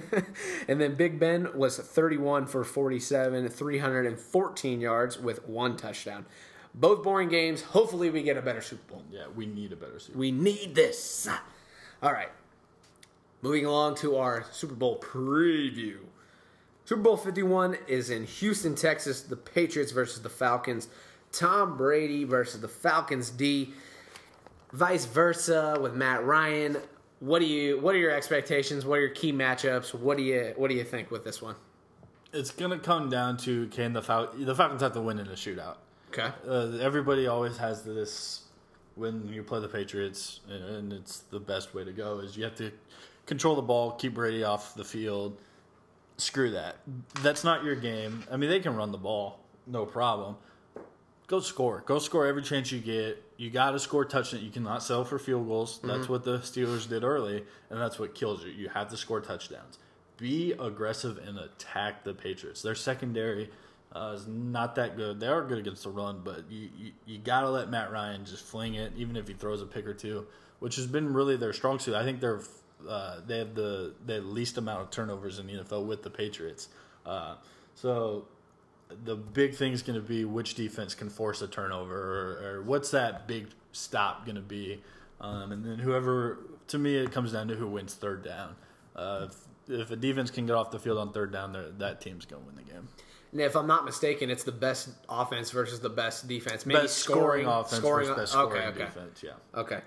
and 0.68 0.82
then 0.82 0.95
Big 0.95 1.20
Ben 1.20 1.49
was 1.55 1.78
31 1.78 2.47
for 2.47 2.64
47, 2.64 3.47
314 3.49 4.82
yards 4.82 5.20
with 5.20 5.47
one 5.47 5.78
touchdown. 5.78 6.26
Both 6.74 7.03
boring 7.03 7.30
games. 7.30 7.62
Hopefully, 7.62 8.09
we 8.09 8.24
get 8.24 8.38
a 8.38 8.41
better 8.41 8.62
Super 8.62 8.93
Bowl. 8.93 9.03
Yeah, 9.12 9.26
we 9.36 9.45
need 9.45 9.72
a 9.74 9.76
better 9.76 9.99
Super 9.99 10.18
We 10.18 10.32
need 10.32 10.74
this. 10.74 11.28
All 12.01 12.14
right. 12.14 12.32
Moving 13.41 13.66
along 13.66 13.95
to 13.95 14.18
our 14.18 14.45
Super 14.51 14.76
Bowl 14.76 14.99
preview. 14.99 15.97
Super 16.86 17.01
Bowl 17.01 17.18
51 17.18 17.78
is 17.88 18.09
in 18.09 18.26
Houston, 18.26 18.76
Texas. 18.76 19.22
The 19.22 19.36
Patriots 19.36 19.91
versus 19.91 20.22
the 20.22 20.30
Falcons. 20.30 20.88
Tom 21.32 21.78
Brady 21.78 22.24
versus 22.24 22.62
the 22.62 22.68
Falcons 22.68 23.30
D. 23.30 23.74
Vice 24.72 25.05
versa 25.05 25.78
with 25.82 25.93
Matt 25.93 26.24
Ryan. 26.24 26.78
What 27.22 27.40
do 27.40 27.46
you 27.46 27.80
what 27.80 27.94
are 27.94 28.00
your 28.00 28.12
expectations? 28.12 28.84
What 28.84 28.98
are 28.98 29.02
your 29.02 29.12
key 29.12 29.32
matchups? 29.32 29.94
What 29.94 30.18
do 30.18 30.24
you 30.24 30.54
what 30.58 30.70
do 30.70 30.76
you 30.76 30.84
think 30.84 31.12
with 31.12 31.24
this 31.24 31.40
one? 31.40 31.56
It's 32.34 32.50
gonna 32.50 32.80
come 32.80 33.12
down 33.12 33.38
to 33.38 33.68
can 33.68 33.94
the 33.94 34.02
Fal- 34.02 34.32
the 34.36 34.56
Falcons 34.56 34.82
have 34.82 34.94
to 34.94 35.02
win 35.02 35.20
in 35.20 35.28
a 35.28 35.34
shootout. 35.34 35.76
Okay. 36.10 36.30
Uh, 36.48 36.78
everybody 36.82 37.28
always 37.28 37.58
has 37.58 37.84
this 37.84 38.46
when 38.96 39.28
you 39.28 39.44
play 39.44 39.60
the 39.60 39.68
Patriots, 39.68 40.40
and, 40.50 40.64
and 40.64 40.94
it's 40.94 41.20
the 41.20 41.40
best 41.40 41.76
way 41.76 41.84
to 41.84 41.92
go. 41.92 42.20
Is 42.20 42.36
you 42.36 42.44
have 42.44 42.56
to 42.56 42.72
control 43.28 43.56
the 43.56 43.62
ball, 43.62 43.92
keep 43.92 44.16
Brady 44.16 44.44
off 44.44 44.74
the 44.74 44.84
field. 44.84 45.38
Screw 46.18 46.50
that. 46.52 46.78
That's 47.22 47.44
not 47.44 47.64
your 47.64 47.76
game. 47.76 48.24
I 48.32 48.38
mean, 48.38 48.50
they 48.50 48.60
can 48.60 48.76
run 48.76 48.92
the 48.92 48.98
ball, 48.98 49.40
no 49.68 49.86
problem. 49.86 50.38
Go 51.32 51.40
score. 51.40 51.82
Go 51.86 51.98
score 51.98 52.28
every 52.28 52.44
chance 52.44 52.74
you 52.74 52.80
get. 52.82 53.24
You 53.38 53.50
got 53.50 53.72
to 53.72 53.80
score 53.80 54.04
touchdown. 54.04 54.44
You 54.44 54.52
cannot 54.52 54.84
settle 54.84 55.06
for 55.06 55.18
field 55.18 55.48
goals. 55.48 55.80
That's 55.82 56.10
what 56.10 56.26
the 56.26 56.40
Steelers 56.40 56.90
did 56.90 57.06
early, 57.06 57.46
and 57.70 57.80
that's 57.80 57.98
what 57.98 58.14
kills 58.14 58.44
you. 58.44 58.52
You 58.52 58.68
have 58.68 58.90
to 58.90 58.98
score 58.98 59.22
touchdowns. 59.22 59.80
Be 60.18 60.52
aggressive 60.52 61.20
and 61.26 61.40
attack 61.40 62.04
the 62.04 62.14
Patriots. 62.14 62.62
Their 62.62 62.76
secondary 62.76 63.50
uh, 63.94 64.12
is 64.14 64.28
not 64.28 64.76
that 64.76 64.98
good. 64.98 65.22
They 65.22 65.28
are 65.28 65.42
good 65.42 65.58
against 65.58 65.84
the 65.84 65.90
run, 65.90 66.20
but 66.22 66.52
you, 66.52 66.68
you, 66.78 66.92
you 67.06 67.18
got 67.18 67.42
to 67.42 67.50
let 67.50 67.70
Matt 67.70 67.94
Ryan 67.94 68.26
just 68.26 68.44
fling 68.44 68.74
it, 68.74 68.92
even 68.98 69.16
if 69.16 69.26
he 69.26 69.34
throws 69.34 69.62
a 69.62 69.66
pick 69.66 69.88
or 69.88 69.94
two, 69.94 70.28
which 70.60 70.76
has 70.76 70.86
been 70.86 71.14
really 71.14 71.38
their 71.38 71.54
strong 71.54 71.80
suit. 71.80 71.96
I 71.96 72.04
think 72.04 72.20
they're 72.20 72.42
uh, 72.86 73.22
they 73.26 73.38
have 73.38 73.56
the 73.56 73.94
the 74.06 74.20
least 74.20 74.58
amount 74.58 74.82
of 74.82 74.92
turnovers 74.92 75.40
in 75.40 75.48
the 75.48 75.54
NFL 75.54 75.86
with 75.86 76.04
the 76.04 76.10
Patriots. 76.10 76.68
Uh, 77.06 77.36
so 77.74 78.26
the 79.04 79.16
big 79.16 79.56
thing 79.56 79.74
is 79.74 79.82
going 79.82 80.00
to 80.00 80.06
be 80.06 80.26
which 80.26 80.56
defense 80.56 80.96
can 80.96 81.10
force 81.10 81.42
a 81.42 81.48
turnover, 81.48 81.96
or, 81.96 82.48
or 82.48 82.62
what's 82.64 82.92
that 82.92 83.28
big 83.28 83.48
stop 83.72 84.26
going 84.26 84.36
to 84.36 84.42
be, 84.42 84.82
um, 85.20 85.52
and 85.52 85.66
then 85.66 85.80
whoever. 85.80 86.39
To 86.68 86.78
me, 86.78 86.96
it 86.96 87.12
comes 87.12 87.34
down 87.34 87.50
to 87.50 87.56
who 87.56 87.68
wins 87.68 87.96
third 87.96 88.24
down. 88.24 88.56
Uh, 88.96 89.28
if, 89.68 89.82
if 89.82 89.92
a 89.92 89.96
defense 89.96 90.32
can 90.32 90.46
get 90.46 90.56
off 90.56 90.72
the 90.72 90.80
field 90.80 90.98
on 90.98 91.12
third 91.12 91.34
down, 91.34 91.76
that 91.80 92.00
team's 92.00 92.26
going 92.26 92.42
to 92.42 92.48
win 92.48 92.56
the 92.56 92.72
game. 92.72 92.88
And 93.32 93.42
if 93.42 93.56
I'm 93.56 93.68
not 93.68 93.86
mistaken, 93.86 94.30
it's 94.30 94.44
the 94.44 94.52
best 94.52 94.89
offense 95.10 95.52
versus 95.52 95.80
the 95.80 95.89
best 95.89 96.28
defense. 96.28 96.66
Maybe 96.66 96.82
Best 96.82 96.98
scoring, 96.98 97.46
offense 97.46 97.82
scoring 97.82 98.08
versus 98.08 98.32
best 98.32 98.36
okay, 98.36 98.56
scoring 98.56 98.68
okay. 98.70 98.86
defense. 98.86 99.24
Yeah, 99.24 99.60
Okay. 99.60 99.82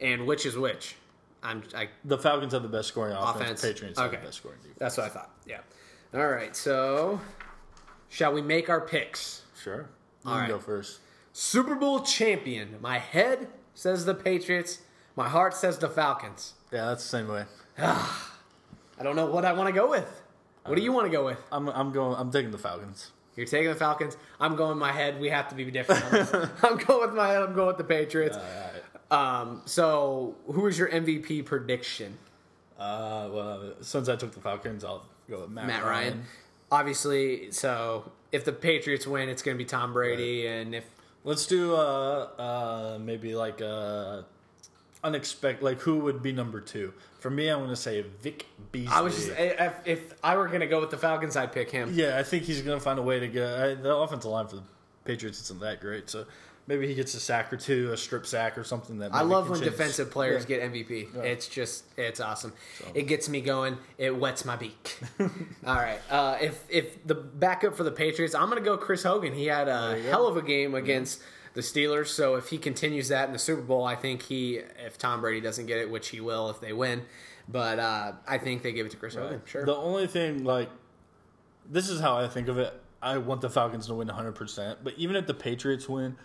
And 0.00 0.26
which 0.26 0.46
is 0.46 0.56
which? 0.56 0.96
I'm 1.42 1.62
I 1.74 1.88
the 2.04 2.18
Falcons 2.18 2.52
have 2.52 2.62
the 2.62 2.68
best 2.68 2.88
scoring 2.88 3.14
offense. 3.14 3.36
Offense. 3.36 3.62
Patriots 3.62 3.98
have 3.98 4.10
the 4.10 4.16
best 4.16 4.38
scoring 4.38 4.58
defense. 4.62 4.78
that's 4.78 4.96
what 4.96 5.06
I 5.06 5.08
thought. 5.10 5.30
Yeah. 5.46 5.60
All 6.14 6.28
right. 6.28 6.54
So, 6.56 7.20
shall 8.14 8.32
we 8.32 8.40
make 8.40 8.70
our 8.70 8.80
picks? 8.80 9.42
Sure, 9.60 9.88
you 10.24 10.30
All 10.30 10.38
can 10.38 10.48
go 10.48 10.58
first. 10.58 11.00
Super 11.32 11.74
Bowl 11.74 12.00
champion. 12.00 12.76
My 12.80 12.98
head 12.98 13.48
says 13.74 14.04
the 14.04 14.14
Patriots. 14.14 14.80
My 15.16 15.28
heart 15.28 15.54
says 15.54 15.78
the 15.78 15.88
Falcons. 15.88 16.54
Yeah, 16.72 16.86
that's 16.86 17.02
the 17.02 17.08
same 17.08 17.28
way. 17.28 17.44
I 17.78 19.02
don't 19.02 19.16
know 19.16 19.26
what 19.26 19.44
I 19.44 19.52
want 19.52 19.68
to 19.68 19.72
go 19.72 19.90
with. 19.90 20.22
What 20.64 20.76
do 20.76 20.82
you 20.82 20.92
want 20.92 21.06
to 21.06 21.10
go 21.10 21.24
with? 21.24 21.38
I'm 21.50 21.68
I'm 21.68 21.92
going. 21.92 22.16
I'm 22.16 22.30
taking 22.30 22.52
the 22.52 22.58
Falcons. 22.58 23.10
You're 23.36 23.46
taking 23.46 23.68
the 23.68 23.74
Falcons. 23.74 24.16
I'm 24.38 24.54
going 24.54 24.78
my 24.78 24.92
head. 24.92 25.20
We 25.20 25.28
have 25.30 25.48
to 25.48 25.56
be 25.56 25.68
different. 25.70 26.52
I'm 26.62 26.76
going 26.76 27.08
with 27.08 27.16
my 27.16 27.26
head. 27.28 27.42
I'm 27.42 27.52
going 27.52 27.66
with 27.66 27.78
the 27.78 27.84
Patriots. 27.84 28.38
Um, 29.10 29.62
so, 29.64 30.36
who 30.46 30.68
is 30.68 30.78
your 30.78 30.88
MVP 30.88 31.44
prediction? 31.44 32.16
Uh, 32.78 33.28
well, 33.32 33.74
since 33.80 34.08
I 34.08 34.14
took 34.14 34.32
the 34.32 34.40
Falcons, 34.40 34.84
I'll 34.84 35.04
go 35.28 35.40
with 35.40 35.50
Matt, 35.50 35.66
Matt 35.66 35.84
Ryan. 35.84 36.24
Obviously, 36.74 37.50
so 37.52 38.10
if 38.32 38.44
the 38.44 38.52
Patriots 38.52 39.06
win, 39.06 39.28
it's 39.28 39.42
going 39.42 39.56
to 39.56 39.58
be 39.58 39.68
Tom 39.68 39.92
Brady, 39.92 40.46
and 40.46 40.74
if 40.74 40.84
Let's 41.24 41.46
do 41.46 41.74
uh 41.74 42.28
uh 42.38 42.98
maybe 43.00 43.34
like 43.34 43.62
uh 43.62 44.22
unexpected 45.02 45.64
like 45.64 45.80
who 45.80 45.96
would 46.00 46.22
be 46.22 46.32
number 46.32 46.60
two? 46.60 46.92
For 47.18 47.30
me, 47.30 47.48
I'm 47.48 47.60
gonna 47.60 47.76
say 47.76 48.04
Vic 48.20 48.46
Beasley. 48.72 48.94
I 48.94 49.00
was 49.00 49.16
just 49.16 49.30
if, 49.38 49.72
if 49.86 50.14
I 50.22 50.36
were 50.36 50.48
going 50.48 50.60
to 50.60 50.66
go 50.66 50.80
with 50.80 50.90
the 50.90 50.98
Falcons, 50.98 51.34
I'd 51.36 51.52
pick 51.52 51.70
him. 51.70 51.90
yeah, 51.94 52.18
I 52.18 52.22
think 52.22 52.44
he's 52.44 52.60
gonna 52.60 52.78
find 52.78 52.98
a 52.98 53.02
way 53.02 53.18
to 53.20 53.28
get 53.28 53.48
I, 53.48 53.74
the 53.74 53.96
offensive 53.96 54.30
line 54.30 54.46
for 54.46 54.56
the 54.56 54.62
Patriots 55.06 55.40
isn't 55.40 55.60
that 55.60 55.80
great, 55.80 56.10
so 56.10 56.26
maybe 56.66 56.86
he 56.86 56.94
gets 56.94 57.14
a 57.14 57.20
sack 57.20 57.52
or 57.52 57.56
two, 57.56 57.92
a 57.92 57.96
strip 57.96 58.26
sack 58.26 58.56
or 58.58 58.64
something. 58.64 58.98
That 58.98 59.14
I 59.14 59.22
love 59.22 59.48
when 59.50 59.60
change- 59.60 59.70
defensive 59.70 60.10
players 60.10 60.44
get 60.44 60.62
MVP. 60.62 61.14
It's 61.24 61.48
just 61.48 61.84
it's 61.96 62.20
awesome. 62.20 62.52
It 62.94 63.06
gets 63.06 63.28
me 63.28 63.40
going. 63.40 63.78
It 63.98 64.16
wets 64.16 64.44
my 64.44 64.56
beak. 64.56 64.98
All 65.20 65.74
right. 65.74 66.00
Uh, 66.10 66.38
if 66.40 66.64
if 66.68 67.06
the 67.06 67.14
backup 67.14 67.76
for 67.76 67.84
the 67.84 67.92
Patriots, 67.92 68.34
I'm 68.34 68.48
gonna 68.48 68.60
go 68.60 68.76
Chris 68.76 69.02
Hogan. 69.02 69.34
He 69.34 69.46
had 69.46 69.68
a 69.68 70.00
hell 70.02 70.26
of 70.26 70.36
a 70.36 70.42
game 70.42 70.74
against 70.74 71.22
the 71.54 71.60
Steelers. 71.60 72.08
So 72.08 72.34
if 72.36 72.48
he 72.48 72.58
continues 72.58 73.08
that 73.08 73.26
in 73.26 73.32
the 73.32 73.38
Super 73.38 73.62
Bowl, 73.62 73.84
I 73.84 73.96
think 73.96 74.22
he 74.22 74.60
if 74.84 74.98
Tom 74.98 75.20
Brady 75.20 75.40
doesn't 75.40 75.66
get 75.66 75.78
it, 75.78 75.90
which 75.90 76.08
he 76.08 76.20
will 76.20 76.50
if 76.50 76.60
they 76.60 76.72
win. 76.72 77.02
But 77.48 77.78
uh, 77.78 78.12
I 78.26 78.38
think 78.38 78.62
they 78.62 78.72
give 78.72 78.86
it 78.86 78.92
to 78.92 78.96
Chris 78.96 79.14
Hogan. 79.14 79.42
Sure. 79.44 79.66
The 79.66 79.76
only 79.76 80.06
thing, 80.06 80.44
like, 80.44 80.70
this 81.70 81.90
is 81.90 82.00
how 82.00 82.16
I 82.16 82.26
think 82.26 82.48
of 82.48 82.56
it. 82.58 82.72
I 83.02 83.18
want 83.18 83.42
the 83.42 83.50
Falcons 83.50 83.86
to 83.88 83.94
win 83.94 84.08
100%. 84.08 84.78
But 84.82 84.94
even 84.96 85.14
if 85.14 85.26
the 85.26 85.34
Patriots 85.34 85.86
win, 85.86 86.16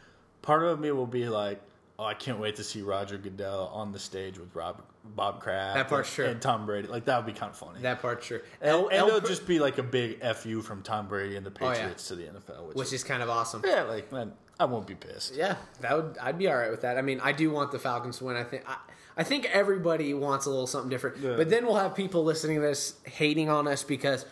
part 0.41 0.63
of 0.63 0.79
me 0.79 0.91
will 0.91 1.05
be 1.07 1.27
like, 1.29 1.59
oh, 1.97 2.05
I 2.05 2.13
can't 2.13 2.39
wait 2.39 2.55
to 2.57 2.63
see 2.63 2.81
Roger 2.81 3.17
Goodell 3.17 3.69
on 3.73 3.91
the 3.91 3.99
stage 3.99 4.37
with 4.37 4.55
Rob, 4.55 4.81
Bob 5.15 5.41
Kraft 5.41 5.75
That 5.75 5.89
part's 5.89 6.09
and, 6.09 6.15
true. 6.15 6.25
and 6.27 6.41
Tom 6.41 6.65
Brady. 6.65 6.87
Like, 6.87 7.05
that 7.05 7.17
would 7.17 7.25
be 7.33 7.37
kind 7.37 7.49
of 7.51 7.57
funny. 7.57 7.81
that 7.81 8.01
part's 8.01 8.25
true. 8.25 8.39
and, 8.61 8.69
El- 8.71 8.87
and 8.89 9.07
it'll 9.07 9.19
just 9.19 9.45
be 9.47 9.59
like 9.59 9.77
a 9.79 9.83
big 9.83 10.21
FU 10.35 10.61
from 10.61 10.81
Tom 10.81 11.07
Brady 11.07 11.35
and 11.35 11.45
the 11.45 11.51
Oh, 11.61 11.65
yeah. 11.69 11.73
Patriots 11.75 12.07
to 12.07 12.15
the 12.15 12.23
NFL. 12.23 12.67
Which, 12.67 12.75
which 12.77 12.87
is, 12.87 12.93
is 12.93 13.03
kind 13.03 13.21
of 13.21 13.29
awesome. 13.29 13.63
yeah, 13.65 13.83
like, 13.83 14.11
man, 14.13 14.31
I 14.59 14.65
won't 14.65 14.87
be 14.87 14.95
pissed. 14.95 15.35
Yeah, 15.35 15.55
that 15.81 15.95
would 15.95 16.17
I'd 16.21 16.37
be 16.37 16.47
all 16.49 16.57
right 16.57 16.71
with 16.71 16.81
that. 16.81 16.97
I 16.97 17.01
mean, 17.01 17.19
I 17.21 17.31
do 17.31 17.49
want 17.51 17.71
the 17.71 17.79
Falcons 17.79 18.17
to 18.19 18.25
win. 18.25 18.35
I 18.35 18.43
think 18.43 18.63
I, 18.69 18.75
I 19.17 19.23
think 19.23 19.45
everybody 19.45 20.13
wants 20.13 20.45
a 20.45 20.49
little 20.49 20.67
something 20.67 20.89
different. 20.89 21.17
Yeah. 21.17 21.35
But 21.37 21.49
then 21.49 21.65
we'll 21.65 21.75
have 21.77 21.95
people 21.95 22.23
listening 22.23 22.55
to 22.57 22.61
this 22.61 22.95
hating 23.05 23.49
on 23.49 23.67
us 23.67 23.83
because 23.83 24.25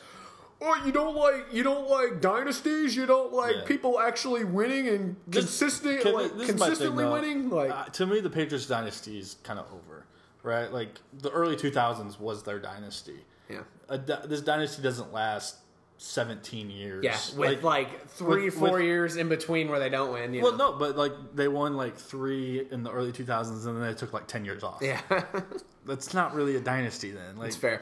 oh, 0.61 0.81
you 0.85 0.91
don't 0.91 1.15
like 1.15 1.45
you 1.51 1.63
don't 1.63 1.89
like 1.89 2.21
dynasties. 2.21 2.95
You 2.95 3.05
don't 3.05 3.31
like 3.33 3.55
Yeah. 3.55 3.63
people 3.65 3.99
actually 3.99 4.43
winning 4.43 4.87
and 4.87 5.15
This- 5.27 5.45
consistent 5.45 6.01
can- 6.01 6.13
like 6.13 6.31
my 6.33 6.37
thing, 6.45 6.47
consistently 6.57 7.05
winning. 7.05 7.49
Like 7.49 7.71
Uh, 7.71 7.85
to 7.85 8.05
me, 8.05 8.19
the 8.21 8.29
Patriots 8.29 8.65
dynasty 8.67 9.19
is 9.19 9.37
kind 9.43 9.59
of 9.59 9.65
over, 9.71 10.05
right? 10.43 10.71
Like 10.71 10.99
the 11.13 11.29
early 11.31 11.55
2000s 11.55 12.19
was 12.19 12.43
their 12.43 12.59
dynasty. 12.59 13.23
yeah, 13.49 13.61
dy- 13.89 14.25
this 14.27 14.41
dynasty 14.41 14.81
doesn't 14.81 15.13
last 15.13 15.57
17 15.99 16.69
years. 16.69 17.03
yeah, 17.03 17.17
with 17.35 17.63
like, 17.63 18.07
three 18.07 18.45
with- 18.45 18.53
four 18.53 18.73
with- 18.73 18.83
years 18.83 19.15
in 19.17 19.29
between 19.29 19.67
where 19.69 19.79
they 19.79 19.89
don't 19.89 20.11
win. 20.13 20.33
You 20.33 20.43
Well, 20.43 20.51
know? 20.55 20.71
no, 20.73 20.77
but 20.77 20.95
like 20.97 21.13
they 21.35 21.47
won 21.47 21.75
like 21.75 21.95
three 21.97 22.67
in 22.69 22.83
the 22.83 22.91
early 22.91 23.11
2000s, 23.11 23.65
and 23.65 23.75
then 23.81 23.83
they 23.87 23.93
took 23.95 24.13
like 24.13 24.27
10 24.27 24.45
years 24.45 24.63
off. 24.63 24.79
yeah, 24.81 25.01
that's 25.85 26.13
not 26.13 26.35
really 26.35 26.55
a 26.55 26.59
dynasty 26.59 27.09
then. 27.11 27.37
Like 27.37 27.47
it's 27.47 27.57
fair. 27.57 27.81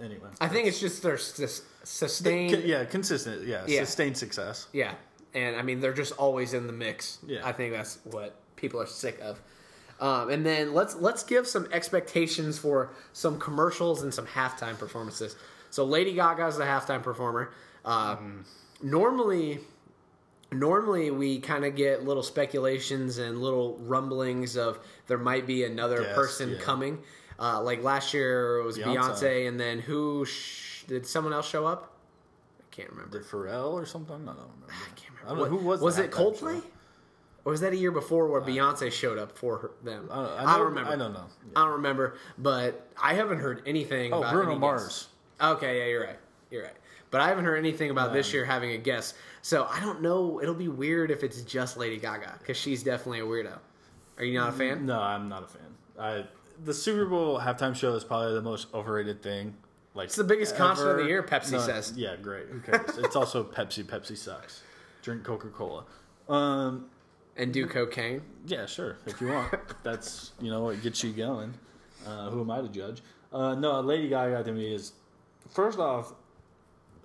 Anyway, 0.00 0.28
I 0.40 0.48
think 0.48 0.66
it's 0.68 0.80
just 0.80 1.02
their 1.02 1.18
sus- 1.18 1.62
sustained. 1.82 2.64
Yeah, 2.64 2.84
consistent, 2.84 3.46
yeah, 3.46 3.64
Yeah. 3.66 3.84
sustained 3.84 4.16
success. 4.16 4.66
Yeah, 4.72 4.94
and 5.34 5.56
I 5.56 5.62
mean 5.62 5.80
they're 5.80 5.92
just 5.94 6.12
always 6.12 6.54
in 6.54 6.66
the 6.66 6.72
mix. 6.72 7.18
Yeah. 7.26 7.40
I 7.46 7.52
think 7.52 7.72
that's 7.72 7.98
what 8.04 8.36
people 8.56 8.80
are 8.80 8.86
sick 8.86 9.18
of. 9.20 9.40
Um, 10.00 10.28
and 10.30 10.44
then 10.44 10.74
let's 10.74 10.96
let's 10.96 11.22
give 11.22 11.46
some 11.46 11.68
expectations 11.72 12.58
for 12.58 12.90
some 13.12 13.38
commercials 13.38 14.02
and 14.02 14.12
some 14.12 14.26
halftime 14.26 14.76
performances. 14.78 15.36
So 15.70 15.84
Lady 15.84 16.12
Gaga 16.14 16.46
is 16.46 16.56
the 16.56 16.64
halftime 16.64 17.02
performer. 17.02 17.50
Uh, 17.84 18.16
Normally, 18.82 19.60
normally 20.52 21.10
we 21.10 21.38
kind 21.40 21.64
of 21.64 21.74
get 21.74 22.04
little 22.04 22.22
speculations 22.22 23.18
and 23.18 23.40
little 23.40 23.78
rumblings 23.78 24.56
of 24.56 24.78
there 25.06 25.16
might 25.18 25.46
be 25.46 25.64
another 25.64 26.02
Yes, 26.02 26.14
person 26.14 26.50
yeah. 26.50 26.58
coming. 26.60 26.98
Uh, 27.38 27.60
like 27.62 27.82
last 27.82 28.14
year 28.14 28.58
it 28.58 28.64
was 28.64 28.78
Beyonce, 28.78 28.94
Beyonce. 28.96 29.48
and 29.48 29.58
then 29.58 29.78
who 29.80 30.24
sh- 30.24 30.84
did 30.86 31.06
someone 31.06 31.32
else 31.32 31.48
show 31.48 31.66
up? 31.66 31.92
I 32.60 32.64
can't 32.74 32.90
remember. 32.90 33.18
Did 33.18 33.26
Pharrell 33.26 33.72
or 33.72 33.86
something? 33.86 34.14
I 34.14 34.18
don't 34.18 34.36
remember. 34.36 34.66
I 34.68 34.94
can't 34.96 35.12
I 35.24 35.28
don't 35.30 35.36
remember. 35.38 35.54
know 35.56 35.60
who 35.62 35.66
was. 35.68 35.80
Was 35.80 35.98
it 35.98 36.10
Coldplay? 36.10 36.60
show? 36.60 36.66
Or 37.46 37.50
was 37.52 37.60
that 37.60 37.72
a 37.74 37.76
year 37.76 37.90
before 37.90 38.26
where 38.28 38.40
Beyonce 38.40 38.90
showed 38.90 39.18
up 39.18 39.36
for 39.36 39.58
her, 39.58 39.70
them? 39.82 40.08
I 40.10 40.14
don't, 40.16 40.26
I, 40.30 40.44
I 40.54 40.56
don't 40.56 40.66
remember. 40.66 40.90
I 40.92 40.96
don't 40.96 41.12
know. 41.12 41.26
I 41.54 41.62
don't 41.64 41.72
remember, 41.72 42.16
but 42.38 42.88
I 43.00 43.12
haven't 43.14 43.38
heard 43.38 43.62
anything 43.66 44.12
Oh, 44.14 44.20
about 44.20 44.32
Bruno 44.32 44.50
any 44.52 44.58
Mars. 44.60 44.82
guests. 44.84 45.08
Okay, 45.42 45.78
yeah, 45.80 45.84
you're 45.86 46.04
right. 46.04 46.18
You're 46.50 46.62
right. 46.62 46.72
But 47.10 47.20
I 47.20 47.28
haven't 47.28 47.44
heard 47.44 47.58
anything 47.58 47.90
about 47.90 48.12
this 48.14 48.32
year 48.32 48.44
having 48.46 48.70
a 48.72 48.78
guest. 48.78 49.14
So 49.42 49.66
I 49.70 49.78
don't 49.80 50.00
know. 50.00 50.40
It'll 50.40 50.54
be 50.54 50.68
weird 50.68 51.10
if 51.10 51.22
it's 51.22 51.42
just 51.42 51.76
Lady 51.76 51.98
Gaga 51.98 52.36
because 52.38 52.56
she's 52.56 52.82
definitely 52.82 53.20
a 53.20 53.24
weirdo. 53.24 53.58
Are 54.18 54.24
you 54.24 54.38
not 54.38 54.48
a 54.48 54.52
fan? 54.52 54.86
No, 54.86 54.98
I'm 55.00 55.28
not 55.28 55.42
a 55.42 55.46
fan. 55.46 55.62
I 55.98 56.24
the 56.62 56.74
Super 56.74 57.06
Bowl 57.06 57.38
halftime 57.40 57.74
show 57.74 57.94
is 57.94 58.04
probably 58.04 58.34
the 58.34 58.42
most 58.42 58.68
overrated 58.74 59.22
thing. 59.22 59.54
Like 59.94 60.06
It's 60.06 60.16
the 60.16 60.24
biggest 60.24 60.56
concert 60.56 60.90
of 60.90 60.96
the 60.98 61.04
year, 61.04 61.22
Pepsi 61.22 61.60
says. 61.64 61.92
Yeah, 61.96 62.16
great. 62.16 62.46
Who 62.48 62.60
cares? 62.60 62.98
it's 62.98 63.16
also 63.16 63.44
Pepsi. 63.44 63.84
Pepsi 63.84 64.16
sucks. 64.16 64.62
Drink 65.02 65.22
Coca 65.22 65.48
Cola. 65.48 65.84
Um, 66.28 66.86
And 67.36 67.52
do 67.52 67.66
cocaine? 67.66 68.22
yeah, 68.46 68.66
sure. 68.66 68.96
If 69.06 69.20
you 69.20 69.28
want, 69.28 69.54
that's 69.82 70.32
you 70.40 70.50
know 70.50 70.62
what 70.62 70.82
gets 70.82 71.02
you 71.04 71.12
going. 71.12 71.54
Uh, 72.06 72.30
who 72.30 72.40
am 72.40 72.50
I 72.50 72.60
to 72.60 72.68
judge? 72.68 73.02
Uh, 73.32 73.54
no, 73.54 73.80
Lady 73.80 74.08
Gaga 74.08 74.42
to 74.44 74.52
me 74.52 74.74
is 74.74 74.92
first 75.50 75.78
off 75.78 76.12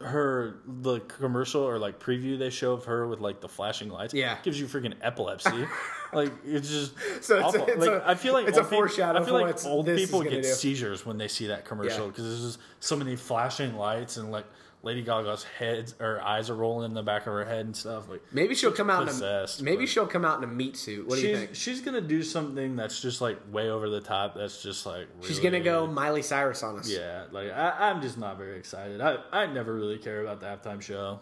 her 0.02 0.60
the 0.66 1.00
commercial 1.02 1.62
or 1.62 1.78
like 1.78 2.00
preview 2.00 2.38
they 2.40 2.50
show 2.50 2.74
of 2.74 2.86
her 2.86 3.08
with 3.08 3.20
like 3.20 3.42
the 3.42 3.50
flashing 3.50 3.90
lights. 3.90 4.14
Yeah. 4.14 4.38
gives 4.44 4.60
you 4.60 4.66
freaking 4.68 4.94
epilepsy. 5.02 5.66
like 6.14 6.32
it's 6.46 6.70
just 6.70 6.94
So 7.22 7.46
it's 7.46 7.56
a- 7.56 7.66
it's 7.66 7.78
like, 7.78 7.90
a- 7.90 8.04
I 8.10 8.16
feel 8.16 8.34
like 8.34 8.48
it's 8.48 8.58
a 8.58 8.62
old 8.62 8.70
people- 8.70 8.88
foreshadow 8.88 9.22
I 9.22 9.26
feel 9.26 9.34
like 9.34 9.66
old 9.66 9.86
people 9.88 10.22
get 10.24 10.44
do. 10.44 10.44
seizures 10.44 11.06
when 11.06 11.18
they 11.18 11.28
see 11.28 11.48
that 11.48 11.66
commercial 11.66 12.06
Yeah. 12.06 12.08
because 12.08 12.24
there's 12.26 12.42
just 12.56 12.60
so 12.80 12.96
many 12.96 13.16
flashing 13.16 13.76
lights 13.76 14.18
and 14.18 14.32
like 14.32 14.46
Lady 14.82 15.02
Gaga's 15.02 15.44
head 15.44 15.92
or 16.00 16.22
eyes 16.22 16.50
are 16.50 16.56
rolling 16.56 16.86
in 16.86 16.94
the 16.94 17.04
back 17.04 17.24
of 17.24 17.34
her 17.34 17.44
head 17.44 17.66
and 17.66 17.76
stuff. 17.76 18.08
Like 18.10 18.22
Maybe 18.32 18.56
she'll 18.56 18.72
come 18.72 18.90
out 18.90 19.10
in 19.10 19.24
a 19.24 19.48
maybe 19.62 19.86
she'll 19.86 20.08
come 20.08 20.24
out 20.24 20.38
in 20.38 20.44
a 20.46 20.52
meat 20.52 20.78
suit. 20.78 21.06
What 21.06 21.16
do 21.16 21.22
you 21.22 21.28
she's 21.28 21.38
think? 21.38 21.56
she's 21.56 21.82
gonna 21.82 22.00
do 22.02 22.24
something 22.24 22.78
that's 22.78 23.02
just 23.02 23.20
like 23.20 23.38
way 23.52 23.70
over 23.70 23.90
the 23.90 24.00
top. 24.00 24.36
That's 24.36 24.64
just 24.64 24.86
like 24.86 25.08
She's 25.22 25.40
gonna 25.40 25.60
go 25.60 25.86
Miley 25.86 26.22
Cyrus 26.22 26.64
on 26.64 26.80
us. 26.80 26.90
Yeah, 26.90 27.26
like 27.32 27.52
I, 27.52 27.90
I'm 27.90 28.02
just 28.02 28.18
not 28.18 28.38
very 28.38 28.58
excited. 28.58 29.02
I 29.02 29.18
I 29.32 29.48
never 29.48 29.74
really 29.76 29.98
care 29.98 30.22
about 30.22 30.40
the 30.40 30.46
halftime 30.46 30.82
show. 30.82 31.20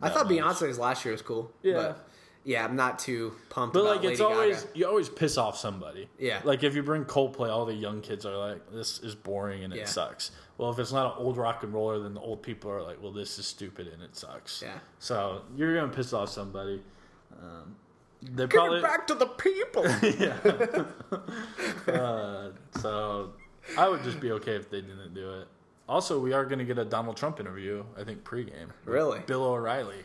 I 0.00 0.08
thought 0.08 0.30
much. 0.30 0.38
Beyonce's 0.38 0.78
last 0.78 1.04
year 1.04 1.12
was 1.12 1.22
cool. 1.22 1.50
Yeah. 1.62 1.74
But 1.74 2.08
yeah, 2.44 2.64
I'm 2.64 2.74
not 2.76 2.98
too 2.98 3.34
pumped. 3.50 3.74
But 3.74 3.80
about 3.80 3.96
like 3.96 4.10
it's 4.12 4.20
Lady 4.20 4.32
always 4.34 4.62
Gaga. 4.62 4.78
you 4.78 4.86
always 4.86 5.08
piss 5.08 5.38
off 5.38 5.56
somebody. 5.56 6.08
Yeah. 6.18 6.40
Like 6.44 6.62
if 6.64 6.74
you 6.74 6.82
bring 6.82 7.04
Coldplay, 7.04 7.50
all 7.50 7.64
the 7.66 7.74
young 7.74 8.00
kids 8.00 8.26
are 8.26 8.36
like, 8.36 8.70
"This 8.72 8.98
is 9.00 9.14
boring 9.14 9.64
and 9.64 9.72
it 9.72 9.88
sucks." 9.88 10.30
Well, 10.62 10.70
if 10.70 10.78
it's 10.78 10.92
not 10.92 11.16
an 11.16 11.24
old 11.24 11.38
rock 11.38 11.64
and 11.64 11.74
roller, 11.74 11.98
then 11.98 12.14
the 12.14 12.20
old 12.20 12.40
people 12.40 12.70
are 12.70 12.80
like, 12.80 13.02
"Well, 13.02 13.10
this 13.10 13.36
is 13.36 13.46
stupid 13.46 13.88
and 13.88 14.00
it 14.00 14.14
sucks." 14.14 14.62
Yeah. 14.62 14.78
So 15.00 15.42
you're 15.56 15.74
gonna 15.74 15.92
piss 15.92 16.12
off 16.12 16.28
somebody. 16.28 16.80
Um, 17.32 17.74
they 18.22 18.44
Give 18.44 18.50
probably 18.50 18.78
it 18.78 18.82
back 18.82 19.08
to 19.08 19.16
the 19.16 19.26
people. 19.26 19.84
uh, 21.92 22.50
so 22.80 23.32
I 23.76 23.88
would 23.88 24.04
just 24.04 24.20
be 24.20 24.30
okay 24.30 24.54
if 24.54 24.70
they 24.70 24.82
didn't 24.82 25.14
do 25.14 25.40
it. 25.40 25.48
Also, 25.88 26.20
we 26.20 26.32
are 26.32 26.44
gonna 26.44 26.64
get 26.64 26.78
a 26.78 26.84
Donald 26.84 27.16
Trump 27.16 27.40
interview. 27.40 27.82
I 27.98 28.04
think 28.04 28.22
pregame. 28.22 28.68
Really? 28.84 29.18
Bill 29.26 29.42
O'Reilly. 29.42 30.04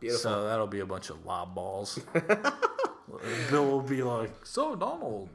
Beautiful. 0.00 0.20
So 0.20 0.44
that'll 0.44 0.66
be 0.66 0.80
a 0.80 0.86
bunch 0.86 1.08
of 1.08 1.24
lob 1.24 1.54
balls. 1.54 1.98
Bill 3.50 3.64
will 3.64 3.80
be 3.80 4.02
like, 4.02 4.44
"So 4.44 4.76
Donald, 4.76 5.30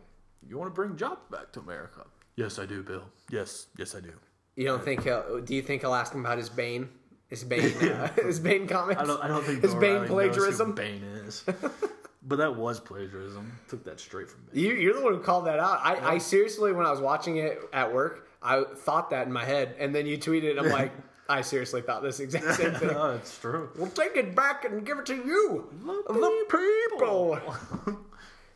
you 0.48 0.60
want 0.60 0.70
to 0.70 0.76
bring 0.76 0.96
jobs 0.96 1.26
back 1.32 1.52
to 1.54 1.60
America?" 1.60 2.06
Yes, 2.36 2.60
I 2.60 2.68
do, 2.68 2.84
Bill. 2.84 3.10
Yes, 3.32 3.66
yes, 3.80 3.96
I 3.96 4.00
do. 4.00 4.14
You 4.58 4.66
don't 4.66 4.84
think 4.84 5.04
he'll? 5.04 5.40
Do 5.40 5.56
you 5.56 5.62
think 5.62 5.84
he'll 5.84 5.94
ask 5.94 6.14
him 6.14 6.22
about 6.22 6.40
his 6.40 6.50
Bane? 6.50 6.90
His 7.28 7.44
Bane? 7.44 7.72
uh, 7.82 8.12
his 8.14 8.40
Bane 8.40 8.68
comics? 8.68 9.00
I 9.00 9.06
don't. 9.06 9.24
I 9.24 9.28
don't 9.28 9.44
think 9.44 9.62
his 9.62 9.76
Bane 9.76 9.98
O'Reilly 9.98 10.00
knows 10.00 10.08
who 10.08 10.14
plagiarism. 10.16 10.74
Bane 10.74 11.04
is. 11.04 11.46
but 12.24 12.38
that 12.38 12.56
was 12.56 12.80
plagiarism. 12.80 13.52
Took 13.70 13.84
that 13.86 14.00
straight 14.00 14.30
from 14.30 14.42
Bane. 14.52 14.64
You, 14.64 14.74
you're 14.74 14.96
the 14.96 15.02
one 15.02 15.14
who 15.14 15.20
called 15.20 15.46
that 15.46 15.60
out. 15.60 15.80
I, 15.84 16.16
I 16.16 16.18
seriously, 16.18 16.74
when 16.74 16.88
I 16.88 16.90
was 16.90 17.00
watching 17.00 17.38
it 17.38 17.60
at 17.72 17.94
work, 17.94 18.28
I 18.42 18.64
thought 18.64 19.12
that 19.12 19.28
in 19.28 19.32
my 19.34 19.46
head, 19.46 19.76
and 19.78 19.94
then 19.94 20.08
you 20.08 20.18
tweeted, 20.18 20.56
it, 20.56 20.58
I'm 20.58 20.70
like, 20.70 20.92
I 21.30 21.42
seriously 21.42 21.82
thought 21.82 22.02
this 22.02 22.20
exact 22.20 22.56
same 22.56 22.74
thing. 22.74 22.90
no, 22.90 23.12
it's 23.12 23.38
true. 23.38 23.70
We'll 23.78 23.90
take 23.90 24.16
it 24.16 24.36
back 24.36 24.66
and 24.66 24.84
give 24.84 24.98
it 24.98 25.06
to 25.08 25.16
you, 25.16 25.70
The 25.86 26.14
the 26.14 26.90
people. 26.90 27.40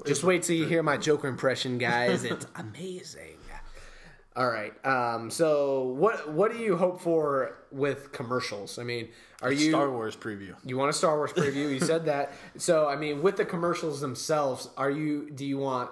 Just 0.07 0.23
wait 0.23 0.41
till 0.41 0.55
you 0.55 0.65
hear 0.65 0.81
my 0.81 0.97
Joker 0.97 1.27
impression, 1.27 1.77
guys. 1.77 2.23
It's 2.23 2.47
amazing. 2.55 3.37
All 4.35 4.49
right. 4.49 4.73
Um, 4.85 5.29
so, 5.29 5.83
what 5.83 6.31
what 6.31 6.51
do 6.53 6.57
you 6.57 6.77
hope 6.77 7.01
for 7.01 7.57
with 7.71 8.11
commercials? 8.13 8.79
I 8.79 8.83
mean, 8.83 9.09
are 9.41 9.51
you 9.51 9.71
Star 9.71 9.91
Wars 9.91 10.15
preview. 10.15 10.55
you 10.65 10.77
want 10.77 10.89
a 10.89 10.93
Star 10.93 11.17
Wars 11.17 11.33
preview? 11.33 11.69
You 11.71 11.79
said 11.79 12.05
that. 12.05 12.31
So, 12.57 12.87
I 12.87 12.95
mean, 12.95 13.21
with 13.21 13.35
the 13.37 13.43
commercials 13.45 13.99
themselves, 13.99 14.69
are 14.77 14.89
you 14.91 15.29
do 15.31 15.45
you 15.45 15.57
want 15.57 15.89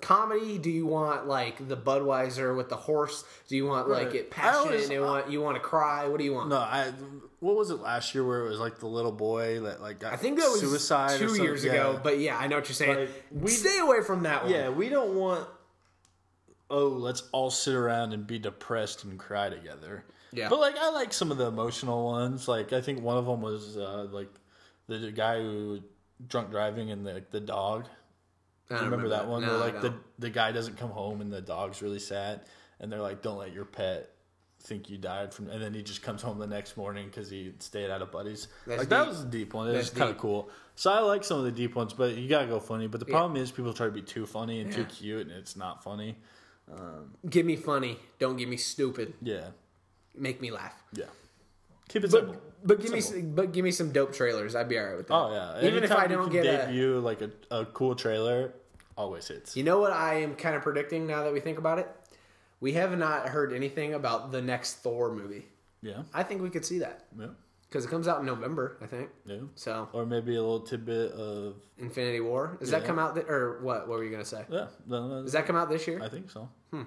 comedy? 0.00 0.58
Do 0.58 0.70
you 0.70 0.86
want 0.86 1.26
like 1.28 1.68
the 1.68 1.76
Budweiser 1.76 2.56
with 2.56 2.68
the 2.68 2.76
horse? 2.76 3.24
Do 3.48 3.56
you 3.56 3.66
want 3.66 3.88
like 3.88 4.08
Right. 4.08 4.14
it 4.16 4.30
passionate? 4.30 4.66
always- 4.66 4.90
you 4.90 5.00
want 5.02 5.30
you 5.30 5.40
want 5.40 5.56
to 5.56 5.60
cry? 5.62 6.08
What 6.08 6.18
do 6.18 6.24
you 6.24 6.34
want? 6.34 6.48
No, 6.48 6.56
I. 6.58 6.92
What 7.40 7.54
was 7.56 7.70
it 7.70 7.80
last 7.80 8.14
year 8.14 8.26
where 8.26 8.44
it 8.44 8.48
was 8.48 8.58
like 8.58 8.78
the 8.80 8.86
little 8.88 9.12
boy 9.12 9.60
that 9.60 9.80
like 9.80 10.00
got 10.00 10.12
I 10.12 10.16
think 10.16 10.38
that 10.40 10.48
was 10.50 10.60
suicide 10.60 11.18
two 11.20 11.40
years 11.40 11.64
Yeah. 11.64 11.72
ago. 11.72 12.00
But 12.02 12.18
yeah, 12.18 12.36
I 12.38 12.46
know 12.48 12.56
what 12.56 12.68
you're 12.68 12.74
saying. 12.74 12.96
Like, 12.98 13.10
we- 13.30 13.50
Stay 13.50 13.78
away 13.78 14.02
from 14.02 14.24
that 14.24 14.42
one. 14.44 14.52
Yeah, 14.52 14.68
we 14.70 14.88
don't 14.88 15.14
want. 15.14 15.46
Oh, 16.68 16.88
let's 16.88 17.24
all 17.32 17.50
sit 17.50 17.74
around 17.74 18.12
and 18.12 18.26
be 18.26 18.38
depressed 18.38 19.04
and 19.04 19.18
cry 19.18 19.48
together. 19.48 20.04
Yeah. 20.32 20.48
but 20.48 20.58
like 20.60 20.76
I 20.76 20.90
like 20.90 21.12
some 21.12 21.30
of 21.30 21.38
the 21.38 21.46
emotional 21.46 22.04
ones. 22.04 22.48
Like 22.48 22.72
I 22.72 22.80
think 22.80 23.02
one 23.02 23.16
of 23.16 23.26
them 23.26 23.40
was 23.40 23.76
uh, 23.76 24.08
like 24.10 24.30
the 24.86 25.12
guy 25.12 25.40
who 25.40 25.80
drunk 26.28 26.50
driving 26.50 26.90
and 26.90 27.06
the 27.06 27.24
the 27.30 27.40
dog. 27.40 27.86
I 28.70 28.74
don't 28.74 28.84
Remember 28.86 29.08
that 29.10 29.28
one 29.28 29.42
No, 29.42 29.50
where 29.50 29.58
like 29.58 29.80
the 29.80 29.94
the 30.18 30.30
guy 30.30 30.50
doesn't 30.52 30.76
come 30.76 30.90
home 30.90 31.20
and 31.20 31.32
the 31.32 31.40
dog's 31.40 31.82
really 31.82 32.00
sad, 32.00 32.42
and 32.80 32.90
they're 32.90 33.00
like, 33.00 33.22
"Don't 33.22 33.38
let 33.38 33.52
your 33.52 33.64
pet 33.64 34.10
think 34.60 34.90
you 34.90 34.98
died 34.98 35.32
from," 35.32 35.48
and 35.48 35.62
then 35.62 35.72
he 35.72 35.82
just 35.82 36.02
comes 36.02 36.20
home 36.20 36.38
the 36.38 36.48
next 36.48 36.76
morning 36.76 37.06
because 37.06 37.30
he 37.30 37.52
stayed 37.60 37.90
out 37.90 38.02
of 38.02 38.10
buddies. 38.10 38.48
That's 38.66 38.80
like 38.80 38.88
that 38.88 39.06
was 39.06 39.22
a 39.22 39.26
deep 39.26 39.54
one. 39.54 39.68
It 39.68 39.74
That's 39.74 39.90
was 39.90 39.98
kind 39.98 40.10
of 40.10 40.18
cool. 40.18 40.50
So 40.74 40.90
I 40.90 40.98
like 40.98 41.22
some 41.22 41.38
of 41.38 41.44
the 41.44 41.52
deep 41.52 41.76
ones, 41.76 41.92
but 41.92 42.16
you 42.16 42.28
gotta 42.28 42.48
go 42.48 42.58
funny. 42.58 42.88
But 42.88 42.98
the 42.98 43.06
problem 43.06 43.36
is 43.40 43.52
people 43.52 43.72
try 43.72 43.86
to 43.86 43.92
be 43.92 44.02
too 44.02 44.26
funny 44.26 44.60
and 44.60 44.72
too 44.72 44.84
cute, 44.84 45.28
and 45.28 45.30
it's 45.36 45.56
not 45.56 45.84
funny. 45.84 46.16
Um, 46.72 47.14
give 47.28 47.46
me 47.46 47.56
funny. 47.56 47.98
Don't 48.18 48.36
give 48.36 48.48
me 48.48 48.56
stupid. 48.56 49.14
Yeah, 49.22 49.48
Make 50.16 50.40
me 50.40 50.50
laugh. 50.50 50.74
yeah. 50.92 51.04
Keep 51.88 52.04
it 52.04 52.10
simple. 52.10 52.32
But 52.32 52.42
but 52.66 52.80
give 52.82 52.90
me 52.90 53.00
Simple. 53.00 53.22
some, 53.22 53.34
but 53.36 53.52
give 53.52 53.64
me 53.64 53.70
some 53.70 53.92
dope 53.92 54.12
trailers. 54.12 54.56
I'd 54.56 54.68
be 54.68 54.76
alright 54.78 54.96
with 54.96 55.06
that. 55.06 55.14
Oh 55.14 55.30
yeah. 55.32 55.66
Even 55.68 55.84
if 55.84 55.92
I 55.92 56.02
you 56.04 56.08
don't 56.08 56.24
can 56.24 56.32
get 56.32 56.46
a, 56.46 56.66
debut 56.66 56.98
like 56.98 57.20
a, 57.22 57.30
a 57.52 57.64
cool 57.66 57.94
trailer, 57.94 58.52
always 58.96 59.28
hits. 59.28 59.56
you 59.56 59.62
know 59.62 59.78
what 59.78 59.92
I 59.92 60.14
am 60.22 60.34
kind 60.34 60.56
of 60.56 60.62
predicting 60.62 61.06
now 61.06 61.22
that 61.22 61.32
we 61.32 61.38
think 61.38 61.58
about 61.58 61.78
it. 61.78 61.88
We 62.60 62.72
have 62.72 62.96
not 62.98 63.28
heard 63.28 63.52
anything 63.52 63.94
about 63.94 64.32
the 64.32 64.42
next 64.42 64.76
Thor 64.78 65.12
movie. 65.12 65.46
Yeah, 65.82 66.02
I 66.12 66.24
think 66.24 66.42
we 66.42 66.50
could 66.50 66.64
see 66.64 66.80
that 66.80 67.04
yeah, 67.16 67.26
because 67.68 67.84
it 67.84 67.88
comes 67.88 68.06
out 68.08 68.20
in 68.20 68.26
November. 68.26 68.76
I 68.80 68.86
think 68.86 69.10
yeah. 69.24 69.38
so. 69.54 69.88
Or 69.92 70.06
maybe 70.06 70.36
a 70.36 70.40
little 70.40 70.60
tidbit 70.60 71.12
of 71.12 71.56
Infinity 71.78 72.20
War 72.20 72.56
does 72.60 72.70
that 72.70 72.82
Yeah. 72.82 72.86
come 72.86 72.98
out 72.98 73.14
th- 73.14 73.26
or 73.28 73.60
what? 73.62 73.88
What 73.88 73.98
were 73.98 74.04
you 74.04 74.10
gonna 74.10 74.24
say? 74.24 74.44
yeah. 74.50 74.66
no, 74.86 75.08
no, 75.08 75.22
Does 75.22 75.32
that 75.32 75.46
come 75.46 75.56
out 75.56 75.68
this 75.68 75.86
year? 75.86 76.00
I 76.02 76.08
think 76.08 76.30
so. 76.30 76.48
Hmm. 76.70 76.82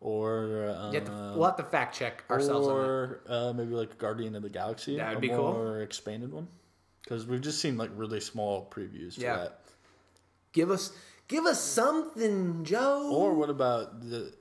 Or 0.00 0.68
uh, 0.68 0.88
You 0.90 0.98
have 1.00 1.04
to- 1.08 1.32
we'll 1.36 1.44
have 1.44 1.56
to 1.56 1.62
fact 1.64 1.94
check 1.96 2.24
ourselves 2.28 2.66
on 2.66 2.74
that. 2.76 2.84
or 2.84 3.20
uh, 3.28 3.52
maybe 3.52 3.74
like 3.74 3.98
Guardian 3.98 4.34
of 4.34 4.42
the 4.42 4.50
Galaxy. 4.50 4.96
That 4.96 5.10
would 5.10 5.18
a 5.18 5.20
be 5.20 5.28
cool. 5.28 5.52
more 5.52 5.80
expanded 5.80 6.32
one. 6.32 6.48
Because 7.04 7.26
we've 7.26 7.40
just 7.40 7.60
seen 7.60 7.76
like 7.76 7.90
really 7.94 8.20
small 8.20 8.68
previews 8.70 9.14
for 9.14 9.20
Yeah. 9.22 9.36
that. 9.36 9.60
Give 10.52 10.70
us 10.70 10.92
give 11.28 11.46
us 11.46 11.62
something, 11.62 12.64
Joe. 12.64 13.10
Or 13.14 13.32
what 13.32 13.48
about 13.48 14.00
the 14.08 14.34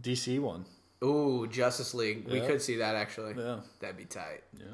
DC 0.00 0.38
one? 0.40 0.64
Ooh, 1.02 1.46
Justice 1.46 1.94
League. 1.94 2.26
We 2.28 2.40
Yeah. 2.40 2.46
could 2.46 2.60
see 2.62 2.76
that 2.76 2.94
actually. 2.96 3.34
Yeah, 3.36 3.60
That'd 3.80 3.96
be 3.96 4.04
tight. 4.04 4.42
yeah. 4.58 4.64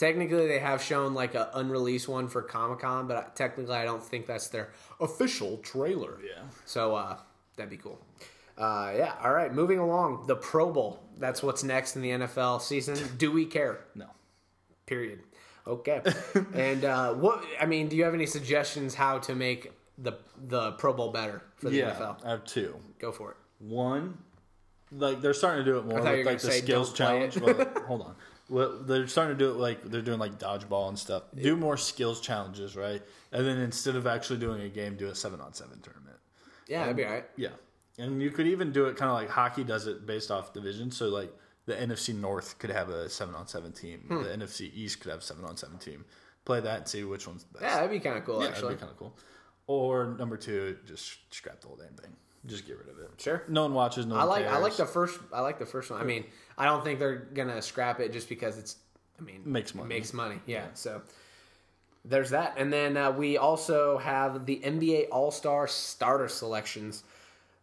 Technically, 0.00 0.48
they 0.48 0.58
have 0.58 0.82
shown 0.82 1.12
like 1.12 1.34
a 1.34 1.50
unreleased 1.52 2.08
one 2.08 2.26
for 2.26 2.40
Comic 2.40 2.78
Con, 2.78 3.06
but 3.06 3.36
technically, 3.36 3.74
I 3.74 3.84
don't 3.84 4.02
think 4.02 4.24
that's 4.24 4.48
their 4.48 4.70
official 4.98 5.58
trailer. 5.58 6.18
Yeah. 6.24 6.40
So 6.64 6.94
uh, 6.94 7.18
that'd 7.56 7.68
be 7.68 7.76
cool. 7.76 8.00
Uh, 8.56 8.94
yeah. 8.96 9.12
All 9.22 9.34
right. 9.34 9.52
Moving 9.52 9.78
along. 9.78 10.24
The 10.26 10.36
Pro 10.36 10.72
Bowl. 10.72 11.02
That's 11.18 11.42
what's 11.42 11.62
next 11.62 11.96
in 11.96 12.02
the 12.02 12.12
NFL 12.12 12.62
season. 12.62 12.96
Do 13.18 13.30
we 13.30 13.44
care? 13.44 13.80
No. 13.94 14.06
Period. 14.86 15.20
Okay. 15.66 16.00
and 16.54 16.82
uh, 16.86 17.12
what? 17.12 17.44
I 17.60 17.66
mean, 17.66 17.88
do 17.88 17.96
you 17.96 18.04
have 18.04 18.14
any 18.14 18.24
suggestions 18.24 18.94
how 18.94 19.18
to 19.18 19.34
make 19.34 19.70
the 19.98 20.12
the 20.48 20.72
Pro 20.72 20.94
Bowl 20.94 21.12
better 21.12 21.42
for 21.56 21.68
the 21.68 21.76
Yeah, 21.76 21.90
NFL? 21.90 22.24
I 22.24 22.30
have 22.30 22.46
two. 22.46 22.74
Go 22.98 23.12
for 23.12 23.32
it. 23.32 23.36
One, 23.58 24.16
like 24.92 25.20
they're 25.20 25.34
starting 25.34 25.62
to 25.62 25.70
do 25.70 25.76
it 25.78 25.84
more 25.84 26.00
with 26.00 26.26
like 26.26 26.40
the 26.40 26.52
skills 26.52 26.94
challenge. 26.94 27.38
well, 27.38 27.54
hold 27.86 28.00
on. 28.00 28.14
Well, 28.50 28.82
they're 28.82 29.06
starting 29.06 29.38
to 29.38 29.44
do 29.44 29.50
it 29.50 29.56
like 29.56 29.82
they're 29.84 30.02
doing 30.02 30.18
like 30.18 30.38
dodgeball 30.38 30.88
and 30.88 30.98
stuff. 30.98 31.22
Do 31.40 31.56
more 31.56 31.76
skills 31.76 32.20
challenges, 32.20 32.74
right? 32.74 33.00
And 33.30 33.46
then 33.46 33.58
instead 33.58 33.94
of 33.94 34.08
actually 34.08 34.40
doing 34.40 34.60
a 34.62 34.68
game, 34.68 34.96
do 34.96 35.06
a 35.06 35.14
seven 35.14 35.40
on 35.40 35.54
seven 35.54 35.80
tournament. 35.80 36.16
Yeah, 36.66 36.80
that'd 36.80 36.96
be 36.96 37.04
all 37.04 37.12
right. 37.12 37.24
Yeah, 37.36 37.50
and 37.98 38.20
you 38.20 38.30
could 38.30 38.48
even 38.48 38.72
do 38.72 38.86
it 38.86 38.96
kind 38.96 39.08
of 39.08 39.14
like 39.16 39.30
hockey 39.30 39.62
does 39.62 39.86
it 39.86 40.04
based 40.04 40.32
off 40.32 40.52
division. 40.52 40.90
So 40.90 41.08
like 41.08 41.32
the 41.66 41.74
NFC 41.74 42.14
North 42.14 42.58
could 42.58 42.70
have 42.70 42.88
a 42.90 43.08
seven 43.08 43.36
on 43.36 43.46
seven 43.46 43.72
team. 43.72 44.00
Hmm. 44.08 44.22
The 44.22 44.30
NFC 44.30 44.72
East 44.74 45.00
could 45.00 45.10
have 45.10 45.20
a 45.20 45.22
seven 45.22 45.44
on 45.44 45.56
seven 45.56 45.78
team. 45.78 46.04
Play 46.44 46.60
that 46.60 46.78
and 46.78 46.88
see 46.88 47.04
which 47.04 47.28
one's 47.28 47.44
the 47.44 47.52
best. 47.52 47.64
Yeah, 47.64 47.76
that'd 47.76 47.90
be 47.90 48.00
kind 48.00 48.18
of 48.18 48.24
cool. 48.24 48.42
Yeah, 48.42 48.48
actually, 48.48 48.74
that'd 48.74 48.78
be 48.78 48.80
kind 48.80 48.92
of 48.92 48.98
cool. 48.98 49.16
Or 49.68 50.16
number 50.18 50.36
two, 50.36 50.76
just 50.86 51.18
scrap 51.32 51.60
the 51.60 51.68
whole 51.68 51.76
damn 51.76 51.94
thing. 51.94 52.16
Just 52.46 52.66
get 52.66 52.78
rid 52.78 52.88
of 52.88 52.98
it. 52.98 53.10
Sure. 53.18 53.42
No 53.48 53.62
one 53.62 53.74
watches. 53.74 54.06
No 54.06 54.14
one 54.14 54.22
I 54.22 54.26
like 54.26 54.46
I 54.46 54.58
like 54.58 54.76
the 54.76 54.86
first 54.86 55.20
I 55.32 55.40
like 55.40 55.58
the 55.58 55.66
first 55.66 55.90
one. 55.90 56.00
I 56.00 56.04
mean, 56.04 56.24
I 56.60 56.66
don't 56.66 56.84
think 56.84 56.98
they're 56.98 57.16
gonna 57.32 57.62
scrap 57.62 58.00
it 58.00 58.12
just 58.12 58.28
because 58.28 58.58
it's. 58.58 58.76
I 59.18 59.22
mean, 59.22 59.40
Makes 59.44 59.74
money. 59.74 59.88
Makes 59.88 60.12
money. 60.12 60.40
Yeah. 60.46 60.66
So 60.74 61.00
there's 62.04 62.30
that, 62.30 62.54
and 62.58 62.70
then 62.70 62.98
uh, 62.98 63.10
we 63.12 63.38
also 63.38 63.96
have 63.98 64.44
the 64.44 64.60
NBA 64.62 65.06
All 65.10 65.30
Star 65.30 65.66
starter 65.66 66.28
selections. 66.28 67.02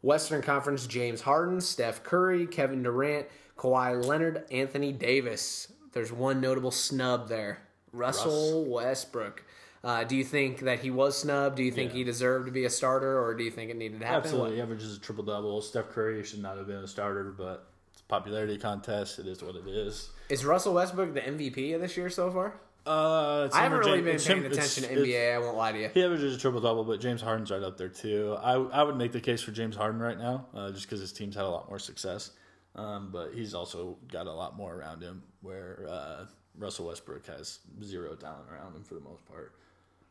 Western 0.01 0.41
Conference: 0.41 0.87
James 0.87 1.21
Harden, 1.21 1.61
Steph 1.61 2.03
Curry, 2.03 2.47
Kevin 2.47 2.81
Durant, 2.81 3.27
Kawhi 3.55 4.03
Leonard, 4.03 4.45
Anthony 4.51 4.91
Davis. 4.91 5.71
There's 5.93 6.11
one 6.11 6.41
notable 6.41 6.71
snub 6.71 7.29
there: 7.29 7.59
Russell 7.93 8.65
Westbrook. 8.65 9.43
Uh, 9.83 10.03
do 10.03 10.15
you 10.15 10.23
think 10.23 10.61
that 10.61 10.79
he 10.79 10.89
was 10.89 11.19
snubbed? 11.19 11.55
Do 11.55 11.63
you 11.63 11.71
think 11.71 11.91
Yeah. 11.91 11.97
he 11.99 12.03
deserved 12.03 12.47
to 12.47 12.51
be 12.51 12.65
a 12.65 12.69
starter, 12.69 13.23
or 13.23 13.35
do 13.35 13.43
you 13.43 13.51
think 13.51 13.69
it 13.69 13.77
needed 13.77 13.99
to 13.99 14.05
happen? 14.07 14.23
Absolutely, 14.23 14.55
he 14.55 14.61
averages 14.61 14.97
a 14.97 14.99
triple 14.99 15.23
double. 15.23 15.61
Steph 15.61 15.89
Curry 15.89 16.23
should 16.23 16.41
not 16.41 16.57
have 16.57 16.65
been 16.65 16.83
a 16.83 16.87
starter, 16.87 17.31
but 17.37 17.67
popularity 18.07 18.57
contest. 18.57 19.19
It 19.19 19.27
is 19.27 19.41
what 19.43 19.55
it 19.55 19.67
is. 19.67 20.09
Is 20.29 20.45
Russell 20.45 20.73
Westbrook 20.73 21.13
the 21.13 21.21
MVP 21.21 21.73
of 21.73 21.81
this 21.81 21.95
year 21.97 22.09
so 22.09 22.31
far? 22.31 22.53
Uh, 22.85 23.49
I 23.53 23.63
haven't 23.63 23.79
really 23.79 24.01
James- 24.01 24.25
been 24.25 24.33
paying 24.35 24.45
him- 24.45 24.51
attention 24.53 24.83
to 24.83 24.89
NBA. 24.95 25.35
I 25.35 25.39
won't 25.39 25.57
lie 25.57 25.73
to 25.73 25.79
you. 25.79 25.89
He 25.93 26.03
averages 26.03 26.35
a 26.35 26.39
triple 26.39 26.61
double, 26.61 26.85
but 26.85 27.01
James 27.01 27.21
Harden's 27.21 27.51
right 27.51 27.61
up 27.61 27.77
there 27.77 27.89
too. 27.89 28.37
I 28.41 28.53
I 28.53 28.83
would 28.83 28.95
make 28.95 29.11
the 29.11 29.19
case 29.19 29.41
for 29.41 29.51
James 29.51 29.75
Harden 29.75 29.99
right 29.99 30.17
now, 30.17 30.45
uh, 30.53 30.71
just 30.71 30.83
because 30.85 31.01
his 31.01 31.11
team's 31.11 31.35
had 31.35 31.43
a 31.43 31.49
lot 31.49 31.67
more 31.67 31.79
success. 31.79 32.31
Um, 32.75 33.09
but 33.11 33.33
he's 33.33 33.53
also 33.53 33.97
got 34.09 34.27
a 34.27 34.31
lot 34.31 34.55
more 34.55 34.73
around 34.75 35.01
him, 35.01 35.23
where 35.41 35.85
uh, 35.89 36.25
Russell 36.57 36.85
Westbrook 36.87 37.25
has 37.27 37.59
zero 37.83 38.15
talent 38.15 38.45
around 38.51 38.75
him 38.75 38.83
for 38.83 38.93
the 38.93 39.01
most 39.01 39.23
part. 39.25 39.53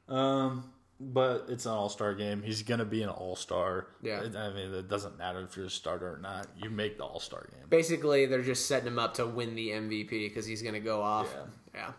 Um, 0.09 0.71
but 1.01 1.47
it's 1.49 1.67
an 1.67 1.73
All 1.73 1.89
Star 1.89 2.15
game. 2.15 2.43
He's 2.43 2.63
gonna 2.63 2.85
be 2.85 3.03
an 3.03 3.09
All 3.09 3.37
Star. 3.37 3.89
Yeah. 4.03 4.21
I 4.21 4.51
mean, 4.51 4.75
it 4.75 4.89
doesn't 4.89 5.19
matter 5.19 5.41
if 5.41 5.57
you're 5.57 5.67
a 5.67 5.71
starter 5.71 6.15
or 6.15 6.19
not. 6.19 6.47
You 6.57 6.71
make 6.71 6.99
the 6.99 7.05
All 7.05 7.21
Star 7.21 7.47
game. 7.53 7.65
Basically, 7.69 8.27
they're 8.27 8.43
just 8.43 8.67
setting 8.67 8.87
him 8.89 8.99
up 8.99 9.15
to 9.15 9.27
win 9.27 9.55
the 9.55 9.71
MVP 9.71 10.11
because 10.29 10.47
he's 10.47 10.63
going 10.63 10.75
to 10.75 10.81
go 10.81 11.03
off. 11.03 11.29
Yeah. 11.35 11.43
Yeah. 11.75 11.93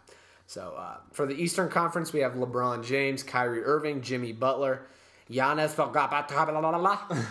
So 0.48 0.76
uh, 0.78 0.98
for 1.12 1.26
the 1.26 1.36
Eastern 1.36 1.70
Conference, 1.70 2.14
we 2.14 2.22
have 2.22 2.34
LeBron 2.34 2.86
James, 2.86 3.22
Kyrie 3.22 3.64
Irving, 3.64 4.02
Jimmy 4.02 4.32
Butler, 4.32 4.88
Giannis, 5.30 5.76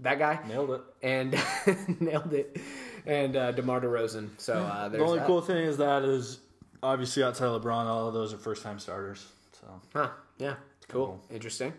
that 0.00 0.18
guy, 0.18 0.38
Nailed 0.48 0.70
it. 0.70 0.80
and 1.02 1.38
nailed 2.00 2.32
it, 2.32 2.58
and 3.06 3.36
uh, 3.36 3.52
DeMar 3.52 3.80
DeRozan. 3.80 4.30
So 4.38 4.54
uh, 4.54 4.88
The 4.88 4.98
only 4.98 5.18
that. 5.18 5.26
cool 5.26 5.42
thing 5.42 5.64
is 5.64 5.76
that 5.76 6.04
is 6.04 6.40
obviously 6.82 7.22
outside 7.22 7.46
of 7.46 7.62
LeBron, 7.62 7.84
all 7.86 8.08
of 8.08 8.14
those 8.14 8.32
are 8.32 8.38
first 8.38 8.62
time 8.62 8.78
starters. 8.78 9.26
So 9.60 9.66
Huh. 9.94 10.08
Yeah. 10.38 10.54
Cool. 10.88 11.20
Interesting. 11.30 11.72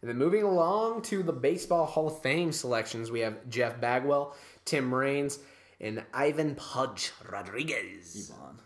And 0.00 0.10
then 0.10 0.18
moving 0.18 0.42
along 0.42 1.02
to 1.02 1.22
the 1.22 1.32
Baseball 1.32 1.86
Hall 1.86 2.08
of 2.08 2.20
Fame 2.20 2.52
selections, 2.52 3.10
we 3.10 3.20
have 3.20 3.48
Jeff 3.48 3.80
Bagwell, 3.80 4.36
Tim 4.64 4.94
Raines, 4.94 5.38
and 5.80 6.02
Ivan 6.12 6.54
Pudge 6.56 7.10
Rodriguez. 7.30 8.30
on. 8.42 8.58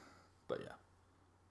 But 0.48 0.60
yeah. 0.62 0.72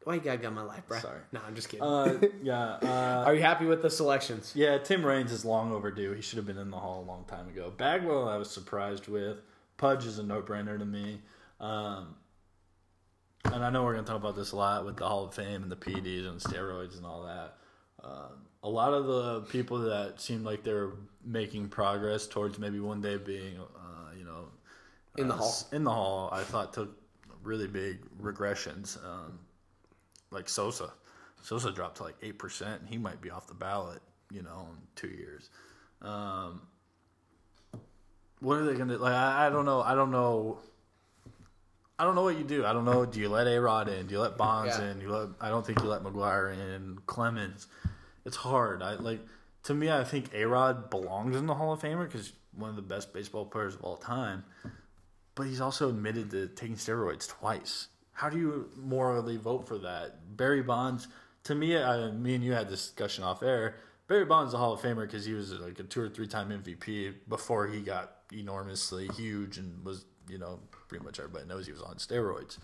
Why 0.03 0.15
you 0.15 0.21
gotta 0.21 0.37
get 0.37 0.53
my 0.53 0.61
life, 0.61 0.83
bro? 0.87 0.99
Sorry. 0.99 1.19
No, 1.33 1.41
I'm 1.45 1.53
just 1.55 1.67
kidding. 1.69 1.83
Uh, 1.85 2.17
yeah. 2.43 2.77
Uh, 2.81 3.23
Are 3.25 3.35
you 3.35 3.41
happy 3.41 3.65
with 3.65 3.81
the 3.81 3.89
selections? 3.89 4.53
yeah, 4.55 4.77
Tim 4.77 5.05
Raines 5.05 5.31
is 5.33 5.43
long 5.43 5.71
overdue. 5.73 6.13
He 6.13 6.21
should 6.21 6.37
have 6.37 6.45
been 6.45 6.57
in 6.57 6.69
the 6.69 6.77
Hall 6.77 7.01
a 7.01 7.07
long 7.07 7.25
time 7.25 7.49
ago. 7.49 7.71
Bagwell, 7.75 8.27
I 8.27 8.37
was 8.37 8.49
surprised 8.49 9.07
with. 9.09 9.39
Pudge 9.75 10.05
is 10.05 10.17
a 10.17 10.23
no 10.23 10.41
brainer 10.41 10.79
to 10.79 10.85
me. 10.85 11.21
Um, 11.59 12.15
and 13.45 13.63
I 13.63 13.69
know 13.69 13.83
we're 13.83 13.93
going 13.93 14.05
to 14.05 14.11
talk 14.11 14.19
about 14.19 14.35
this 14.35 14.51
a 14.53 14.55
lot 14.55 14.85
with 14.85 14.97
the 14.97 15.07
Hall 15.07 15.25
of 15.25 15.33
Fame 15.33 15.61
and 15.63 15.71
the 15.71 15.75
PEDs 15.75 16.27
and 16.27 16.39
steroids 16.39 16.95
and 16.97 17.05
all 17.05 17.23
that. 17.23 17.56
Um, 18.07 18.45
a 18.63 18.69
lot 18.69 18.93
of 18.93 19.05
the 19.05 19.41
people 19.51 19.79
that 19.79 20.19
seemed 20.19 20.45
like 20.45 20.63
they're 20.63 20.91
making 21.23 21.69
progress 21.69 22.27
towards 22.27 22.57
maybe 22.57 22.79
one 22.79 23.01
day 23.01 23.17
being, 23.17 23.57
uh, 23.59 24.11
you 24.17 24.23
know, 24.25 24.45
In 25.17 25.27
the 25.27 25.33
uh, 25.33 25.37
Hall. 25.37 25.55
In 25.71 25.83
the 25.83 25.91
hall, 25.91 26.29
I 26.31 26.43
thought 26.43 26.73
took 26.73 26.95
really 27.43 27.67
big 27.67 27.99
regressions. 28.21 28.97
Um, 29.05 29.39
like 30.31 30.49
Sosa, 30.49 30.91
Sosa 31.41 31.71
dropped 31.71 31.97
to 31.97 32.03
like 32.03 32.15
eight 32.21 32.37
percent, 32.39 32.81
and 32.81 32.89
he 32.89 32.97
might 32.97 33.21
be 33.21 33.29
off 33.29 33.47
the 33.47 33.53
ballot. 33.53 34.01
You 34.31 34.41
know, 34.41 34.67
in 34.71 34.77
two 34.95 35.07
years. 35.07 35.49
Um, 36.01 36.61
what 38.41 38.57
are 38.57 38.65
they 38.65 38.77
gonna 38.77 38.97
like? 38.97 39.13
I, 39.13 39.47
I 39.47 39.49
don't 39.49 39.65
know. 39.65 39.81
I 39.81 39.95
don't 39.95 40.11
know. 40.11 40.59
I 41.97 42.03
don't 42.03 42.13
know 42.13 42.23
what 42.23 42.37
you 42.37 42.43
do. 42.43 42.65
I 42.65 42.73
don't 42.73 42.85
know. 42.85 43.05
Do 43.05 43.19
you 43.19 43.29
let 43.29 43.47
A 43.47 43.59
Rod 43.59 43.87
in? 43.87 44.05
Do 44.07 44.13
you 44.13 44.19
let 44.19 44.37
Bonds 44.37 44.77
Yeah. 44.77 44.91
in? 44.91 45.01
You 45.01 45.11
let. 45.11 45.29
I 45.39 45.49
don't 45.49 45.65
think 45.65 45.81
you 45.81 45.87
let 45.87 46.03
McGwire 46.03 46.53
in. 46.53 46.99
Clemens. 47.05 47.67
It's 48.27 48.35
hard. 48.35 48.83
I 48.83 48.95
like. 48.95 49.25
To 49.63 49.73
me, 49.73 49.89
I 49.89 50.03
think 50.03 50.33
A 50.33 50.45
Rod 50.45 50.89
belongs 50.89 51.35
in 51.35 51.45
the 51.45 51.55
Hall 51.55 51.71
of 51.73 51.81
Famer 51.81 52.05
because 52.05 52.33
one 52.53 52.69
of 52.69 52.75
the 52.75 52.81
best 52.81 53.13
baseball 53.13 53.45
players 53.45 53.75
of 53.75 53.83
all 53.83 53.95
time. 53.95 54.43
But 55.33 55.47
he's 55.47 55.61
also 55.61 55.89
admitted 55.89 56.31
to 56.31 56.47
taking 56.47 56.75
steroids 56.75 57.27
twice. 57.27 57.87
How 58.11 58.29
do 58.29 58.37
you 58.37 58.69
morally 58.75 59.37
vote 59.37 59.67
for 59.67 59.77
that? 59.79 60.35
Barry 60.35 60.61
Bonds. 60.61 61.07
To 61.45 61.55
me, 61.55 61.77
I, 61.77 62.11
me 62.11 62.35
and 62.35 62.43
you 62.43 62.51
had 62.51 62.67
this 62.67 62.87
discussion 62.87 63.23
off 63.23 63.41
air. 63.43 63.75
Barry 64.07 64.25
Bonds 64.25 64.53
a 64.53 64.57
Hall 64.57 64.73
of 64.73 64.81
Famer 64.81 65.05
because 65.05 65.25
he 65.25 65.33
was 65.33 65.53
like 65.53 65.79
a 65.79 65.83
two 65.83 66.01
or 66.01 66.09
three 66.09 66.27
time 66.27 66.49
MVP 66.49 67.13
before 67.29 67.67
he 67.67 67.79
got 67.79 68.11
enormously 68.33 69.07
huge 69.15 69.57
and 69.57 69.85
was, 69.85 70.03
you 70.27 70.37
know, 70.37 70.59
pretty 70.89 71.05
much 71.05 71.19
everybody 71.19 71.45
knows 71.45 71.65
he 71.65 71.71
was 71.71 71.81
on 71.81 71.95
steroids. 71.95 72.57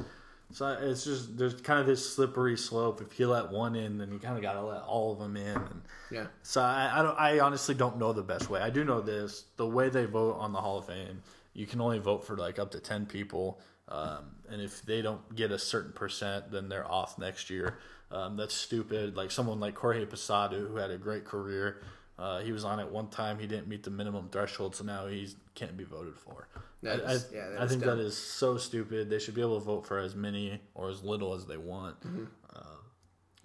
So 0.54 0.68
it's 0.80 1.04
just 1.04 1.36
there's 1.36 1.60
kind 1.62 1.80
of 1.80 1.88
this 1.88 2.14
slippery 2.14 2.56
slope. 2.58 3.02
If 3.02 3.20
you 3.20 3.28
let 3.28 3.50
one 3.52 3.76
in, 3.76 3.98
then 3.98 4.12
you 4.12 4.20
kind 4.20 4.36
of 4.36 4.44
got 4.44 4.54
to 4.54 4.62
let 4.62 4.84
all 4.84 5.12
of 5.12 5.20
them 5.20 5.36
in. 5.36 5.48
And 5.58 5.82
Yeah. 6.12 6.28
so 6.44 6.62
I, 6.62 7.00
I 7.00 7.02
don't. 7.02 7.20
I 7.20 7.40
honestly 7.40 7.74
don't 7.74 7.98
know 7.98 8.14
the 8.14 8.22
best 8.22 8.50
way. 8.52 8.62
I 8.62 8.70
do 8.70 8.84
know 8.84 9.02
this: 9.02 9.46
the 9.58 9.68
way 9.68 9.90
they 9.90 10.06
vote 10.06 10.38
on 10.38 10.54
the 10.54 10.62
Hall 10.62 10.78
of 10.78 10.86
Fame, 10.86 11.24
you 11.54 11.66
can 11.66 11.82
only 11.82 11.98
vote 11.98 12.26
for 12.26 12.38
like 12.38 12.60
up 12.60 12.70
to 12.72 12.80
ten 12.80 13.08
people, 13.08 13.60
um, 13.90 14.26
and 14.48 14.62
if 14.62 14.84
they 14.84 15.02
don't 15.02 15.36
get 15.36 15.52
a 15.52 15.58
certain 15.58 15.92
percent, 15.92 16.52
then 16.52 16.70
they're 16.70 16.90
off 16.90 17.18
next 17.18 17.50
year. 17.50 17.80
Um, 18.12 18.38
that's 18.38 18.54
stupid. 18.54 19.18
Like 19.18 19.32
someone 19.32 19.60
like 19.60 19.76
Jorge 19.76 20.06
Posada, 20.06 20.58
who 20.58 20.76
had 20.76 20.92
a 20.92 20.98
great 21.00 21.26
career, 21.26 21.82
uh, 22.20 22.42
he 22.42 22.52
was 22.52 22.64
on 22.64 22.80
it 22.80 22.88
one 22.88 23.08
time. 23.08 23.40
He 23.40 23.48
didn't 23.48 23.68
meet 23.68 23.82
the 23.82 23.90
minimum 23.90 24.30
threshold, 24.32 24.76
so 24.76 24.84
now 24.84 25.08
he 25.08 25.30
can't 25.56 25.76
be 25.76 25.84
voted 25.84 26.16
for. 26.16 26.48
That 26.84 27.08
I, 27.08 27.14
yeah, 27.34 27.56
I 27.60 27.68
think 27.68 27.84
dumb. 27.84 27.98
that 27.98 28.04
is 28.04 28.18
so 28.18 28.58
stupid. 28.58 29.10
They 29.10 29.20
should 29.20 29.36
be 29.36 29.42
able 29.42 29.60
to 29.60 29.66
vote 29.66 29.86
for 29.88 30.00
as 30.00 30.16
many 30.16 30.60
or 30.76 30.90
as 30.90 31.04
little 31.04 31.34
as 31.34 31.46
they 31.46 31.58
want. 31.58 32.00
Mm-hmm. 32.02 32.26
Uh, 32.54 32.60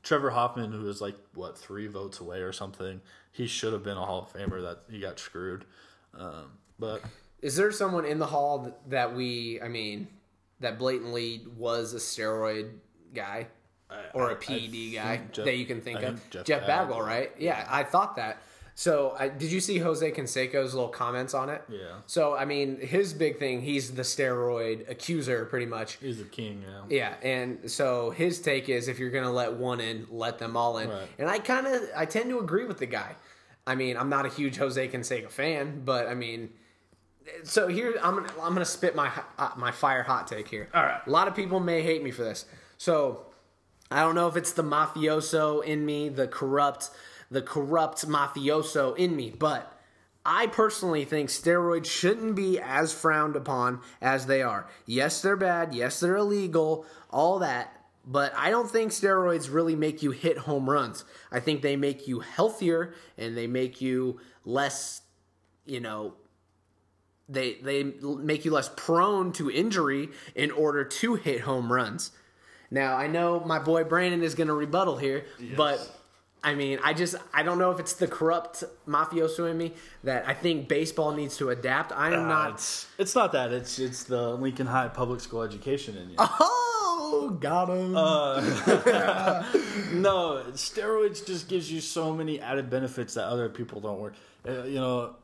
Trevor 0.02 0.30
Hoffman, 0.30 0.72
who 0.72 0.82
was 0.82 1.00
like 1.00 1.16
what 1.34 1.56
three 1.56 1.86
votes 1.86 2.20
away 2.20 2.40
or 2.40 2.52
something, 2.52 3.00
he 3.32 3.46
should 3.46 3.72
have 3.72 3.82
been 3.84 3.96
a 3.96 4.04
Hall 4.04 4.22
of 4.22 4.32
Famer. 4.32 4.60
That 4.62 4.80
he 4.90 5.00
got 5.00 5.18
screwed. 5.18 5.64
Um, 6.18 6.52
but 6.78 7.02
Is 7.42 7.56
there 7.56 7.70
someone 7.70 8.04
in 8.04 8.18
the 8.18 8.26
hall 8.26 8.76
that, 8.88 9.14
we, 9.14 9.60
I 9.62 9.68
mean, 9.68 10.08
that 10.60 10.78
blatantly 10.78 11.42
was 11.56 11.94
a 11.94 11.98
steroid 11.98 12.70
guy 13.14 13.46
or 14.14 14.30
a 14.30 14.36
PED 14.36 14.94
guy 14.94 15.20
Jeff- 15.32 15.44
that 15.44 15.56
you 15.56 15.66
can 15.66 15.80
think 15.80 16.02
of? 16.02 16.30
Jeff 16.30 16.44
Jeff 16.44 16.60
Bagwell, 16.66 16.98
Bagwell. 16.98 17.02
right? 17.02 17.32
Yeah, 17.38 17.66
I 17.70 17.84
thought 17.84 18.16
that. 18.16 18.42
So, 18.78 19.16
I, 19.18 19.26
did 19.28 19.50
you 19.50 19.58
see 19.58 19.78
Jose 19.78 20.08
Canseco's 20.12 20.72
little 20.72 20.88
comments 20.88 21.34
on 21.34 21.50
it? 21.50 21.64
Yeah. 21.68 21.96
So, 22.06 22.36
I 22.36 22.44
mean, 22.44 22.78
his 22.78 23.12
big 23.12 23.40
thing, 23.40 23.60
he's 23.60 23.90
the 23.90 24.02
steroid 24.02 24.88
accuser, 24.88 25.46
pretty 25.46 25.66
much. 25.66 25.94
he's 25.94 26.18
the 26.18 26.24
king 26.24 26.62
now. 26.64 26.84
Yeah, 26.88 27.14
and 27.20 27.68
so 27.68 28.10
his 28.10 28.40
take 28.40 28.68
is 28.68 28.86
if 28.86 29.00
you're 29.00 29.10
gonna 29.10 29.32
let 29.32 29.54
one 29.54 29.80
in, 29.80 30.06
let 30.12 30.38
them 30.38 30.56
all 30.56 30.78
in. 30.78 30.90
Right. 30.90 31.08
And 31.18 31.28
I 31.28 31.40
kind 31.40 31.66
of 31.66 31.82
I 31.96 32.04
tend 32.04 32.30
to 32.30 32.38
agree 32.38 32.66
with 32.66 32.78
the 32.78 32.86
guy. 32.86 33.16
I 33.66 33.74
mean, 33.74 33.96
I'm 33.96 34.10
not 34.10 34.26
a 34.26 34.28
huge 34.28 34.58
Jose 34.58 34.86
Canseco 34.86 35.28
fan, 35.28 35.82
but 35.84 36.06
I 36.06 36.14
mean, 36.14 36.50
so 37.42 37.66
here 37.66 37.96
I'm 38.00 38.14
gonna 38.14 38.32
I'm 38.40 38.52
gonna 38.52 38.64
spit 38.64 38.94
my 38.94 39.10
uh, 39.38 39.50
my 39.56 39.72
fire 39.72 40.04
hot 40.04 40.28
take 40.28 40.46
here. 40.46 40.68
All 40.72 40.84
right. 40.84 41.00
a 41.04 41.10
lot 41.10 41.26
of 41.26 41.34
people 41.34 41.58
may 41.58 41.82
hate 41.82 42.04
me 42.04 42.12
for 42.12 42.22
this. 42.22 42.44
So 42.76 43.26
I 43.90 44.02
don't 44.02 44.14
know 44.14 44.28
if 44.28 44.36
it's 44.36 44.52
the 44.52 44.62
mafioso 44.62 45.64
in 45.64 45.84
me, 45.84 46.08
the 46.10 46.28
corrupt, 46.28 46.90
the 47.30 47.42
corrupt 47.42 48.06
mafioso 48.06 48.96
in 48.96 49.14
me, 49.14 49.30
but 49.30 49.78
I 50.24 50.46
personally 50.46 51.04
think 51.04 51.30
steroids 51.30 51.86
shouldn't 51.86 52.34
be 52.34 52.58
as 52.60 52.92
frowned 52.92 53.36
upon 53.36 53.80
as 54.00 54.26
they 54.26 54.42
are. 54.42 54.68
Yes, 54.84 55.22
they're 55.22 55.36
bad. 55.36 55.74
Yes, 55.74 56.00
they're 56.00 56.16
illegal. 56.16 56.84
All 57.10 57.38
that. 57.38 57.74
But 58.04 58.32
I 58.36 58.50
don't 58.50 58.70
think 58.70 58.92
steroids 58.92 59.52
really 59.52 59.76
make 59.76 60.02
you 60.02 60.10
hit 60.10 60.38
home 60.38 60.68
runs. 60.68 61.04
I 61.30 61.40
think 61.40 61.62
they 61.62 61.76
make 61.76 62.08
you 62.08 62.20
healthier 62.20 62.94
and 63.16 63.36
they 63.36 63.46
make 63.46 63.80
you 63.80 64.20
less, 64.44 65.02
you 65.66 65.80
know, 65.80 66.14
they 67.28 67.54
they 67.62 67.82
make 67.84 68.46
you 68.46 68.50
less 68.50 68.70
prone 68.76 69.32
to 69.32 69.50
injury 69.50 70.08
in 70.34 70.50
order 70.50 70.84
to 70.84 71.14
hit 71.16 71.42
home 71.42 71.70
runs. 71.70 72.12
Now 72.70 72.96
I 72.96 73.06
know 73.06 73.40
my 73.40 73.58
boy 73.58 73.84
Brandon 73.84 74.22
is 74.22 74.34
going 74.34 74.48
to 74.48 74.54
rebuttal 74.54 74.96
here, 74.96 75.26
but 75.56 75.97
I 76.44 76.54
mean 76.54 76.78
I 76.84 76.92
just 76.94 77.16
I 77.34 77.42
don't 77.42 77.58
know 77.58 77.70
if 77.72 77.80
it's 77.80 77.94
the 77.94 78.06
corrupt 78.06 78.62
mafioso 78.86 79.50
in 79.50 79.58
me 79.58 79.72
that 80.04 80.26
I 80.28 80.34
think 80.34 80.68
baseball 80.68 81.12
needs 81.12 81.36
to 81.38 81.50
adapt. 81.50 81.90
I 81.92 82.08
am 82.14 82.24
Uh, 82.24 82.28
not. 82.28 82.50
It's 82.54 82.86
it's 82.98 83.14
not 83.14 83.32
that. 83.32 83.52
It's 83.52 83.78
it's 83.78 84.04
the 84.04 84.34
Lincoln 84.34 84.66
High 84.68 84.88
public 84.88 85.20
school 85.20 85.42
education 85.42 85.96
in 85.96 86.10
you. 86.10 86.16
Oh, 87.10 87.30
got 87.30 87.70
him. 87.70 87.92
no, 90.02 90.44
steroids 90.52 91.26
just 91.26 91.48
gives 91.48 91.70
you 91.72 91.80
so 91.80 92.14
many 92.14 92.40
added 92.40 92.68
benefits 92.70 93.14
that 93.14 93.24
other 93.24 93.48
people 93.48 93.80
don't 93.80 94.00
work. 94.00 94.14
Uh, 94.46 94.64
you 94.64 94.74
know, 94.74 95.16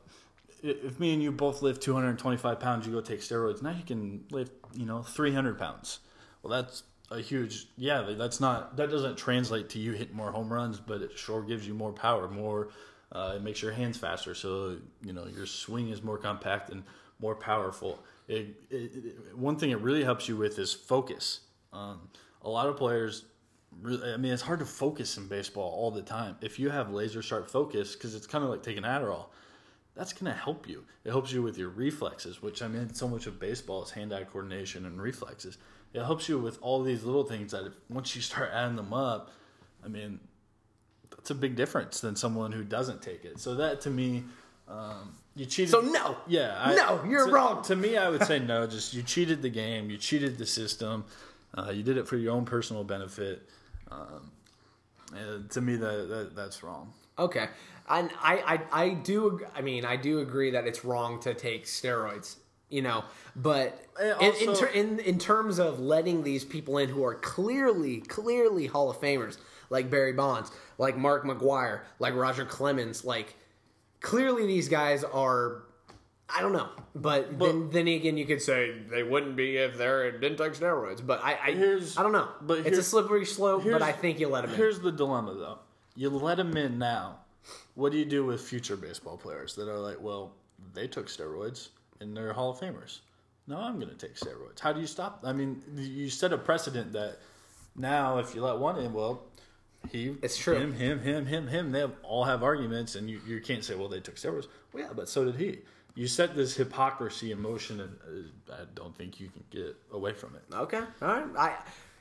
if 0.63 0.99
me 0.99 1.13
and 1.13 1.21
you 1.21 1.31
both 1.31 1.61
lift 1.61 1.81
225 1.83 2.59
pounds, 2.59 2.87
you 2.87 2.93
go 2.93 3.01
take 3.01 3.21
steroids. 3.21 3.61
Now 3.61 3.71
you 3.71 3.83
can 3.83 4.23
lift, 4.31 4.51
you 4.73 4.85
know, 4.85 5.03
300 5.03 5.57
pounds. 5.59 5.99
Well, 6.41 6.61
that's 6.61 6.83
a 7.11 7.19
huge, 7.19 7.67
yeah. 7.77 8.13
That's 8.17 8.39
not 8.39 8.77
that 8.77 8.89
doesn't 8.89 9.17
translate 9.17 9.69
to 9.69 9.79
you 9.79 9.93
hitting 9.93 10.15
more 10.15 10.31
home 10.31 10.51
runs, 10.51 10.79
but 10.79 11.01
it 11.01 11.17
sure 11.17 11.41
gives 11.41 11.67
you 11.67 11.73
more 11.73 11.93
power, 11.93 12.27
more. 12.27 12.69
Uh, 13.11 13.33
it 13.35 13.43
makes 13.43 13.61
your 13.61 13.71
hands 13.71 13.97
faster, 13.97 14.33
so 14.33 14.77
you 15.03 15.13
know 15.13 15.25
your 15.27 15.45
swing 15.45 15.89
is 15.89 16.01
more 16.01 16.17
compact 16.17 16.69
and 16.69 16.83
more 17.19 17.35
powerful. 17.35 17.99
It, 18.27 18.55
it, 18.69 18.75
it, 18.75 19.37
one 19.37 19.57
thing 19.57 19.71
it 19.71 19.79
really 19.79 20.03
helps 20.03 20.27
you 20.27 20.35
with 20.35 20.57
is 20.57 20.73
focus. 20.73 21.41
Um, 21.71 22.09
a 22.41 22.49
lot 22.49 22.67
of 22.67 22.77
players 22.77 23.25
really, 23.81 24.13
I 24.13 24.17
mean, 24.17 24.33
it's 24.33 24.41
hard 24.41 24.59
to 24.59 24.65
focus 24.65 25.17
in 25.17 25.27
baseball 25.27 25.71
all 25.71 25.91
the 25.91 26.01
time. 26.01 26.37
If 26.41 26.59
you 26.59 26.69
have 26.69 26.91
laser 26.91 27.21
sharp 27.21 27.49
focus, 27.49 27.95
because 27.95 28.15
it's 28.15 28.27
kind 28.27 28.43
of 28.43 28.49
like 28.49 28.63
taking 28.63 28.83
Adderall, 28.83 29.27
that's 29.95 30.13
going 30.13 30.31
to 30.31 30.37
help 30.37 30.67
you. 30.67 30.83
It 31.03 31.11
helps 31.11 31.31
you 31.31 31.41
with 31.41 31.57
your 31.57 31.69
reflexes, 31.69 32.41
which 32.41 32.61
I 32.61 32.67
mean, 32.67 32.93
so 32.93 33.07
much 33.07 33.27
of 33.27 33.39
baseball 33.39 33.83
is 33.83 33.91
hand 33.91 34.13
eye 34.13 34.23
coordination 34.23 34.85
and 34.85 35.01
reflexes. 35.01 35.57
It 35.95 36.03
helps 36.03 36.27
you 36.27 36.37
with 36.37 36.57
all 36.61 36.83
these 36.83 37.03
little 37.03 37.23
things 37.23 37.51
that 37.53 37.65
if, 37.65 37.73
once 37.89 38.15
you 38.15 38.21
start 38.21 38.49
adding 38.53 38.75
them 38.75 38.93
up, 38.93 39.31
I 39.83 39.87
mean, 39.87 40.19
that's 41.11 41.29
a 41.31 41.35
big 41.35 41.55
difference 41.55 42.01
than 42.01 42.15
someone 42.15 42.51
who 42.51 42.63
doesn't 42.63 43.01
take 43.01 43.23
it. 43.23 43.39
So 43.39 43.55
that 43.55 43.81
to 43.81 43.89
me, 43.89 44.23
um, 44.67 45.15
you 45.35 45.45
cheated. 45.45 45.71
So 45.71 45.79
no. 45.81 46.17
yeah, 46.27 46.57
I, 46.59 46.75
No, 46.75 47.01
you're 47.07 47.27
to- 47.27 47.31
wrong. 47.31 47.63
To 47.63 47.75
me, 47.75 47.97
I 47.97 48.09
would 48.09 48.23
say 48.23 48.39
no. 48.53 48.67
Just 48.67 48.93
you 48.93 49.03
cheated 49.03 49.41
the 49.41 49.49
game. 49.49 49.89
You 49.89 49.97
cheated 49.97 50.37
the 50.37 50.45
system. 50.45 51.05
Uh, 51.57 51.71
you 51.71 51.83
did 51.83 51.97
it 51.97 52.07
for 52.07 52.17
your 52.17 52.33
own 52.33 52.43
personal 52.45 52.83
benefit. 52.83 53.47
Um, 53.89 54.31
to 55.49 55.61
me, 55.61 55.77
that, 55.77 56.09
that 56.09 56.35
that's 56.35 56.63
wrong. 56.63 56.91
Okay, 57.17 57.47
and 57.87 58.09
I, 58.21 58.59
I 58.73 58.83
I 58.83 58.89
do 58.95 59.39
I 59.55 59.61
mean 59.61 59.85
I 59.85 59.95
do 59.95 60.19
agree 60.19 60.51
that 60.51 60.67
it's 60.67 60.83
wrong 60.83 61.21
to 61.21 61.33
take 61.33 61.65
steroids, 61.65 62.35
you 62.69 62.81
know, 62.81 63.03
but 63.35 63.85
And 63.99 64.35
in 64.35 64.55
in, 64.73 64.99
in 64.99 65.19
terms 65.19 65.59
of 65.59 65.79
letting 65.79 66.23
these 66.23 66.43
people 66.43 66.77
in 66.77 66.89
who 66.89 67.03
are 67.03 67.15
clearly 67.15 68.01
clearly 68.01 68.67
Hall 68.67 68.89
of 68.89 68.99
Famers 68.99 69.37
like 69.69 69.89
Barry 69.89 70.13
Bonds, 70.13 70.51
like 70.77 70.97
Mark 70.97 71.23
McGwire, 71.23 71.81
like 71.99 72.15
Roger 72.15 72.45
Clemens, 72.45 73.05
like 73.05 73.35
clearly 74.01 74.45
these 74.45 74.69
guys 74.69 75.03
are. 75.03 75.63
I 76.27 76.41
don't 76.41 76.53
know, 76.53 76.69
but, 76.95 77.37
then 77.37 77.69
then 77.69 77.87
again, 77.87 78.17
you 78.17 78.25
could 78.25 78.41
say 78.41 78.75
they 78.89 79.03
wouldn't 79.03 79.35
be 79.35 79.57
if 79.57 79.77
they 79.77 80.11
didn't 80.19 80.37
take 80.37 80.53
steroids. 80.53 81.05
But 81.05 81.23
I 81.23 81.33
I, 81.33 81.49
I 81.49 82.01
don't 82.01 82.13
know. 82.13 82.29
but 82.41 82.65
it's 82.65 82.79
a 82.79 82.83
slippery 82.83 83.25
slope. 83.25 83.63
But 83.63 83.83
I 83.83 83.91
think 83.91 84.19
you 84.19 84.27
let 84.27 84.41
them 84.41 84.49
in. 84.49 84.57
Here's 84.57 84.79
the 84.79 84.91
dilemma, 84.91 85.35
though. 85.35 85.59
You 85.95 86.09
let 86.09 86.37
them 86.37 86.57
in 86.57 86.79
now. 86.79 87.19
What 87.75 87.91
do 87.91 87.99
you 87.99 88.05
do 88.05 88.25
with 88.25 88.41
future 88.41 88.75
baseball 88.75 89.17
players 89.17 89.53
that 89.53 89.69
are 89.69 89.77
like, 89.77 90.01
well, 90.01 90.33
they 90.73 90.87
took 90.87 91.07
steroids 91.07 91.69
and 91.99 92.15
they're 92.15 92.33
Hall 92.33 92.51
of 92.51 92.59
Famers. 92.59 92.99
No, 93.47 93.57
I'm 93.57 93.79
going 93.79 93.89
to 93.89 93.95
take 93.95 94.15
steroids. 94.15 94.59
How 94.59 94.73
do 94.73 94.79
you 94.79 94.87
stop? 94.87 95.21
I 95.23 95.31
mean, 95.33 95.61
you 95.77 96.09
set 96.09 96.33
a 96.33 96.37
precedent 96.37 96.93
that 96.93 97.19
now 97.75 98.17
if 98.17 98.33
you 98.33 98.41
let 98.41 98.57
one 98.57 98.79
in, 98.79 98.91
well, 98.93 99.23
he, 99.91 100.15
It's 100.23 100.37
true. 100.37 100.55
Him, 100.55 100.73
him, 100.73 100.99
him, 100.99 101.25
him, 101.27 101.47
him. 101.47 101.71
They 101.71 101.81
have, 101.81 101.93
all 102.01 102.23
have 102.23 102.41
arguments, 102.41 102.95
and 102.95 103.07
you, 103.09 103.21
you 103.27 103.39
can't 103.39 103.63
say, 103.63 103.75
well, 103.75 103.87
they 103.87 103.99
took 103.99 104.15
steroids. 104.15 104.47
Well, 104.73 104.83
yeah, 104.83 104.89
but 104.95 105.07
so 105.07 105.25
did 105.25 105.35
he. 105.35 105.59
You 105.93 106.07
set 106.07 106.35
this 106.35 106.55
hypocrisy 106.55 107.31
in 107.31 107.39
motion, 107.39 107.81
and 107.81 107.95
uh, 108.49 108.53
I 108.53 108.65
don't 108.73 108.97
think 108.97 109.19
you 109.19 109.29
can 109.29 109.43
get 109.51 109.75
away 109.93 110.13
from 110.13 110.35
it. 110.35 110.41
Okay. 110.53 110.81
All 111.01 111.07
right. 111.07 111.25
I, 111.37 111.55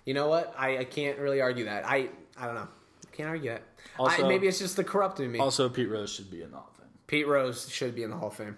you 0.06 0.14
know 0.14 0.28
what? 0.28 0.54
I, 0.58 0.78
I 0.78 0.84
can't 0.84 1.18
really 1.18 1.40
argue 1.40 1.66
that. 1.66 1.86
I, 1.86 2.08
I 2.38 2.46
don't 2.46 2.54
know. 2.54 2.68
Can't 3.12 3.28
argue 3.28 3.50
that. 3.50 3.62
Also- 3.98 4.24
I, 4.24 4.28
maybe 4.28 4.48
it's 4.48 4.58
just 4.58 4.76
the 4.76 4.84
corrupting 4.84 5.30
me. 5.30 5.38
Also, 5.38 5.68
Pete 5.68 5.88
Rose 5.88 6.12
should 6.12 6.30
be 6.30 6.42
in 6.42 6.50
the 6.50 6.56
Hall 6.56 6.70
of 6.70 6.76
Fame. 6.78 6.88
Pete 7.06 7.28
Rose 7.28 7.68
should 7.70 7.94
be 7.94 8.02
in 8.02 8.10
the 8.10 8.16
Hall 8.16 8.28
of 8.28 8.34
Fame. 8.34 8.56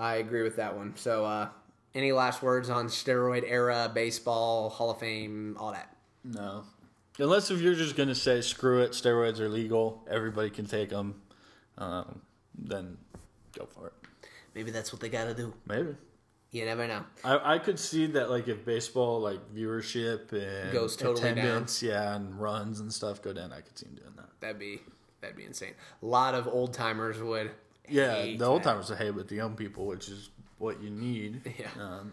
I 0.00 0.16
agree 0.16 0.42
with 0.42 0.56
that 0.56 0.76
one. 0.76 0.96
So, 0.96 1.24
uh, 1.24 1.48
any 1.94 2.12
last 2.12 2.42
words 2.42 2.70
on 2.70 2.86
steroid 2.86 3.44
era 3.46 3.90
baseball 3.92 4.70
Hall 4.70 4.90
of 4.90 4.98
Fame, 4.98 5.56
all 5.58 5.72
that? 5.72 5.94
No. 6.24 6.64
Unless 7.18 7.50
if 7.50 7.60
you're 7.60 7.74
just 7.74 7.96
going 7.96 8.08
to 8.08 8.14
say, 8.14 8.40
screw 8.40 8.80
it, 8.82 8.92
steroids 8.92 9.40
are 9.40 9.48
legal, 9.48 10.02
everybody 10.10 10.48
can 10.48 10.66
take 10.66 10.88
them, 10.88 11.20
um, 11.76 12.22
then 12.56 12.96
go 13.56 13.66
for 13.66 13.88
it. 13.88 13.92
Maybe 14.54 14.70
that's 14.70 14.92
what 14.92 15.00
they 15.00 15.08
got 15.08 15.24
to 15.24 15.34
do. 15.34 15.52
Maybe. 15.66 15.94
You 16.52 16.64
never 16.64 16.86
know. 16.88 17.04
I, 17.22 17.54
I 17.54 17.58
could 17.58 17.78
see 17.78 18.06
that, 18.06 18.30
like, 18.30 18.48
if 18.48 18.64
baseball, 18.64 19.20
like, 19.20 19.54
viewership 19.54 20.32
and 20.32 20.72
Goes 20.72 20.96
totally 20.96 21.20
down. 21.20 21.38
attendance, 21.38 21.82
yeah, 21.82 22.16
and 22.16 22.40
runs 22.40 22.80
and 22.80 22.92
stuff 22.92 23.20
go 23.22 23.32
down, 23.32 23.52
I 23.52 23.60
could 23.60 23.78
see 23.78 23.86
him 23.86 23.94
doing 23.96 24.14
that. 24.16 24.30
That'd 24.40 24.58
be 24.58 24.80
that'd 25.20 25.36
be 25.36 25.44
insane. 25.44 25.74
A 26.02 26.06
lot 26.06 26.34
of 26.34 26.48
old 26.48 26.72
timers 26.72 27.22
would. 27.22 27.50
Yeah, 27.90 28.36
the 28.36 28.44
old 28.46 28.62
that. 28.62 28.70
timers 28.70 28.90
are 28.90 28.96
hate, 28.96 29.14
but 29.16 29.28
the 29.28 29.34
young 29.36 29.54
people, 29.56 29.86
which 29.86 30.08
is 30.08 30.30
what 30.58 30.82
you 30.82 30.90
need. 30.90 31.42
Yeah. 31.58 31.68
Um, 31.78 32.12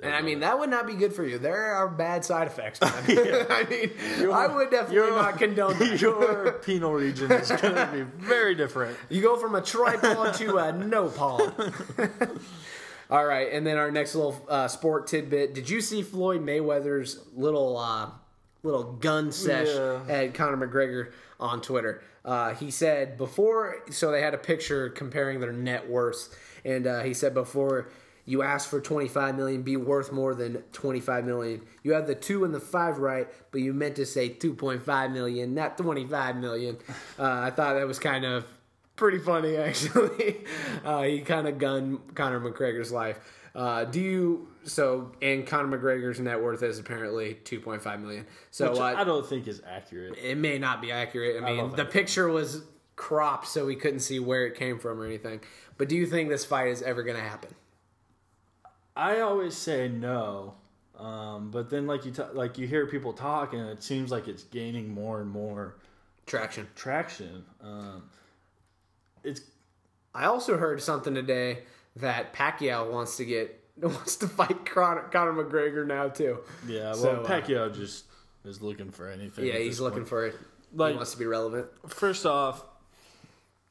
And 0.00 0.14
I 0.14 0.22
mean, 0.22 0.40
that 0.40 0.56
would 0.60 0.70
not 0.70 0.86
be 0.86 0.94
good 0.94 1.12
for 1.12 1.24
you. 1.24 1.38
There 1.38 1.74
are 1.74 1.88
bad 1.88 2.24
side 2.24 2.46
effects. 2.46 2.80
Man. 2.80 2.92
I 3.50 3.66
mean, 3.68 3.90
I 4.32 4.46
would 4.46 4.70
definitely 4.70 4.94
your- 4.96 5.10
not 5.10 5.38
condone 5.38 5.76
that. 5.78 6.00
your 6.00 6.52
penal 6.62 6.92
region 6.92 7.32
is 7.32 7.48
going 7.50 7.74
to 7.74 7.88
be 7.92 8.02
very 8.24 8.54
different. 8.54 8.96
You 9.08 9.22
go 9.22 9.36
from 9.36 9.56
a 9.56 9.60
tripod 9.62 10.34
to 10.34 10.56
a 10.58 10.72
no 10.72 11.08
pod. 11.08 11.52
All 13.10 13.24
right, 13.24 13.50
and 13.52 13.66
then 13.66 13.78
our 13.78 13.90
next 13.90 14.14
little 14.14 14.36
uh, 14.48 14.68
sport 14.68 15.06
tidbit. 15.06 15.54
Did 15.54 15.70
you 15.70 15.80
see 15.80 16.02
Floyd 16.02 16.42
Mayweather's 16.44 17.18
little 17.34 17.78
uh, 17.78 18.10
little 18.62 18.84
gun 18.92 19.32
sesh 19.32 19.68
Yeah. 19.68 20.00
at 20.08 20.34
Conor 20.34 20.66
McGregor 20.68 21.12
on 21.40 21.62
Twitter? 21.62 22.02
Uh, 22.24 22.54
he 22.54 22.70
said 22.70 23.16
before, 23.16 23.76
so 23.90 24.10
they 24.10 24.20
had 24.20 24.34
a 24.34 24.38
picture 24.38 24.88
comparing 24.90 25.40
their 25.40 25.52
net 25.52 25.88
worths, 25.88 26.30
and 26.64 26.86
uh, 26.86 27.02
he 27.02 27.14
said 27.14 27.34
before 27.34 27.88
you 28.28 28.42
ask 28.42 28.68
for 28.68 28.78
25 28.78 29.36
million, 29.36 29.62
be 29.62 29.78
worth 29.78 30.12
more 30.12 30.34
than 30.34 30.62
25 30.72 31.24
million. 31.24 31.62
You 31.82 31.92
have 31.92 32.06
the 32.06 32.14
two 32.14 32.44
and 32.44 32.52
the 32.52 32.60
five 32.60 32.98
right, 32.98 33.26
but 33.50 33.62
you 33.62 33.72
meant 33.72 33.96
to 33.96 34.04
say 34.04 34.28
2.5 34.28 35.12
million, 35.12 35.54
not 35.54 35.78
25 35.78 36.36
million. 36.36 36.76
Uh, 37.18 37.40
I 37.42 37.50
thought 37.50 37.74
that 37.74 37.86
was 37.86 37.98
kind 37.98 38.24
of 38.24 38.44
pretty 38.94 39.18
funny 39.18 39.56
actually. 39.68 40.44
Uh, 40.84 41.02
he 41.02 41.20
kind 41.20 41.48
of 41.48 41.58
gunned 41.58 42.14
Conor 42.14 42.38
McGregor's 42.38 42.92
life. 42.92 43.18
Uh, 43.58 43.82
do 43.82 44.00
you 44.00 44.48
so? 44.62 45.10
And 45.20 45.44
Conor 45.44 45.76
McGregor's 45.76 46.20
net 46.20 46.40
worth 46.40 46.62
is 46.62 46.78
apparently 46.78 47.34
two 47.42 47.58
point 47.58 47.82
five 47.82 47.98
million. 47.98 48.24
So 48.52 48.72
uh, 48.80 48.94
I 48.96 49.02
don't 49.02 49.26
think 49.26 49.48
is 49.48 49.60
accurate. 49.66 50.16
it 50.16 50.38
may 50.38 50.58
not 50.58 50.80
be 50.80 50.92
accurate. 50.92 51.42
I 51.42 51.44
mean, 51.44 51.56
don't 51.56 51.76
the 51.76 51.84
picture 51.84 52.28
was 52.28 52.62
cropped, 52.94 53.48
so 53.48 53.66
we 53.66 53.74
couldn't 53.74 53.98
see 53.98 54.20
where 54.20 54.46
it 54.46 54.54
came 54.54 54.78
from 54.78 55.00
or 55.00 55.06
anything. 55.06 55.40
But 55.76 55.88
do 55.88 55.96
you 55.96 56.06
think 56.06 56.28
this 56.28 56.44
fight 56.44 56.68
is 56.68 56.82
ever 56.82 57.02
going 57.02 57.16
to 57.16 57.22
happen? 57.22 57.50
I 58.94 59.20
always 59.22 59.56
say 59.56 59.88
no, 59.88 60.54
um, 60.96 61.50
but 61.50 61.68
then 61.68 61.88
like 61.88 62.04
you 62.04 62.12
t- 62.12 62.22
like 62.34 62.58
you 62.58 62.68
hear 62.68 62.86
people 62.86 63.12
talk, 63.12 63.54
and 63.54 63.68
it 63.70 63.82
seems 63.82 64.12
like 64.12 64.28
it's 64.28 64.44
gaining 64.44 64.88
more 64.88 65.20
and 65.20 65.28
more 65.28 65.74
Traction. 66.26 66.68
traction. 66.76 67.44
Um, 67.60 68.04
it's 69.24 69.40
I 70.14 70.26
also 70.26 70.56
heard 70.56 70.80
something 70.80 71.14
today 71.14 71.64
that 72.00 72.32
Pacquiao 72.34 72.90
wants 72.90 73.16
to 73.16 73.24
get 73.24 73.60
wants 73.76 74.16
to 74.16 74.28
fight 74.28 74.64
Conor, 74.66 75.02
Conor 75.12 75.32
McGregor 75.44 75.86
now 75.86 76.08
too. 76.08 76.38
yeah. 76.66 76.84
Well, 76.84 76.94
So, 76.94 77.10
uh, 77.22 77.26
Pacquiao 77.26 77.74
just 77.74 78.04
is 78.44 78.60
looking 78.62 78.90
for 78.90 79.08
anything. 79.08 79.46
Yeah, 79.46 79.58
he's 79.58 79.80
looking 79.80 80.00
point. 80.00 80.08
for 80.08 80.26
it. 80.26 80.36
Like- 80.74 80.92
he 80.92 80.96
wants 80.96 81.12
to 81.12 81.18
be 81.18 81.26
relevant. 81.26 81.66
First 81.88 82.26
off, 82.26 82.64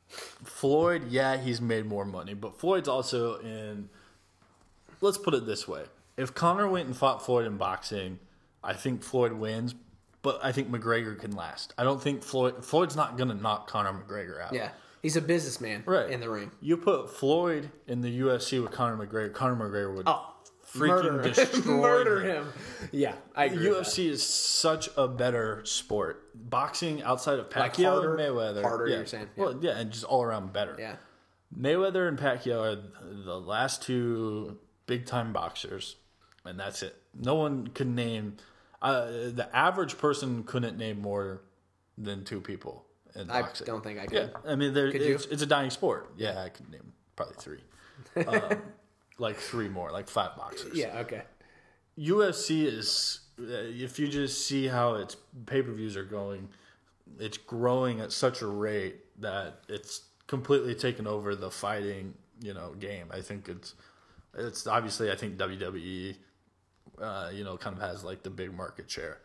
Floyd, 0.08 1.04
yeah, 1.10 1.38
he's 1.38 1.60
made 1.60 1.86
more 1.86 2.06
money, 2.06 2.34
but 2.34 2.58
Floyd's 2.60 2.88
also 2.88 3.40
in. 3.40 3.90
Let's 5.02 5.18
put 5.18 5.34
it 5.34 5.46
this 5.46 5.68
way: 5.68 5.84
if 6.16 6.34
Conor 6.34 6.68
went 6.70 6.88
and 6.88 6.96
fought 6.96 7.24
Floyd 7.26 7.46
in 7.46 7.58
boxing, 7.58 8.20
I 8.64 8.74
think 8.74 9.04
Floyd 9.04 9.34
wins, 9.34 9.76
but 10.22 10.40
I 10.44 10.52
think 10.52 10.72
McGregor 10.72 11.20
can 11.20 11.32
last. 11.36 11.74
I 11.78 11.84
don't 11.84 12.02
think 12.02 12.24
Floyd 12.24 12.64
Floyd's 12.64 12.96
not 12.96 13.18
going 13.18 13.30
to 13.30 13.36
knock 13.36 13.68
Conor 13.70 13.92
McGregor 13.94 14.42
out. 14.42 14.54
Yeah, 14.54 14.70
he's 15.08 15.16
a 15.16 15.22
businessman 15.22 15.84
right 15.86 16.10
in 16.10 16.20
the 16.20 16.30
ring. 16.30 16.52
You 16.60 16.76
put 16.76 17.10
Floyd 17.10 17.72
in 17.88 18.02
the 18.02 18.20
UFC 18.20 18.62
with 18.62 18.72
Conor 18.74 18.98
McGregor, 19.08 19.34
Conor 19.34 19.56
McGregor 19.70 19.96
would 19.96 20.04
Oh, 20.06 20.34
freaking 20.76 21.14
murder, 21.14 21.30
destroy 21.34 21.74
murder 21.78 22.20
him. 22.22 22.44
him. 22.44 22.54
Yeah, 22.92 23.14
I 23.34 23.46
agree. 23.46 23.70
with 23.70 23.78
that. 23.78 23.86
UFC 23.86 24.10
is 24.10 24.22
such 24.22 24.90
a 24.98 25.08
better 25.08 25.62
sport. 25.64 26.26
Boxing 26.36 27.02
outside 27.04 27.40
of 27.40 27.46
Like 27.56 27.74
Pacquiao 27.76 27.92
harder- 27.92 28.16
and 28.18 28.20
Mayweather, 28.36 28.62
harder, 28.64 28.88
yeah. 28.88 28.98
you're 28.98 29.06
saying, 29.06 29.30
Well, 29.38 29.58
yeah, 29.62 29.78
and 29.78 29.92
just 29.92 30.04
all 30.04 30.24
around 30.24 30.52
better. 30.52 30.76
Yeah, 30.78 30.98
Mayweather 31.58 32.08
and 32.10 32.18
Pacquiao 32.20 32.60
are 32.78 33.24
the 33.24 33.40
last 33.40 33.82
two 33.82 34.58
big 34.88 35.06
time 35.06 35.32
boxers, 35.32 35.96
and 36.44 36.60
that's 36.60 36.84
it. 36.84 36.96
No 37.18 37.36
one 37.36 37.68
can 37.68 37.96
name. 37.96 38.36
Uh, 38.82 39.06
the 39.06 39.48
average 39.54 39.98
person 39.98 40.44
couldn't 40.44 40.78
name 40.78 41.00
more 41.02 41.42
than 41.98 42.24
two 42.26 42.40
people 42.42 42.86
I 43.16 43.42
boxing. 43.42 43.68
don't 43.68 43.84
think 43.84 44.00
I 44.00 44.04
Yeah, 44.12 44.28
could. 44.28 44.52
I 44.52 44.56
mean, 44.56 44.74
there, 44.74 44.92
Could 44.92 45.02
you? 45.02 45.16
it's, 45.16 45.26
it's 45.28 45.42
a 45.42 45.46
dying 45.48 45.70
sport. 45.70 46.12
Yeah, 46.18 46.42
I 46.42 46.50
could 46.50 46.70
name 46.70 46.94
probably 47.16 47.36
three. 47.38 47.62
um, 48.28 48.62
like 49.18 49.38
three 49.38 49.70
more, 49.70 49.92
like 49.92 50.08
five 50.08 50.36
boxers. 50.36 50.76
Yeah, 50.78 51.00
okay. 51.00 51.24
UFC 51.98 52.66
is 52.66 53.22
uh, 53.40 53.44
if 53.50 53.98
you 54.00 54.08
just 54.08 54.46
see 54.48 54.68
how 54.68 54.96
its 54.96 55.16
pay 55.46 55.62
per 55.62 55.72
views 55.72 55.96
are 55.98 56.04
going, 56.06 56.50
it's 57.20 57.38
growing 57.38 58.00
at 58.02 58.12
such 58.12 58.42
a 58.42 58.48
rate 58.48 58.98
that 59.20 59.62
it's 59.68 60.02
completely 60.28 60.76
taken 60.76 61.08
over 61.08 61.36
the 61.36 61.50
fighting 61.50 62.14
you 62.42 62.54
know 62.54 62.74
game. 62.80 63.08
I 63.12 63.22
think 63.22 63.50
it's 63.50 63.74
it's 64.38 64.68
obviously 64.68 65.12
I 65.12 65.16
think 65.16 65.38
WWE 65.38 66.16
uh, 67.02 67.32
you 67.34 67.44
know 67.44 67.58
kind 67.58 67.76
of 67.76 67.82
has 67.82 68.04
like 68.04 68.22
the 68.24 68.30
big 68.30 68.54
market 68.54 68.90
share, 68.92 69.20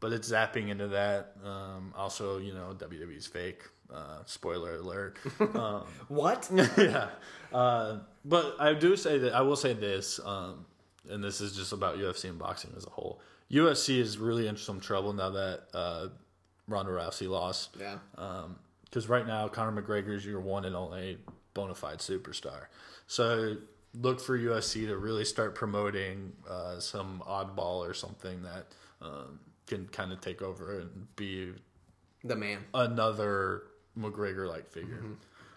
but 0.00 0.12
it's 0.12 0.30
zapping 0.30 0.68
into 0.68 0.88
that. 0.88 1.32
Um, 1.44 1.92
also, 1.96 2.38
you 2.38 2.52
know 2.54 2.74
WWE's 2.76 3.26
fake. 3.26 3.62
Uh, 3.92 4.18
spoiler 4.24 4.76
alert. 4.76 5.18
Um, 5.54 5.84
What? 6.08 6.50
yeah. 6.78 7.08
Uh, 7.52 7.98
but 8.24 8.56
I 8.58 8.72
do 8.74 8.96
say 8.96 9.18
that 9.18 9.34
I 9.34 9.42
will 9.42 9.56
say 9.56 9.72
this, 9.74 10.18
um, 10.24 10.64
and 11.08 11.22
this 11.22 11.40
is 11.40 11.54
just 11.54 11.72
about 11.72 11.98
UFC 11.98 12.28
and 12.30 12.38
boxing 12.38 12.72
as 12.76 12.86
a 12.86 12.90
whole. 12.90 13.20
UFC 13.50 13.98
is 13.98 14.16
really 14.18 14.48
in 14.48 14.56
some 14.56 14.80
trouble 14.80 15.12
now 15.12 15.30
that 15.30 15.64
uh, 15.74 16.08
Ronda 16.66 16.92
Rousey 16.92 17.28
lost. 17.28 17.76
yeah. 17.78 17.98
Because 18.84 19.08
right 19.08 19.26
now, 19.26 19.48
Conor 19.48 19.82
McGregor 19.82 20.14
is 20.16 20.24
your 20.24 20.40
one 20.40 20.64
and 20.64 20.74
only 20.74 21.18
bona 21.52 21.74
fide 21.74 21.98
superstar. 21.98 22.66
So 23.06 23.56
look 24.00 24.18
for 24.20 24.36
UFC 24.38 24.86
to 24.86 24.96
really 24.96 25.24
start 25.24 25.54
promoting 25.54 26.32
uh, 26.48 26.80
some 26.80 27.22
oddball 27.28 27.88
or 27.88 27.92
something 27.94 28.42
that 28.42 28.66
um, 29.02 29.38
can 29.66 29.86
kind 29.88 30.12
of 30.12 30.20
take 30.20 30.42
over 30.42 30.78
and 30.80 31.14
be 31.16 31.52
The 32.22 32.36
man. 32.36 32.58
another 32.74 33.64
McGregor 33.98 34.48
like 34.48 34.68
figure. 34.70 35.02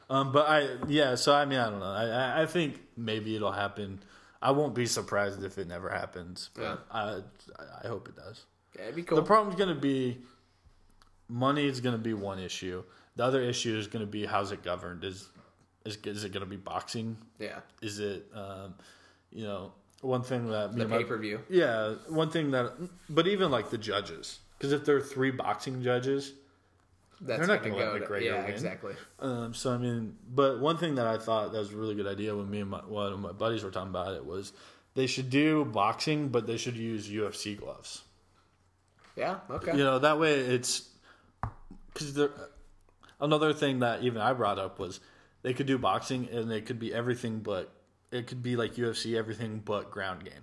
Um, 0.09 0.31
but 0.31 0.47
I 0.47 0.77
yeah, 0.87 1.15
so 1.15 1.33
I 1.33 1.45
mean 1.45 1.59
I 1.59 1.69
don't 1.69 1.79
know. 1.79 1.85
I 1.85 2.43
I- 2.43 2.45
think 2.45 2.81
maybe 2.95 3.35
it'll 3.35 3.51
happen. 3.51 3.99
I 4.41 4.51
won't 4.51 4.73
be 4.75 4.85
surprised 4.85 5.43
if 5.43 5.57
it 5.57 5.67
never 5.67 5.89
happens. 5.89 6.49
But 6.53 6.61
Yeah. 6.61 6.75
I 6.91 7.21
I 7.83 7.87
hope 7.87 8.07
it 8.07 8.15
does. 8.15 8.45
Yeah, 8.75 8.83
it'd 8.83 8.95
be 8.95 9.03
cool. 9.03 9.17
The 9.17 9.23
problem's 9.23 9.57
gonna 9.59 9.75
be 9.75 10.19
money 11.27 11.65
is 11.67 11.81
gonna 11.81 11.97
be 11.97 12.13
one 12.13 12.39
issue. 12.39 12.83
The 13.15 13.23
other 13.23 13.41
issue 13.41 13.75
is 13.77 13.87
gonna 13.87 14.05
be 14.05 14.25
how's 14.25 14.51
it 14.51 14.63
governed. 14.63 15.03
Is 15.03 15.29
is 15.85 15.97
is 16.05 16.23
it 16.23 16.31
gonna 16.31 16.45
be 16.45 16.57
boxing? 16.57 17.17
yeah. 17.39 17.59
Is 17.81 17.99
it 17.99 18.29
um, 18.33 18.75
you 19.31 19.43
know 19.43 19.73
one 20.01 20.23
thing 20.23 20.49
that 20.49 20.75
The 20.75 20.85
pay 20.85 21.03
per 21.03 21.17
view. 21.17 21.39
yeah, 21.49 21.95
one 22.07 22.29
thing 22.29 22.51
that, 22.51 22.73
but 23.09 23.27
even 23.27 23.49
like 23.51 23.69
the 23.69 23.77
judges, 23.77 24.39
because 24.57 24.71
if 24.73 24.85
there 24.85 24.95
are 24.97 25.01
three 25.01 25.31
boxing 25.31 25.81
judges, 25.83 26.33
That's 27.19 27.39
They're 27.39 27.47
not 27.47 27.63
gonna 27.63 27.75
gonna 27.75 27.85
go. 27.85 27.91
let 27.93 27.99
to- 28.07 28.13
McGregor 28.13 28.21
yeah, 28.25 28.41
win. 28.43 28.51
exactly. 28.53 28.93
Um, 29.19 29.53
so 29.55 29.71
I 29.73 29.77
mean, 29.79 30.15
but 30.29 30.59
one 30.59 30.77
thing 30.77 30.95
that 30.95 31.07
I 31.07 31.17
thought 31.17 31.51
that 31.51 31.57
was 31.57 31.73
a 31.73 31.75
really 31.75 31.95
good 31.95 32.05
idea 32.05 32.35
when 32.35 32.47
me 32.47 32.59
and 32.61 32.69
my, 32.69 32.77
one 32.81 33.11
of 33.11 33.19
my 33.19 33.31
buddies 33.31 33.63
were 33.63 33.71
talking 33.71 33.89
about 33.89 34.13
it 34.13 34.23
was 34.23 34.53
they 34.93 35.07
should 35.07 35.31
do 35.31 35.65
boxing, 35.65 36.29
but 36.29 36.45
they 36.45 36.57
should 36.57 36.75
use 36.75 37.09
UFC 37.09 37.57
gloves. 37.57 38.03
Yeah. 39.15 39.39
Okay. 39.49 39.71
You 39.75 39.83
know, 39.83 39.97
that 39.97 40.19
way 40.19 40.35
it's 40.41 40.87
because 41.91 42.13
there. 42.13 42.29
Another 43.19 43.51
thing 43.51 43.79
that 43.79 44.03
even 44.03 44.21
I 44.21 44.33
brought 44.33 44.59
up 44.59 44.77
was 44.77 44.99
they 45.41 45.53
could 45.55 45.65
do 45.65 45.79
boxing 45.79 46.29
and 46.31 46.51
they 46.51 46.61
could 46.61 46.77
be 46.77 46.93
everything 46.93 47.39
but 47.39 47.71
it 48.11 48.27
could 48.27 48.41
be 48.43 48.55
like 48.55 48.75
UFC 48.75 49.17
everything 49.17 49.61
but 49.63 49.91
ground 49.91 50.23
game. 50.23 50.33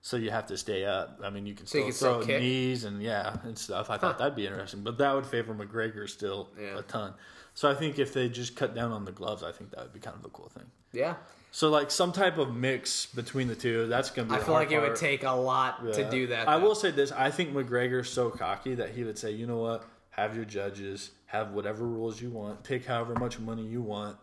So 0.00 0.16
you 0.16 0.30
have 0.30 0.46
to 0.46 0.56
stay 0.56 0.84
up. 0.84 1.20
I 1.24 1.30
mean, 1.30 1.44
you 1.44 1.54
can 1.54 1.66
So 1.66 1.78
you 1.78 1.90
still 1.92 2.18
can 2.18 2.20
throw 2.20 2.26
kick? 2.34 2.40
knees 2.42 2.84
and 2.84 3.02
yeah 3.02 3.36
and 3.42 3.58
stuff. 3.58 3.90
I 3.90 3.98
thought 3.98 4.18
that'd 4.18 4.36
be 4.36 4.46
interesting, 4.46 4.82
but 4.82 4.96
that 4.98 5.12
would 5.14 5.26
favor 5.26 5.52
McGregor 5.54 6.08
still 6.08 6.50
Yeah. 6.58 6.78
a 6.78 6.82
ton. 6.82 7.14
So 7.54 7.68
I 7.68 7.74
think 7.74 7.98
if 7.98 8.14
they 8.14 8.28
just 8.28 8.54
cut 8.54 8.74
down 8.74 8.92
on 8.92 9.04
the 9.04 9.10
gloves, 9.12 9.42
I 9.42 9.50
think 9.50 9.70
that 9.72 9.80
would 9.80 9.92
be 9.92 9.98
kind 9.98 10.16
of 10.16 10.24
a 10.24 10.28
cool 10.28 10.48
thing. 10.48 10.70
Yeah. 10.92 11.16
So 11.50 11.70
like 11.70 11.90
some 11.90 12.12
type 12.12 12.38
of 12.38 12.54
mix 12.54 13.06
between 13.06 13.48
the 13.48 13.56
two. 13.56 13.86
That's 13.88 14.10
gonna 14.10 14.28
be. 14.28 14.34
I 14.36 14.38
feel 14.38 14.54
like 14.54 14.70
it 14.70 14.80
would 14.80 14.94
take 14.96 15.24
a 15.24 15.32
lot 15.32 15.82
to 15.94 16.08
do 16.10 16.28
that. 16.28 16.48
I 16.48 16.56
will 16.56 16.74
say 16.74 16.90
this: 16.92 17.10
I 17.10 17.30
think 17.30 17.52
McGregor's 17.52 18.08
so 18.10 18.30
cocky 18.30 18.74
that 18.76 18.90
he 18.90 19.02
would 19.02 19.18
say, 19.18 19.32
"You 19.32 19.46
know 19.46 19.56
what? 19.56 19.84
Have 20.10 20.36
your 20.36 20.44
judges 20.44 21.10
have 21.26 21.50
whatever 21.52 21.84
rules 21.86 22.20
you 22.22 22.30
want. 22.30 22.64
Take 22.64 22.84
however 22.86 23.14
much 23.14 23.38
money 23.40 23.62
you 23.66 23.80
want. 23.82 24.16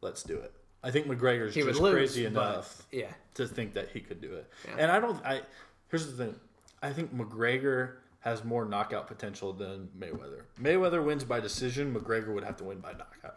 Let's 0.00 0.22
do 0.22 0.36
it." 0.38 0.52
I 0.82 0.90
think 0.90 1.06
McGregor's 1.06 1.54
He 1.54 1.62
just 1.62 1.80
lose, 1.80 1.92
crazy 1.94 2.24
enough 2.26 2.86
Yeah. 2.90 3.12
to 3.34 3.46
think 3.46 3.74
that 3.74 3.90
he 3.90 4.00
could 4.00 4.20
do 4.20 4.34
it. 4.34 4.50
Yeah. 4.66 4.76
And 4.78 4.90
I 4.90 4.98
don't. 5.00 5.22
I 5.24 5.42
here's 5.88 6.06
the 6.10 6.24
thing: 6.24 6.34
I 6.82 6.92
think 6.92 7.14
McGregor 7.14 7.96
has 8.20 8.44
more 8.44 8.64
knockout 8.64 9.06
potential 9.06 9.52
than 9.52 9.88
Mayweather. 9.98 10.42
Mayweather 10.60 11.04
wins 11.04 11.24
by 11.24 11.40
decision. 11.40 11.94
McGregor 11.94 12.34
would 12.34 12.44
have 12.44 12.56
to 12.58 12.64
win 12.64 12.78
by 12.78 12.92
knockout. 12.92 13.36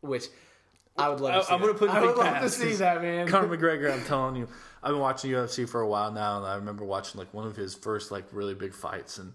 Which 0.00 0.26
I 0.96 1.08
would 1.08 1.20
love 1.20 1.34
I- 1.34 1.38
to 1.38 1.44
see. 1.44 1.52
I'm 1.54 1.60
gonna 1.60 1.74
put 1.74 1.90
I 1.90 2.00
would 2.04 2.16
love 2.16 2.40
to 2.42 2.48
see 2.50 2.72
that, 2.74 3.02
man. 3.02 3.28
Conor 3.28 3.56
McGregor, 3.56 3.92
I'm 3.92 4.04
telling 4.04 4.36
you, 4.36 4.48
I've 4.82 4.90
been 4.92 5.00
watching 5.00 5.30
UFC 5.30 5.68
for 5.68 5.80
a 5.82 5.86
while 5.88 6.10
now, 6.12 6.38
and 6.38 6.46
I 6.46 6.54
remember 6.56 6.84
watching 6.84 7.18
like 7.18 7.32
one 7.34 7.46
of 7.46 7.54
his 7.56 7.74
first 7.74 8.10
like 8.10 8.24
really 8.32 8.54
big 8.54 8.74
fights, 8.74 9.18
and 9.18 9.32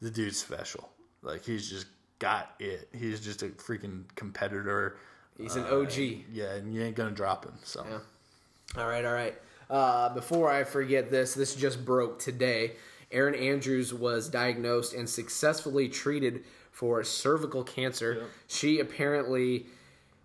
the 0.00 0.10
dude's 0.10 0.36
special. 0.38 0.88
Like 1.22 1.44
he's 1.44 1.68
just 1.68 1.86
got 2.20 2.54
it. 2.60 2.88
He's 2.92 3.20
just 3.20 3.42
a 3.42 3.46
freaking 3.48 4.04
competitor. 4.14 4.96
He's 5.38 5.56
an 5.56 5.64
OG. 5.64 5.96
Yeah, 6.32 6.54
and 6.54 6.74
you 6.74 6.82
ain't 6.82 6.96
gonna 6.96 7.12
drop 7.12 7.44
him. 7.44 7.54
So 7.62 7.86
Yeah. 7.88 8.80
All 8.82 8.88
right, 8.88 9.04
all 9.04 9.14
right. 9.14 9.34
Uh, 9.70 10.12
before 10.14 10.50
I 10.50 10.64
forget 10.64 11.10
this, 11.10 11.34
this 11.34 11.54
just 11.54 11.84
broke 11.84 12.18
today. 12.18 12.72
Erin 13.10 13.34
Andrews 13.34 13.94
was 13.94 14.28
diagnosed 14.28 14.92
and 14.92 15.08
successfully 15.08 15.88
treated 15.88 16.44
for 16.70 17.02
cervical 17.04 17.64
cancer. 17.64 18.26
She 18.46 18.80
apparently 18.80 19.66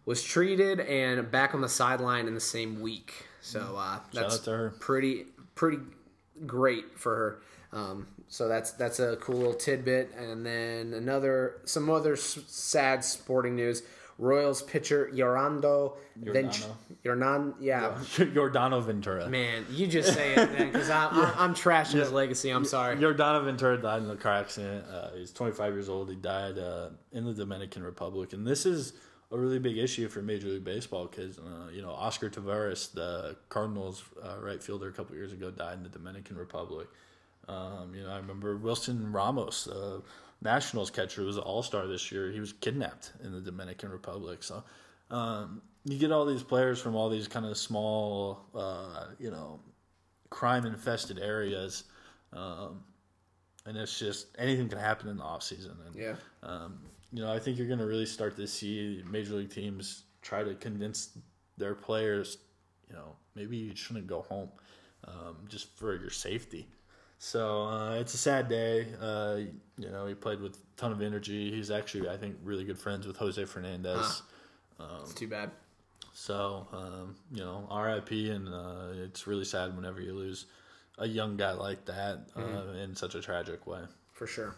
was 0.05 0.21
treated 0.23 0.79
and 0.81 1.31
back 1.31 1.55
on 1.55 1.61
the 1.61 1.69
sideline 1.69 2.27
in 2.27 2.33
the 2.33 2.41
same 2.41 2.81
week. 2.81 3.27
So 3.41 3.75
uh, 3.77 3.99
that's 4.13 4.39
to 4.39 4.51
her. 4.51 4.69
pretty 4.79 5.25
pretty 5.55 5.79
great 6.45 6.97
for 6.97 7.15
her. 7.15 7.77
Um, 7.77 8.07
so 8.27 8.47
that's 8.47 8.71
that's 8.71 8.99
a 8.99 9.15
cool 9.17 9.37
little 9.37 9.53
tidbit. 9.53 10.11
And 10.17 10.45
then 10.45 10.93
another 10.93 11.61
some 11.65 11.89
other 11.89 12.13
s- 12.13 12.39
sad 12.47 13.03
sporting 13.03 13.55
news. 13.55 13.83
Royals 14.17 14.61
pitcher 14.61 15.09
Yorando 15.13 15.93
Vench- 16.21 16.65
Yornan, 17.03 17.55
yeah. 17.59 17.91
Jordano 18.15 18.83
Ventura. 18.83 19.27
Man, 19.27 19.65
you 19.71 19.87
just 19.87 20.13
say 20.13 20.33
it, 20.33 20.51
man, 20.51 20.71
because 20.71 20.89
I'm, 20.89 21.13
I'm, 21.13 21.33
I'm 21.37 21.55
trashing 21.55 21.99
his 21.99 22.11
legacy. 22.11 22.49
I'm 22.49 22.65
sorry. 22.65 22.95
Jordano 22.97 23.43
Ventura 23.43 23.77
died 23.81 24.03
in 24.03 24.09
a 24.09 24.15
car 24.15 24.33
accident. 24.33 24.85
Uh, 24.87 25.09
he's 25.15 25.31
25 25.31 25.73
years 25.73 25.89
old. 25.89 26.09
He 26.09 26.15
died 26.15 26.57
uh, 26.57 26.89
in 27.11 27.25
the 27.25 27.33
Dominican 27.33 27.83
Republic, 27.83 28.33
and 28.33 28.45
this 28.45 28.65
is 28.65 28.93
a 29.31 29.37
really 29.37 29.59
big 29.59 29.77
issue 29.77 30.07
for 30.07 30.21
Major 30.21 30.47
League 30.47 30.63
Baseball 30.63 31.07
because 31.07 31.39
uh, 31.39 31.69
you 31.73 31.81
know 31.81 31.91
Oscar 31.91 32.29
Taveras, 32.29 32.93
the 32.93 33.35
Cardinals 33.49 34.03
uh, 34.23 34.37
right 34.39 34.61
fielder, 34.61 34.87
a 34.89 34.91
couple 34.93 35.15
years 35.15 35.33
ago, 35.33 35.49
died 35.49 35.77
in 35.77 35.83
the 35.83 35.89
Dominican 35.89 36.37
Republic. 36.37 36.87
Um, 37.47 37.93
you 37.95 38.03
know, 38.03 38.09
I 38.11 38.17
remember 38.17 38.55
Wilson 38.57 39.11
Ramos, 39.11 39.67
uh, 39.67 39.99
Nationals 40.41 40.89
catcher, 40.89 41.21
who 41.21 41.27
was 41.27 41.37
an 41.37 41.43
All 41.43 41.63
Star 41.63 41.87
this 41.87 42.11
year. 42.11 42.31
He 42.31 42.39
was 42.39 42.53
kidnapped 42.53 43.13
in 43.23 43.31
the 43.31 43.41
Dominican 43.41 43.89
Republic. 43.91 44.43
So 44.43 44.63
um, 45.11 45.61
you 45.85 45.97
get 45.97 46.11
all 46.11 46.25
these 46.25 46.43
players 46.43 46.81
from 46.81 46.95
all 46.95 47.09
these 47.09 47.27
kind 47.27 47.45
of 47.45 47.57
small, 47.57 48.45
uh, 48.55 49.07
you 49.19 49.31
know, 49.31 49.59
crime 50.29 50.65
infested 50.65 51.19
areas. 51.19 51.83
Um, 52.31 52.83
and 53.65 53.77
it's 53.77 53.97
just 53.97 54.27
anything 54.37 54.67
can 54.67 54.79
happen 54.79 55.07
in 55.07 55.17
the 55.17 55.23
off 55.23 55.43
season. 55.43 55.77
And, 55.85 55.95
Yeah. 55.95 56.15
um, 56.41 56.79
you 57.11 57.21
know, 57.21 57.31
I 57.31 57.39
think 57.39 57.57
you're 57.57 57.67
going 57.67 57.79
to 57.79 57.85
really 57.85 58.05
start 58.05 58.35
to 58.37 58.47
see 58.47 59.03
major 59.09 59.35
league 59.35 59.51
teams 59.51 60.03
try 60.21 60.43
to 60.43 60.55
convince 60.55 61.17
their 61.57 61.75
players, 61.75 62.37
you 62.89 62.95
know, 62.95 63.15
maybe 63.35 63.55
you 63.55 63.75
shouldn't 63.75 64.07
go 64.07 64.21
home, 64.23 64.49
um, 65.05 65.37
just 65.47 65.67
for 65.77 65.95
your 65.95 66.09
safety. 66.09 66.67
So 67.23 67.63
uh, 67.63 67.93
it's 67.93 68.13
a 68.13 68.17
sad 68.17 68.49
day. 68.49 68.85
Uh, 69.01 69.37
you 69.77 69.89
know, 69.89 70.05
he 70.07 70.13
played 70.13 70.41
with 70.41 70.55
a 70.55 70.59
ton 70.75 70.91
of 70.91 71.01
energy. 71.01 71.51
He's 71.51 71.71
actually, 71.71 72.09
I 72.09 72.17
think, 72.17 72.35
really 72.43 72.65
good 72.65 72.77
friends 72.77 73.07
with 73.07 73.15
Jose 73.15 73.45
Fernandez. 73.45 74.21
It's 74.99 75.13
too 75.13 75.29
bad. 75.29 75.51
So, 76.11 76.67
um, 76.73 77.15
you 77.31 77.41
know, 77.41 77.65
RIP, 77.73 78.11
and 78.29 78.49
uh, 78.49 79.05
it's 79.05 79.25
really 79.25 79.45
sad 79.45 79.73
whenever 79.73 80.01
you 80.01 80.13
lose 80.13 80.47
a 80.97 81.07
young 81.07 81.37
guy 81.37 81.53
like 81.53 81.85
that 81.85 82.25
uh, 82.35 82.73
in 82.73 82.93
such 82.93 83.15
a 83.15 83.21
tragic 83.21 83.65
way. 83.65 83.79
For 84.11 84.27
sure. 84.27 84.53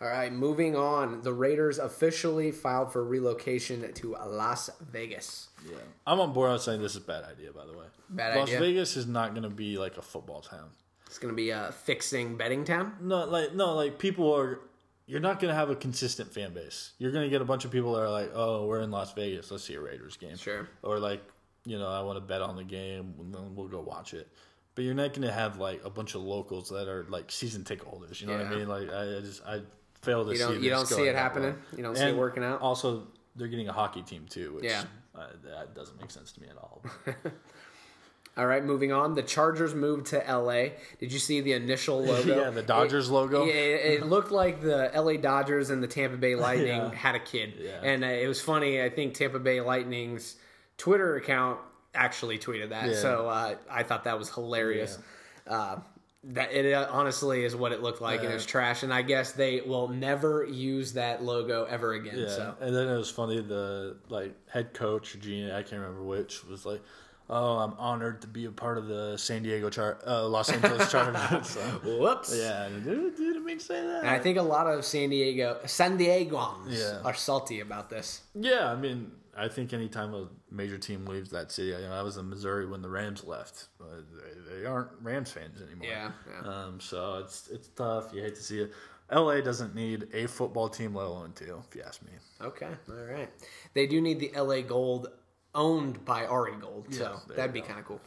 All 0.00 0.08
right, 0.08 0.32
moving 0.32 0.74
on. 0.74 1.22
The 1.22 1.32
Raiders 1.32 1.78
officially 1.78 2.50
filed 2.50 2.92
for 2.92 3.04
relocation 3.04 3.92
to 3.92 4.16
Las 4.26 4.70
Vegas. 4.90 5.50
Yeah, 5.64 5.76
I'm 6.04 6.18
on 6.18 6.32
board 6.32 6.50
on 6.50 6.58
saying 6.58 6.82
this 6.82 6.96
is 6.96 7.02
a 7.04 7.06
bad 7.06 7.22
idea. 7.22 7.52
By 7.52 7.64
the 7.64 7.78
way, 7.78 7.86
Bad 8.10 8.36
Las 8.36 8.48
idea? 8.48 8.58
Vegas 8.58 8.96
is 8.96 9.06
not 9.06 9.30
going 9.30 9.44
to 9.44 9.50
be 9.50 9.78
like 9.78 9.96
a 9.98 10.02
football 10.02 10.40
town. 10.40 10.70
It's 11.06 11.18
going 11.18 11.32
to 11.32 11.36
be 11.36 11.50
a 11.50 11.72
fixing 11.84 12.36
betting 12.36 12.64
town. 12.64 12.94
No, 13.00 13.24
like 13.24 13.54
no, 13.54 13.74
like 13.74 13.98
people 13.98 14.34
are. 14.34 14.60
You're 15.08 15.20
not 15.20 15.38
going 15.38 15.50
to 15.50 15.54
have 15.54 15.70
a 15.70 15.76
consistent 15.76 16.32
fan 16.32 16.52
base. 16.52 16.92
You're 16.98 17.12
going 17.12 17.22
to 17.24 17.30
get 17.30 17.40
a 17.40 17.44
bunch 17.44 17.64
of 17.64 17.70
people 17.70 17.92
that 17.94 18.00
are 18.00 18.10
like, 18.10 18.32
"Oh, 18.34 18.66
we're 18.66 18.80
in 18.80 18.90
Las 18.90 19.12
Vegas. 19.12 19.50
Let's 19.52 19.62
see 19.64 19.74
a 19.74 19.80
Raiders 19.80 20.16
game." 20.16 20.36
Sure. 20.36 20.68
Or 20.82 20.98
like, 20.98 21.22
you 21.64 21.78
know, 21.78 21.86
I 21.88 22.00
want 22.02 22.16
to 22.16 22.20
bet 22.20 22.42
on 22.42 22.56
the 22.56 22.64
game. 22.64 23.14
and 23.20 23.32
then 23.32 23.54
We'll 23.54 23.68
go 23.68 23.80
watch 23.80 24.14
it. 24.14 24.26
But 24.74 24.82
you're 24.84 24.94
not 24.94 25.10
going 25.14 25.22
to 25.22 25.32
have 25.32 25.58
like 25.58 25.80
a 25.84 25.90
bunch 25.90 26.16
of 26.16 26.22
locals 26.22 26.68
that 26.70 26.88
are 26.88 27.06
like 27.08 27.30
season 27.30 27.62
ticket 27.62 27.86
holders. 27.86 28.20
You 28.20 28.26
know 28.26 28.36
what 28.36 28.46
I 28.46 28.50
mean? 28.56 28.68
Like, 28.68 28.90
I, 28.92 29.18
I 29.18 29.20
just 29.20 29.46
I 29.46 29.60
fail 30.02 30.24
to 30.24 30.32
You 30.32 30.36
see. 30.38 30.42
don't 30.42 30.62
you 30.64 30.70
don't 30.70 30.86
see 30.86 31.02
it 31.04 31.14
happening. 31.14 31.52
way. 31.52 31.58
You 31.76 31.82
don't 31.84 31.96
see 31.96 32.02
it 32.04 32.16
working 32.16 32.42
out. 32.42 32.60
Also, 32.60 33.06
they're 33.36 33.48
getting 33.48 33.68
a 33.68 33.72
hockey 33.72 34.02
team 34.02 34.26
too, 34.28 34.54
which 34.54 34.64
Yeah. 34.64 34.82
uh, 35.14 35.28
that 35.44 35.74
doesn't 35.76 36.00
make 36.00 36.10
sense 36.10 36.32
to 36.32 36.42
me 36.42 36.48
at 36.48 36.56
all. 36.56 36.82
All 38.36 38.46
right, 38.46 38.62
moving 38.62 38.92
on. 38.92 39.14
The 39.14 39.22
Chargers 39.22 39.74
moved 39.74 40.06
to 40.08 40.18
LA. 40.18 40.68
Did 41.00 41.10
you 41.12 41.18
see 41.18 41.40
the 41.40 41.52
initial 41.54 42.02
logo? 42.04 42.38
Yeah, 42.44 42.50
the 42.50 42.62
Dodgers 42.62 43.08
It- 43.08 43.12
logo. 43.12 43.44
Yeah, 43.44 43.52
it, 43.54 44.02
it 44.02 44.06
looked 44.14 44.30
like 44.30 44.60
the 44.60 44.90
LA 44.94 45.14
Dodgers 45.14 45.70
and 45.70 45.82
the 45.82 45.86
Tampa 45.88 46.16
Bay 46.18 46.34
Lightning 46.48 46.66
Yeah. 46.68 46.94
had 46.94 47.14
a 47.14 47.20
kid. 47.20 47.54
Yeah. 47.58 47.80
And 47.82 48.04
uh, 48.04 48.08
it 48.08 48.26
was 48.28 48.40
funny. 48.40 48.82
I 48.82 48.90
think 48.90 49.14
Tampa 49.14 49.38
Bay 49.38 49.60
Lightning's 49.62 50.36
Twitter 50.76 51.16
account 51.16 51.60
actually 51.94 52.38
tweeted 52.38 52.68
that. 52.70 52.88
Yeah. 52.90 52.94
So 52.96 53.28
uh, 53.28 53.54
I 53.70 53.82
thought 53.84 54.04
that 54.04 54.18
was 54.18 54.28
hilarious. 54.28 54.98
Uh, 55.46 55.76
that 56.30 56.52
it 56.52 56.74
uh, 56.74 56.88
honestly 56.90 57.44
is 57.44 57.54
what 57.54 57.70
it 57.70 57.80
looked 57.82 58.00
like, 58.00 58.20
and 58.20 58.30
it 58.30 58.34
was 58.34 58.44
trash. 58.44 58.82
And 58.82 58.92
I 58.92 59.02
guess 59.02 59.32
they 59.32 59.60
will 59.60 59.86
never 59.88 60.44
use 60.44 60.94
that 60.94 61.22
logo 61.22 61.64
ever 61.64 61.92
again. 61.94 62.18
Yeah, 62.18 62.28
So 62.28 62.54
and 62.60 62.74
then 62.74 62.88
it 62.88 62.96
was 62.98 63.08
funny. 63.10 63.40
The 63.40 63.96
like 64.08 64.34
head 64.50 64.74
coach 64.74 65.16
GM, 65.20 65.52
I 65.54 65.62
can't 65.62 65.80
remember 65.80 66.02
which, 66.02 66.44
was 66.44 66.66
like, 66.66 66.82
"Oh, 67.28 67.58
I'm 67.58 67.74
honored 67.78 68.20
to 68.22 68.26
be 68.26 68.44
a 68.46 68.50
part 68.50 68.78
of 68.78 68.86
the 68.86 69.16
San 69.16 69.42
Diego 69.42 69.68
Char, 69.70 69.98
uh, 70.06 70.26
Los 70.28 70.50
Angeles 70.50 70.90
Chargers." 70.92 71.48
so, 71.50 71.60
whoops. 71.84 72.34
yeah, 72.36 72.68
did, 72.68 73.16
did 73.16 73.36
it 73.36 73.44
mean 73.44 73.58
say 73.60 73.80
that? 73.86 74.00
And 74.00 74.08
I 74.10 74.18
think 74.18 74.38
a 74.38 74.42
lot 74.42 74.66
of 74.66 74.84
San 74.84 75.10
Diego, 75.10 75.58
San 75.66 75.96
Diegoans 75.98 76.68
Yeah. 76.78 77.00
are 77.04 77.14
salty 77.14 77.60
about 77.60 77.90
this. 77.90 78.22
yeah, 78.34 78.70
I 78.70 78.76
mean, 78.76 79.10
I 79.36 79.48
think 79.48 79.72
anytime 79.72 80.14
a 80.14 80.28
major 80.50 80.78
team 80.78 81.04
leaves 81.04 81.30
that 81.30 81.52
city, 81.52 81.68
you 81.68 81.78
know, 81.78 81.92
I 81.92 82.02
was 82.02 82.16
in 82.16 82.28
Missouri 82.30 82.66
when 82.66 82.80
the 82.80 82.88
Rams 82.88 83.22
left. 83.24 83.66
They, 83.80 84.60
they 84.60 84.64
aren't 84.66 84.88
Rams 85.02 85.30
fans 85.30 85.60
anymore. 85.60 85.86
Yeah, 85.88 86.10
yeah. 86.42 86.48
Um, 86.48 86.80
so 86.80 87.18
it's 87.18 87.48
it's 87.48 87.68
tough. 87.68 88.12
You 88.14 88.22
hate 88.22 88.34
to 88.36 88.42
see 88.42 88.60
it. 88.60 88.72
LA 89.12 89.40
doesn't 89.40 89.72
need 89.74 90.08
a 90.14 90.26
football 90.26 90.68
team, 90.68 90.92
let 90.94 91.06
alone 91.06 91.32
two, 91.34 91.62
if 91.68 91.76
you 91.76 91.82
ask 91.86 92.02
me. 92.02 92.10
Okay, 92.40 92.70
all 92.88 93.04
right. 93.04 93.28
They 93.74 93.86
do 93.86 94.00
need 94.00 94.18
the 94.18 94.32
LA 94.34 94.62
Gold 94.62 95.08
owned 95.56 96.04
by 96.04 96.24
Ari 96.26 96.56
Gold, 96.60 96.86
so 96.90 97.20
there 97.26 97.36
that'd 97.36 97.52
be 97.52 97.62
kind 97.62 97.80
of 97.80 97.84
cool. 97.86 98.00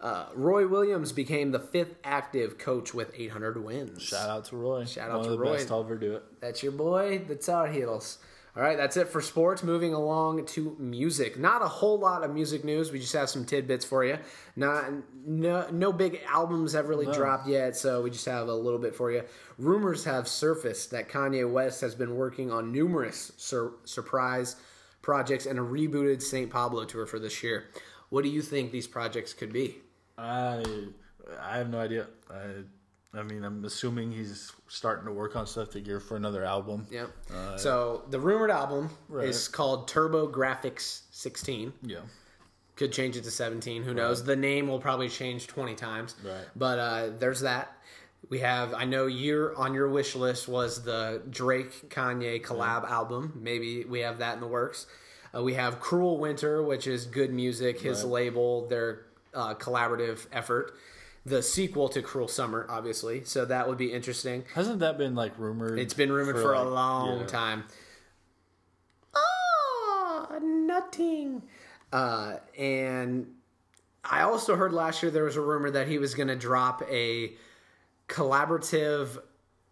Uh, 0.00 0.26
Roy 0.34 0.66
Williams 0.66 1.12
became 1.12 1.52
the 1.52 1.60
fifth 1.60 1.94
active 2.02 2.58
coach 2.58 2.92
with 2.92 3.12
800 3.16 3.64
wins. 3.64 4.02
Shout 4.02 4.28
out 4.28 4.44
to 4.46 4.56
Roy. 4.56 4.84
Shout 4.84 5.10
out 5.10 5.20
One 5.20 5.28
to 5.30 5.38
Roy. 5.38 5.52
best 5.54 5.68
to 5.68 5.78
ever 5.78 5.96
do 5.96 6.16
it. 6.16 6.24
That's 6.40 6.60
your 6.62 6.72
boy, 6.72 7.22
the 7.26 7.36
Tar 7.36 7.68
Heels. 7.68 8.18
All 8.54 8.62
right, 8.62 8.76
that's 8.76 8.98
it 8.98 9.08
for 9.08 9.22
sports. 9.22 9.62
Moving 9.62 9.94
along 9.94 10.44
to 10.46 10.76
music. 10.78 11.38
Not 11.38 11.62
a 11.62 11.68
whole 11.68 11.98
lot 11.98 12.22
of 12.22 12.34
music 12.34 12.64
news. 12.64 12.92
We 12.92 12.98
just 12.98 13.14
have 13.14 13.30
some 13.30 13.46
tidbits 13.46 13.84
for 13.84 14.04
you. 14.04 14.18
Not 14.56 14.84
no, 15.24 15.70
no 15.70 15.90
big 15.90 16.20
albums 16.28 16.74
have 16.74 16.88
really 16.90 17.06
dropped 17.10 17.48
yet, 17.48 17.76
so 17.76 18.02
we 18.02 18.10
just 18.10 18.26
have 18.26 18.48
a 18.48 18.54
little 18.54 18.78
bit 18.78 18.94
for 18.94 19.10
you. 19.10 19.22
Rumors 19.56 20.04
have 20.04 20.28
surfaced 20.28 20.90
that 20.90 21.08
Kanye 21.08 21.50
West 21.50 21.80
has 21.80 21.94
been 21.94 22.14
working 22.16 22.50
on 22.50 22.72
numerous 22.72 23.32
sur- 23.38 23.72
surprise 23.84 24.56
projects 25.02 25.46
and 25.46 25.58
a 25.58 25.62
rebooted 25.62 26.22
St. 26.22 26.48
Pablo 26.50 26.84
tour 26.84 27.06
for 27.06 27.18
this 27.18 27.42
year. 27.42 27.64
What 28.08 28.22
do 28.22 28.30
you 28.30 28.42
think 28.42 28.70
these 28.72 28.86
projects 28.86 29.32
could 29.34 29.52
be? 29.52 29.76
I 30.18 30.62
I 31.40 31.58
have 31.58 31.68
no 31.70 31.78
idea. 31.80 32.06
I 32.30 32.62
I 33.14 33.22
mean, 33.22 33.44
I'm 33.44 33.62
assuming 33.66 34.10
he's 34.12 34.52
starting 34.68 35.04
to 35.04 35.12
work 35.12 35.36
on 35.36 35.46
stuff 35.46 35.70
to 35.72 35.80
gear 35.80 36.00
for 36.00 36.16
another 36.16 36.44
album. 36.44 36.86
Yep. 36.90 37.10
so 37.58 38.04
the 38.08 38.18
rumored 38.18 38.50
album 38.50 38.88
Right. 39.08 39.28
is 39.28 39.48
called 39.48 39.86
Turbo 39.88 40.26
Grafx 40.32 41.02
16. 41.10 41.74
Yeah. 41.82 41.98
Could 42.76 42.90
change 42.90 43.18
it 43.18 43.24
to 43.24 43.30
17. 43.30 43.82
Who 43.82 43.92
knows? 43.92 44.24
The 44.24 44.34
name 44.34 44.66
will 44.66 44.78
probably 44.80 45.10
change 45.10 45.46
20 45.46 45.74
times. 45.74 46.14
Right. 46.24 46.46
But 46.56 46.78
uh, 46.78 47.10
there's 47.18 47.40
that. 47.42 47.76
We 48.30 48.38
have, 48.38 48.72
I 48.72 48.84
know 48.84 49.06
your 49.06 49.54
on 49.56 49.74
your 49.74 49.88
wish 49.90 50.14
list 50.16 50.48
was 50.48 50.84
the 50.84 51.22
Drake 51.28 51.90
Kanye 51.90 52.42
collab 52.42 52.88
album. 52.88 53.38
Maybe 53.42 53.84
we 53.84 54.00
have 54.00 54.18
that 54.18 54.34
in 54.34 54.40
the 54.40 54.46
works. 54.46 54.86
Uh, 55.34 55.42
we 55.42 55.54
have 55.54 55.80
Cruel 55.80 56.18
Winter, 56.18 56.62
which 56.62 56.86
is 56.86 57.04
good 57.06 57.32
music, 57.32 57.80
his 57.80 58.02
Right. 58.04 58.12
label, 58.12 58.68
their 58.68 59.06
uh, 59.34 59.54
collaborative 59.54 60.26
effort. 60.32 60.74
The 61.24 61.42
sequel 61.42 61.88
to 61.90 62.02
Cruel 62.02 62.26
Summer, 62.28 62.66
obviously. 62.68 63.24
So 63.24 63.44
that 63.44 63.68
would 63.68 63.78
be 63.78 63.92
interesting. 63.92 64.44
Hasn't 64.54 64.80
that 64.80 64.98
been 64.98 65.14
like 65.14 65.38
rumored? 65.38 65.78
It's 65.78 65.94
been 65.94 66.10
rumored 66.12 66.36
for, 66.36 66.52
a 66.52 66.62
like- 66.62 66.72
long 66.74 67.20
yeah. 67.20 67.26
time. 67.26 67.64
Ah, 69.14 70.38
nothing. 70.42 71.42
Uh, 71.92 72.36
and 72.58 73.26
I 74.04 74.22
also 74.22 74.56
heard 74.56 74.72
last 74.72 75.02
year 75.02 75.10
there 75.12 75.24
was 75.24 75.36
a 75.36 75.40
rumor 75.40 75.70
that 75.70 75.88
he 75.88 75.98
was 75.98 76.14
going 76.14 76.28
to 76.28 76.36
drop 76.36 76.82
a 76.90 77.32
collaborative 78.12 79.18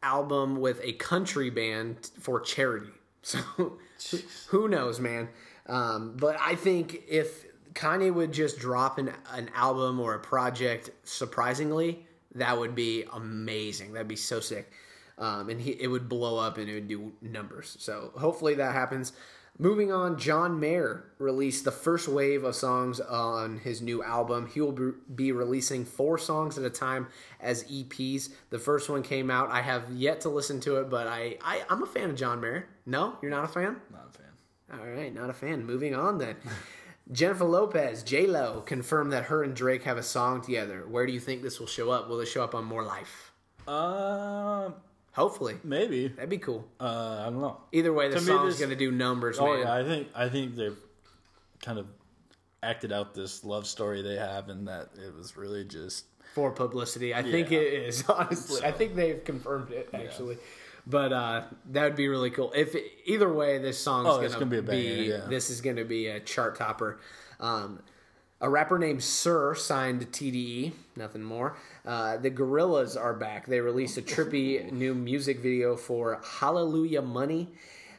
album 0.03 0.61
with 0.61 0.81
a 0.83 0.95
country 0.95 1.51
band 1.51 2.11
for 2.19 2.41
charity. 2.41 2.91
So 3.23 4.19
who 4.49 4.67
knows, 4.67 4.99
man? 4.99 5.29
Um, 5.67 6.17
but 6.17 6.39
I 6.41 6.55
think 6.55 7.03
if 7.07 7.45
Kanye 7.75 8.13
would 8.13 8.33
just 8.33 8.59
drop 8.59 8.97
an, 8.97 9.13
an 9.31 9.51
album 9.55 10.01
or 10.01 10.15
a 10.15 10.19
project 10.19 10.89
surprisingly, 11.05 12.07
that 12.35 12.59
would 12.59 12.75
be 12.75 13.05
amazing. 13.13 13.93
That'd 13.93 14.09
be 14.09 14.17
so 14.17 14.41
sick. 14.41 14.73
Um, 15.19 15.51
and 15.51 15.61
he, 15.61 15.73
it 15.73 15.89
would 15.89 16.09
blow 16.09 16.39
up 16.39 16.57
and 16.57 16.67
it 16.71 16.73
would 16.73 16.89
do 16.89 17.13
numbers. 17.21 17.77
So 17.79 18.11
hopefully 18.17 18.55
that 18.55 18.73
happens. 18.73 19.13
Moving 19.61 19.93
on, 19.93 20.17
John 20.17 20.59
Mayer 20.59 21.05
released 21.19 21.67
the 21.67 21.71
first 21.71 22.09
wave 22.09 22.45
of 22.45 22.55
songs 22.55 22.99
on 22.99 23.59
his 23.59 23.83
new 23.83 24.03
album. 24.03 24.47
He 24.47 24.59
will 24.59 24.95
be- 25.15 25.33
releasing 25.33 25.85
four 25.85 26.17
songs 26.17 26.57
at 26.57 26.65
a 26.65 26.71
time 26.71 27.09
as 27.43 27.65
EPs. 27.65 28.31
The 28.49 28.59
first 28.59 28.89
one 28.89 29.03
came 29.03 29.31
out. 29.31 29.51
I 29.51 29.61
have 29.61 29.91
yet 29.93 30.23
to 30.23 30.31
listen 30.31 30.61
to 30.61 30.77
it, 30.77 30.89
but 30.89 31.07
I, 31.07 31.37
I 31.43 31.61
I'm 31.69 31.83
a 31.83 31.87
fan 31.87 32.09
of 32.09 32.17
John 32.17 32.41
Mayer. 32.41 32.69
No, 32.87 33.19
you're 33.21 33.31
not 33.31 33.45
a 33.45 33.49
fan. 33.49 33.77
Not 33.93 34.09
a 34.09 34.17
fan. 34.17 34.81
All 34.81 34.89
right, 34.89 35.15
not 35.15 35.29
a 35.29 35.35
fan. 35.35 35.67
Moving 35.67 35.95
on 35.95 36.17
then. 36.17 36.37
Jennifer 37.13 37.45
Lopez, 37.45 38.03
J 38.03 38.27
Lo, 38.27 38.63
confirmed 38.63 39.13
that 39.13 39.25
her 39.25 39.43
and 39.43 39.55
Drake 39.55 39.83
have 39.83 39.99
a 39.99 40.03
song 40.03 40.41
together. 40.41 40.87
Where 40.89 41.05
do 41.05 41.13
you 41.13 41.21
think 41.21 41.43
this 41.43 41.61
will 41.61 41.67
show 41.67 41.91
up? 41.91 42.09
Will 42.09 42.21
it 42.21 42.27
show 42.27 42.43
up 42.43 42.55
on 42.55 42.65
More 42.65 42.83
Life? 42.83 43.33
Uh, 43.69 44.71
Hopefully, 45.21 45.57
maybe. 45.63 46.09
that'd 46.09 46.31
be 46.31 46.39
cool. 46.39 46.67
Uh, 46.81 47.19
I 47.21 47.25
don't 47.25 47.41
know. 47.41 47.59
Either 47.73 47.93
way, 47.93 48.09
the 48.09 48.15
To 48.17 48.21
song's 48.21 48.55
this- 48.55 48.59
going 48.59 48.71
to 48.71 48.77
do 48.77 48.91
numbers, 48.91 49.39
Oh 49.39 49.47
man. 49.47 49.61
yeah, 49.61 49.75
I 49.75 49.85
think 49.85 50.09
I 50.15 50.29
think 50.29 50.57
they've 50.57 50.79
kind 51.63 51.79
of 51.79 51.87
acted 52.63 52.93
out 52.93 53.15
this 53.15 53.45
love 53.45 53.67
story 53.67 54.03
they 54.03 54.17
have, 54.17 54.49
and 54.49 54.67
that 54.69 54.89
it 54.97 55.15
was 55.15 55.37
really 55.37 55.65
just 55.65 56.05
for 56.35 56.51
publicity. 56.51 57.15
I 57.15 57.23
think 57.23 57.53
it 57.53 57.73
is 57.89 58.05
honestly. 58.09 58.63
I 58.65 58.73
think 58.73 58.95
they've 58.95 59.23
confirmed 59.25 59.71
it 59.73 59.89
actually. 59.93 60.39
But 60.87 61.13
uh, 61.13 61.43
that 61.73 61.85
would 61.85 61.97
be 61.97 62.09
really 62.09 62.31
cool. 62.31 62.53
If 62.57 62.75
either 63.05 63.31
way, 63.33 63.59
this 63.59 63.79
song's 63.79 64.09
Oh, 64.09 64.17
gonna, 64.17 64.29
gonna 64.31 64.47
be 64.47 64.59
a 64.59 64.63
banger, 64.63 65.03
yeah. 65.03 65.27
This 65.29 65.51
is 65.51 65.61
gonna 65.61 65.85
be 65.85 66.07
a 66.07 66.21
chart 66.21 66.57
topper. 66.57 66.99
Um, 67.39 67.81
a 68.41 68.49
rapper 68.49 68.79
named 68.79 69.03
Sir 69.05 69.55
signed 69.55 70.01
to 70.01 70.07
TDE. 70.07 70.73
Nothing 70.97 71.23
more. 71.23 71.57
Uh, 71.85 72.17
the 72.19 72.31
Gorillaz 72.31 73.01
are 73.01 73.15
back. 73.15 73.47
They 73.47 73.61
released 73.61 73.97
a 73.99 74.03
trippy 74.03 74.71
new 74.71 74.95
music 74.95 75.41
video 75.41 75.77
for 75.77 76.21
Hallelujah 76.25 77.03
Money. 77.03 77.49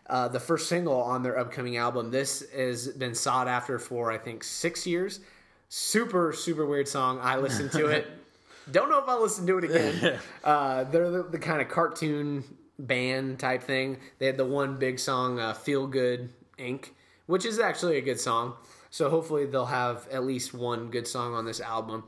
Uh, 0.08 0.28
the 0.28 0.40
first 0.40 0.68
single 0.68 1.02
on 1.02 1.24
their 1.24 1.38
upcoming 1.40 1.78
album. 1.78 2.12
This 2.12 2.44
has 2.56 2.90
been 2.90 3.16
sought 3.16 3.48
after 3.48 3.80
for 3.80 4.12
I 4.12 4.18
think 4.18 4.44
six 4.44 4.86
years. 4.86 5.22
Super 5.70 6.34
super 6.34 6.66
weird 6.66 6.88
song. 6.88 7.20
I 7.22 7.38
listened 7.38 7.72
to 7.74 7.88
it. 7.88 8.08
Don't 8.72 8.90
know 8.90 9.00
if 9.00 9.10
I'll 9.10 9.22
listen 9.22 9.48
to 9.48 9.58
it 9.58 9.64
again. 9.64 10.20
uh, 10.44 10.84
they're 10.86 11.10
the, 11.10 11.24
the 11.24 11.40
kind 11.40 11.62
of 11.62 11.70
cartoon 11.70 12.44
band 12.78 13.40
type 13.40 13.64
thing. 13.64 13.98
They 14.20 14.28
had 14.28 14.38
the 14.38 14.46
one 14.46 14.78
big 14.78 15.00
song, 15.00 15.40
uh, 15.40 15.54
"Feel 15.54 15.88
Good 15.88 16.30
Inc., 16.60 16.90
which 17.26 17.46
is 17.46 17.60
actually 17.60 17.98
a 17.98 18.02
good 18.02 18.20
song. 18.20 18.56
So 18.90 19.10
hopefully 19.10 19.46
they'll 19.46 19.66
have 19.68 20.08
at 20.12 20.26
least 20.26 20.54
one 20.54 20.92
good 20.92 21.08
song 21.08 21.34
on 21.34 21.46
this 21.46 21.62
album. 21.62 22.04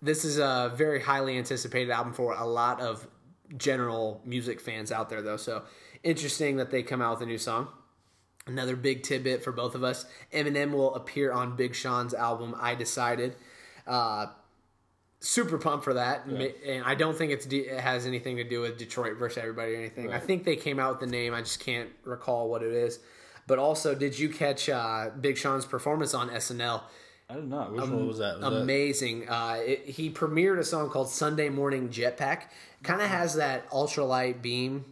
This 0.00 0.24
is 0.24 0.38
a 0.38 0.72
very 0.74 1.00
highly 1.00 1.36
anticipated 1.38 1.90
album 1.90 2.12
for 2.12 2.34
a 2.34 2.46
lot 2.46 2.80
of 2.80 3.06
general 3.56 4.20
music 4.24 4.60
fans 4.60 4.92
out 4.92 5.08
there, 5.08 5.22
though. 5.22 5.36
So 5.36 5.64
interesting 6.02 6.56
that 6.56 6.70
they 6.70 6.82
come 6.82 7.02
out 7.02 7.18
with 7.18 7.22
a 7.22 7.30
new 7.30 7.38
song. 7.38 7.68
Another 8.46 8.76
big 8.76 9.02
tidbit 9.02 9.42
for 9.42 9.52
both 9.52 9.74
of 9.74 9.82
us: 9.84 10.06
Eminem 10.32 10.72
will 10.72 10.94
appear 10.94 11.32
on 11.32 11.56
Big 11.56 11.74
Sean's 11.74 12.14
album. 12.14 12.54
I 12.58 12.74
decided. 12.74 13.36
Uh, 13.86 14.26
super 15.20 15.58
pumped 15.58 15.82
for 15.84 15.94
that, 15.94 16.26
and 16.26 16.84
I 16.84 16.94
don't 16.94 17.16
think 17.16 17.32
it's 17.32 17.44
de- 17.44 17.66
it 17.66 17.80
has 17.80 18.06
anything 18.06 18.36
to 18.36 18.44
do 18.44 18.60
with 18.60 18.78
Detroit 18.78 19.16
versus 19.18 19.38
everybody 19.38 19.74
or 19.74 19.78
anything. 19.78 20.12
I 20.12 20.18
think 20.20 20.44
they 20.44 20.56
came 20.56 20.78
out 20.78 20.92
with 20.92 21.00
the 21.00 21.06
name. 21.06 21.34
I 21.34 21.40
just 21.40 21.60
can't 21.60 21.90
recall 22.04 22.48
what 22.48 22.62
it 22.62 22.72
is. 22.72 23.00
But 23.46 23.58
also, 23.58 23.94
did 23.94 24.18
you 24.18 24.28
catch 24.28 24.68
uh, 24.68 25.10
Big 25.20 25.36
Sean's 25.36 25.64
performance 25.66 26.14
on 26.14 26.28
SNL? 26.30 26.82
I 27.30 27.34
did 27.34 27.48
not. 27.48 27.72
know 27.72 27.82
which 27.82 27.90
one 27.90 28.06
was 28.06 28.18
that. 28.18 28.40
Was 28.40 28.50
that 28.50 28.62
Amazing. 28.62 29.28
Uh, 29.28 29.58
it, 29.60 29.86
he 29.86 30.10
premiered 30.10 30.58
a 30.58 30.64
song 30.64 30.88
called 30.88 31.10
Sunday 31.10 31.48
Morning 31.48 31.90
Jetpack. 31.90 32.44
Kind 32.82 33.02
of 33.02 33.08
has 33.08 33.34
that 33.34 33.68
ultralight 33.70 34.40
beam 34.40 34.84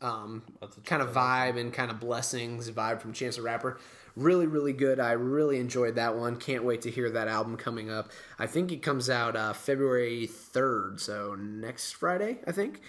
um, 0.00 0.42
kind 0.84 1.02
of 1.02 1.12
vibe 1.12 1.58
and 1.58 1.72
kind 1.72 1.90
of 1.90 2.00
blessings 2.00 2.70
vibe 2.70 3.00
from 3.00 3.12
Chance 3.12 3.36
the 3.36 3.42
Rapper. 3.42 3.78
Really, 4.16 4.46
really 4.46 4.72
good. 4.72 4.98
I 4.98 5.12
really 5.12 5.58
enjoyed 5.58 5.94
that 5.94 6.16
one. 6.16 6.36
Can't 6.36 6.64
wait 6.64 6.82
to 6.82 6.90
hear 6.90 7.10
that 7.10 7.28
album 7.28 7.56
coming 7.56 7.90
up. 7.90 8.10
I 8.38 8.46
think 8.46 8.72
it 8.72 8.82
comes 8.82 9.08
out 9.08 9.36
uh, 9.36 9.52
February 9.52 10.28
3rd, 10.28 10.98
so 10.98 11.36
next 11.38 11.92
Friday, 11.92 12.38
I 12.46 12.52
think. 12.52 12.80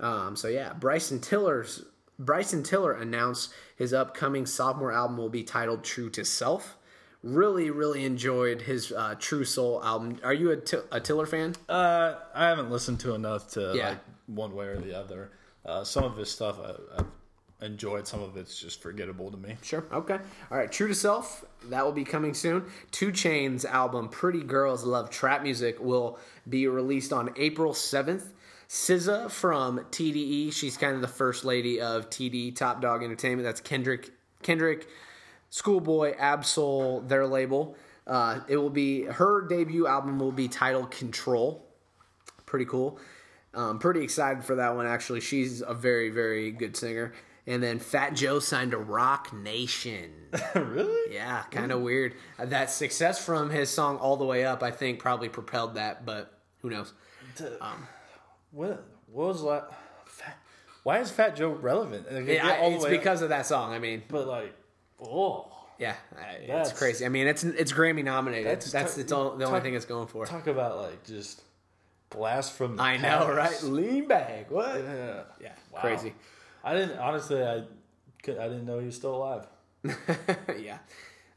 Um, 0.00 0.34
so 0.34 0.48
yeah, 0.48 0.72
Bryson 0.72 1.20
Tiller's 1.20 1.84
Bryson 2.18 2.62
Tiller 2.62 2.92
announced 2.92 3.52
his 3.76 3.92
upcoming 3.92 4.46
sophomore 4.46 4.92
album 4.92 5.16
will 5.16 5.28
be 5.28 5.44
titled 5.44 5.84
True 5.84 6.10
to 6.10 6.24
Self. 6.24 6.76
Really, 7.24 7.70
really 7.70 8.04
enjoyed 8.04 8.60
his 8.60 8.92
uh, 8.92 9.14
True 9.18 9.44
Soul 9.46 9.82
album. 9.82 10.18
Are 10.22 10.34
you 10.34 10.50
a, 10.50 11.00
Tiller 11.00 11.24
fan? 11.24 11.54
Uh, 11.70 12.16
I 12.34 12.44
haven't 12.48 12.70
listened 12.70 13.00
to 13.00 13.14
enough 13.14 13.48
to 13.52 13.72
Yeah. 13.74 13.88
like 13.88 13.98
one 14.26 14.54
way 14.54 14.66
or 14.66 14.76
the 14.78 14.94
other. 14.94 15.30
Uh, 15.64 15.84
some 15.84 16.04
of 16.04 16.18
his 16.18 16.30
stuff 16.30 16.58
I, 16.60 16.98
I've 16.98 17.06
enjoyed. 17.62 18.06
Some 18.06 18.22
of 18.22 18.36
it's 18.36 18.60
just 18.60 18.82
forgettable 18.82 19.30
to 19.30 19.38
me. 19.38 19.56
Sure. 19.62 19.84
Okay. 19.90 20.18
All 20.50 20.58
right. 20.58 20.70
True 20.70 20.88
to 20.88 20.94
Self. 20.94 21.46
That 21.70 21.82
will 21.82 21.92
be 21.92 22.04
coming 22.04 22.34
soon. 22.34 22.64
2 22.90 23.08
Chainz 23.10 23.64
album 23.64 24.10
"Pretty 24.10 24.42
Girls 24.42 24.84
Love 24.84 25.08
Trap 25.08 25.42
Music" 25.42 25.80
will 25.80 26.18
be 26.46 26.66
released 26.68 27.10
on 27.10 27.32
April 27.36 27.72
seventh. 27.72 28.34
SZA 28.68 29.30
from 29.30 29.78
TDE. 29.90 30.52
She's 30.52 30.76
kind 30.76 30.94
of 30.94 31.00
the 31.00 31.08
first 31.08 31.46
lady 31.46 31.80
of 31.80 32.10
TDE 32.10 32.54
Top 32.54 32.82
Dog 32.82 33.02
Entertainment. 33.02 33.44
That's 33.46 33.62
Kendrick. 33.62 34.10
Kendrick, 34.42 34.86
Schoolboy, 35.54 36.16
Ab-Soul, 36.18 37.02
their 37.02 37.28
label. 37.28 37.76
Uh, 38.08 38.40
it 38.48 38.56
will 38.56 38.70
be 38.70 39.04
her 39.04 39.46
debut 39.46 39.86
album. 39.86 40.18
Will 40.18 40.32
be 40.32 40.48
titled 40.48 40.90
Control. 40.90 41.64
Pretty 42.44 42.64
cool. 42.64 42.98
Um, 43.54 43.78
pretty 43.78 44.02
excited 44.02 44.42
for 44.42 44.56
that 44.56 44.74
one. 44.74 44.88
Actually, 44.88 45.20
she's 45.20 45.62
a 45.62 45.72
very, 45.72 46.10
very 46.10 46.50
good 46.50 46.76
singer. 46.76 47.12
And 47.46 47.62
then 47.62 47.78
Fat 47.78 48.14
Joe 48.14 48.40
signed 48.40 48.72
to 48.72 48.78
Roc 48.78 49.32
Nation. 49.32 50.10
really? 50.56 51.14
Yeah, 51.14 51.44
kind 51.52 51.70
of 51.70 51.82
weird. 51.82 52.14
Uh, 52.36 52.46
That 52.46 52.68
success 52.68 53.24
from 53.24 53.48
his 53.48 53.70
song 53.70 53.98
"All 53.98 54.16
the 54.16 54.24
Way 54.24 54.44
Up," 54.44 54.64
I 54.64 54.72
think, 54.72 54.98
probably 54.98 55.28
propelled 55.28 55.76
that. 55.76 56.04
But 56.04 56.36
who 56.62 56.70
knows? 56.70 56.92
What? 58.50 58.84
What 59.06 59.28
was 59.28 59.44
that? 59.44 59.70
Fat, 60.06 60.36
why 60.82 60.98
is 60.98 61.12
Fat 61.12 61.36
Joe 61.36 61.50
relevant? 61.50 62.12
Like, 62.12 62.26
Yeah, 62.26 62.32
yeah, 62.44 62.56
all 62.60 62.70
the 62.70 62.76
it's 62.76 62.84
way 62.86 62.90
because 62.90 63.22
of 63.22 63.28
that 63.28 63.46
song. 63.46 63.72
I 63.72 63.78
mean, 63.78 64.02
but 64.08 64.26
like, 64.26 64.52
oh, 65.10 65.50
yeah, 65.78 65.94
it's 66.38 66.46
That's- 66.46 66.72
crazy. 66.78 67.04
I 67.04 67.08
mean, 67.08 67.26
it's 67.26 67.42
it's 67.44 67.72
Grammy 67.72 68.04
nominated. 68.04 68.46
That's 68.46 68.70
That's 68.70 68.94
that's, 68.94 69.08
t- 69.08 69.14
the 69.14 69.16
only 69.16 69.44
talk- 69.46 69.62
thing 69.62 69.74
it's 69.74 69.84
going 69.84 70.06
for. 70.06 70.24
talk 70.26 70.46
about 70.46 70.78
like 70.78 71.04
just 71.04 71.42
blast 72.10 72.52
from. 72.52 72.76
The 72.76 72.82
I 72.82 72.96
know, 72.96 73.32
right? 73.32 73.60
Lean 73.62 74.06
back. 74.08 74.50
What? 74.50 74.76
Yeah. 74.76 75.22
Yeah, 75.40 75.52
Wow. 75.72 75.80
crazy. 75.80 76.14
I 76.62 76.74
didn't 76.74 76.98
honestly. 76.98 77.42
I 77.42 77.64
could, 78.22 78.38
I 78.38 78.44
didn't 78.48 78.66
know 78.66 78.78
he 78.78 78.86
was 78.86 78.94
still 78.96 79.16
alive. 79.16 79.46
yeah, 80.58 80.78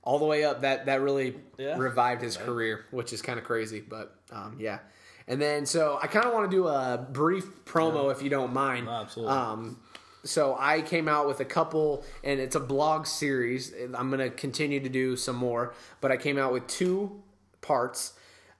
all 0.03 0.19
the 0.19 0.26
way 0.26 0.44
up. 0.45 0.61
That 0.61 0.85
that 0.85 1.02
really 1.02 1.35
Yeah. 1.57 1.77
revived 1.77 2.22
his 2.22 2.38
career, 2.38 2.85
which 2.91 3.11
is 3.14 3.22
kind 3.22 3.38
of 3.39 3.45
crazy. 3.45 3.81
But 3.81 4.15
um, 4.31 4.56
yeah, 4.60 4.80
and 5.27 5.41
then 5.41 5.65
so 5.65 5.99
I 6.02 6.07
kind 6.07 6.26
of 6.26 6.34
want 6.34 6.49
to 6.49 6.56
do 6.56 6.68
a 6.68 7.06
brief 7.11 7.65
promo 7.65 8.11
if 8.11 8.22
you 8.22 8.30
don't 8.30 8.53
mind. 8.53 8.85
No, 8.85 8.91
absolutely. 8.94 9.35
Um, 9.35 9.80
so 10.28 10.56
I 10.60 10.82
came 10.82 11.08
out 11.08 11.28
with 11.28 11.40
a 11.40 11.45
couple, 11.45 12.04
and 12.24 12.40
it's 12.40 12.56
a 12.56 12.60
blog 12.60 13.06
series. 13.06 13.74
I'm 13.94 14.10
gonna 14.10 14.30
continue 14.30 14.80
to 14.80 14.90
do 14.90 15.16
some 15.16 15.36
more, 15.36 15.74
but 16.02 16.12
I 16.12 16.18
came 16.18 16.38
out 16.38 16.54
with 16.54 16.68
two 16.68 17.22
parts 17.62 18.14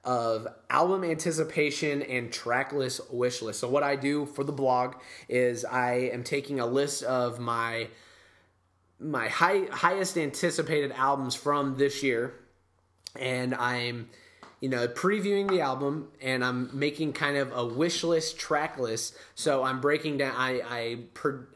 of 0.04 0.48
album 0.70 1.04
anticipation 1.04 2.02
and 2.02 2.32
track 2.32 2.72
list 2.72 3.12
wish 3.12 3.42
list. 3.42 3.60
So 3.60 3.68
what 3.68 3.84
I 3.84 3.98
do 3.98 4.26
for 4.26 4.44
the 4.44 4.54
blog 4.54 4.96
is 5.28 5.66
I 5.66 6.10
am 6.14 6.24
taking 6.24 6.60
a 6.60 6.66
list 6.66 7.04
of 7.04 7.40
my 7.40 7.90
my 9.00 9.28
high, 9.28 9.66
highest 9.72 10.18
anticipated 10.18 10.92
albums 10.94 11.36
from 11.36 11.78
this 11.78 12.02
year 12.02 12.34
and 13.16 13.54
I'm 13.56 14.10
you 14.60 14.70
know 14.70 14.88
previewing 14.88 15.50
the 15.50 15.62
album 15.62 16.08
and 16.22 16.44
I'm 16.44 16.70
making 16.78 17.14
kind 17.14 17.38
of 17.38 17.52
a 17.56 17.66
wish 17.66 18.04
list 18.04 18.40
track 18.40 18.78
list. 18.80 19.16
So 19.36 19.64
I'm 19.64 19.82
breaking 19.82 20.18
down 20.18 20.34
I 20.36 20.62
I, 20.62 20.98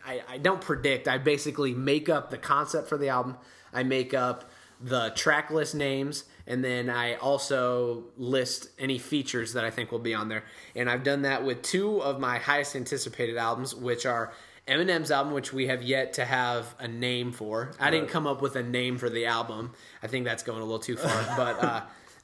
I 0.05 0.21
I 0.29 0.37
don't 0.37 0.61
predict. 0.61 1.07
I 1.07 1.17
basically 1.17 1.73
make 1.73 2.09
up 2.09 2.29
the 2.29 2.37
concept 2.37 2.87
for 2.87 2.97
the 2.97 3.09
album. 3.09 3.37
I 3.73 3.83
make 3.83 4.13
up 4.13 4.51
the 4.79 5.11
track 5.15 5.51
list 5.51 5.75
names 5.75 6.25
and 6.47 6.63
then 6.63 6.89
I 6.89 7.15
also 7.15 8.05
list 8.17 8.69
any 8.79 8.97
features 8.97 9.53
that 9.53 9.63
I 9.63 9.69
think 9.69 9.91
will 9.91 9.99
be 9.99 10.13
on 10.13 10.29
there. 10.29 10.43
And 10.75 10.89
I've 10.89 11.03
done 11.03 11.21
that 11.23 11.43
with 11.43 11.61
two 11.61 12.01
of 12.01 12.19
my 12.19 12.37
highest 12.39 12.75
anticipated 12.75 13.37
albums 13.37 13.75
which 13.75 14.05
are 14.05 14.33
Eminem's 14.67 15.09
album, 15.09 15.33
which 15.33 15.51
we 15.51 15.67
have 15.67 15.81
yet 15.81 16.13
to 16.13 16.25
have 16.25 16.75
a 16.79 16.87
name 16.87 17.31
for. 17.31 17.71
I 17.79 17.89
didn't 17.89 18.09
come 18.09 18.27
up 18.27 18.41
with 18.41 18.55
a 18.55 18.63
name 18.63 18.97
for 18.97 19.09
the 19.09 19.25
album. 19.25 19.73
I 20.03 20.07
think 20.07 20.25
that's 20.25 20.43
going 20.43 20.61
a 20.61 20.63
little 20.63 20.79
too 20.79 20.97
far, 20.97 21.33
but 21.37 21.63
uh, 21.63 21.81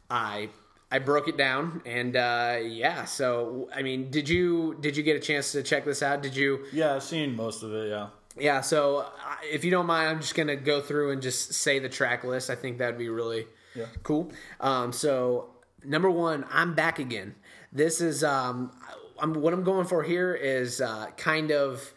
I 0.09 0.49
I 0.89 0.99
broke 0.99 1.27
it 1.27 1.35
down, 1.37 1.81
and 1.85 2.15
uh, 2.15 2.59
yeah. 2.63 3.03
So 3.05 3.69
I 3.75 3.81
mean, 3.81 4.09
did 4.09 4.29
you 4.29 4.77
did 4.79 4.95
you 4.95 5.03
get 5.03 5.15
a 5.15 5.19
chance 5.19 5.51
to 5.51 5.61
check 5.63 5.83
this 5.85 6.01
out? 6.01 6.21
Did 6.23 6.35
you? 6.35 6.65
Yeah, 6.71 6.95
I've 6.95 7.03
seen 7.03 7.35
most 7.35 7.63
of 7.63 7.73
it. 7.73 7.89
Yeah. 7.89 8.07
Yeah. 8.39 8.61
So 8.61 8.99
uh, 8.99 9.05
if 9.43 9.65
you 9.65 9.71
don't 9.71 9.85
mind, 9.87 10.09
I'm 10.09 10.21
just 10.21 10.35
gonna 10.35 10.55
go 10.55 10.79
through 10.81 11.11
and 11.11 11.21
just 11.21 11.53
say 11.53 11.79
the 11.79 11.89
track 11.89 12.23
list. 12.23 12.49
I 12.49 12.55
think 12.55 12.77
that'd 12.77 12.97
be 12.97 13.09
really 13.09 13.47
Yeah. 13.75 13.85
cool. 14.03 14.31
Um, 14.61 14.93
so 14.93 15.49
number 15.83 16.09
one, 16.09 16.45
I'm 16.51 16.73
back 16.73 16.99
again. 16.99 17.35
This 17.73 17.99
is 17.99 18.23
um, 18.23 18.71
I'm 19.19 19.33
what 19.33 19.53
I'm 19.53 19.63
going 19.63 19.87
for 19.87 20.03
here 20.03 20.33
is 20.33 20.79
uh, 20.79 21.07
kind 21.17 21.51
of 21.51 21.91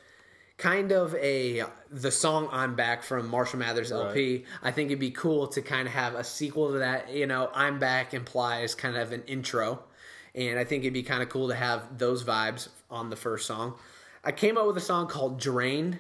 kind 0.61 0.93
of 0.93 1.15
a 1.15 1.65
the 1.91 2.11
song 2.11 2.49
I'm 2.53 2.77
back 2.77 3.03
from 3.03 3.29
Marshall 3.29 3.59
Mathers 3.59 3.91
LP. 3.91 4.45
I 4.63 4.71
think 4.71 4.91
it'd 4.91 5.01
be 5.01 5.11
cool 5.11 5.49
to 5.49 5.63
kind 5.63 5.89
of 5.89 5.95
have 5.95 6.15
a 6.15 6.23
sequel 6.23 6.73
to 6.73 6.79
that. 6.81 7.13
You 7.13 7.27
know, 7.27 7.51
I'm 7.55 7.79
back 7.79 8.13
implies 8.13 8.75
kind 8.75 8.97
of 8.97 9.11
an 9.11 9.23
intro, 9.27 9.83
and 10.35 10.59
I 10.59 10.65
think 10.65 10.85
it'd 10.85 10.93
be 10.93 11.03
kind 11.03 11.23
of 11.23 11.31
cool 11.31 11.49
to 11.49 11.55
have 11.55 11.99
those 11.99 12.23
vibes 12.25 12.69
on 12.91 13.09
the 13.09 13.17
first 13.17 13.47
song. 13.47 13.75
I 14.23 14.33
came 14.33 14.59
up 14.59 14.67
with 14.67 14.77
a 14.77 14.83
song 14.83 15.09
called 15.09 15.41
Drained. 15.41 15.99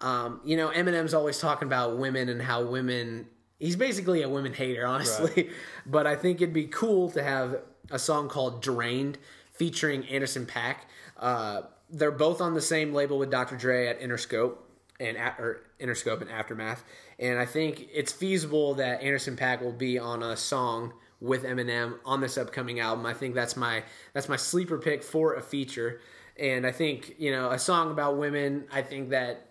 Um, 0.00 0.40
you 0.44 0.56
know, 0.56 0.70
Eminem's 0.70 1.14
always 1.14 1.38
talking 1.38 1.68
about 1.68 1.96
women 1.96 2.28
and 2.28 2.42
how 2.42 2.64
women, 2.64 3.28
he's 3.60 3.76
basically 3.76 4.22
a 4.22 4.28
women 4.28 4.52
hater, 4.52 4.84
honestly. 4.84 5.48
But 5.86 6.08
I 6.08 6.16
think 6.16 6.40
it'd 6.40 6.52
be 6.52 6.66
cool 6.66 7.10
to 7.12 7.22
have 7.22 7.60
a 7.90 8.00
song 8.00 8.28
called 8.28 8.62
"Drained" 8.62 9.18
featuring 9.52 10.04
Anderson 10.06 10.44
.Paak. 10.44 10.76
Uh, 11.16 11.62
they're 11.92 12.10
both 12.10 12.40
on 12.40 12.54
the 12.54 12.60
same 12.60 12.92
label 12.92 13.18
with 13.18 13.30
Dr. 13.30 13.56
Dre 13.56 13.86
at 13.86 14.00
Interscope 14.00 14.56
and 14.98 15.16
at, 15.16 15.38
or 15.38 15.62
Interscope 15.78 16.22
and 16.22 16.30
Aftermath, 16.30 16.82
and 17.18 17.38
I 17.38 17.44
think 17.44 17.88
it's 17.92 18.12
feasible 18.12 18.74
that 18.74 19.02
Anderson 19.02 19.36
.Paak 19.36 19.62
will 19.62 19.72
be 19.72 19.98
on 19.98 20.22
a 20.22 20.36
song 20.36 20.94
with 21.20 21.44
Eminem 21.44 21.98
on 22.04 22.20
this 22.20 22.36
upcoming 22.36 22.80
album. 22.80 23.06
I 23.06 23.14
think 23.14 23.34
that's 23.34 23.56
my 23.56 23.84
that's 24.12 24.28
my 24.28 24.36
sleeper 24.36 24.78
pick 24.78 25.02
for 25.02 25.34
a 25.34 25.42
feature, 25.42 26.00
and 26.38 26.66
I 26.66 26.72
think 26.72 27.14
you 27.18 27.30
know 27.30 27.50
a 27.50 27.58
song 27.58 27.90
about 27.90 28.16
women. 28.16 28.64
I 28.72 28.82
think 28.82 29.10
that 29.10 29.48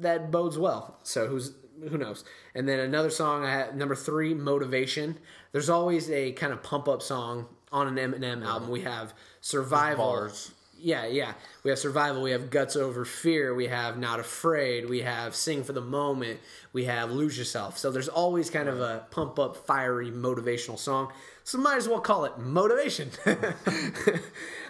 that 0.00 0.30
bodes 0.30 0.58
well. 0.58 0.98
So 1.04 1.26
who's 1.26 1.52
who 1.88 1.98
knows? 1.98 2.24
And 2.54 2.68
then 2.68 2.80
another 2.80 3.10
song 3.10 3.44
I 3.44 3.50
had 3.50 3.76
number 3.76 3.94
three, 3.94 4.34
Motivation. 4.34 5.18
There's 5.52 5.70
always 5.70 6.10
a 6.10 6.32
kind 6.32 6.52
of 6.52 6.62
pump 6.62 6.88
up 6.88 7.02
song 7.02 7.46
on 7.72 7.86
an 7.86 7.96
Eminem 7.96 8.44
album. 8.44 8.70
We 8.70 8.82
have 8.82 9.14
Survival. 9.40 10.30
Yeah, 10.78 11.06
yeah. 11.06 11.32
We 11.62 11.70
have 11.70 11.78
Survival. 11.78 12.22
We 12.22 12.32
have 12.32 12.50
Guts 12.50 12.76
Over 12.76 13.04
Fear. 13.04 13.54
We 13.54 13.68
have 13.68 13.98
Not 13.98 14.20
Afraid. 14.20 14.88
We 14.88 15.00
have 15.00 15.34
Sing 15.34 15.64
for 15.64 15.72
the 15.72 15.80
Moment. 15.80 16.40
We 16.72 16.84
have 16.84 17.10
Lose 17.10 17.38
Yourself. 17.38 17.78
So 17.78 17.90
there's 17.90 18.08
always 18.08 18.50
kind 18.50 18.68
of 18.68 18.80
a 18.80 19.06
pump 19.10 19.38
up, 19.38 19.56
fiery, 19.56 20.10
motivational 20.10 20.78
song. 20.78 21.12
So 21.44 21.58
might 21.58 21.76
as 21.76 21.88
well 21.88 22.00
call 22.00 22.24
it 22.24 22.38
Motivation. 22.38 23.10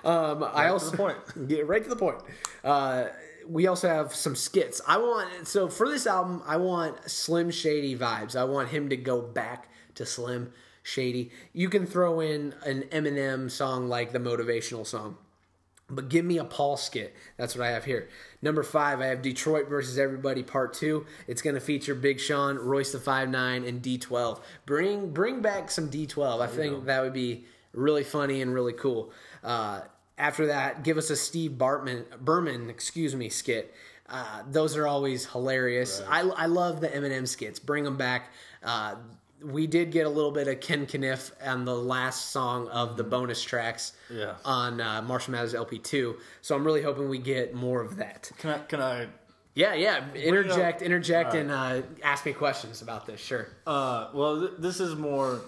um, 0.05 0.45
I 0.53 0.69
also 0.69 0.97
point. 0.97 1.17
Get 1.49 1.67
right 1.67 1.83
to 1.83 1.89
the 1.89 1.97
point. 1.97 2.19
Uh, 2.63 3.07
we 3.49 3.67
also 3.67 3.89
have 3.89 4.15
some 4.15 4.37
skits. 4.37 4.81
I 4.87 4.99
want 4.99 5.47
so 5.47 5.69
for 5.69 5.89
this 5.89 6.07
album, 6.07 6.43
I 6.47 6.57
want 6.57 7.11
Slim 7.11 7.51
Shady 7.51 7.97
vibes. 7.97 8.37
I 8.37 8.45
want 8.45 8.69
him 8.69 8.89
to 8.91 8.97
go 8.97 9.21
back 9.21 9.69
to 9.95 10.07
Slim 10.07 10.53
Shady. 10.83 11.31
You 11.53 11.69
can 11.69 11.87
throw 11.87 12.21
in 12.21 12.55
an 12.65 12.83
Eminem 12.93 13.51
song 13.51 13.89
like 13.89 14.13
the 14.13 14.19
motivational 14.19 14.87
song. 14.87 15.17
But 15.89 16.09
give 16.09 16.25
me 16.25 16.39
a 16.39 16.45
Paul 16.45 16.77
skit. 16.77 17.15
That's 17.37 17.55
what 17.55 17.65
I 17.65 17.71
have 17.71 17.85
here. 17.85 18.09
Number 18.43 18.65
five, 18.65 19.01
I 19.01 19.07
have 19.07 19.23
Detroit 19.23 19.69
versus 19.69 19.99
Everybody 19.99 20.43
Part 20.43 20.75
Two. 20.75 21.07
It's 21.29 21.43
going 21.43 21.55
to 21.55 21.61
feature 21.61 21.95
Big 21.95 22.19
Sean, 22.19 22.57
Royce 22.57 22.93
the 22.93 22.99
Five 22.99 23.29
Nine, 23.29 23.65
and 23.65 23.81
D12. 23.81 24.41
Bring 24.67 25.11
bring 25.13 25.43
back 25.43 25.71
some 25.71 25.89
D12. 25.89 26.41
I 26.41 26.49
think 26.49 26.87
that 26.87 27.03
would 27.03 27.13
be 27.13 27.45
really 27.73 28.03
funny 28.03 28.43
and 28.43 28.53
really 28.53 28.73
cool. 28.73 29.13
Uh, 29.45 29.83
after 30.19 30.47
that, 30.47 30.83
give 30.83 30.97
us 30.97 31.11
a 31.11 31.17
Steve 31.17 31.53
Bartman, 31.53 32.05
Berman, 32.21 32.71
excuse 32.71 33.15
me, 33.15 33.29
skit. 33.29 33.75
Uh, 34.09 34.43
those 34.51 34.77
are 34.77 34.87
always 34.87 35.27
hilarious. 35.27 36.03
I, 36.09 36.21
I 36.21 36.47
love 36.47 36.81
the 36.81 36.89
Eminem 36.89 37.27
skits. 37.27 37.59
Bring 37.59 37.85
them 37.85 37.97
back. 37.97 38.33
Uh, 38.63 38.97
we 39.45 39.67
did 39.67 39.91
get 39.93 40.07
a 40.07 40.09
little 40.09 40.31
bit 40.31 40.49
of 40.49 40.61
Ken 40.61 40.87
Kaniff 40.87 41.31
on 41.47 41.65
the 41.65 41.75
last 41.75 42.31
song 42.31 42.69
of 42.69 42.97
the 42.97 43.05
bonus 43.05 43.43
tracks 43.43 43.93
Yeah. 44.11 44.35
on 44.45 44.81
uh, 44.81 45.03
Marshall 45.03 45.33
Mathers 45.33 45.55
LP2. 45.55 46.17
So 46.41 46.55
I'm 46.57 46.65
really 46.65 46.83
hoping 46.83 47.09
we 47.09 47.19
get 47.19 47.55
more 47.55 47.81
of 47.83 47.97
that. 47.97 48.31
Can 48.39 48.51
I? 48.51 48.59
Can 48.61 48.81
I? 48.81 49.07
Yeah, 49.55 49.75
yeah. 49.75 50.05
Interject, 50.15 50.83
interject, 50.83 51.35
and 51.35 51.51
uh, 51.51 51.83
ask 52.03 52.27
me 52.27 52.33
questions 52.33 52.83
about 52.83 53.07
this. 53.07 53.21
Sure. 53.21 53.49
Uh, 53.67 54.09
well, 54.13 54.41
th- 54.41 54.53
this 54.59 54.81
is 54.81 54.97
more. 54.97 55.41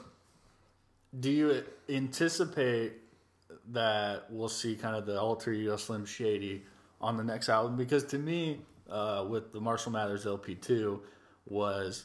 Do 1.19 1.31
you 1.31 1.63
anticipate 1.89 2.93
that 3.71 4.25
we'll 4.31 4.49
see 4.49 4.77
kind 4.77 4.97
of 4.97 5.05
the 5.07 5.21
alter 5.21 5.53
ego 5.53 5.77
Slim 5.77 6.05
Shady 6.07 6.63
on 7.01 7.17
the 7.17 7.25
next 7.25 7.49
album? 7.49 7.77
Because 7.77 8.05
to 8.05 8.19
me, 8.19 8.61
uh, 8.91 9.25
with 9.29 9.53
the 9.53 9.61
Marshall 9.61 9.93
Mathers 9.93 10.27
LP 10.27 10.55
two, 10.55 11.03
was 11.47 12.05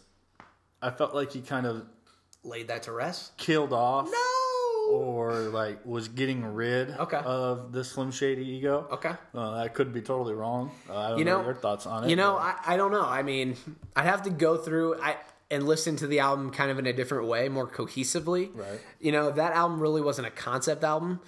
I 0.84 0.92
felt 0.92 1.14
like 1.16 1.32
he 1.32 1.42
kind 1.42 1.66
of 1.66 1.86
Laid 2.44 2.68
that 2.68 2.84
to 2.84 2.92
rest. 2.92 3.38
killed 3.38 3.72
off 3.72 4.10
No. 4.12 4.92
or 4.92 5.34
like 5.34 5.86
was 5.86 6.10
getting 6.10 6.44
rid 6.54 6.92
Okay. 6.92 7.22
of 7.24 7.72
the 7.72 7.84
Slim 7.84 8.12
Shady 8.12 8.46
ego. 8.46 8.86
Okay. 8.92 9.14
Uh, 9.34 9.54
I 9.54 9.70
could 9.70 9.94
be 9.94 10.02
totally 10.02 10.34
wrong. 10.34 10.72
Uh, 10.90 10.98
I 10.98 11.10
don't 11.12 11.20
You 11.20 11.26
know, 11.26 11.40
know- 11.40 11.46
your 11.46 11.54
thoughts 11.54 11.86
on 11.86 12.04
it. 12.04 12.10
You 12.10 12.16
know, 12.18 12.34
but- 12.34 12.58
I, 12.68 12.74
I 12.74 12.78
don't 12.78 12.92
know. 12.92 13.06
I 13.06 13.24
mean, 13.24 13.56
I'd 13.96 14.06
have 14.06 14.24
to 14.24 14.30
go 14.30 14.58
through 14.58 15.00
I 15.02 15.16
and 15.52 15.68
listen 15.68 15.96
to 15.98 16.08
the 16.08 16.20
album 16.20 16.50
kind 16.52 16.72
of 16.72 16.80
in 16.80 16.88
a 16.88 16.94
different 16.94 17.28
way, 17.28 17.48
more 17.48 17.68
cohesively. 17.68 18.50
Right. 18.56 18.80
You 19.00 19.12
know, 19.12 19.30
that 19.32 19.54
album 19.54 19.80
really 19.80 20.02
wasn't 20.02 20.28
a 20.28 20.32
concept 20.32 20.84
album, 20.84 21.20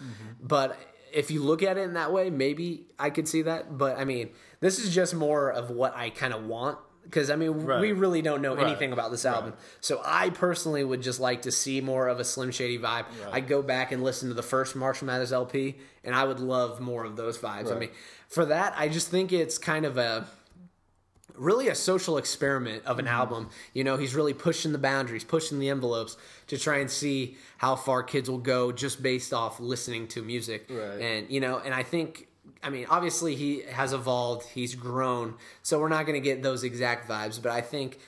but 0.42 0.76
if 1.14 1.30
you 1.32 1.44
look 1.44 1.62
at 1.64 1.78
it 1.78 1.82
in 1.82 1.94
that 1.94 2.12
way, 2.12 2.30
maybe 2.32 2.88
I 2.98 3.10
could 3.12 3.28
see 3.28 3.44
that. 3.44 3.78
But 3.78 3.98
I 4.00 4.04
mean, 4.06 4.32
this 4.62 4.80
is 4.80 4.94
just 4.96 5.14
more 5.14 5.50
of 5.52 5.70
what 5.70 5.96
I 5.96 6.10
kind 6.10 6.34
of 6.34 6.44
want. 6.46 6.80
Because 7.06 7.30
I 7.30 7.36
mean, 7.38 7.66
we 7.80 7.92
really 7.94 8.22
don't 8.22 8.42
know 8.42 8.56
Right. 8.56 8.66
anything 8.68 8.92
about 8.92 9.12
this 9.12 9.26
album, 9.26 9.54
so 9.80 10.02
I 10.04 10.32
personally 10.32 10.84
would 10.84 11.02
just 11.02 11.20
like 11.20 11.44
to 11.44 11.52
see 11.52 11.80
more 11.80 12.08
of 12.10 12.20
a 12.20 12.24
Slim 12.26 12.52
Shady 12.52 12.78
vibe. 12.80 13.06
I'd 13.32 13.48
go 13.48 13.62
back 13.62 13.92
and 13.94 14.04
listen 14.04 14.28
to 14.30 14.36
the 14.36 14.44
first 14.44 14.76
Marshall 14.76 15.06
Mathers 15.08 15.32
LP, 15.32 15.78
and 16.04 16.14
I 16.16 16.24
would 16.26 16.40
love 16.40 16.80
more 16.82 17.06
of 17.06 17.16
those 17.16 17.38
vibes. 17.38 17.72
I 17.72 17.78
mean, 17.80 17.90
for 18.28 18.44
that, 18.46 18.74
I 18.76 18.90
just 18.90 19.10
think 19.10 19.32
it's 19.32 19.58
kind 19.58 19.86
of 19.86 19.98
a 19.98 20.26
really 21.36 21.68
a 21.68 21.76
social 21.76 22.18
experiment 22.18 22.84
of 22.86 22.98
an 22.98 23.06
Mm-hmm. 23.06 23.14
album. 23.14 23.50
You 23.74 23.84
know, 23.84 23.98
he's 23.98 24.16
really 24.16 24.34
pushing 24.34 24.72
the 24.72 24.78
boundaries, 24.78 25.24
pushing 25.24 25.60
the 25.60 25.70
envelopes 25.70 26.18
to 26.48 26.58
try 26.58 26.78
and 26.78 26.90
see 26.90 27.38
how 27.58 27.76
far 27.76 28.04
kids 28.04 28.30
will 28.30 28.38
go 28.38 28.72
just 28.72 29.04
based 29.04 29.34
off 29.34 29.60
listening 29.60 30.08
to 30.10 30.22
music. 30.22 30.68
Right. 30.70 31.02
And 31.02 31.30
you 31.30 31.40
know, 31.40 31.60
and 31.60 31.74
I 31.74 31.84
think 31.84 32.28
I 32.66 32.70
mean, 32.72 32.88
obviously 32.90 33.36
he 33.36 33.62
has 33.62 33.94
evolved, 33.94 34.48
he's 34.50 34.74
grown, 34.74 35.36
so 35.62 35.80
we're 35.80 35.88
not 35.90 36.06
going 36.08 36.22
to 36.22 36.30
get 36.30 36.42
those 36.42 36.64
exact 36.64 37.08
vibes, 37.08 37.42
but 37.42 37.52
I 37.52 37.62
think 37.62 38.00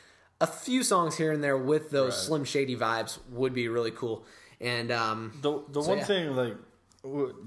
a 0.42 0.48
few 0.48 0.82
songs 0.84 1.16
here 1.16 1.32
and 1.32 1.44
there 1.44 1.58
with 1.58 1.92
those 1.92 2.14
Right. 2.14 2.26
slim 2.28 2.44
shady 2.44 2.76
vibes 2.76 3.20
would 3.30 3.54
be 3.54 3.68
really 3.68 3.92
cool. 3.92 4.26
And 4.60 4.92
um 4.92 5.20
The 5.42 5.62
the 5.72 5.82
So, 5.84 5.90
one 5.90 5.98
yeah. 6.00 6.04
thing 6.06 6.36
like 6.36 6.56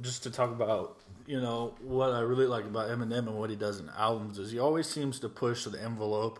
just 0.00 0.22
to 0.22 0.30
talk 0.30 0.50
about 0.52 0.96
you 1.26 1.40
know 1.40 1.74
what 1.82 2.10
I 2.12 2.20
really 2.20 2.46
like 2.46 2.64
about 2.64 2.88
Eminem 2.88 3.26
and 3.28 3.38
what 3.38 3.50
he 3.50 3.56
does 3.56 3.78
in 3.80 3.88
albums 3.96 4.38
is 4.38 4.50
he 4.52 4.58
always 4.58 4.88
seems 4.88 5.18
to 5.20 5.28
push 5.28 5.64
the 5.64 5.80
envelope 5.82 6.38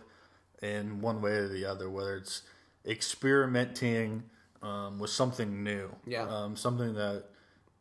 in 0.61 1.01
one 1.01 1.21
way 1.21 1.31
or 1.31 1.47
the 1.47 1.65
other, 1.65 1.89
whether 1.89 2.15
it's 2.15 2.41
experimenting 2.85 4.23
um, 4.61 4.99
with 4.99 5.09
something 5.09 5.63
new, 5.63 5.89
Yeah. 6.05 6.23
um, 6.27 6.55
something 6.55 6.93
that 6.95 7.25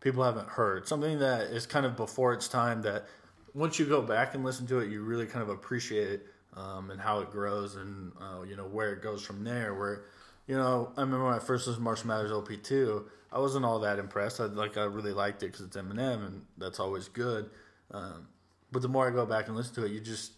people 0.01 0.24
haven't 0.24 0.48
heard, 0.48 0.89
something 0.89 1.18
that 1.18 1.43
is 1.43 1.66
kind 1.66 1.86
of 1.86 1.97
before 1.97 2.32
its 2.32 2.48
time. 2.48 2.82
That 2.82 3.06
once 3.55 3.78
you 3.78 3.86
go 3.86 4.02
back 4.02 4.35
and 4.35 4.44
listen 4.44 4.66
to 4.68 4.81
it, 4.81 4.90
you 4.90 5.02
really 5.02 5.27
kind 5.27 5.43
of 5.43 5.48
appreciate 5.48 6.09
it 6.09 6.27
um, 6.56 6.90
and 6.90 7.01
how 7.01 7.20
it 7.20 7.31
grows 7.31 7.77
and 7.77 8.12
uh, 8.20 8.43
you 8.43 8.56
know 8.56 8.66
where 8.66 8.93
it 8.93 9.02
goes 9.02 9.22
from 9.22 9.44
there. 9.44 9.74
Where 9.74 10.05
you 10.47 10.56
know, 10.56 10.93
I 10.97 11.02
remember 11.02 11.27
when 11.27 11.35
I 11.35 11.39
first 11.39 11.66
listened 11.66 11.82
to 11.82 11.85
Marshall 11.85 12.09
Mathers 12.09 12.32
LP 12.32 12.56
two, 12.56 13.09
I 13.32 13.39
wasn't 13.39 13.64
all 13.64 13.81
that 13.81 13.98
impressed. 13.98 14.40
I 14.40 14.44
like 14.44 14.77
I 14.77 14.85
really 14.85 15.12
liked 15.12 15.43
it 15.43 15.47
because 15.47 15.66
it's 15.66 15.77
Eminem 15.77 16.27
and 16.27 16.43
that's 16.59 16.81
always 16.81 17.09
good. 17.09 17.51
Um, 17.93 18.28
but 18.72 18.82
the 18.82 18.89
more 18.89 19.06
I 19.06 19.10
go 19.10 19.27
back 19.27 19.48
and 19.48 19.56
listen 19.56 19.74
to 19.77 19.85
it, 19.85 19.93
you 19.93 20.01
just 20.01 20.32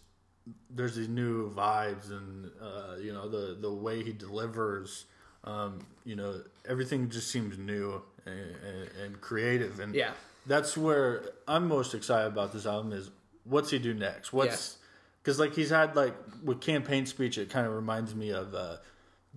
there's 0.69 0.95
these 0.95 1.07
new 1.07 1.51
vibes 1.51 2.11
and 2.11 2.51
uh, 2.61 2.95
you 3.01 3.13
know 3.13 3.29
the 3.29 3.57
the 3.59 3.71
way 3.71 4.03
he 4.03 4.11
delivers. 4.11 5.05
Um, 5.45 5.85
you 6.05 6.15
know 6.15 6.41
everything 6.67 7.09
just 7.09 7.29
seems 7.29 7.57
new 7.57 8.01
and, 8.25 8.39
and, 8.39 8.89
and 9.03 9.21
creative, 9.21 9.79
and 9.79 9.93
Yeah. 9.95 10.11
that's 10.45 10.77
where 10.77 11.23
I'm 11.47 11.67
most 11.67 11.93
excited 11.93 12.27
about 12.27 12.53
this 12.53 12.65
album. 12.65 12.91
Is 12.93 13.09
what's 13.43 13.69
he 13.71 13.79
do 13.79 13.93
next? 13.93 14.31
What's 14.33 14.77
because 15.21 15.39
like 15.39 15.53
he's 15.55 15.69
had 15.69 15.95
like 15.95 16.15
with 16.43 16.61
campaign 16.61 17.05
speech, 17.05 17.37
it 17.37 17.49
kind 17.49 17.65
of 17.67 17.73
reminds 17.73 18.13
me 18.15 18.31
of 18.31 18.53
uh, 18.53 18.77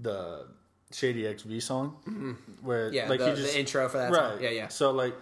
the 0.01 0.47
Shady 0.93 1.33
XV 1.37 1.63
song, 1.63 1.97
where 2.63 2.87
Mm-hmm. 2.87 2.95
yeah, 2.95 3.09
like 3.09 3.19
the, 3.21 3.31
he 3.31 3.37
just 3.37 3.53
the 3.55 3.59
intro 3.61 3.89
for 3.89 3.99
that 3.99 4.11
right, 4.13 4.33
song. 4.35 4.43
Yeah, 4.43 4.51
yeah. 4.51 4.69
So 4.69 4.91
like, 4.93 5.15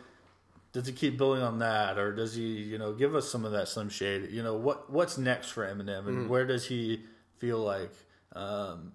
does 0.72 0.86
he 0.86 0.92
keep 0.92 1.16
building 1.16 1.42
on 1.42 1.58
that, 1.60 1.98
or 1.98 2.12
does 2.14 2.34
he, 2.34 2.42
you 2.42 2.78
know, 2.78 2.92
give 2.92 3.14
us 3.14 3.28
some 3.30 3.44
of 3.44 3.52
that 3.52 3.68
Slim 3.68 3.88
Shady? 3.88 4.28
You 4.32 4.42
know, 4.42 4.54
what 4.56 4.90
what's 4.90 5.16
next 5.18 5.50
for 5.50 5.64
Eminem, 5.66 6.00
Mm-hmm. 6.00 6.08
and 6.08 6.28
where 6.30 6.44
does 6.46 6.66
he 6.66 7.02
feel 7.38 7.58
like 7.58 7.92
um, 8.34 8.92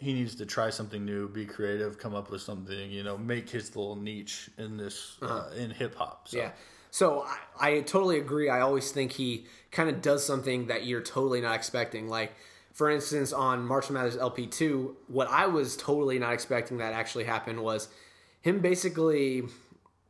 he 0.00 0.14
needs 0.14 0.34
to 0.36 0.46
try 0.46 0.70
something 0.70 1.04
new, 1.04 1.28
be 1.28 1.44
creative, 1.44 1.98
come 1.98 2.14
up 2.14 2.30
with 2.30 2.40
something, 2.40 2.90
you 2.90 3.02
know, 3.02 3.18
make 3.18 3.48
his 3.50 3.76
little 3.76 3.96
niche 3.96 4.48
in 4.56 4.76
this 4.78 5.16
uh, 5.20 5.50
in 5.56 5.70
hip 5.70 5.94
hop? 5.94 6.26
So. 6.28 6.38
Uh-huh. 6.38 6.48
Yeah. 6.48 6.52
So 6.90 7.24
I, 7.60 7.68
I 7.76 7.80
totally 7.82 8.18
agree. 8.18 8.48
I 8.48 8.60
always 8.62 8.90
think 8.90 9.12
he 9.12 9.46
kind 9.70 9.88
of 9.90 10.02
does 10.02 10.24
something 10.24 10.66
that 10.68 10.86
you're 10.86 11.02
totally 11.02 11.40
not 11.40 11.54
expecting. 11.54 12.08
Like, 12.08 12.32
for 12.72 12.90
instance, 12.90 13.32
on 13.32 13.64
Marshall 13.64 13.94
Mathers 13.94 14.16
LP2, 14.16 14.94
what 15.06 15.28
I 15.28 15.46
was 15.46 15.76
totally 15.76 16.18
not 16.18 16.32
expecting 16.32 16.78
that 16.78 16.92
actually 16.94 17.24
happened 17.24 17.62
was 17.62 17.88
him 18.40 18.60
basically 18.60 19.42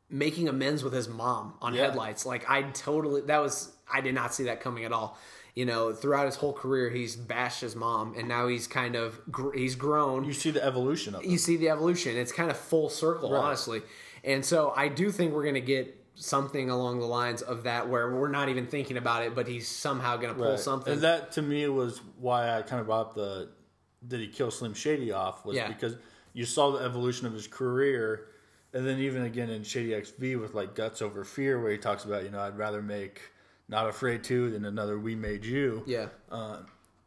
making 0.08 0.48
amends 0.48 0.82
with 0.82 0.92
his 0.92 1.08
mom 1.08 1.54
on 1.60 1.74
Yeah. 1.74 1.86
headlights. 1.86 2.24
Like, 2.24 2.48
I 2.48 2.62
totally, 2.62 3.22
that 3.22 3.38
was, 3.42 3.72
I 3.92 4.00
did 4.00 4.14
not 4.14 4.32
see 4.32 4.44
that 4.44 4.60
coming 4.60 4.84
at 4.84 4.92
all. 4.92 5.18
You 5.54 5.66
know, 5.66 5.92
throughout 5.92 6.26
his 6.26 6.36
whole 6.36 6.52
career, 6.52 6.90
he's 6.90 7.16
bashed 7.16 7.60
his 7.60 7.74
mom, 7.74 8.14
and 8.16 8.28
now 8.28 8.46
he's 8.46 8.66
kind 8.68 8.94
of, 8.94 9.20
gr- 9.30 9.52
he's 9.56 9.74
grown 9.74 10.24
You 10.24 10.32
see 10.32 10.50
the 10.52 10.64
evolution 10.64 11.14
of 11.14 11.22
it. 11.22 11.28
you 11.28 11.38
see 11.38 11.56
the 11.56 11.68
evolution. 11.70 12.16
It's 12.16 12.30
kind 12.32 12.50
of 12.50 12.56
full 12.56 12.88
circle, 12.88 13.32
Right. 13.32 13.42
honestly. 13.42 13.82
And 14.22 14.44
so 14.44 14.72
I 14.76 14.88
do 14.88 15.10
think 15.10 15.32
we're 15.32 15.42
going 15.42 15.54
to 15.56 15.60
get 15.60 15.96
something 16.14 16.70
along 16.70 17.00
the 17.00 17.06
lines 17.06 17.42
of 17.42 17.64
that 17.64 17.88
where 17.88 18.14
we're 18.14 18.28
not 18.28 18.48
even 18.48 18.66
thinking 18.66 18.96
about 18.96 19.22
it, 19.24 19.34
but 19.34 19.48
he's 19.48 19.66
somehow 19.66 20.16
going 20.18 20.32
to 20.34 20.38
pull 20.38 20.50
Right. 20.50 20.58
something. 20.58 20.92
And 20.92 21.02
that 21.02 21.32
to 21.32 21.42
me 21.42 21.66
was 21.68 22.00
why 22.18 22.56
I 22.56 22.62
kind 22.62 22.80
of 22.80 22.86
brought 22.86 23.14
the 23.14 23.48
did 24.06 24.20
he 24.20 24.28
kill 24.28 24.50
Slim 24.50 24.72
Shady 24.74 25.12
off 25.12 25.44
was 25.44 25.56
Yeah. 25.56 25.68
because 25.68 25.96
you 26.32 26.44
saw 26.46 26.70
the 26.70 26.84
evolution 26.84 27.26
of 27.26 27.32
his 27.34 27.46
career, 27.46 28.28
and 28.72 28.86
then 28.86 28.98
even 29.00 29.24
again 29.24 29.50
in 29.50 29.62
Shady 29.62 29.92
XV 30.00 30.36
with 30.40 30.54
like 30.54 30.74
Guts 30.74 31.02
Over 31.02 31.24
Fear, 31.24 31.60
where 31.60 31.72
he 31.72 31.76
talks 31.78 32.04
about 32.04 32.22
you 32.24 32.30
know 32.30 32.40
I'd 32.40 32.56
rather 32.56 32.80
make 32.82 33.20
Not 33.70 33.88
Afraid 33.88 34.24
to 34.24 34.50
than 34.50 34.64
another 34.64 34.98
We 34.98 35.14
Made 35.14 35.44
You. 35.44 35.84
Yeah. 35.86 36.08
Uh, 36.30 36.58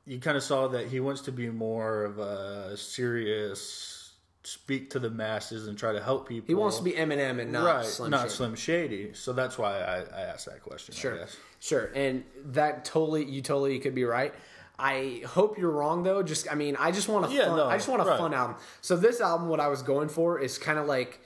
you 0.06 0.20
kind 0.20 0.38
of 0.38 0.44
saw 0.44 0.70
that 0.70 0.88
he 0.88 1.00
wants 1.02 1.22
to 1.24 1.32
be 1.32 1.50
more 1.50 2.06
of 2.06 2.20
a 2.20 2.76
serious, 2.78 4.14
speak 4.44 4.90
to 4.92 5.00
the 5.00 5.10
masses 5.10 5.68
and 5.68 5.78
try 5.78 5.92
to 5.92 6.02
help 6.02 6.28
people. 6.28 6.48
He 6.48 6.56
wants 6.56 6.78
to 6.78 6.84
be 6.84 6.94
Eminem 6.94 7.42
and 7.42 7.52
not 7.52 7.66
right, 7.66 7.86
Slim 7.86 8.12
not 8.12 8.22
Shady. 8.22 8.34
Slim 8.34 8.56
Shady. 8.56 9.14
So 9.14 9.34
that's 9.34 9.58
why 9.58 9.80
I, 9.80 10.00
I 10.00 10.22
asked 10.22 10.46
that 10.46 10.62
question. 10.64 10.96
Sure, 10.96 11.28
sure, 11.60 11.92
and 11.96 12.24
that 12.46 12.86
totally, 12.86 13.26
you 13.26 13.42
totally 13.42 13.78
could 13.80 13.96
be 13.96 14.06
right. 14.06 14.34
I 14.80 15.22
hope 15.26 15.58
you're 15.58 15.72
wrong 15.72 16.04
though. 16.04 16.24
Just, 16.24 16.52
I 16.52 16.56
mean, 16.56 16.76
I 16.80 16.92
just 16.92 17.08
want 17.08 17.32
a 17.32 17.34
Yeah, 17.36 17.46
fun. 17.46 17.58
no, 17.58 17.68
I 17.68 17.76
just 17.78 17.88
want 17.88 18.02
a 18.02 18.06
right. 18.06 18.18
fun 18.18 18.34
album. 18.34 18.56
So 18.82 18.96
this 18.96 19.22
album, 19.22 19.48
what 19.50 19.60
I 19.60 19.68
was 19.68 19.82
going 19.84 20.10
for 20.10 20.40
is 20.40 20.58
kind 20.58 20.80
of 20.80 20.88
like, 20.88 21.20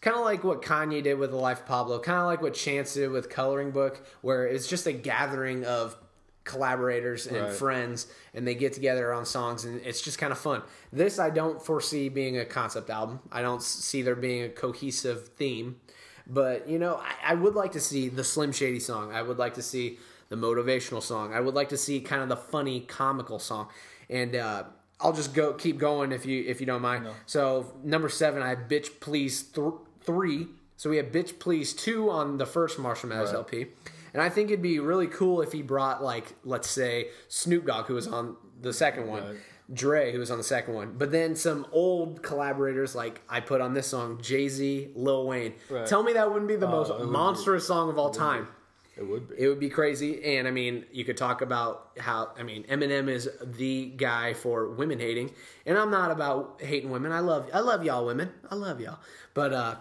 kind 0.00 0.16
of 0.16 0.24
like 0.24 0.42
what 0.44 0.62
Kanye 0.62 1.02
did 1.02 1.18
with 1.18 1.30
The 1.30 1.36
Life 1.36 1.60
of 1.60 1.66
Pablo, 1.66 1.98
kind 2.00 2.18
of 2.18 2.26
like 2.26 2.40
what 2.42 2.54
Chance 2.54 2.94
did 2.94 3.10
with 3.10 3.28
Coloring 3.28 3.70
Book, 3.70 4.04
where 4.22 4.46
it's 4.46 4.66
just 4.66 4.86
a 4.86 4.92
gathering 4.92 5.64
of 5.64 5.96
collaborators 6.44 7.26
and 7.26 7.36
Right. 7.38 7.52
friends, 7.52 8.06
and 8.34 8.46
they 8.46 8.54
get 8.54 8.72
together 8.72 9.12
on 9.12 9.24
songs, 9.26 9.64
and 9.64 9.80
it's 9.84 10.00
just 10.00 10.18
kind 10.18 10.32
of 10.32 10.38
fun. 10.38 10.62
This 10.92 11.18
I 11.18 11.30
don't 11.30 11.62
foresee 11.62 12.08
being 12.08 12.38
a 12.38 12.44
concept 12.44 12.90
album. 12.90 13.20
I 13.30 13.42
don't 13.42 13.62
see 13.62 14.02
there 14.02 14.16
being 14.16 14.42
a 14.44 14.48
cohesive 14.48 15.28
theme. 15.28 15.80
But 16.26 16.68
you 16.68 16.78
know, 16.78 16.96
I, 16.96 17.32
I 17.32 17.34
would 17.34 17.54
like 17.54 17.72
to 17.72 17.80
see 17.80 18.08
the 18.08 18.24
Slim 18.24 18.52
Shady 18.52 18.80
song. 18.80 19.12
I 19.12 19.20
would 19.22 19.38
like 19.38 19.54
to 19.54 19.62
see 19.62 19.98
the 20.28 20.36
motivational 20.36 21.02
song. 21.02 21.34
I 21.34 21.40
would 21.40 21.54
like 21.54 21.68
to 21.70 21.76
see 21.76 22.00
kind 22.00 22.22
of 22.22 22.28
the 22.28 22.36
funny, 22.36 22.80
comical 22.80 23.38
song. 23.40 23.68
And 24.08 24.36
uh, 24.36 24.64
I'll 25.00 25.12
just 25.12 25.34
go 25.34 25.52
keep 25.54 25.78
going 25.78 26.12
if 26.12 26.24
you 26.24 26.44
if 26.46 26.60
you 26.60 26.66
don't 26.66 26.82
mind. 26.82 27.06
So 27.26 27.74
number 27.82 28.08
seven, 28.08 28.42
I 28.42 28.54
Bitch 28.54 29.00
Please 29.00 29.42
th- 29.42 29.72
three. 30.02 30.48
So 30.76 30.88
we 30.90 30.96
have 30.96 31.06
Bitch 31.06 31.38
Please 31.38 31.72
two 31.72 32.10
on 32.10 32.38
the 32.38 32.46
first 32.46 32.78
Marshall 32.78 33.08
Mathers 33.10 33.30
Right. 33.30 33.36
LP. 33.36 33.66
And 34.12 34.22
I 34.22 34.28
think 34.28 34.50
it'd 34.50 34.62
be 34.62 34.80
really 34.80 35.06
cool 35.06 35.40
if 35.40 35.52
he 35.52 35.62
brought 35.62 36.02
like 36.02 36.34
let's 36.44 36.68
say 36.70 37.08
Snoop 37.28 37.66
Dogg, 37.66 37.86
who 37.86 37.94
was 37.94 38.06
on 38.08 38.36
the 38.60 38.72
second 38.72 39.06
one. 39.06 39.22
Right. 39.24 39.36
Dre, 39.72 40.10
who 40.10 40.18
was 40.18 40.32
on 40.32 40.38
the 40.38 40.42
second 40.42 40.74
one, 40.74 40.96
but 40.98 41.12
then 41.12 41.36
some 41.36 41.64
old 41.70 42.24
collaborators 42.24 42.96
like 42.96 43.20
I 43.28 43.38
put 43.38 43.60
on 43.60 43.72
this 43.72 43.86
song, 43.86 44.18
Jay 44.20 44.48
Z, 44.48 44.90
Lil 44.96 45.28
Wayne. 45.28 45.52
Right. 45.68 45.86
Tell 45.86 46.02
me 46.02 46.12
that 46.14 46.28
wouldn't 46.28 46.48
be 46.48 46.56
the 46.56 46.66
most 46.66 46.90
it 46.90 46.98
would 46.98 47.04
be. 47.04 47.10
monstrous 47.12 47.68
song 47.68 47.88
of 47.88 47.96
all 47.96 48.10
time. 48.10 48.48
It 48.96 49.06
would 49.08 49.28
be. 49.28 49.34
It 49.38 49.46
would 49.48 49.60
be 49.60 49.70
crazy, 49.70 50.36
and 50.36 50.48
I 50.48 50.50
mean, 50.50 50.86
you 50.90 51.04
could 51.04 51.16
talk 51.16 51.40
about 51.40 51.90
how 52.00 52.30
I 52.36 52.42
mean, 52.42 52.64
Eminem 52.64 53.08
is 53.08 53.28
the 53.44 53.86
guy 53.96 54.34
for 54.34 54.70
women 54.70 54.98
hating, 54.98 55.30
and 55.64 55.78
I'm 55.78 55.92
not 55.92 56.10
about 56.10 56.60
hating 56.60 56.90
women. 56.90 57.12
I 57.12 57.20
love, 57.20 57.48
I 57.54 57.60
love 57.60 57.84
y'all 57.84 58.04
women. 58.04 58.30
I 58.50 58.56
love 58.56 58.80
y'all, 58.80 58.98
but 59.34 59.52
uh, 59.52 59.76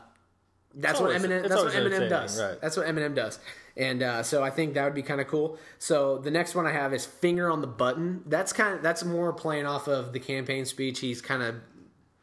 that's 0.79 0.99
what 0.99 1.11
Eminem. 1.11 1.47
That's 1.47 1.63
what 1.63 1.73
Eminem 1.73 2.09
does. 2.09 2.41
right. 2.41 2.59
That's 2.61 2.75
what 2.77 2.87
Eminem 2.87 3.15
does, 3.15 3.39
and 3.77 4.01
uh, 4.03 4.23
so 4.23 4.43
I 4.43 4.49
think 4.49 4.73
that 4.73 4.83
would 4.85 4.95
be 4.95 5.03
kind 5.03 5.21
of 5.21 5.27
cool. 5.27 5.57
So 5.77 6.17
the 6.17 6.31
next 6.31 6.55
one 6.55 6.65
I 6.65 6.71
have 6.71 6.93
is 6.93 7.05
"Finger 7.05 7.49
on 7.51 7.61
the 7.61 7.67
Button." 7.67 8.23
That's 8.25 8.53
kind 8.53 8.75
of 8.75 8.81
that's 8.81 9.03
more 9.03 9.33
playing 9.33 9.65
off 9.65 9.87
of 9.87 10.13
the 10.13 10.19
campaign 10.19 10.65
speech. 10.65 10.99
He's 10.99 11.21
kind 11.21 11.43
of 11.43 11.55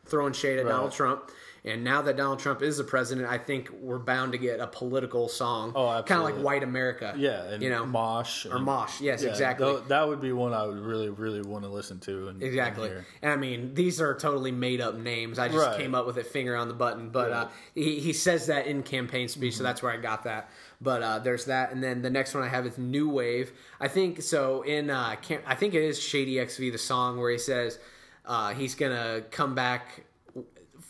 throwing 0.04 0.32
shade 0.32 0.58
at 0.58 0.64
Right. 0.66 0.72
Donald 0.72 0.92
Trump. 0.92 1.30
And 1.66 1.82
now 1.82 2.00
that 2.02 2.16
Donald 2.16 2.38
Trump 2.38 2.62
is 2.62 2.76
the 2.76 2.84
president, 2.84 3.26
I 3.28 3.38
think 3.38 3.70
we're 3.80 3.98
bound 3.98 4.32
to 4.32 4.38
get 4.38 4.60
a 4.60 4.68
political 4.68 5.28
song, 5.28 5.72
Oh, 5.74 6.00
kind 6.04 6.20
of 6.20 6.24
like 6.24 6.36
"White 6.36 6.62
America." 6.62 7.12
yeah, 7.16 7.42
and 7.42 7.62
you 7.62 7.70
know, 7.70 7.84
Mosh 7.84 8.46
or 8.46 8.54
and- 8.56 8.64
Mosh. 8.64 9.00
Yes, 9.00 9.22
yeah, 9.24 9.30
exactly. 9.30 9.66
tho- 9.66 9.80
That 9.88 10.06
would 10.06 10.20
be 10.20 10.32
one 10.32 10.52
I 10.54 10.64
would 10.66 10.78
really, 10.78 11.08
really 11.10 11.42
want 11.42 11.64
to 11.64 11.68
listen 11.70 11.98
to. 12.00 12.28
And, 12.28 12.42
Exactly. 12.42 12.90
and. 12.90 13.04
And 13.22 13.32
I 13.32 13.36
mean, 13.36 13.74
these 13.74 14.00
are 14.00 14.14
totally 14.14 14.52
made 14.52 14.80
up 14.80 14.94
names. 14.94 15.38
I 15.40 15.48
just 15.48 15.58
Right. 15.66 15.76
came 15.76 15.94
up 15.94 16.06
with 16.06 16.18
it 16.18 16.26
finger 16.26 16.54
on 16.54 16.68
the 16.68 16.74
button. 16.74 17.08
But 17.10 17.32
uh, 17.32 17.48
he, 17.74 17.98
he 17.98 18.12
says 18.12 18.46
that 18.46 18.66
in 18.66 18.82
campaign 18.84 19.26
speech, 19.28 19.54
Mm-hmm. 19.54 19.58
so 19.58 19.64
that's 19.64 19.82
where 19.82 19.92
I 19.92 19.96
got 19.96 20.22
that. 20.24 20.48
But 20.80 21.02
uh, 21.02 21.18
there's 21.18 21.46
that. 21.46 21.72
And 21.72 21.82
then 21.82 22.00
the 22.02 22.10
next 22.10 22.32
one 22.34 22.44
I 22.44 22.48
have 22.48 22.64
is 22.66 22.78
New 22.78 23.08
Wave. 23.08 23.50
I 23.80 23.88
think 23.88 24.22
so. 24.22 24.62
In 24.62 24.88
uh, 24.90 25.16
I 25.46 25.54
think 25.56 25.74
it 25.74 25.82
is 25.82 26.00
Shady 26.00 26.38
XV, 26.44 26.70
the 26.70 26.78
song 26.78 27.18
where 27.18 27.30
he 27.32 27.38
says 27.38 27.78
uh, 28.24 28.54
he's 28.54 28.74
going 28.76 28.92
to 28.92 29.24
come 29.30 29.54
back, 29.54 30.04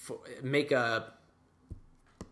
f- 0.09 0.43
make 0.43 0.73
a. 0.73 1.13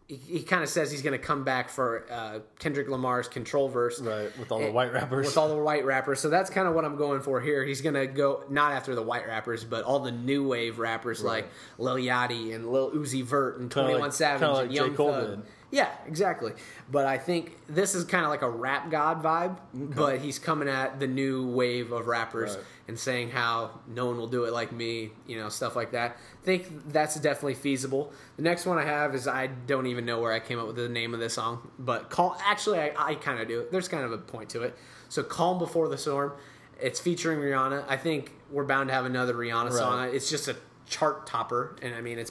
He, 0.06 0.16
he 0.16 0.42
kind 0.42 0.62
of 0.62 0.68
says 0.68 0.90
he's 0.90 1.00
going 1.00 1.18
to 1.18 1.24
come 1.24 1.44
back 1.44 1.70
for 1.70 2.04
uh, 2.12 2.40
Kendrick 2.58 2.88
Lamar's 2.90 3.26
Control 3.26 3.68
verse. 3.70 3.98
Right, 4.00 4.36
with 4.38 4.52
all 4.52 4.58
the 4.60 4.70
white 4.70 4.92
rappers. 4.92 5.24
With 5.26 5.38
all 5.38 5.48
the 5.48 5.56
white 5.56 5.86
rappers. 5.86 6.20
So 6.20 6.28
that's 6.28 6.50
kind 6.50 6.68
of 6.68 6.74
what 6.74 6.84
I'm 6.84 6.96
going 6.96 7.22
for 7.22 7.40
here. 7.40 7.64
He's 7.64 7.80
going 7.80 7.94
to 7.94 8.06
go 8.06 8.44
not 8.50 8.72
after 8.72 8.94
the 8.94 9.02
white 9.02 9.26
rappers, 9.26 9.64
but 9.64 9.82
all 9.84 10.00
the 10.00 10.12
new 10.12 10.46
wave 10.46 10.78
rappers 10.78 11.24
like 11.24 11.48
Lil 11.78 11.96
Yachty 11.96 12.54
and 12.54 12.70
Lil 12.70 12.90
Uzi 12.90 13.24
Vert 13.24 13.58
and 13.60 13.70
Kinda 13.70 13.88
21 13.92 14.00
like- 14.02 14.12
Savage 14.12 14.40
kinda 14.40 14.58
and 14.60 14.72
Young 14.74 14.94
Thug. 14.94 15.30
did. 15.30 15.42
Yeah, 15.74 15.90
exactly. 16.06 16.52
But 16.88 17.04
I 17.06 17.18
think 17.18 17.56
this 17.68 17.96
is 17.96 18.04
kind 18.04 18.24
of 18.24 18.30
like 18.30 18.42
a 18.42 18.48
rap 18.48 18.92
god 18.92 19.24
vibe, 19.24 19.56
but 19.74 20.20
he's 20.20 20.38
coming 20.38 20.68
at 20.68 21.00
the 21.00 21.08
new 21.08 21.48
wave 21.48 21.90
of 21.90 22.06
rappers 22.06 22.54
Right. 22.54 22.64
and 22.86 22.96
saying 22.96 23.30
how 23.30 23.72
no 23.88 24.06
one 24.06 24.16
will 24.16 24.28
do 24.28 24.44
it 24.44 24.52
like 24.52 24.70
me, 24.70 25.10
you 25.26 25.36
know, 25.36 25.48
stuff 25.48 25.74
like 25.74 25.90
that. 25.90 26.12
I 26.12 26.44
think 26.44 26.92
that's 26.92 27.16
definitely 27.16 27.54
feasible. 27.54 28.12
The 28.36 28.42
next 28.42 28.66
one 28.66 28.78
I 28.78 28.84
have 28.84 29.16
is 29.16 29.26
I 29.26 29.48
don't 29.48 29.86
even 29.88 30.06
know 30.06 30.20
where 30.20 30.32
I 30.32 30.38
came 30.38 30.60
up 30.60 30.68
with 30.68 30.76
the 30.76 30.88
name 30.88 31.12
of 31.12 31.18
this 31.18 31.34
song, 31.34 31.68
but 31.76 32.08
call 32.08 32.36
actually 32.44 32.78
I, 32.78 32.92
I 32.96 33.14
kind 33.16 33.40
of 33.40 33.48
do. 33.48 33.66
There's 33.72 33.88
kind 33.88 34.04
of 34.04 34.12
a 34.12 34.18
point 34.18 34.50
to 34.50 34.62
it. 34.62 34.76
So 35.08 35.24
Calm 35.24 35.58
Before 35.58 35.88
the 35.88 35.98
Storm, 35.98 36.34
it's 36.80 37.00
featuring 37.00 37.40
Rihanna. 37.40 37.84
I 37.88 37.96
think 37.96 38.30
we're 38.48 38.62
bound 38.64 38.90
to 38.90 38.94
have 38.94 39.06
another 39.06 39.34
Rihanna 39.34 39.72
song. 39.72 40.14
It's 40.14 40.30
just 40.30 40.46
a 40.46 40.54
chart 40.86 41.26
topper, 41.26 41.74
and 41.82 41.96
I 41.96 42.00
mean 42.00 42.20
it's. 42.20 42.30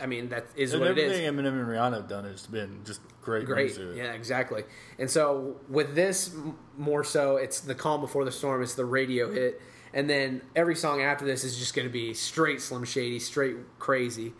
I 0.00 0.06
mean 0.06 0.28
that 0.28 0.46
is 0.56 0.72
And 0.72 0.82
what 0.82 0.90
it 0.90 0.98
is 0.98 1.12
everything 1.12 1.34
Eminem 1.34 1.60
and 1.60 1.66
Rihanna 1.66 1.94
have 1.94 2.08
done 2.08 2.24
has 2.24 2.46
been 2.46 2.80
just 2.84 3.00
great. 3.22 3.46
great. 3.46 3.76
music. 3.76 3.96
Yeah, 3.96 4.12
exactly. 4.12 4.64
And 4.98 5.10
so 5.10 5.56
with 5.68 5.94
this, 5.94 6.34
more 6.76 7.04
so, 7.04 7.36
it's 7.36 7.60
the 7.60 7.74
calm 7.74 8.00
before 8.00 8.24
the 8.24 8.32
storm. 8.32 8.62
It's 8.62 8.74
the 8.74 8.84
radio 8.84 9.32
hit, 9.32 9.60
and 9.94 10.08
then 10.08 10.42
every 10.54 10.76
song 10.76 11.00
after 11.02 11.24
this 11.24 11.44
is 11.44 11.58
just 11.58 11.74
going 11.74 11.88
to 11.88 11.92
be 11.92 12.14
straight 12.14 12.60
Slim 12.60 12.84
Shady, 12.84 13.18
straight 13.18 13.56
crazy. 13.78 14.34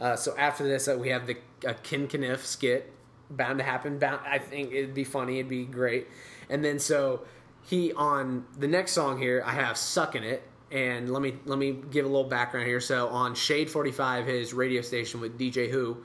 Uh, 0.00 0.16
so 0.16 0.36
after 0.36 0.64
this, 0.64 0.88
uh, 0.88 0.96
we 0.98 1.10
have 1.10 1.26
the 1.26 1.36
uh, 1.66 1.74
Ken 1.82 2.08
Kaniff 2.08 2.40
skit, 2.40 2.92
bound 3.30 3.58
to 3.58 3.64
happen. 3.64 3.98
Bound, 3.98 4.20
I 4.26 4.38
think 4.38 4.72
it'd 4.72 4.94
be 4.94 5.04
funny. 5.04 5.38
It'd 5.38 5.48
be 5.48 5.64
great. 5.64 6.08
And 6.48 6.64
then 6.64 6.78
so 6.78 7.22
he 7.62 7.92
on 7.92 8.46
the 8.58 8.66
next 8.68 8.92
song 8.92 9.18
here, 9.18 9.42
I 9.44 9.52
have 9.52 9.76
"Sucking 9.76 10.24
It." 10.24 10.42
And 10.72 11.12
let 11.12 11.20
me 11.20 11.34
let 11.44 11.58
me 11.58 11.76
give 11.90 12.06
a 12.06 12.08
little 12.08 12.28
background 12.28 12.66
here. 12.66 12.80
So 12.80 13.08
on 13.08 13.34
Shade 13.34 13.70
45, 13.70 14.26
his 14.26 14.54
radio 14.54 14.80
station 14.80 15.20
with 15.20 15.38
DJ 15.38 15.70
Who, 15.70 15.98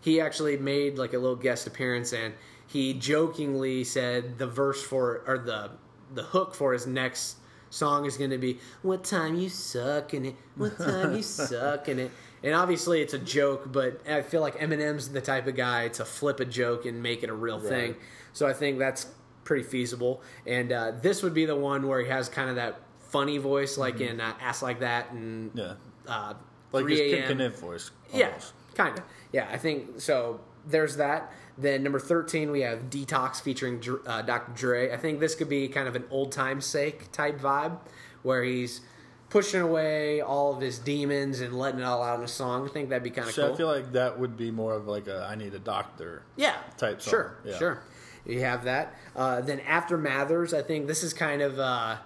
he 0.00 0.20
actually 0.20 0.56
made 0.56 0.96
like 0.96 1.12
a 1.12 1.18
little 1.18 1.36
guest 1.36 1.66
appearance 1.66 2.12
and 2.12 2.32
he 2.66 2.94
jokingly 2.94 3.82
said 3.82 4.38
the 4.38 4.46
verse 4.46 4.82
for 4.82 5.24
or 5.26 5.38
the 5.38 5.70
the 6.14 6.22
hook 6.22 6.54
for 6.54 6.72
his 6.72 6.86
next 6.86 7.36
song 7.70 8.04
is 8.04 8.16
going 8.16 8.30
to 8.30 8.38
be 8.38 8.58
what 8.82 9.02
time 9.02 9.34
you 9.34 9.48
sucking 9.48 10.26
it? 10.26 10.36
What 10.56 10.78
time 10.78 11.16
you 11.16 11.22
sucking 11.22 11.98
it? 11.98 12.10
And 12.44 12.54
obviously 12.54 13.02
it's 13.02 13.14
a 13.14 13.18
joke 13.18 13.72
but 13.72 14.00
i 14.08 14.22
feel 14.22 14.40
like 14.40 14.58
eminem's 14.58 15.08
the 15.08 15.20
type 15.20 15.46
of 15.46 15.56
guy 15.56 15.88
to 15.88 16.04
flip 16.04 16.38
a 16.40 16.44
joke 16.44 16.86
and 16.86 17.02
make 17.02 17.24
it 17.24 17.30
a 17.30 17.34
real 17.34 17.58
thing. 17.58 17.96
So 18.32 18.46
i 18.46 18.52
think 18.52 18.78
that's 18.78 19.06
pretty 19.44 19.64
feasible. 19.64 20.22
And 20.46 20.72
uh, 20.72 20.92
this 21.02 21.22
would 21.22 21.34
be 21.34 21.44
the 21.44 21.56
one 21.56 21.88
where 21.88 22.00
he 22.00 22.08
has 22.08 22.28
kind 22.28 22.48
of 22.48 22.56
that 22.56 22.80
funny 23.12 23.38
voice 23.38 23.76
like 23.78 24.00
in 24.00 24.20
uh, 24.20 24.32
ass 24.40 24.62
like 24.62 24.80
that 24.80 25.12
and 25.12 25.50
Yeah. 25.54 25.74
uh, 26.08 26.34
Like 26.72 26.84
3 26.84 26.92
his 26.92 27.00
a.m. 27.12 27.28
Kid 27.28 27.38
Kniff 27.38 27.58
voice. 27.60 27.90
Yeah, 28.12 28.32
kind 28.74 28.98
of. 28.98 29.04
Yeah, 29.32 29.48
I 29.52 29.58
think 29.58 30.00
so. 30.00 30.40
There's 30.66 30.96
that. 30.96 31.32
Then 31.58 31.82
number 31.82 32.00
thirteen, 32.00 32.50
we 32.50 32.62
have 32.62 32.88
Detox 32.88 33.40
featuring 33.42 33.78
Dr- 33.80 34.00
uh, 34.06 34.22
Dr. 34.22 34.52
Dre. 34.54 34.90
I 34.92 34.96
think 34.96 35.20
this 35.20 35.34
could 35.34 35.48
be 35.50 35.68
kind 35.68 35.86
of 35.86 35.94
an 35.96 36.04
old 36.10 36.32
time 36.32 36.60
sake 36.62 37.12
type 37.12 37.38
vibe, 37.40 37.76
where 38.22 38.42
he's 38.42 38.80
pushing 39.28 39.60
away 39.60 40.20
all 40.22 40.54
of 40.54 40.60
his 40.62 40.78
demons 40.78 41.40
and 41.40 41.58
letting 41.58 41.80
it 41.80 41.84
all 41.84 42.02
out 42.02 42.18
in 42.18 42.24
a 42.24 42.28
song. 42.28 42.66
I 42.68 42.72
think 42.72 42.88
that'd 42.88 43.02
be 43.02 43.10
kind 43.10 43.28
of 43.28 43.34
So 43.34 43.44
cool. 43.46 43.54
I 43.54 43.56
feel 43.58 43.66
like 43.66 43.92
that 43.92 44.18
would 44.18 44.36
be 44.36 44.50
more 44.50 44.72
of 44.74 44.86
like 44.88 45.08
a 45.08 45.26
I 45.30 45.34
need 45.34 45.52
a 45.54 45.58
doctor. 45.58 46.22
yeah, 46.36 46.56
type 46.78 47.02
song. 47.02 47.10
Sure, 47.10 47.36
Yeah. 47.44 47.58
sure. 47.58 47.82
You 48.24 48.40
have 48.40 48.64
that. 48.64 48.94
Uh, 49.16 49.40
then 49.42 49.60
after 49.60 49.98
Mathers, 49.98 50.54
I 50.54 50.62
think 50.62 50.86
this 50.86 51.02
is 51.02 51.12
kind 51.12 51.42
of. 51.42 51.58
Uh, 51.58 51.96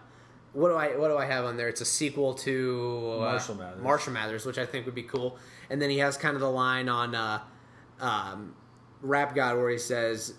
what 0.57 0.71
do 0.71 0.75
I 0.75 0.97
what 0.97 1.09
do 1.09 1.19
I 1.19 1.27
have 1.27 1.45
on 1.45 1.59
there? 1.59 1.69
It's 1.69 1.83
a 1.83 1.85
sequel 1.85 2.33
to 2.35 3.13
uh, 3.17 3.21
Marshall 3.21 3.55
Mathers. 3.57 3.83
Marshall 3.83 4.13
Mathers, 4.15 4.47
which 4.47 4.57
I 4.57 4.65
think 4.65 4.87
would 4.87 4.95
be 4.95 5.03
cool. 5.03 5.37
And 5.69 5.83
then 5.83 5.91
he 5.91 5.99
has 5.99 6.17
kind 6.17 6.35
of 6.35 6.41
the 6.41 6.51
line 6.51 6.89
on 6.89 7.15
uh, 7.15 7.41
um, 8.01 8.55
Rap 9.03 9.35
God 9.35 9.59
where 9.59 9.69
he 9.69 9.77
says, 9.77 10.33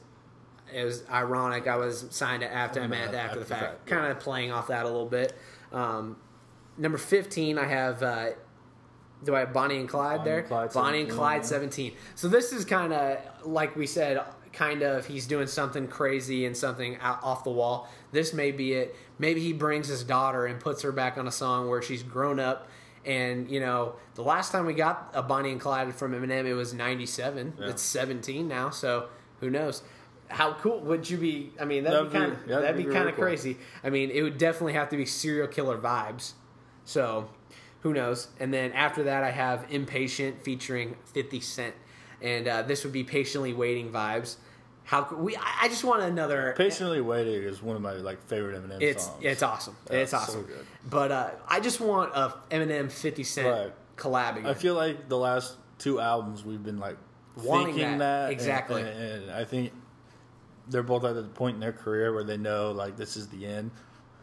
"It 0.73 0.83
was 0.83 1.03
ironic. 1.07 1.67
I 1.67 1.75
was 1.75 2.07
signed 2.09 2.41
to 2.41 2.51
Aftermath 2.51 3.13
after, 3.13 3.17
After 3.17 3.39
the 3.39 3.45
fact." 3.45 3.61
fact, 3.61 3.85
kind 3.85 4.11
of 4.11 4.19
playing 4.19 4.51
off 4.51 4.67
that 4.67 4.85
a 4.85 4.89
little 4.89 5.05
bit. 5.05 5.37
Um, 5.71 6.17
number 6.79 6.97
fifteen, 6.97 7.59
I 7.59 7.65
have. 7.65 8.01
Uh, 8.01 8.29
do 9.23 9.35
I 9.35 9.41
have 9.41 9.53
Bonnie 9.53 9.77
and 9.77 9.87
Clyde 9.89 10.17
Bonnie 10.17 10.29
there? 10.29 10.39
and 10.39 10.47
Clyde, 10.47 10.73
Bonnie 10.73 11.01
and 11.01 11.09
Clyde, 11.09 11.41
yeah. 11.41 11.47
17. 11.47 11.93
So 12.13 12.27
this 12.27 12.53
is 12.53 12.65
kind 12.65 12.93
of 12.93 13.19
like 13.47 13.75
we 13.75 13.87
said, 13.87 14.21
kind 14.53 14.81
of 14.81 15.05
he's 15.05 15.27
doing 15.27 15.47
something 15.47 15.87
crazy 15.87 16.45
and 16.45 16.57
something 16.57 16.97
out, 17.01 17.23
off 17.23 17.43
the 17.43 17.51
wall. 17.51 17.87
This 18.11 18.33
may 18.33 18.51
be 18.51 18.73
it. 18.73 18.95
Maybe 19.19 19.41
he 19.41 19.53
brings 19.53 19.87
his 19.87 20.03
daughter 20.03 20.45
and 20.45 20.59
puts 20.59 20.81
her 20.83 20.91
back 20.91 21.17
on 21.17 21.27
a 21.27 21.31
song 21.31 21.69
where 21.69 21.81
she's 21.81 22.03
grown 22.03 22.39
up 22.39 22.69
And 23.05 23.49
you 23.49 23.59
know, 23.59 23.95
the 24.15 24.21
last 24.23 24.51
time 24.51 24.65
we 24.65 24.73
got 24.73 25.11
a 25.13 25.21
Bonnie 25.23 25.51
and 25.51 25.61
Clyde 25.61 25.93
from 25.95 26.11
Eminem, 26.13 26.45
it 26.45 26.53
was 26.55 26.73
'97. 26.73 27.53
Yeah. 27.59 27.69
It's 27.69 27.81
17 27.81 28.47
now, 28.47 28.69
so 28.69 29.07
who 29.39 29.49
knows? 29.49 29.81
How 30.29 30.53
cool 30.55 30.81
would 30.81 31.09
you 31.09 31.17
be? 31.17 31.53
I 31.59 31.63
mean, 31.65 31.83
that'd, 31.85 32.11
That'd 32.11 32.11
be 32.11 32.17
kind 32.19 32.31
of 32.33 32.47
that'd 32.47 32.63
that'd 32.63 32.77
be 32.77 32.83
be 32.83 32.91
kind 32.91 33.07
of 33.07 33.15
cool. 33.15 33.23
crazy. 33.23 33.57
I 33.83 33.89
mean, 33.89 34.09
it 34.11 34.21
would 34.23 34.37
definitely 34.37 34.73
have 34.73 34.89
to 34.89 34.97
be 34.97 35.05
serial 35.05 35.47
killer 35.47 35.77
vibes. 35.77 36.33
So, 36.85 37.29
who 37.81 37.93
knows? 37.93 38.27
And 38.39 38.53
then 38.53 38.71
after 38.73 39.03
that, 39.03 39.23
I 39.23 39.31
have 39.31 39.65
Impatient 39.69 40.41
featuring 40.43 40.97
50 41.13 41.39
Cent, 41.39 41.75
and 42.21 42.47
uh, 42.47 42.61
this 42.63 42.83
would 42.83 42.93
be 42.93 43.03
Patiently 43.05 43.53
Waiting 43.53 43.89
vibes. 43.91 44.35
How 44.87 45.01
could 45.03 45.17
we? 45.19 45.35
I 45.35 45.67
just 45.67 45.83
want 45.83 46.01
another. 46.03 46.53
Patiently 46.57 47.01
Waiting 47.01 47.43
is 47.43 47.61
one 47.61 47.75
of 47.75 47.81
my 47.81 47.91
like 47.95 48.21
favorite 48.27 48.55
Eminem 48.55 48.81
It's 48.81 49.03
songs. 49.03 49.17
it's 49.21 49.43
awesome. 49.43 49.75
Yeah, 49.91 49.97
it's 49.97 50.11
so 50.11 50.17
awesome. 50.17 50.43
good. 50.43 50.65
But 50.89 51.11
uh, 51.11 51.29
I 51.45 51.59
just 51.59 51.81
want 51.81 52.13
a 52.15 52.33
Eminem 52.49 52.89
50 52.89 53.23
Cent 53.23 53.47
Right. 53.47 53.73
collab 53.97 54.37
again. 54.37 54.45
I 54.45 54.53
feel 54.53 54.75
like 54.75 55.09
the 55.09 55.17
last 55.17 55.57
two 55.77 55.99
albums 55.99 56.45
we've 56.45 56.63
been 56.63 56.79
like 56.79 56.95
Wanting 57.35 57.75
thinking 57.75 57.97
that, 57.97 58.27
that, 58.27 58.31
exactly. 58.31 58.81
and, 58.81 58.89
and 59.23 59.31
I 59.31 59.43
think 59.43 59.73
they're 60.69 60.83
both 60.83 61.03
at 61.03 61.15
the 61.15 61.23
point 61.23 61.55
in 61.55 61.59
their 61.59 61.73
career 61.73 62.13
where 62.13 62.23
they 62.23 62.37
know 62.37 62.71
like 62.71 62.95
this 62.95 63.17
is 63.17 63.27
the 63.27 63.45
end. 63.45 63.71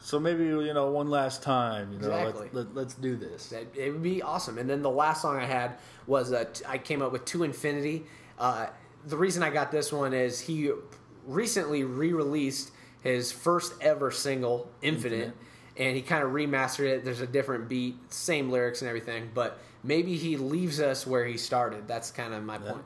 So 0.00 0.18
maybe 0.18 0.44
you 0.44 0.72
know 0.72 0.90
one 0.90 1.10
last 1.10 1.42
time, 1.42 1.92
you 1.92 1.98
know, 1.98 2.06
Exactly. 2.08 2.42
let's, 2.54 2.54
let, 2.54 2.74
let's 2.74 2.94
do 2.94 3.16
this. 3.16 3.48
That 3.50 3.66
it 3.76 3.90
would 3.92 4.02
be 4.02 4.22
awesome. 4.22 4.56
And 4.56 4.68
then 4.68 4.80
the 4.80 4.88
last 4.90 5.20
song 5.20 5.36
I 5.36 5.44
had 5.44 5.72
was 6.06 6.32
uh, 6.32 6.44
t- 6.50 6.64
I 6.66 6.78
came 6.78 7.02
up 7.02 7.12
with 7.12 7.26
To 7.26 7.42
Infinity. 7.42 8.04
Uh, 8.38 8.66
the 9.06 9.16
reason 9.16 9.42
I 9.42 9.50
got 9.50 9.70
this 9.70 9.92
one 9.92 10.12
is 10.12 10.40
he 10.40 10.70
recently 11.26 11.84
re-released 11.84 12.70
his 13.02 13.32
first 13.32 13.74
ever 13.80 14.10
single, 14.10 14.70
Infinite, 14.82 15.14
Infinite. 15.14 15.36
and 15.76 15.96
he 15.96 16.02
kind 16.02 16.22
of 16.24 16.30
remastered 16.30 16.86
it. 16.86 17.04
There's 17.04 17.20
a 17.20 17.26
different 17.26 17.68
beat, 17.68 17.96
same 18.12 18.50
lyrics 18.50 18.80
and 18.82 18.88
everything, 18.88 19.30
but 19.34 19.58
maybe 19.82 20.16
he 20.16 20.36
leaves 20.36 20.80
us 20.80 21.06
where 21.06 21.24
he 21.26 21.36
started. 21.36 21.86
That's 21.86 22.10
kind 22.10 22.32
of 22.32 22.42
my 22.44 22.58
point. 22.58 22.84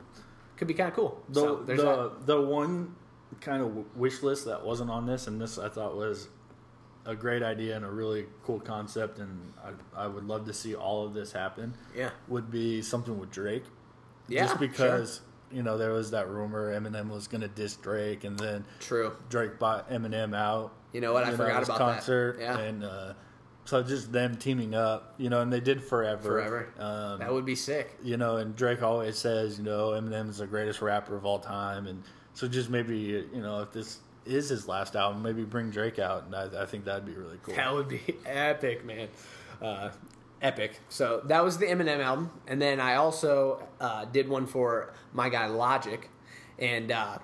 Could 0.57 0.67
be 0.67 0.73
kind 0.73 0.89
of 0.89 0.95
cool. 0.95 1.23
The 1.29 1.39
so 1.39 1.55
there's 1.65 1.79
the 1.79 2.11
the 2.25 2.41
one 2.41 2.95
kind 3.39 3.61
of 3.61 3.95
wish 3.95 4.21
list 4.23 4.45
that 4.45 4.65
wasn't 4.65 4.89
on 4.89 5.05
this, 5.05 5.27
and 5.27 5.39
this 5.39 5.57
I 5.57 5.69
thought 5.69 5.95
was 5.95 6.27
a 7.05 7.15
great 7.15 7.41
idea 7.41 7.77
and 7.77 7.85
a 7.85 7.89
really 7.89 8.25
cool 8.43 8.59
concept, 8.59 9.19
and 9.19 9.53
I, 9.63 10.03
I 10.03 10.07
would 10.07 10.25
love 10.25 10.45
to 10.47 10.53
see 10.53 10.75
all 10.75 11.05
of 11.05 11.13
this 11.13 11.31
happen. 11.31 11.73
Yeah. 11.95 12.09
would 12.27 12.51
be 12.51 12.81
something 12.81 13.17
with 13.17 13.31
Drake. 13.31 13.63
Yeah, 14.27 14.45
just 14.45 14.59
because 14.59 15.21
you 15.51 15.63
know 15.63 15.77
there 15.77 15.91
was 15.93 16.11
that 16.11 16.29
rumor 16.29 16.73
Eminem 16.79 17.09
was 17.09 17.27
going 17.27 17.41
to 17.41 17.47
diss 17.47 17.75
Drake, 17.75 18.23
and 18.23 18.37
then 18.37 18.65
True. 18.79 19.13
Drake 19.29 19.59
bought 19.59 19.89
Eminem 19.89 20.35
out. 20.35 20.73
You 20.93 21.01
know 21.01 21.13
what? 21.13 21.23
I 21.23 21.31
forgot 21.31 21.63
about 21.63 21.67
that. 21.67 21.77
concert, 21.77 22.37
Yeah. 22.39 22.57
and 22.59 22.83
uh, 22.83 23.13
so 23.65 23.83
just 23.83 24.11
them 24.11 24.35
teaming 24.37 24.73
up, 24.73 25.13
you 25.17 25.29
know, 25.29 25.41
and 25.41 25.53
they 25.53 25.59
did 25.59 25.83
forever. 25.83 26.21
Forever. 26.23 26.69
Um, 26.79 27.19
That 27.19 27.31
would 27.31 27.45
be 27.45 27.55
sick. 27.55 27.95
you 28.03 28.17
know, 28.17 28.37
and 28.37 28.55
Drake 28.55 28.81
always 28.81 29.17
says, 29.17 29.57
you 29.59 29.63
know, 29.63 29.89
Eminem 29.89 30.29
is 30.29 30.39
the 30.39 30.47
greatest 30.47 30.81
rapper 30.81 31.15
of 31.15 31.25
all 31.25 31.39
time, 31.39 31.85
and 31.87 32.01
so 32.33 32.47
just 32.47 32.69
maybe, 32.69 32.97
you 32.97 33.41
know, 33.41 33.61
if 33.61 33.71
this 33.71 33.99
is 34.25 34.49
his 34.49 34.67
last 34.67 34.95
album, 34.95 35.21
maybe 35.21 35.43
bring 35.43 35.69
Drake 35.69 35.99
out, 35.99 36.23
and 36.25 36.35
I, 36.35 36.63
I 36.63 36.65
think 36.65 36.85
that'd 36.85 37.05
be 37.05 37.13
really 37.13 37.37
cool. 37.43 37.55
That 37.55 37.73
would 37.73 37.87
be 37.87 38.01
epic, 38.25 38.83
man. 38.85 39.07
Uh, 39.61 39.89
epic. 40.41 40.79
So 40.89 41.21
that 41.25 41.43
was 41.43 41.57
the 41.57 41.65
Eminem 41.65 41.99
album, 41.99 42.31
and 42.47 42.61
then 42.61 42.79
I 42.79 42.95
also 42.95 43.67
uh, 43.79 44.05
did 44.05 44.29
one 44.29 44.47
for 44.47 44.93
my 45.13 45.29
guy 45.29 45.47
Logic, 45.47 46.09
and 46.57 46.91
uh, 46.91 47.19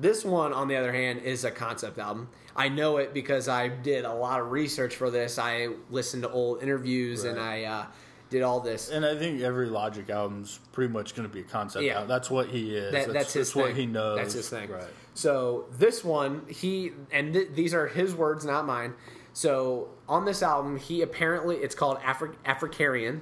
this 0.00 0.24
one, 0.24 0.52
on 0.52 0.68
the 0.68 0.76
other 0.76 0.92
hand, 0.92 1.20
is 1.22 1.44
a 1.44 1.50
concept 1.50 1.98
album. 1.98 2.28
I 2.56 2.68
know 2.68 2.98
it 2.98 3.12
because 3.12 3.48
I 3.48 3.68
did 3.68 4.04
a 4.04 4.12
lot 4.12 4.40
of 4.40 4.50
research 4.50 4.96
for 4.96 5.10
this. 5.10 5.38
I 5.38 5.68
listened 5.90 6.22
to 6.22 6.30
old 6.30 6.62
interviews 6.62 7.24
and 7.24 7.38
I 7.38 7.64
uh, 7.64 7.86
did 8.30 8.42
all 8.42 8.60
this. 8.60 8.90
And 8.90 9.04
I 9.04 9.16
think 9.16 9.42
every 9.42 9.66
Logic 9.66 10.08
album's 10.08 10.60
pretty 10.72 10.92
much 10.92 11.14
going 11.14 11.28
to 11.28 11.32
be 11.32 11.40
a 11.40 11.44
concept. 11.44 11.84
Yeah. 11.84 11.94
album. 11.94 12.08
that's 12.08 12.30
what 12.30 12.48
he 12.48 12.74
is. 12.74 12.92
That, 12.92 13.12
that's, 13.12 13.32
his 13.32 13.54
what 13.54 13.68
thing. 13.68 13.76
he 13.76 13.86
knows. 13.86 14.18
That's 14.18 14.34
his 14.34 14.48
thing. 14.48 14.70
Right. 14.70 14.84
So 15.14 15.66
this 15.78 16.04
one, 16.04 16.42
he 16.48 16.92
and 17.12 17.32
th- 17.32 17.48
these 17.54 17.74
are 17.74 17.86
his 17.86 18.14
words, 18.14 18.44
not 18.44 18.66
mine. 18.66 18.94
So 19.32 19.88
on 20.08 20.24
this 20.24 20.42
album, 20.42 20.76
he 20.76 21.02
apparently 21.02 21.56
it's 21.56 21.74
called 21.74 21.98
Afri- 22.00 22.34
AfricAryaN, 22.44 23.20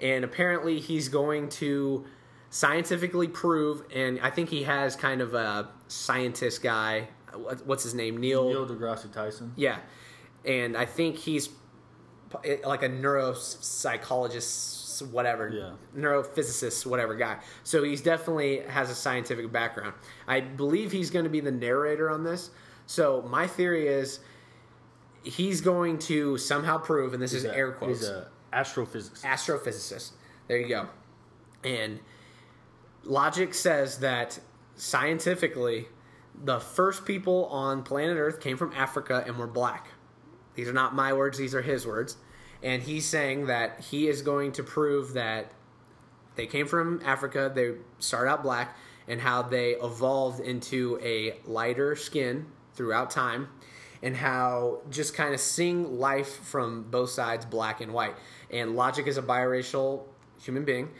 and 0.00 0.24
apparently 0.24 0.80
he's 0.80 1.08
going 1.08 1.48
to 1.50 2.04
scientifically 2.50 3.28
prove, 3.28 3.82
and 3.94 4.20
I 4.20 4.30
think 4.30 4.48
he 4.48 4.62
has 4.64 4.96
kind 4.96 5.20
of 5.20 5.34
a 5.34 5.68
scientist 5.88 6.62
guy. 6.62 7.08
What's 7.64 7.84
his 7.84 7.94
name? 7.94 8.16
Neil. 8.16 8.48
Neil 8.48 8.66
deGrasse 8.66 9.10
Tyson. 9.12 9.52
Yeah, 9.56 9.78
and 10.44 10.76
I 10.76 10.84
think 10.84 11.16
he's 11.16 11.48
eh, 12.44 12.56
like 12.64 12.82
a 12.82 12.88
neuropsychologist, 12.88 15.02
whatever, 15.10 15.48
Yeah. 15.48 15.72
neurophysicist, 15.96 16.86
whatever 16.86 17.14
guy. 17.14 17.38
So 17.64 17.82
he's 17.82 18.02
definitely 18.02 18.60
has 18.60 18.90
a 18.90 18.94
scientific 18.94 19.50
background. 19.52 19.94
I 20.26 20.40
believe 20.40 20.92
he's 20.92 21.10
going 21.10 21.24
to 21.24 21.30
be 21.30 21.40
the 21.40 21.50
narrator 21.52 22.10
on 22.10 22.24
this. 22.24 22.50
So 22.86 23.22
my 23.30 23.46
theory 23.46 23.86
is 23.88 24.20
he's 25.22 25.60
going 25.60 25.98
to 25.98 26.38
somehow 26.38 26.78
prove, 26.78 27.14
and 27.14 27.22
this 27.22 27.32
is 27.32 27.44
a- 27.44 27.54
air 27.56 27.72
quotes, 27.72 28.00
He's 28.00 28.08
a 28.08 28.28
astrophysicist. 28.52 29.22
astrophysicist. 29.22 30.10
There 30.48 30.58
you 30.58 30.68
go. 30.68 30.88
And 31.62 32.00
logic 33.04 33.54
says 33.54 33.98
that 33.98 34.38
scientifically, 34.76 35.88
the 36.42 36.58
first 36.58 37.04
people 37.04 37.46
on 37.46 37.82
planet 37.82 38.16
Earth 38.16 38.40
came 38.40 38.56
from 38.56 38.72
Africa 38.74 39.22
and 39.26 39.36
were 39.36 39.46
black. 39.46 39.88
These 40.54 40.68
are 40.68 40.72
not 40.72 40.94
my 40.94 41.12
words, 41.12 41.38
these 41.38 41.54
are 41.54 41.62
his 41.62 41.86
words. 41.86 42.16
And 42.62 42.82
he's 42.82 43.06
saying 43.06 43.46
that 43.46 43.80
he 43.80 44.08
is 44.08 44.22
going 44.22 44.52
to 44.52 44.62
prove 44.62 45.14
that 45.14 45.52
they 46.36 46.46
came 46.46 46.66
from 46.66 47.00
Africa, 47.04 47.50
they 47.54 47.72
start 47.98 48.28
out 48.28 48.42
black, 48.42 48.76
and 49.08 49.20
how 49.20 49.42
they 49.42 49.72
evolved 49.72 50.40
into 50.40 50.98
a 51.02 51.38
lighter 51.46 51.96
skin 51.96 52.46
throughout 52.74 53.10
time, 53.10 53.48
and 54.02 54.16
how 54.16 54.80
just 54.90 55.14
kind 55.14 55.34
of 55.34 55.40
seeing 55.40 55.98
life 55.98 56.36
from 56.44 56.84
both 56.90 57.10
sides, 57.10 57.44
black 57.44 57.80
and 57.80 57.92
white. 57.92 58.14
And 58.50 58.76
Logic 58.76 59.06
is 59.06 59.18
a 59.18 59.22
biracial 59.22 60.04
human 60.40 60.64
being. 60.64 60.90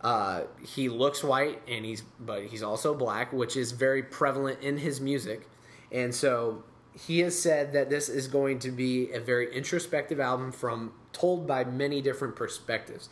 Uh, 0.00 0.42
he 0.66 0.88
looks 0.88 1.22
white, 1.22 1.60
and 1.68 1.84
he's 1.84 2.02
but 2.18 2.44
he's 2.44 2.62
also 2.62 2.94
black, 2.94 3.32
which 3.32 3.56
is 3.56 3.72
very 3.72 4.02
prevalent 4.02 4.60
in 4.62 4.78
his 4.78 5.00
music. 5.00 5.46
And 5.92 6.14
so 6.14 6.64
he 6.94 7.20
has 7.20 7.38
said 7.38 7.72
that 7.72 7.90
this 7.90 8.08
is 8.08 8.26
going 8.26 8.58
to 8.60 8.70
be 8.70 9.12
a 9.12 9.20
very 9.20 9.54
introspective 9.54 10.18
album 10.18 10.52
from 10.52 10.92
told 11.12 11.46
by 11.46 11.64
many 11.64 12.00
different 12.00 12.34
perspectives. 12.34 13.08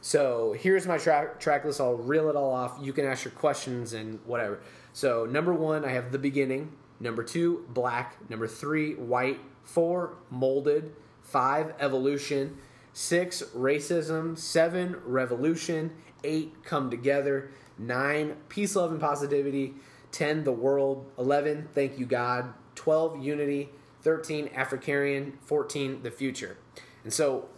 So 0.00 0.54
here's 0.58 0.86
my 0.86 0.98
track 0.98 1.38
track 1.38 1.64
list. 1.64 1.80
I'll 1.80 1.94
reel 1.94 2.28
it 2.28 2.36
all 2.36 2.52
off. 2.52 2.76
You 2.82 2.92
can 2.92 3.06
ask 3.06 3.24
your 3.24 3.32
questions 3.32 3.92
and 3.92 4.18
whatever. 4.26 4.60
So 4.92 5.24
number 5.24 5.54
one, 5.54 5.84
I 5.84 5.90
have 5.90 6.10
the 6.12 6.18
beginning. 6.18 6.72
Number 7.02 7.24
two, 7.24 7.66
black. 7.68 8.16
Number 8.30 8.46
three, 8.46 8.94
white. 8.94 9.40
Four, 9.64 10.14
molded. 10.30 10.92
Five, 11.20 11.74
evolution. 11.80 12.56
Six, 12.92 13.42
racism. 13.56 14.38
Seven, 14.38 14.96
revolution. 15.04 15.90
Eight, 16.22 16.62
come 16.64 16.90
together. 16.90 17.50
Nine, 17.76 18.36
peace, 18.48 18.76
love, 18.76 18.92
and 18.92 19.00
positivity. 19.00 19.74
Ten, 20.12 20.44
the 20.44 20.52
world. 20.52 21.10
Eleven, 21.18 21.68
thank 21.74 21.98
you, 21.98 22.06
God. 22.06 22.54
Twelve, 22.76 23.20
unity. 23.20 23.70
Thirteen, 24.02 24.48
AfricAryaN. 24.50 25.32
Fourteen, 25.42 26.04
the 26.04 26.10
future. 26.12 26.56
And 27.02 27.12
so, 27.12 27.48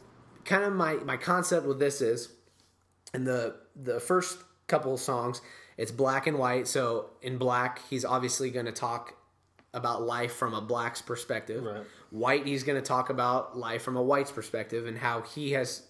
kind 0.46 0.64
of 0.64 0.72
my 0.72 0.94
my 0.94 1.18
concept 1.18 1.66
with 1.66 1.78
this 1.78 2.00
is 2.00 2.30
in 3.12 3.24
the 3.24 3.56
the 3.76 4.00
first 4.00 4.38
couple 4.66 4.94
of 4.94 5.00
songs 5.00 5.42
it's 5.76 5.90
black 5.90 6.26
and 6.26 6.38
white 6.38 6.66
so 6.66 7.10
in 7.22 7.36
black 7.36 7.80
he's 7.90 8.04
obviously 8.04 8.50
going 8.50 8.66
to 8.66 8.72
talk 8.72 9.14
about 9.74 10.02
life 10.02 10.32
from 10.32 10.54
a 10.54 10.60
black's 10.60 11.02
perspective 11.02 11.62
Right. 11.64 11.84
white 12.10 12.46
he's 12.46 12.62
going 12.64 12.80
to 12.80 12.86
talk 12.86 13.10
about 13.10 13.58
life 13.58 13.82
from 13.82 13.96
a 13.96 14.02
white's 14.02 14.30
perspective 14.32 14.86
and 14.86 14.96
how 14.96 15.20
he 15.22 15.52
has 15.52 15.82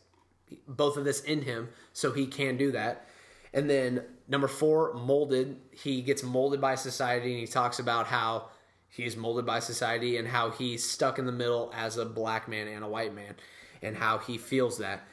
both 0.66 0.96
of 0.96 1.04
this 1.04 1.20
in 1.22 1.42
him 1.42 1.68
so 1.92 2.12
he 2.12 2.26
can 2.26 2.56
do 2.56 2.72
that 2.72 3.06
and 3.52 3.70
then 3.70 4.02
number 4.26 4.48
four 4.48 4.94
molded 4.94 5.56
he 5.70 6.02
gets 6.02 6.22
molded 6.22 6.60
by 6.60 6.74
society 6.74 7.30
and 7.32 7.40
he 7.40 7.46
talks 7.46 7.78
about 7.78 8.06
how 8.06 8.48
he's 8.88 9.16
molded 9.16 9.44
by 9.46 9.60
society 9.60 10.16
and 10.16 10.28
how 10.28 10.50
he's 10.50 10.88
stuck 10.88 11.18
in 11.18 11.26
the 11.26 11.32
middle 11.32 11.72
as 11.74 11.96
a 11.96 12.04
black 12.04 12.48
man 12.48 12.66
and 12.68 12.84
a 12.84 12.88
white 12.88 13.14
man 13.14 13.34
and 13.82 13.96
how 13.96 14.18
he 14.18 14.38
feels 14.38 14.78
that 14.78 15.06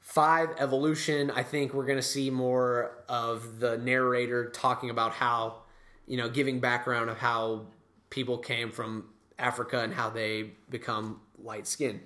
Five, 0.00 0.50
evolution. 0.58 1.32
I 1.32 1.42
think 1.42 1.74
we're 1.74 1.84
going 1.84 1.98
to 1.98 2.02
see 2.02 2.30
more 2.30 2.92
of 3.08 3.58
the 3.58 3.76
narrator 3.76 4.50
talking 4.50 4.88
about 4.88 5.10
how, 5.10 5.62
you 6.06 6.16
know, 6.16 6.28
giving 6.28 6.60
background 6.60 7.10
of 7.10 7.18
how 7.18 7.66
people 8.16 8.38
came 8.38 8.72
from 8.72 9.04
Africa 9.38 9.80
and 9.80 9.92
how 9.92 10.08
they 10.08 10.52
become 10.70 11.20
light 11.38 11.66
skinned. 11.66 12.00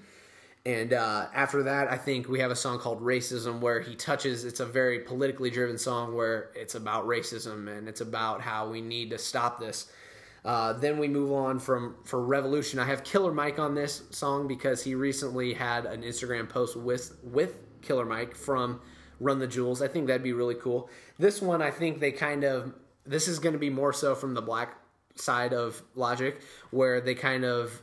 And 0.66 0.92
uh, 0.92 1.28
after 1.32 1.62
that, 1.62 1.88
I 1.88 1.96
think 1.96 2.28
we 2.28 2.40
have 2.40 2.50
a 2.50 2.56
song 2.56 2.80
called 2.80 3.00
Racism 3.00 3.60
where 3.60 3.80
he 3.80 3.94
touches, 3.94 4.44
it's 4.44 4.58
a 4.58 4.66
very 4.66 4.98
politically 4.98 5.50
driven 5.50 5.78
song 5.78 6.14
where 6.14 6.50
it's 6.56 6.74
about 6.74 7.06
racism 7.06 7.68
and 7.68 7.88
it's 7.88 8.00
about 8.00 8.40
how 8.42 8.68
we 8.68 8.80
need 8.80 9.10
to 9.10 9.18
stop 9.18 9.60
this. 9.60 9.90
Uh, 10.44 10.72
then 10.72 10.98
we 10.98 11.06
move 11.06 11.30
on 11.32 11.60
from 11.60 11.94
for 12.04 12.20
Revolution. 12.20 12.80
I 12.80 12.86
have 12.86 13.04
Killer 13.04 13.32
Mike 13.32 13.60
on 13.60 13.74
this 13.74 14.02
song 14.10 14.48
because 14.48 14.82
he 14.82 14.96
recently 14.96 15.54
had 15.54 15.86
an 15.86 16.02
Instagram 16.02 16.48
post 16.48 16.76
with 16.76 17.18
with 17.22 17.56
Killer 17.82 18.06
Mike 18.06 18.34
from 18.34 18.80
Run 19.20 19.38
the 19.38 19.46
Jewels. 19.46 19.80
I 19.82 19.88
think 19.88 20.06
that'd 20.06 20.22
be 20.22 20.32
really 20.32 20.54
cool. 20.54 20.88
This 21.18 21.42
one, 21.42 21.60
I 21.60 21.70
think 21.70 22.00
they 22.00 22.10
kind 22.10 22.42
of 22.44 22.74
this 23.04 23.28
is 23.28 23.38
going 23.38 23.52
to 23.52 23.58
be 23.58 23.70
more 23.70 23.92
so 23.92 24.14
from 24.14 24.32
the 24.32 24.40
black 24.40 24.79
side 25.16 25.52
of 25.52 25.82
Logic, 25.94 26.40
where 26.70 27.00
they 27.00 27.14
kind 27.14 27.44
of 27.44 27.82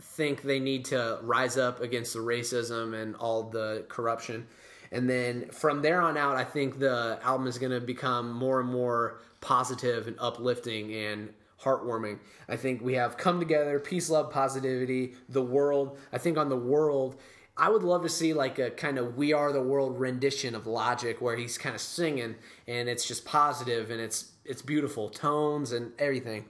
think 0.00 0.42
they 0.42 0.60
need 0.60 0.84
to 0.86 1.18
rise 1.22 1.56
up 1.56 1.80
against 1.80 2.12
the 2.12 2.18
racism 2.18 3.00
and 3.00 3.16
all 3.16 3.44
the 3.44 3.84
corruption. 3.88 4.46
And 4.92 5.08
then 5.08 5.48
from 5.48 5.82
there 5.82 6.00
on 6.00 6.16
out, 6.16 6.36
I 6.36 6.44
think 6.44 6.78
the 6.78 7.18
album 7.22 7.46
is 7.46 7.58
going 7.58 7.72
to 7.72 7.80
become 7.80 8.32
more 8.32 8.60
and 8.60 8.68
more 8.68 9.20
positive 9.40 10.06
and 10.06 10.16
uplifting 10.20 10.92
and 10.94 11.30
heartwarming. 11.60 12.18
I 12.48 12.56
think 12.56 12.82
we 12.82 12.94
have 12.94 13.16
come 13.16 13.40
together, 13.40 13.80
peace, 13.80 14.10
love, 14.10 14.30
positivity, 14.30 15.14
the 15.28 15.42
world. 15.42 15.98
I 16.12 16.18
think 16.18 16.38
on 16.38 16.48
the 16.48 16.56
world, 16.56 17.16
I 17.56 17.70
would 17.70 17.82
love 17.82 18.02
to 18.02 18.08
see 18.08 18.34
like 18.34 18.58
a 18.58 18.70
kind 18.70 18.98
of 18.98 19.16
"We 19.16 19.32
Are 19.32 19.52
the 19.52 19.62
World" 19.62 19.98
rendition 19.98 20.54
of 20.54 20.66
Logic, 20.66 21.20
where 21.20 21.36
he's 21.36 21.56
kind 21.56 21.74
of 21.74 21.80
singing 21.80 22.34
and 22.66 22.88
it's 22.88 23.06
just 23.06 23.24
positive 23.24 23.90
and 23.90 24.00
it's 24.00 24.32
it's 24.44 24.60
beautiful 24.62 25.08
tones 25.08 25.72
and 25.72 25.92
everything. 25.98 26.46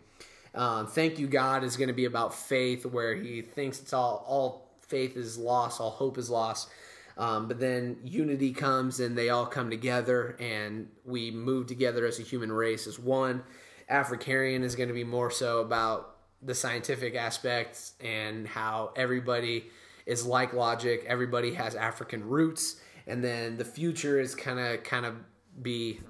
Um, 0.55 0.87
Thank 0.87 1.19
you, 1.19 1.27
God 1.27 1.65
is 1.65 1.77
going 1.77 1.89
to 1.89 1.95
be 1.95 2.05
about 2.05 2.35
faith, 2.35 2.87
where 2.87 3.15
he 3.15 3.43
thinks 3.43 3.81
it's 3.81 3.93
all 3.93 4.25
all 4.27 4.71
faith 4.81 5.17
is 5.17 5.37
lost, 5.37 5.81
all 5.81 5.91
hope 5.91 6.19
is 6.19 6.31
lost. 6.31 6.69
Um, 7.17 7.47
but 7.47 7.61
then 7.61 7.99
unity 8.03 8.53
comes 8.53 8.99
and 9.01 9.17
they 9.17 9.31
all 9.31 9.47
come 9.47 9.71
together 9.71 10.37
and 10.41 10.89
we 11.05 11.31
move 11.31 11.67
together 11.69 12.07
as 12.07 12.19
a 12.19 12.23
human 12.23 12.51
race 12.51 12.87
as 12.87 12.99
one. 12.99 13.45
AfricAryaN 13.91 14.63
is 14.63 14.75
going 14.75 14.89
to 14.89 14.95
be 14.95 15.05
more 15.05 15.31
so 15.31 15.61
about 15.61 16.17
the 16.43 16.55
scientific 16.55 17.15
aspects 17.15 17.95
and 18.01 18.47
how 18.49 18.93
everybody 18.97 19.67
is 20.07 20.27
like 20.27 20.53
logic, 20.53 21.05
everybody 21.07 21.55
has 21.55 21.75
African 21.75 22.29
roots, 22.29 22.81
and 23.07 23.23
then 23.23 23.57
the 23.57 23.65
future 23.65 24.21
is 24.21 24.35
kind 24.35 24.59
of 24.59 24.83
kind 24.83 25.07
of 25.07 25.15
be 25.63 26.01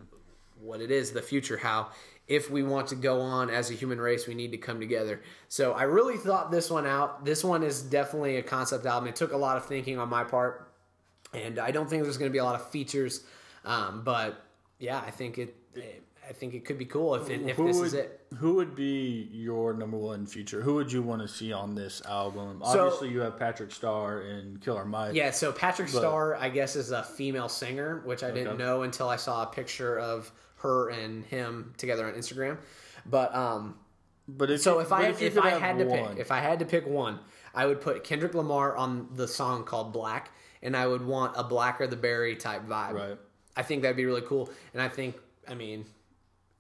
what 0.61 0.81
it 0.81 0.91
is, 0.91 1.13
the 1.13 1.23
future 1.23 1.59
how 1.59 1.89
if 2.27 2.51
we 2.51 2.63
want 2.63 2.89
to 2.89 2.95
go 2.95 3.21
on 3.21 3.51
as 3.51 3.71
a 3.71 3.75
human 3.75 4.01
race, 4.01 4.27
we 4.27 4.35
need 4.35 4.53
to 4.53 4.59
come 4.59 4.81
together. 4.81 5.21
So 5.49 5.73
I 5.73 5.83
really 5.83 6.17
thought 6.17 6.51
this 6.51 6.71
one 6.71 6.87
out. 6.87 7.25
This 7.25 7.45
one 7.45 7.63
is 7.63 7.83
definitely 7.83 8.37
a 8.37 8.43
concept 8.43 8.87
album. 8.87 9.09
It 9.09 9.17
took 9.17 9.33
a 9.33 9.37
lot 9.37 9.57
of 9.57 9.67
thinking 9.67 9.99
on 9.99 10.09
my 10.09 10.25
part, 10.25 10.73
and 11.35 11.59
I 11.59 11.71
don't 11.71 11.89
think 11.89 12.03
there's 12.03 12.17
going 12.17 12.31
to 12.31 12.33
be 12.33 12.39
a 12.39 12.45
lot 12.45 12.55
of 12.55 12.71
features. 12.71 13.25
Um, 13.65 14.03
but 14.05 14.43
yeah, 14.79 14.99
I 14.99 15.11
think 15.11 15.39
it, 15.39 15.55
it. 15.75 16.03
I 16.27 16.33
think 16.33 16.55
it 16.55 16.65
could 16.65 16.79
be 16.79 16.87
cool 16.87 17.15
if, 17.17 17.29
it, 17.29 17.43
if 17.43 17.57
who 17.57 17.67
this 17.67 17.77
would, 17.77 17.87
is 17.89 17.93
it. 17.93 18.27
Who 18.39 18.55
would 18.55 18.75
be 18.75 19.29
your 19.31 19.75
number 19.75 19.99
one 19.99 20.25
feature? 20.25 20.63
Who 20.63 20.77
would 20.77 20.91
you 20.91 21.03
want 21.03 21.21
to 21.21 21.29
see 21.29 21.53
on 21.53 21.75
this 21.75 22.01
album? 22.07 22.63
Obviously, 22.65 23.11
you 23.11 23.21
have 23.21 23.39
Patrick 23.39 23.71
Starr 23.71 24.23
and 24.23 24.59
Killer 24.63 24.87
Mike. 24.87 25.15
Yeah, 25.15 25.31
so 25.31 25.53
Patrick 25.53 25.89
Starr, 25.89 26.35
I 26.37 26.49
guess, 26.49 26.77
is 26.77 26.93
a 26.93 27.03
female 27.03 27.51
singer, 27.51 28.01
which 28.07 28.25
I 28.25 28.31
didn't 28.31 28.57
know 28.57 28.85
until 28.85 29.11
I 29.11 29.17
saw 29.17 29.43
a 29.43 29.47
picture 29.47 29.99
of 29.99 30.33
her 30.65 30.89
and 30.91 31.25
him 31.27 31.73
together 31.77 32.07
on 32.07 32.15
Instagram. 32.15 32.59
But 33.07 33.35
um, 33.35 33.77
But 34.27 34.51
if 34.51 34.63
so 34.63 34.75
you, 34.75 34.81
if 34.81 34.93
I 34.93 35.09
you 35.09 35.15
if, 35.21 35.39
I 35.39 35.51
had 35.51 35.79
to 35.79 35.85
one, 35.85 36.09
pick, 36.11 36.19
if 36.19 36.33
I 36.33 36.41
had 36.41 36.59
to 36.59 36.65
pick 36.65 36.87
one, 36.87 37.21
I 37.55 37.67
would 37.67 37.81
put 37.81 38.03
Kendrick 38.03 38.35
Lamar 38.35 38.75
on 38.77 39.09
the 39.15 39.29
song 39.29 39.65
called 39.65 39.93
Black, 39.93 40.31
and 40.63 40.77
I 40.77 40.87
would 40.87 41.05
want 41.07 41.35
a 41.37 41.45
Blacker 41.45 41.87
the 41.87 41.97
Berry 41.97 42.35
type 42.35 42.67
vibe. 42.67 42.95
Right. 42.95 43.19
I 43.57 43.63
think 43.63 43.83
that'd 43.83 43.97
be 43.97 44.07
really 44.07 44.23
cool, 44.23 44.51
and 44.73 44.83
I 44.83 44.89
think, 44.89 45.15
I 45.47 45.55
mean, 45.55 45.85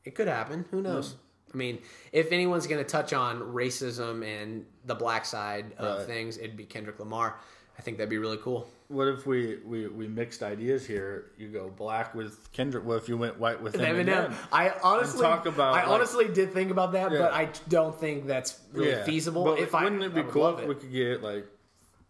it 0.05 0.15
could 0.15 0.29
happen. 0.29 0.65
Who 0.71 0.81
knows? 0.81 1.17
I 1.53 1.57
mean, 1.57 1.79
if 2.13 2.31
anyone's 2.33 2.67
going 2.67 2.85
to 2.85 2.89
touch 2.89 3.13
on 3.13 3.41
racism 3.41 4.25
and 4.25 4.67
the 4.85 4.95
black 4.95 5.25
side 5.25 5.73
of 5.79 5.99
Right. 5.99 6.07
things, 6.07 6.37
it'd 6.39 6.57
be 6.57 6.65
Kendrick 6.67 6.99
Lamar. 7.01 7.37
I 7.79 7.83
think 7.83 7.97
that'd 7.97 8.11
be 8.11 8.19
really 8.19 8.39
cool. 8.39 8.69
What 8.89 9.09
if 9.09 9.27
we, 9.27 9.57
we 9.65 9.87
we 9.89 10.07
mixed 10.07 10.43
ideas 10.43 10.87
here? 10.87 11.33
You 11.39 11.49
go 11.49 11.71
black 11.71 12.15
with 12.15 12.53
Kendrick. 12.53 12.85
What 12.85 12.97
if 12.97 13.09
you 13.09 13.17
went 13.17 13.39
white 13.39 13.61
with 13.61 13.75
Eminem. 13.75 14.07
Eminem? 14.07 14.35
I 14.53 14.73
honestly, 14.83 15.23
talk 15.23 15.47
about, 15.47 15.75
I 15.75 15.81
like- 15.83 15.89
honestly 15.89 16.29
did 16.29 16.53
think 16.53 16.71
about 16.71 16.93
that, 16.93 17.11
Yeah. 17.13 17.19
but 17.19 17.33
I 17.33 17.51
don't 17.69 17.99
think 17.99 18.27
that's 18.27 18.61
really 18.73 19.03
feasible. 19.05 19.45
But 19.45 19.59
if 19.61 19.75
I 19.75 19.85
wouldn't 19.85 20.03
it 20.03 20.15
be 20.15 20.21
I 20.21 20.25
cool 20.25 20.59
if 20.59 20.67
we 20.67 20.75
could 20.75 20.93
get 20.93 21.23
like, 21.23 21.47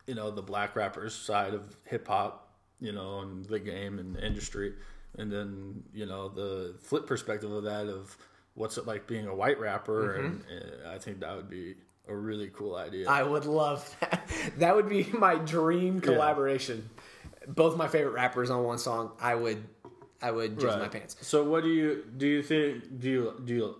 you 0.07 0.15
know, 0.15 0.31
the 0.31 0.43
black 0.43 0.77
rappers 0.77 1.15
side 1.15 1.55
of 1.55 1.77
hip 1.85 2.09
hop, 2.09 2.49
you 2.81 2.93
know, 2.93 3.21
and 3.21 3.45
the 3.47 3.61
game 3.61 3.99
and 3.99 4.17
the 4.17 4.27
industry, 4.27 4.75
and 5.17 5.31
then 5.33 5.83
you 5.95 6.07
know 6.07 6.29
the 6.29 6.75
flip 6.81 7.07
perspective 7.07 7.51
of 7.51 7.63
that 7.65 7.87
of 7.87 8.17
what's 8.55 8.79
it 8.79 8.87
like 8.87 9.07
being 9.07 9.27
a 9.27 9.35
white 9.35 9.59
rapper, 9.61 10.17
and 10.17 10.43
uh, 10.51 10.91
I 10.91 10.99
think 10.99 11.21
that 11.21 11.35
would 11.37 11.49
be 11.49 11.77
a 12.09 12.15
really 12.15 12.51
cool 12.55 12.77
idea. 12.77 13.09
I 13.09 13.23
would 13.23 13.47
love 13.47 13.95
that. 14.01 14.21
That 14.59 14.77
would 14.77 14.89
be 14.89 15.05
my 15.05 15.37
dream 15.37 16.01
collaboration. 16.01 16.89
Both 17.49 17.77
my 17.77 17.89
favorite 17.89 18.13
rappers 18.13 18.51
on 18.51 18.63
one 18.65 18.79
song. 18.79 19.13
I 19.21 19.35
would, 19.35 19.65
I 20.21 20.31
would 20.31 20.59
jizz 20.59 20.79
my 20.79 20.89
pants. 20.89 21.17
So 21.23 21.43
what 21.45 21.63
do 21.63 21.69
you 21.71 22.05
do? 22.17 22.27
You 22.27 22.43
think 22.43 23.01
do 23.01 23.09
you 23.11 23.43
do 23.45 23.55
you 23.55 23.77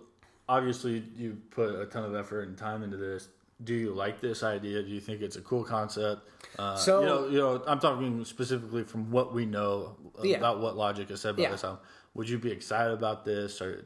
obviously 0.49 1.03
you 1.15 1.37
put 1.51 1.75
a 1.79 1.85
ton 1.85 2.03
of 2.03 2.15
effort 2.15 2.47
and 2.47 2.57
time 2.57 2.83
into 2.83 2.97
this. 2.97 3.27
Do 3.63 3.73
you 3.73 3.93
like 3.93 4.21
this 4.21 4.43
idea? 4.43 4.83
Do 4.83 4.89
you 4.89 4.99
think 4.99 5.21
it's 5.21 5.35
a 5.37 5.41
cool 5.41 5.63
concept? 5.63 6.21
Uh, 6.59 6.75
So- 6.75 6.99
you 7.01 7.05
know, 7.05 7.27
you 7.29 7.37
know, 7.39 7.63
I'm 7.67 7.79
talking 7.79 8.25
specifically 8.25 8.83
from 8.83 9.09
what 9.11 9.33
we 9.33 9.45
know 9.45 9.95
Yeah. 10.23 10.37
about 10.37 10.59
what 10.59 10.75
Logic 10.75 11.07
has 11.09 11.21
said 11.21 11.31
about 11.35 11.41
Yeah. 11.43 11.51
this 11.51 11.63
album. 11.63 11.79
Would 12.15 12.27
you 12.29 12.37
be 12.37 12.51
excited 12.51 12.93
about 12.93 13.23
this, 13.25 13.61
or 13.61 13.77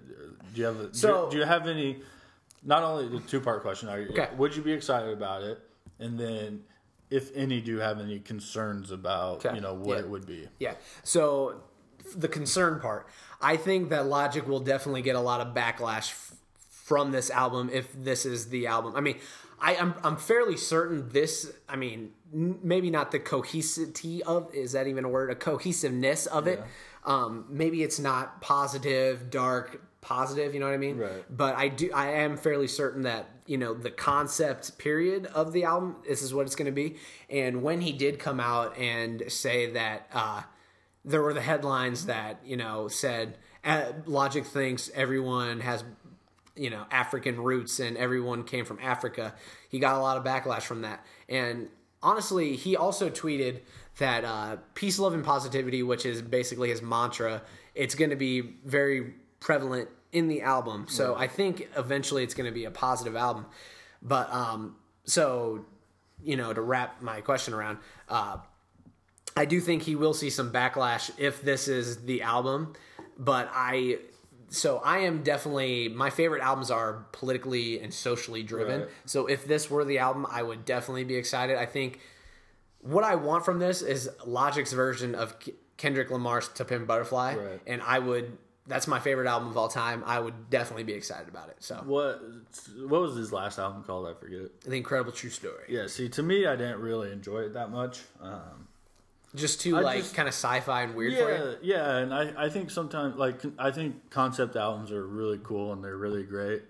do 0.54 0.56
you 0.56 0.66
have 0.66 0.80
a, 0.80 0.94
So- 0.94 1.26
do, 1.26 1.32
do 1.34 1.38
you 1.38 1.44
have 1.46 1.68
any? 1.68 2.02
Not 2.64 2.84
only 2.84 3.08
the 3.08 3.20
two 3.26 3.40
part 3.40 3.62
question, 3.62 3.90
are 3.90 4.00
you, 4.00 4.10
Okay. 4.10 4.30
would 4.38 4.56
you 4.56 4.62
be 4.62 4.72
excited 4.74 5.12
about 5.14 5.44
it? 5.44 5.60
And 6.00 6.20
then, 6.20 6.64
if 7.10 7.36
any, 7.36 7.62
do 7.62 7.72
you 7.72 7.80
have 7.80 8.00
any 8.00 8.20
concerns 8.20 8.92
about 8.92 9.46
Okay. 9.46 9.56
you 9.56 9.62
know 9.62 9.74
what 9.74 9.98
Yeah. 9.98 10.04
it 10.04 10.10
would 10.10 10.26
be? 10.26 10.48
Yeah. 10.60 10.76
So 11.04 11.62
the 12.16 12.28
concern 12.28 12.80
part, 12.80 13.08
I 13.42 13.56
think 13.58 13.90
that 13.90 14.06
Logic 14.08 14.48
will 14.48 14.60
definitely 14.60 15.02
get 15.02 15.16
a 15.16 15.20
lot 15.20 15.42
of 15.42 15.54
backlash 15.54 16.12
f- 16.12 16.36
from 16.60 17.12
this 17.12 17.30
album 17.30 17.70
if 17.72 17.88
this 17.94 18.26
is 18.26 18.50
the 18.50 18.68
album. 18.68 18.96
I 18.96 19.02
mean, 19.02 19.20
I, 19.62 19.76
I'm 19.76 19.94
I'm 20.04 20.16
fairly 20.18 20.56
certain 20.58 21.10
this. 21.10 21.52
I 21.68 21.76
mean, 21.76 22.12
n- 22.34 22.60
maybe 22.64 22.90
not 22.90 23.12
the 23.12 23.20
cohesivity 23.20 24.22
of 24.22 24.54
is 24.56 24.72
that 24.72 24.88
even 24.88 25.04
a 25.06 25.10
word? 25.10 25.30
A 25.32 25.36
cohesiveness 25.36 26.26
of 26.28 26.48
it. 26.48 26.64
Um, 27.06 27.46
maybe 27.50 27.84
it's 27.84 28.00
not 28.00 28.42
positive, 28.42 29.30
dark, 29.30 29.82
positive. 30.02 30.54
You 30.54 30.60
know 30.60 30.68
what 30.68 30.76
I 30.76 30.78
mean? 30.78 30.98
Right. 30.98 31.24
But 31.30 31.56
I 31.56 31.68
do. 31.68 31.92
I 31.94 32.12
am 32.24 32.38
fairly 32.38 32.68
certain 32.68 33.04
that 33.04 33.30
you 33.46 33.58
know 33.58 33.74
the 33.74 33.92
concept 33.92 34.78
period 34.78 35.26
of 35.28 35.54
the 35.54 35.64
album. 35.66 35.98
This 36.08 36.22
is 36.22 36.34
what 36.34 36.46
it's 36.46 36.56
going 36.56 36.68
to 36.68 36.72
be. 36.72 36.98
And 37.30 37.64
when 37.64 37.82
he 37.82 37.92
did 37.92 38.20
come 38.20 38.40
out 38.40 38.78
and 38.78 39.24
say 39.28 39.72
that. 39.72 40.08
uh 40.14 40.44
there 41.06 41.22
were 41.22 41.34
the 41.34 41.42
headlines 41.42 42.08
that 42.08 42.40
you 42.46 42.58
know 42.58 42.88
said 42.88 43.38
uh, 43.64 43.92
Logic 44.06 44.46
thinks 44.46 44.92
everyone 44.94 45.62
has 45.62 45.84
you 46.56 46.70
know 46.70 46.86
African 46.92 47.40
roots 47.42 47.80
and 47.80 47.98
everyone 47.98 48.44
came 48.44 48.66
from 48.66 48.80
Africa. 48.82 49.34
He 49.70 49.80
got 49.80 49.96
a 49.96 50.00
lot 50.00 50.18
of 50.18 50.24
backlash 50.24 50.64
from 50.64 50.82
that, 50.82 51.06
and 51.28 51.70
honestly, 52.02 52.56
he 52.56 52.76
also 52.76 53.10
tweeted 53.10 53.62
that 53.98 54.24
uh, 54.24 54.58
peace, 54.74 55.00
love, 55.00 55.14
and 55.14 55.24
positivity, 55.24 55.84
which 55.84 56.06
is 56.06 56.22
basically 56.22 56.70
his 56.70 56.82
mantra, 56.82 57.42
it's 57.76 57.96
going 57.96 58.10
to 58.10 58.16
be 58.16 58.42
very 58.66 59.14
prevalent 59.40 59.90
in 60.12 60.28
the 60.28 60.42
album. 60.42 60.86
So 60.90 61.16
I 61.16 61.28
think 61.28 61.70
eventually 61.78 62.24
it's 62.24 62.34
going 62.34 62.48
to 62.50 62.54
be 62.54 62.66
a 62.66 62.72
positive 62.72 63.16
album. 63.16 63.46
But 64.02 64.32
um, 64.34 64.76
so 65.06 65.66
you 66.24 66.36
know, 66.36 66.54
to 66.54 66.62
wrap 66.62 67.02
my 67.02 67.22
question 67.22 67.54
around. 67.54 67.78
Uh, 68.08 68.38
I 69.38 69.46
do 69.46 69.62
think 69.62 69.84
he 69.84 69.96
will 69.96 70.14
see 70.14 70.30
some 70.30 70.52
backlash 70.52 71.12
if 71.18 71.42
this 71.42 71.68
is 71.68 72.04
the 72.04 72.24
album, 72.24 72.74
but 73.18 73.50
I 73.54 74.00
so 74.50 74.80
I 74.84 75.00
am 75.00 75.22
definitely 75.24 75.88
my 75.88 76.10
favorite 76.10 76.42
albums 76.42 76.72
are 76.72 77.06
politically 77.12 77.80
and 77.80 77.94
socially 77.94 78.44
driven. 78.44 78.82
Right. 78.82 78.90
So 79.06 79.28
if 79.28 79.48
this 79.48 79.70
were 79.70 79.86
the 79.86 80.00
album, 80.00 80.26
I 80.30 80.44
would 80.44 80.66
definitely 80.66 81.04
be 81.06 81.16
excited. 81.16 81.58
I 81.58 81.66
think 81.68 82.00
what 82.82 83.04
I 83.04 83.16
want 83.16 83.46
from 83.46 83.60
this 83.60 83.82
is 83.82 84.10
Logic's 84.26 84.74
version 84.74 85.14
of 85.16 85.40
K- 85.40 85.54
Kendrick 85.78 86.10
Lamar's 86.12 86.50
"To 86.50 86.66
Pimp 86.66 86.88
Butterfly," 86.88 87.36
Right. 87.36 87.62
and 87.68 87.82
I 87.82 88.00
would. 88.00 88.38
That's 88.70 88.88
my 88.88 89.00
favorite 89.00 89.28
album 89.28 89.50
of 89.50 89.58
all 89.58 89.68
time. 89.68 90.04
I 90.06 90.20
would 90.20 90.50
definitely 90.50 90.84
be 90.84 90.94
excited 90.94 91.28
about 91.28 91.50
it. 91.50 91.58
So, 91.60 91.76
What 91.86 92.22
what 92.88 93.02
was 93.02 93.16
his 93.18 93.34
last 93.34 93.60
album 93.60 93.84
called? 93.84 94.08
I 94.08 94.14
forget. 94.14 94.62
the 94.62 94.76
incredible 94.78 95.12
true 95.12 95.32
story. 95.32 95.66
Yeah, 95.68 95.88
see, 95.88 96.08
to 96.10 96.24
me, 96.24 96.46
I 96.46 96.56
didn't 96.56 96.80
really 96.80 97.12
enjoy 97.12 97.40
it 97.42 97.54
that 97.56 97.72
much. 97.72 98.02
Um, 98.22 98.68
Just 99.36 99.60
too 99.62 99.76
I 99.76 99.82
like 99.82 100.14
kind 100.14 100.28
of 100.28 100.34
sci-fi 100.34 100.84
and 100.84 100.96
weird 100.96 101.14
yeah, 101.14 101.54
yeah, 101.62 101.98
and 101.98 102.14
I, 102.14 102.46
I 102.46 102.50
think 102.50 102.70
sometimes 102.72 103.16
like 103.18 103.42
I 103.58 103.72
think 103.72 104.10
concept 104.12 104.56
albums 104.56 104.92
are 104.92 105.06
really 105.06 105.40
cool 105.44 105.74
and 105.74 105.84
they're 105.84 105.98
really 105.98 106.24
great, 106.24 106.62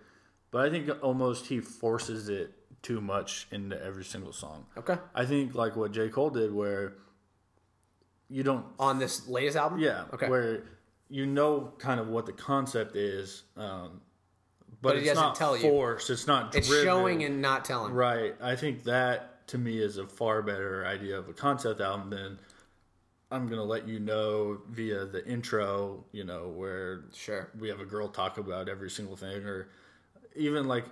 but 0.51 0.65
I 0.65 0.69
think 0.69 0.89
almost 1.03 1.47
he 1.47 1.59
forces 1.59 2.27
it 2.30 2.53
too 2.81 3.01
much 3.01 3.47
into 3.51 3.76
every 3.84 4.05
single 4.05 4.31
song. 4.34 4.65
Okay. 4.77 4.95
I 5.13 5.26
think 5.26 5.53
like 5.53 5.76
what 5.76 5.91
J 5.91 6.07
Cole 6.09 6.30
did, 6.30 6.53
where 6.53 6.93
you 8.30 8.43
don't, 8.43 8.65
On 8.80 8.99
this 8.99 9.27
latest 9.27 9.57
album. 9.57 9.80
yeah, 9.80 10.05
Okay. 10.13 10.30
where 10.30 10.63
you 11.10 11.26
know 11.26 11.73
kind 11.80 11.99
of 11.99 12.07
what 12.07 12.26
the 12.26 12.31
concept 12.34 12.95
is, 12.95 13.44
um, 13.57 14.02
but, 14.81 14.90
But 14.90 14.98
it's 14.98 15.07
doesn't 15.07 15.23
not 15.23 15.36
tell 15.36 15.56
you. 15.57 15.64
forced. 15.64 16.10
It's 16.10 16.27
not. 16.27 16.56
It's 16.56 16.68
showing 16.68 17.23
and 17.23 17.41
not 17.41 17.65
telling. 17.65 17.94
Right. 17.94 18.36
I 18.41 18.56
think 18.56 18.84
that 18.84 19.45
to 19.48 19.57
me 19.57 19.80
is 19.80 19.98
a 19.98 20.07
far 20.07 20.41
better 20.41 20.86
idea 20.86 21.18
of 21.18 21.27
a 21.27 21.34
concept 21.34 21.81
album 21.81 22.11
than 22.11 22.40
I'm 23.31 23.48
gonna 23.48 23.64
let 23.64 23.88
you 23.88 23.99
know 23.99 24.61
via 24.69 25.06
the 25.06 25.26
intro, 25.27 26.03
you 26.11 26.23
know, 26.23 26.48
where 26.48 27.03
Sure. 27.14 27.49
we 27.60 27.68
have 27.69 27.80
a 27.80 27.86
girl 27.86 28.07
talk 28.07 28.38
about 28.38 28.69
every 28.69 28.90
single 28.90 29.15
thing, 29.15 29.44
or 29.45 29.69
even 30.36 30.68
like 30.68 30.86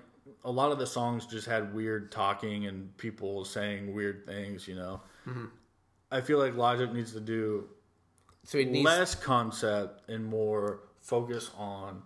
a 0.43 0.51
lot 0.51 0.71
of 0.71 0.79
the 0.79 0.85
songs 0.87 1.25
just 1.25 1.47
had 1.47 1.73
weird 1.73 2.11
talking 2.11 2.65
and 2.65 2.95
people 2.97 3.45
saying 3.45 3.93
weird 3.93 4.25
things, 4.25 4.67
you 4.67 4.75
know. 4.75 5.01
Mm-hmm. 5.27 5.45
I 6.11 6.21
feel 6.21 6.37
like 6.39 6.55
Logic 6.55 6.91
needs 6.91 7.13
to 7.13 7.19
do 7.19 7.69
So 8.47 8.57
he 8.57 8.63
needs 8.63 8.85
less 8.85 9.13
concept 9.13 10.09
and 10.09 10.25
more 10.25 10.79
focus 11.01 11.51
on 11.57 12.01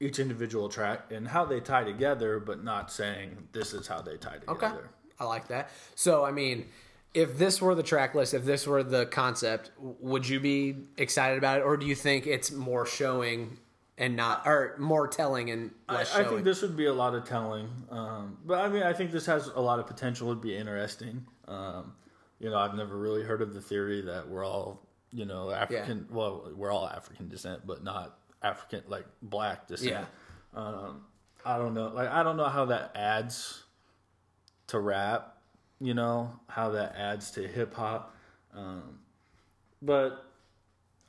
each 0.00 0.18
individual 0.18 0.68
track 0.68 1.10
and 1.10 1.26
how 1.26 1.46
they 1.46 1.60
tie 1.60 1.82
together, 1.82 2.38
but 2.38 2.62
not 2.62 2.92
saying 2.92 3.48
this 3.52 3.72
is 3.72 3.86
how 3.86 4.02
they 4.02 4.18
tie 4.18 4.36
together. 4.36 4.66
Okay. 4.66 4.72
I 5.18 5.24
like 5.24 5.48
that. 5.48 5.70
So, 5.94 6.26
I 6.26 6.30
mean, 6.30 6.66
if 7.14 7.38
this 7.38 7.62
were 7.62 7.74
the 7.74 7.82
track 7.82 8.14
list, 8.14 8.34
if 8.34 8.44
this 8.44 8.66
were 8.66 8.82
the 8.82 9.06
concept, 9.06 9.70
would 9.78 10.28
you 10.28 10.40
be 10.40 10.76
excited 10.98 11.38
about 11.38 11.60
it, 11.60 11.62
or 11.62 11.78
do 11.78 11.86
you 11.86 11.94
think 11.94 12.26
it's 12.26 12.52
more 12.52 12.84
showing 12.84 13.56
and 13.96 14.14
not, 14.14 14.42
or 14.46 14.76
more 14.78 15.08
telling 15.08 15.50
and 15.50 15.70
less 15.88 16.12
I 16.12 16.16
showing? 16.16 16.26
I 16.26 16.28
think 16.28 16.44
this 16.44 16.60
would 16.60 16.76
be 16.76 16.84
a 16.84 16.92
lot 16.92 17.14
of 17.14 17.24
telling, 17.24 17.70
um, 17.90 18.36
but 18.44 18.60
I 18.60 18.68
mean, 18.68 18.82
I 18.82 18.92
think 18.92 19.10
this 19.10 19.24
has 19.24 19.46
a 19.46 19.60
lot 19.60 19.78
of 19.78 19.86
potential. 19.86 20.30
It'd 20.30 20.42
be 20.42 20.54
interesting. 20.54 21.24
Um, 21.48 21.94
you 22.40 22.50
know, 22.50 22.58
I've 22.58 22.74
never 22.74 22.94
really 22.98 23.22
heard 23.22 23.40
of 23.40 23.54
the 23.54 23.62
theory 23.62 24.02
that 24.02 24.28
we're 24.28 24.44
all, 24.44 24.86
you 25.12 25.24
know, 25.24 25.50
African. 25.50 26.06
Well, 26.10 26.50
we're 26.54 26.70
all 26.70 26.86
African 26.88 27.28
descent, 27.28 27.66
but 27.66 27.82
not 27.82 28.18
African 28.42 28.82
like 28.88 29.06
black 29.22 29.66
descent. 29.66 29.90
yeah. 30.54 30.60
Um, 30.60 31.02
I 31.44 31.56
don't 31.58 31.74
know. 31.74 31.88
Like, 31.88 32.08
I 32.10 32.22
don't 32.22 32.36
know 32.36 32.48
how 32.48 32.66
that 32.66 32.92
adds 32.94 33.62
to 34.68 34.78
rap. 34.78 35.36
You 35.80 35.94
know 35.94 36.32
how 36.48 36.70
that 36.70 36.96
adds 36.96 37.30
to 37.32 37.46
hip 37.46 37.74
hop. 37.74 38.14
Um, 38.54 38.98
but 39.80 40.24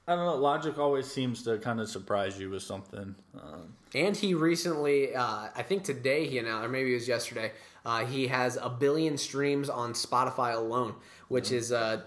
I 0.08 0.16
don't 0.16 0.26
know. 0.26 0.36
Logic 0.36 0.78
always 0.78 1.08
seems 1.12 1.44
to 1.44 1.58
kind 1.58 1.80
of 1.80 1.90
surprise 1.90 2.40
you 2.40 2.50
with 2.50 2.64
something. 2.64 3.16
Um, 3.40 3.76
And 3.96 4.16
he 4.16 4.34
recently, 4.34 5.16
uh, 5.16 5.48
I 5.56 5.64
think 5.64 5.84
today 5.84 6.28
he 6.28 6.38
announced, 6.38 6.66
or 6.66 6.70
maybe 6.70 6.92
it 6.92 6.96
was 6.96 7.08
yesterday, 7.08 7.52
uh, 7.86 8.06
he 8.06 8.28
has 8.28 8.58
a 8.62 8.70
billion 8.70 9.18
streams 9.18 9.70
on 9.70 9.94
Spotify 9.94 10.54
alone, 10.56 10.96
which 11.28 11.52
is 11.52 11.72
uh, 11.72 12.02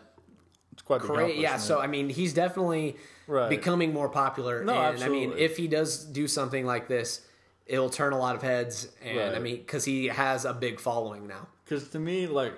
it's 0.83 0.87
quite 0.87 1.01
great. 1.01 1.37
Yeah, 1.37 1.57
so 1.57 1.81
I 1.81 1.87
mean, 1.87 2.09
he's 2.09 2.35
definitely 2.35 2.97
Right. 3.27 3.49
becoming 3.49 3.93
more 3.93 4.09
popular. 4.09 4.65
No, 4.65 4.75
and 4.75 5.03
I 5.03 5.09
mean, 5.09 5.33
if 5.37 5.57
he 5.57 5.69
does 5.69 6.05
do 6.05 6.27
something 6.27 6.67
like 6.67 6.89
this, 6.89 7.27
it'll 7.67 7.91
turn 7.91 8.13
a 8.13 8.19
lot 8.19 8.35
of 8.35 8.43
heads. 8.43 8.89
And 9.03 9.37
I 9.37 9.39
mean, 9.39 9.57
because 9.59 9.85
he 9.85 10.07
has 10.07 10.45
a 10.45 10.53
big 10.53 10.81
following 10.81 11.27
now. 11.27 11.49
Because 11.65 11.89
to 11.91 11.99
me, 11.99 12.27
like 12.27 12.55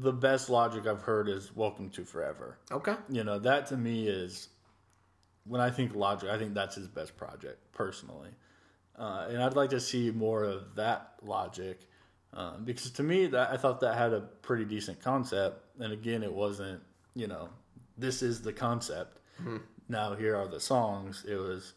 the 0.00 0.12
best 0.12 0.48
logic 0.48 0.86
I've 0.86 1.02
heard 1.02 1.28
is 1.28 1.54
"Welcome 1.54 1.90
to 1.90 2.04
Forever." 2.04 2.58
Okay. 2.70 2.94
You 3.08 3.24
know, 3.24 3.38
that 3.40 3.66
to 3.66 3.76
me 3.76 4.06
is 4.08 4.48
when 5.44 5.60
I 5.60 5.70
think 5.70 5.94
logic. 5.94 6.30
I 6.30 6.38
think 6.38 6.54
that's 6.54 6.76
his 6.76 6.88
best 6.88 7.16
project 7.16 7.58
personally, 7.72 8.30
uh, 8.96 9.26
and 9.28 9.42
I'd 9.42 9.56
like 9.56 9.70
to 9.70 9.80
see 9.80 10.10
more 10.10 10.44
of 10.44 10.74
that 10.76 11.14
logic 11.22 11.80
um, 12.32 12.64
because 12.64 12.90
to 12.92 13.02
me, 13.02 13.26
that 13.26 13.50
I 13.50 13.56
thought 13.56 13.80
that 13.80 13.96
had 13.96 14.12
a 14.12 14.20
pretty 14.20 14.64
decent 14.64 15.00
concept. 15.00 15.60
And 15.80 15.92
again, 15.92 16.22
it 16.22 16.32
wasn't. 16.32 16.80
You 17.14 17.26
know, 17.28 17.48
this 17.96 18.22
is 18.22 18.42
the 18.42 18.52
concept. 18.52 19.18
Now 19.88 20.14
here 20.14 20.36
are 20.36 20.48
the 20.48 20.60
songs. 20.60 21.24
It 21.28 21.36
was 21.36 21.74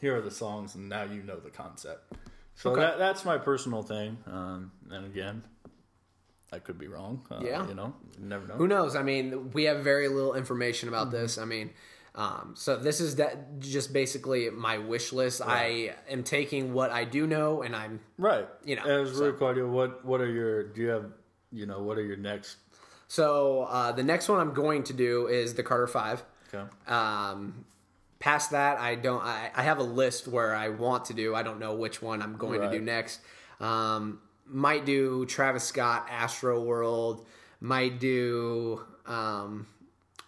here 0.00 0.16
are 0.16 0.20
the 0.22 0.30
songs, 0.30 0.74
and 0.74 0.88
now 0.88 1.04
you 1.04 1.22
know 1.22 1.38
the 1.38 1.50
concept. 1.50 2.12
So 2.54 2.70
Okay. 2.70 2.80
that 2.80 2.98
that's 2.98 3.24
my 3.24 3.38
personal 3.38 3.82
thing. 3.82 4.16
Um, 4.26 4.72
and 4.90 5.04
again, 5.06 5.42
I 6.52 6.58
could 6.58 6.78
be 6.78 6.88
wrong. 6.88 7.24
Uh, 7.30 7.40
Yeah. 7.42 7.66
you 7.68 7.74
know, 7.74 7.94
you 8.18 8.24
never 8.26 8.46
know. 8.46 8.54
Who 8.54 8.68
knows? 8.68 8.94
I 8.96 9.02
mean, 9.02 9.50
we 9.52 9.64
have 9.64 9.82
very 9.84 10.08
little 10.08 10.34
information 10.34 10.88
about 10.88 11.08
Mm-hmm. 11.08 11.16
this. 11.16 11.38
I 11.38 11.44
mean, 11.44 11.70
um, 12.14 12.54
so 12.56 12.76
this 12.76 13.00
is 13.00 13.16
that 13.16 13.58
just 13.60 13.92
basically 13.92 14.48
my 14.50 14.78
wish 14.78 15.12
list. 15.12 15.42
I 15.42 15.94
am 16.08 16.22
taking 16.22 16.72
what 16.72 16.90
I 16.92 17.04
do 17.04 17.26
know, 17.26 17.62
and 17.62 17.74
I'm 17.74 18.00
Right. 18.18 18.48
You 18.64 18.76
know, 18.76 18.82
And 18.82 18.92
it 18.92 19.00
was 19.00 19.12
really 19.12 19.32
so- 19.38 19.38
cool. 19.54 19.68
What 19.70 20.04
What 20.04 20.20
are 20.20 20.30
your? 20.30 20.62
Do 20.64 20.80
you 20.80 20.88
have? 20.88 21.12
You 21.52 21.66
know, 21.66 21.82
what 21.82 21.98
are 21.98 22.02
your 22.04 22.16
next? 22.16 22.56
So 23.14 23.62
uh, 23.70 23.92
the 23.92 24.02
next 24.02 24.28
one 24.28 24.40
I'm 24.40 24.52
going 24.54 24.82
to 24.84 24.92
do 24.92 25.26
is 25.28 25.54
the 25.54 25.62
Carter 25.62 25.86
Five. 25.86 26.22
Okay. 26.52 26.64
Um, 26.88 27.64
past 28.18 28.50
that, 28.50 28.78
I 28.78 28.94
don't. 28.96 29.22
I, 29.22 29.50
I 29.54 29.62
have 29.62 29.78
a 29.78 29.82
list 29.84 30.26
where 30.26 30.54
I 30.54 30.68
want 30.70 31.04
to 31.06 31.14
do. 31.14 31.34
I 31.34 31.42
don't 31.42 31.60
know 31.60 31.74
which 31.76 32.02
one 32.02 32.22
I'm 32.22 32.36
going 32.36 32.60
to 32.60 32.70
do 32.70 32.80
next. 32.80 33.20
Um, 33.60 34.20
might 34.46 34.84
do 34.84 35.26
Travis 35.26 35.64
Scott, 35.64 36.08
Astro 36.10 36.60
World. 36.62 37.24
Might 37.60 38.00
do. 38.00 38.82
Um, 39.06 39.66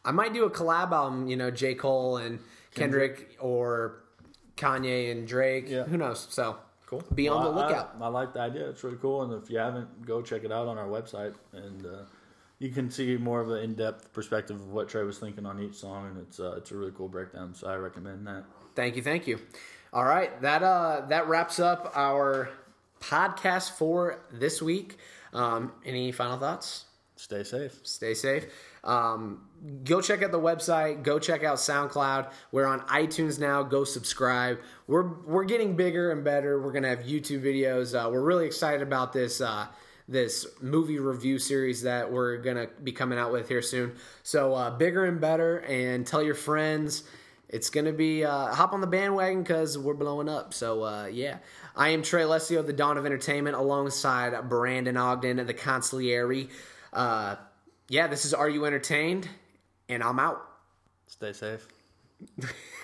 I 0.05 0.13
might 0.13 0.33
do 0.33 0.45
a 0.45 0.51
collab 0.51 0.93
album. 0.93 1.27
You 1.29 1.37
know, 1.37 1.51
J 1.51 1.75
Cole 1.75 2.19
and 2.19 2.39
Kendrick, 2.75 3.37
or 3.41 4.03
Kanye 4.57 5.11
and 5.11 5.27
Drake. 5.27 5.67
Yeah. 5.69 5.85
Who 5.85 5.97
knows? 5.97 6.27
So 6.31 6.59
Cool. 6.87 7.03
Be 7.17 7.27
on 7.29 7.43
the 7.43 7.51
Well, 7.51 7.59
I- 7.59 7.67
lookout. 7.69 7.97
I, 8.01 8.05
I 8.05 8.09
like 8.09 8.33
the 8.33 8.41
idea. 8.41 8.69
It's 8.69 8.85
really 8.85 8.99
cool. 8.99 9.23
And 9.23 9.43
if 9.43 9.51
you 9.51 9.59
haven't, 9.59 10.07
go 10.07 10.23
check 10.23 10.45
it 10.45 10.53
out 10.53 10.69
on 10.69 10.79
our 10.79 10.87
website, 10.87 11.35
and 11.53 11.85
uh, 11.85 11.91
you 12.59 12.71
can 12.71 12.91
see 12.91 13.17
more 13.17 13.41
of 13.41 13.51
an 13.51 13.63
in-depth 13.63 14.13
perspective 14.13 14.57
of 14.57 14.69
what 14.69 14.89
Trey 14.89 15.03
was 15.03 15.19
thinking 15.19 15.45
on 15.45 15.61
each 15.61 15.75
song, 15.75 16.09
and 16.09 16.19
it's 16.19 16.41
uh, 16.41 16.55
it's 16.57 16.71
a 16.71 16.77
really 16.77 16.93
cool 16.97 17.09
breakdown. 17.09 17.55
So 17.55 17.69
I 17.69 17.77
recommend 17.77 18.27
that. 18.27 18.45
Thank 18.75 18.97
you, 18.97 19.03
thank 19.03 19.27
you. 19.27 19.39
All 19.93 20.05
right, 20.05 20.41
that 20.43 20.63
uh 20.63 21.03
that 21.09 21.29
wraps 21.29 21.61
up 21.61 21.93
our 21.95 22.51
podcast 23.01 23.73
for 23.73 24.25
this 24.33 24.61
week. 24.63 24.99
Um, 25.33 25.73
any 25.85 26.13
final 26.13 26.39
thoughts? 26.39 26.87
Stay 27.17 27.45
safe. 27.45 27.79
Stay 27.83 28.13
safe. 28.15 28.47
Um, 28.85 29.49
go 29.85 30.01
check 30.03 30.23
out 30.23 30.33
the 30.33 30.41
website. 30.41 31.03
Go 31.03 31.19
check 31.19 31.43
out 31.45 31.57
SoundCloud. 31.57 32.31
We're 32.53 32.67
on 32.67 32.81
iTunes 32.81 33.39
now. 33.39 33.63
Go 33.63 33.85
subscribe. 33.85 34.59
We're 34.87 35.09
we're 35.25 35.45
getting 35.45 35.77
bigger 35.77 36.11
and 36.11 36.23
better. 36.23 36.61
We're 36.61 36.73
gonna 36.73 36.89
have 36.89 37.01
YouTube 37.01 37.43
videos. 37.43 37.95
Uh, 37.95 38.11
we're 38.11 38.21
really 38.23 38.47
excited 38.47 38.83
about 38.83 39.13
this. 39.13 39.41
Uh, 39.41 39.67
this 40.09 40.47
movie 40.61 40.99
review 40.99 41.39
series 41.39 41.83
that 41.83 42.11
we're 42.11 42.39
gonna 42.39 42.69
be 42.83 42.93
coming 42.93 43.19
out 43.19 43.33
with 43.33 43.49
here 43.49 43.63
soon. 43.63 43.95
So 44.23 44.55
uh, 44.55 44.71
bigger 44.71 45.05
and 45.05 45.21
better, 45.21 45.59
and 45.59 46.07
tell 46.07 46.23
your 46.23 46.35
friends. 46.35 47.03
It's 47.49 47.71
gonna 47.71 47.93
be 47.93 48.25
uh, 48.25 48.55
hop 48.55 48.73
on 48.73 48.81
the 48.81 48.87
bandwagon 48.87 49.43
because 49.43 49.79
we're 49.79 49.95
blowing 49.95 50.29
up. 50.29 50.55
So 50.55 50.83
uh, 50.83 51.07
yeah, 51.07 51.39
I 51.75 51.91
am 51.91 52.03
Trey 52.03 52.23
Lesio, 52.23 52.65
the 52.65 52.73
Dawn 52.73 52.99
of 52.99 53.07
Entertainment, 53.07 53.57
alongside 53.57 54.49
Brandon 54.49 54.97
Ogden, 54.97 55.45
the 55.45 55.55
Consigliere. 55.55 56.49
Uh, 56.93 57.37
yeah, 57.89 58.07
this 58.07 58.25
is 58.25 58.35
Are 58.35 58.49
You 58.49 58.65
Entertained? 58.65 59.29
And 59.89 60.03
I'm 60.03 60.19
out. 60.19 60.43
Stay 61.07 61.33
safe. 61.33 61.67